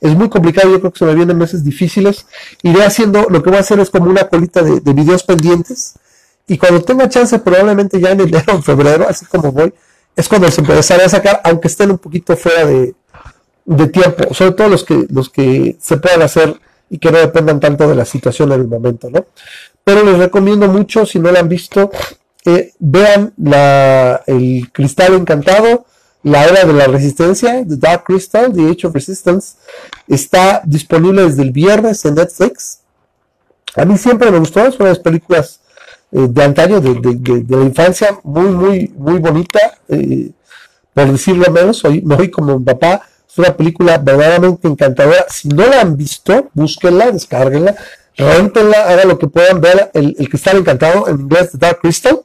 es 0.00 0.14
muy 0.14 0.28
complicado, 0.28 0.70
yo 0.70 0.80
creo 0.80 0.92
que 0.92 0.98
se 0.98 1.04
me 1.04 1.14
vienen 1.14 1.38
meses 1.38 1.64
difíciles. 1.64 2.26
Iré 2.62 2.84
haciendo, 2.84 3.26
lo 3.30 3.42
que 3.42 3.50
voy 3.50 3.58
a 3.58 3.60
hacer 3.60 3.80
es 3.80 3.90
como 3.90 4.10
una 4.10 4.28
colita 4.28 4.62
de, 4.62 4.92
videos 4.92 5.22
pendientes. 5.22 5.94
Y 6.46 6.58
cuando 6.58 6.82
tenga 6.82 7.08
chance, 7.08 7.38
probablemente 7.38 8.00
ya 8.00 8.10
en 8.10 8.20
enero 8.20 8.56
o 8.56 8.62
febrero, 8.62 9.06
así 9.08 9.26
como 9.26 9.52
voy, 9.52 9.72
es 10.16 10.28
cuando 10.28 10.50
se 10.50 10.60
empezará 10.60 11.06
a 11.06 11.08
sacar, 11.08 11.40
aunque 11.44 11.68
estén 11.68 11.90
un 11.90 11.98
poquito 11.98 12.36
fuera 12.36 12.64
de, 12.64 12.94
de 13.64 13.86
tiempo, 13.88 14.34
sobre 14.34 14.52
todo 14.52 14.68
los 14.68 14.82
que, 14.82 15.06
los 15.10 15.28
que 15.28 15.76
se 15.80 15.96
puedan 15.98 16.22
hacer 16.22 16.58
y 16.90 16.98
que 16.98 17.10
no 17.10 17.18
dependan 17.18 17.60
tanto 17.60 17.88
de 17.88 17.94
la 17.94 18.04
situación 18.04 18.52
en 18.52 18.60
el 18.60 18.68
momento, 18.68 19.10
¿no? 19.10 19.26
Pero 19.84 20.04
les 20.04 20.18
recomiendo 20.18 20.68
mucho, 20.68 21.06
si 21.06 21.18
no 21.18 21.30
lo 21.30 21.38
han 21.38 21.48
visto, 21.48 21.90
vean 22.78 23.32
la, 23.36 24.22
el 24.26 24.70
Cristal 24.72 25.14
Encantado, 25.14 25.86
la 26.22 26.44
Era 26.44 26.64
de 26.64 26.72
la 26.72 26.86
Resistencia, 26.86 27.64
The 27.66 27.76
Dark 27.76 28.04
Crystal, 28.04 28.52
The 28.52 28.70
Age 28.70 28.86
of 28.86 28.94
Resistance, 28.94 29.56
está 30.06 30.62
disponible 30.64 31.22
desde 31.22 31.42
el 31.42 31.52
viernes 31.52 32.04
en 32.04 32.14
Netflix. 32.14 32.80
A 33.76 33.84
mí 33.84 33.96
siempre 33.96 34.30
me 34.30 34.38
gustó, 34.38 34.66
es 34.66 34.76
una 34.76 34.86
de 34.86 34.94
las 34.94 34.98
películas 34.98 35.60
eh, 36.10 36.26
de 36.28 36.42
antaño, 36.42 36.80
de, 36.80 37.44
la 37.48 37.62
infancia, 37.62 38.18
muy, 38.22 38.46
muy, 38.46 38.92
muy 38.96 39.18
bonita, 39.18 39.78
eh, 39.88 40.30
por 40.92 41.12
decirlo 41.12 41.50
menos, 41.52 41.84
hoy, 41.84 42.02
me 42.02 42.16
voy 42.16 42.30
como 42.30 42.56
un 42.56 42.64
papá, 42.64 43.02
una 43.38 43.56
película 43.56 43.98
verdaderamente 43.98 44.68
encantadora. 44.68 45.26
Si 45.28 45.48
no 45.48 45.66
la 45.66 45.80
han 45.80 45.96
visto, 45.96 46.50
búsquenla, 46.54 47.10
descárguenla, 47.10 47.76
rentenla, 48.16 48.88
hagan 48.88 49.08
lo 49.08 49.18
que 49.18 49.28
puedan 49.28 49.60
ver. 49.60 49.90
El, 49.94 50.16
el 50.18 50.28
Cristal 50.28 50.58
Encantado, 50.58 51.08
en 51.08 51.20
inglés, 51.20 51.50
Dark 51.58 51.80
Crystal. 51.80 52.20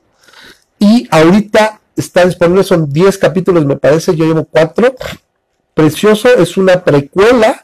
Y 0.79 1.07
ahorita 1.11 1.79
está 1.95 2.25
disponible, 2.25 2.63
son 2.63 2.91
10 2.91 3.17
capítulos, 3.17 3.65
me 3.65 3.77
parece, 3.77 4.15
yo 4.15 4.25
llevo 4.25 4.45
4. 4.45 4.95
Precioso, 5.73 6.29
es 6.29 6.57
una 6.57 6.83
precuela 6.83 7.63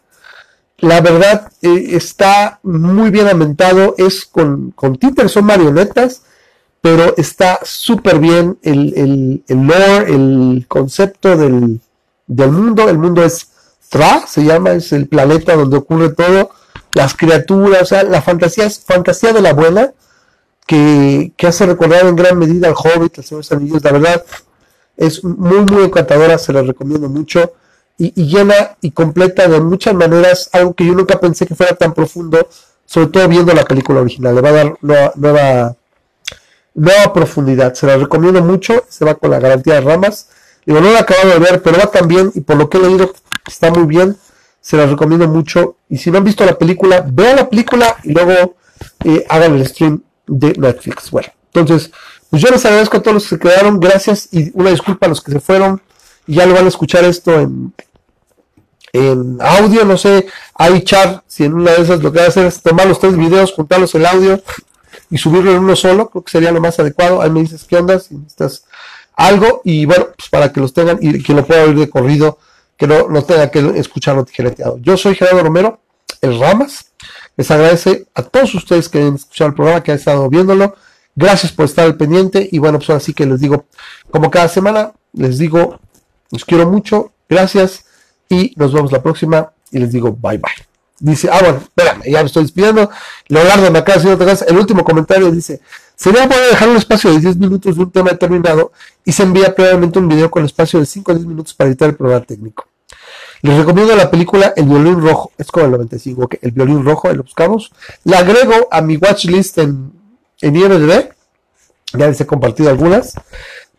la 0.81 1.01
verdad 1.01 1.51
eh, 1.61 1.89
está 1.91 2.59
muy 2.63 3.09
bien 3.09 3.27
ambientado, 3.27 3.95
es 3.97 4.25
con, 4.25 4.71
con 4.71 4.95
títeres, 4.97 5.31
son 5.31 5.45
marionetas, 5.45 6.23
pero 6.81 7.15
está 7.17 7.59
súper 7.63 8.19
bien 8.19 8.57
el, 8.61 8.93
el, 8.95 9.43
el, 9.47 9.67
lore, 9.67 10.13
el 10.13 10.65
concepto 10.67 11.35
del, 11.35 11.81
del, 12.29 12.51
mundo. 12.51 12.87
El 12.87 12.97
mundo 12.97 13.23
es 13.23 13.49
Tra, 13.89 14.25
se 14.27 14.43
llama, 14.43 14.71
es 14.71 14.93
el 14.93 15.07
planeta 15.07 15.55
donde 15.55 15.77
ocurre 15.77 16.09
todo, 16.09 16.51
las 16.93 17.15
criaturas, 17.15 17.81
o 17.81 17.85
sea, 17.85 18.03
la 18.03 18.21
fantasía 18.21 18.65
es 18.65 18.79
fantasía 18.79 19.33
de 19.33 19.41
la 19.41 19.53
buena, 19.53 19.91
que, 20.67 21.33
que 21.35 21.47
hace 21.47 21.65
recordar 21.65 22.05
en 22.05 22.15
gran 22.15 22.37
medida 22.37 22.67
al 22.67 22.75
Hobbit, 22.75 23.17
al 23.17 23.23
Señor 23.23 23.43
Anillos, 23.49 23.83
la 23.83 23.91
verdad, 23.91 24.23
es 24.95 25.23
muy, 25.23 25.61
muy 25.61 25.85
encantadora, 25.85 26.37
se 26.37 26.53
la 26.53 26.61
recomiendo 26.61 27.09
mucho. 27.09 27.53
Y, 27.97 28.13
y, 28.15 28.27
llena 28.27 28.77
y 28.79 28.91
completa 28.91 29.47
de 29.47 29.59
muchas 29.59 29.93
maneras 29.93 30.49
algo 30.53 30.73
que 30.73 30.85
yo 30.85 30.93
nunca 30.93 31.19
pensé 31.19 31.47
que 31.47 31.55
fuera 31.55 31.75
tan 31.75 31.93
profundo, 31.93 32.47
sobre 32.85 33.07
todo 33.07 33.27
viendo 33.27 33.53
la 33.53 33.65
película 33.65 34.01
original. 34.01 34.35
Le 34.35 34.41
va 34.41 34.49
a 34.49 34.53
dar 34.53 34.77
nueva, 34.81 35.11
nueva 35.15 35.75
nueva 36.79 37.13
profundidad. 37.13 37.73
Se 37.73 37.85
la 37.85 37.97
recomiendo 37.97 38.41
mucho. 38.41 38.83
Se 38.89 39.05
va 39.05 39.15
con 39.15 39.31
la 39.31 39.39
garantía 39.39 39.75
de 39.75 39.81
ramas. 39.81 40.29
Digo, 40.65 40.81
no 40.81 40.91
la 40.91 41.05
he 41.07 41.27
de 41.27 41.39
ver, 41.39 41.61
pero 41.61 41.77
va 41.77 41.89
también. 41.89 42.31
Y 42.35 42.41
por 42.41 42.57
lo 42.57 42.69
que 42.69 42.77
he 42.77 42.81
leído, 42.81 43.13
está 43.47 43.71
muy 43.71 43.85
bien. 43.85 44.17
Se 44.61 44.77
la 44.77 44.85
recomiendo 44.85 45.27
mucho. 45.27 45.77
Y 45.89 45.97
si 45.97 46.11
no 46.11 46.17
han 46.17 46.23
visto 46.23 46.45
la 46.45 46.57
película, 46.57 47.05
vean 47.07 47.37
la 47.37 47.49
película 47.49 47.97
y 48.03 48.11
luego 48.11 48.55
eh, 49.05 49.25
hagan 49.29 49.55
el 49.55 49.65
stream 49.67 50.03
de 50.27 50.53
Netflix. 50.53 51.09
Bueno, 51.11 51.29
entonces, 51.53 51.91
pues 52.29 52.41
yo 52.41 52.49
les 52.49 52.63
agradezco 52.65 52.97
a 52.97 53.01
todos 53.01 53.15
los 53.15 53.23
que 53.23 53.29
se 53.29 53.39
quedaron. 53.39 53.79
Gracias 53.79 54.29
y 54.31 54.51
una 54.53 54.69
disculpa 54.69 55.05
a 55.05 55.09
los 55.09 55.21
que 55.21 55.31
se 55.31 55.39
fueron. 55.39 55.81
Y 56.27 56.35
ya 56.35 56.45
lo 56.45 56.53
van 56.53 56.65
a 56.65 56.69
escuchar 56.69 57.03
esto 57.05 57.39
en, 57.39 57.73
en 58.93 59.37
audio. 59.41 59.85
No 59.85 59.97
sé, 59.97 60.27
hay 60.53 60.83
chat. 60.83 61.23
Si 61.25 61.45
en 61.45 61.53
una 61.53 61.71
de 61.71 61.81
esas 61.81 62.03
lo 62.03 62.11
que 62.11 62.19
va 62.19 62.25
a 62.25 62.29
hacer 62.29 62.45
es 62.45 62.61
tomar 62.61 62.85
los 62.85 62.99
tres 62.99 63.17
videos, 63.17 63.53
juntarlos 63.53 63.95
el 63.95 64.05
audio 64.05 64.41
y 65.09 65.17
subirlo 65.17 65.51
en 65.51 65.59
uno 65.59 65.75
solo, 65.75 66.09
creo 66.09 66.23
que 66.23 66.31
sería 66.31 66.51
lo 66.51 66.61
más 66.61 66.79
adecuado. 66.79 67.21
Ahí 67.21 67.31
me 67.31 67.41
dices 67.41 67.65
qué 67.67 67.77
onda, 67.77 67.99
si 67.99 68.15
necesitas 68.15 68.65
algo, 69.19 69.61
y 69.65 69.85
bueno, 69.85 70.07
pues 70.15 70.29
para 70.29 70.51
que 70.51 70.61
los 70.61 70.73
tengan 70.73 70.97
y 71.01 71.21
que 71.21 71.33
lo 71.33 71.45
pueda 71.45 71.65
oír 71.65 71.77
de 71.77 71.89
corrido, 71.89 72.39
que 72.77 72.87
no, 72.87 73.09
no 73.09 73.21
tenga 73.23 73.51
que 73.51 73.59
escucharlo 73.75 74.23
tijereteado. 74.23 74.77
Yo 74.79 74.95
soy 74.95 75.13
Gerardo 75.15 75.43
Romero, 75.43 75.81
el 76.21 76.39
Ramas. 76.39 76.91
Les 77.35 77.51
agradece 77.51 78.07
a 78.15 78.23
todos 78.23 78.55
ustedes 78.55 78.87
que 78.87 78.99
han 78.99 79.15
escuchado 79.15 79.49
el 79.49 79.55
programa, 79.55 79.83
que 79.83 79.91
han 79.91 79.97
estado 79.97 80.29
viéndolo. 80.29 80.75
Gracias 81.15 81.51
por 81.51 81.65
estar 81.65 81.85
al 81.85 81.97
pendiente. 81.97 82.47
Y 82.49 82.59
bueno, 82.59 82.79
pues 82.79 82.89
así 82.91 83.13
que 83.13 83.25
les 83.25 83.41
digo, 83.41 83.65
como 84.09 84.31
cada 84.31 84.47
semana, 84.47 84.93
les 85.13 85.37
digo, 85.37 85.79
los 86.31 86.45
quiero 86.45 86.69
mucho. 86.69 87.11
Gracias. 87.27 87.85
Y 88.29 88.53
nos 88.55 88.73
vemos 88.73 88.91
la 88.91 89.03
próxima. 89.03 89.51
Y 89.71 89.79
les 89.79 89.91
digo, 89.91 90.11
bye 90.13 90.37
bye. 90.37 90.68
Dice, 90.99 91.29
ah, 91.31 91.39
bueno, 91.41 91.57
espérame, 91.59 92.03
ya 92.05 92.19
me 92.19 92.25
estoy 92.25 92.43
despidiendo. 92.43 92.89
Leonardo 93.27 93.71
me 93.71 93.79
acaba 93.79 93.97
de 93.97 94.03
decir 94.03 94.15
otra 94.15 94.31
cosa. 94.31 94.45
El 94.45 94.57
último 94.57 94.83
comentario 94.83 95.31
dice: 95.31 95.61
Sería 95.95 96.27
bueno 96.27 96.43
dejar 96.49 96.69
un 96.69 96.77
espacio 96.77 97.11
de 97.11 97.19
10 97.19 97.37
minutos 97.37 97.75
de 97.75 97.81
un 97.83 97.91
tema 97.91 98.11
determinado 98.11 98.71
y 99.05 99.11
se 99.11 99.23
envía 99.23 99.53
previamente 99.55 99.99
un 99.99 100.07
video 100.07 100.29
con 100.29 100.45
espacio 100.45 100.79
de 100.79 100.85
5 100.85 101.11
o 101.11 101.15
10 101.15 101.27
minutos 101.27 101.53
para 101.53 101.69
editar 101.69 101.89
el 101.89 101.95
programa 101.95 102.25
técnico. 102.25 102.67
Les 103.41 103.57
recomiendo 103.57 103.95
la 103.95 104.11
película 104.11 104.53
El 104.55 104.65
violín 104.65 105.01
rojo, 105.01 105.31
es 105.37 105.49
como 105.49 105.65
el 105.65 105.71
95, 105.71 106.27
que 106.27 106.39
el 106.41 106.51
violín 106.51 106.83
rojo, 106.83 107.11
lo 107.13 107.23
buscamos. 107.23 107.71
La 108.03 108.19
agrego 108.19 108.67
a 108.69 108.81
mi 108.81 108.97
watchlist 108.97 109.57
en, 109.59 109.93
en 110.41 110.55
IMDb. 110.55 111.09
Ya 111.93 112.07
les 112.07 112.19
he 112.21 112.25
compartido 112.25 112.69
algunas 112.69 113.15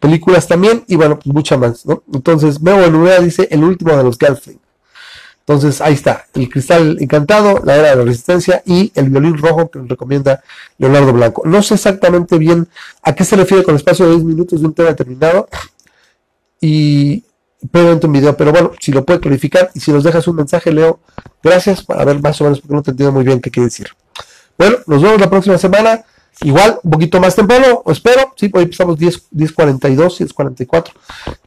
películas 0.00 0.48
también 0.48 0.84
y 0.88 0.96
bueno, 0.96 1.18
pues 1.18 1.26
muchas 1.26 1.58
más, 1.58 1.86
¿no? 1.86 2.02
Entonces, 2.12 2.60
Meo 2.60 2.82
en 2.84 3.24
dice 3.24 3.46
el 3.50 3.62
último 3.62 3.94
de 3.96 4.02
los 4.02 4.18
Gelfling. 4.18 4.58
Entonces 5.50 5.80
ahí 5.80 5.94
está, 5.94 6.26
el 6.34 6.48
cristal 6.48 6.96
encantado, 7.00 7.60
la 7.64 7.74
era 7.74 7.90
de 7.90 7.96
la 7.96 8.04
resistencia 8.04 8.62
y 8.64 8.92
el 8.94 9.10
violín 9.10 9.36
rojo 9.36 9.68
que 9.68 9.80
recomienda 9.80 10.44
Leonardo 10.78 11.12
Blanco. 11.12 11.42
No 11.44 11.60
sé 11.60 11.74
exactamente 11.74 12.38
bien 12.38 12.68
a 13.02 13.16
qué 13.16 13.24
se 13.24 13.34
refiere 13.34 13.64
con 13.64 13.74
el 13.74 13.78
espacio 13.78 14.06
de 14.06 14.12
10 14.12 14.24
minutos 14.26 14.60
de 14.60 14.66
un 14.68 14.74
tema 14.74 14.90
determinado 14.90 15.48
y 16.60 17.24
previamente 17.68 18.06
un 18.06 18.12
video, 18.12 18.36
pero 18.36 18.52
bueno, 18.52 18.70
si 18.78 18.92
lo 18.92 19.04
puede 19.04 19.18
clarificar 19.18 19.72
y 19.74 19.80
si 19.80 19.90
nos 19.90 20.04
dejas 20.04 20.28
un 20.28 20.36
mensaje, 20.36 20.70
Leo, 20.70 21.00
gracias 21.42 21.82
para 21.82 22.04
ver 22.04 22.22
más 22.22 22.40
o 22.40 22.44
menos 22.44 22.60
porque 22.60 22.74
no 22.74 22.82
te 22.84 22.92
entiendo 22.92 23.12
muy 23.12 23.24
bien 23.24 23.40
qué 23.40 23.50
quiere 23.50 23.64
decir. 23.64 23.88
Bueno, 24.56 24.76
nos 24.86 25.02
vemos 25.02 25.20
la 25.20 25.28
próxima 25.28 25.58
semana. 25.58 26.04
Igual, 26.42 26.78
un 26.84 26.92
poquito 26.92 27.20
más 27.20 27.34
temprano, 27.34 27.82
espero. 27.86 28.32
Sí, 28.36 28.48
hoy 28.54 28.62
empezamos 28.62 28.96
10, 28.96 29.32
10.42, 29.32 30.32
10.44. 30.32 30.92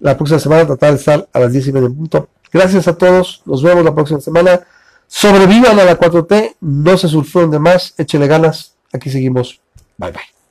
La 0.01 0.17
próxima 0.17 0.39
semana 0.39 0.67
tratar 0.67 0.91
de 0.91 0.97
estar 0.97 1.29
a 1.31 1.39
las 1.39 1.53
10 1.53 1.67
y 1.67 1.71
media 1.71 1.87
en 1.87 1.95
punto. 1.95 2.27
Gracias 2.53 2.87
a 2.87 2.97
todos. 2.97 3.41
Nos 3.45 3.63
vemos 3.63 3.83
la 3.83 3.93
próxima 3.93 4.21
semana. 4.21 4.61
Sobrevivan 5.07 5.79
a 5.79 5.83
la 5.83 5.99
4T. 5.99 6.55
No 6.61 6.97
se 6.97 7.07
sulfuren 7.07 7.51
de 7.51 7.59
más. 7.59 7.93
Échele 7.97 8.27
ganas. 8.27 8.75
Aquí 8.93 9.09
seguimos. 9.09 9.59
Bye 9.97 10.11
bye. 10.11 10.42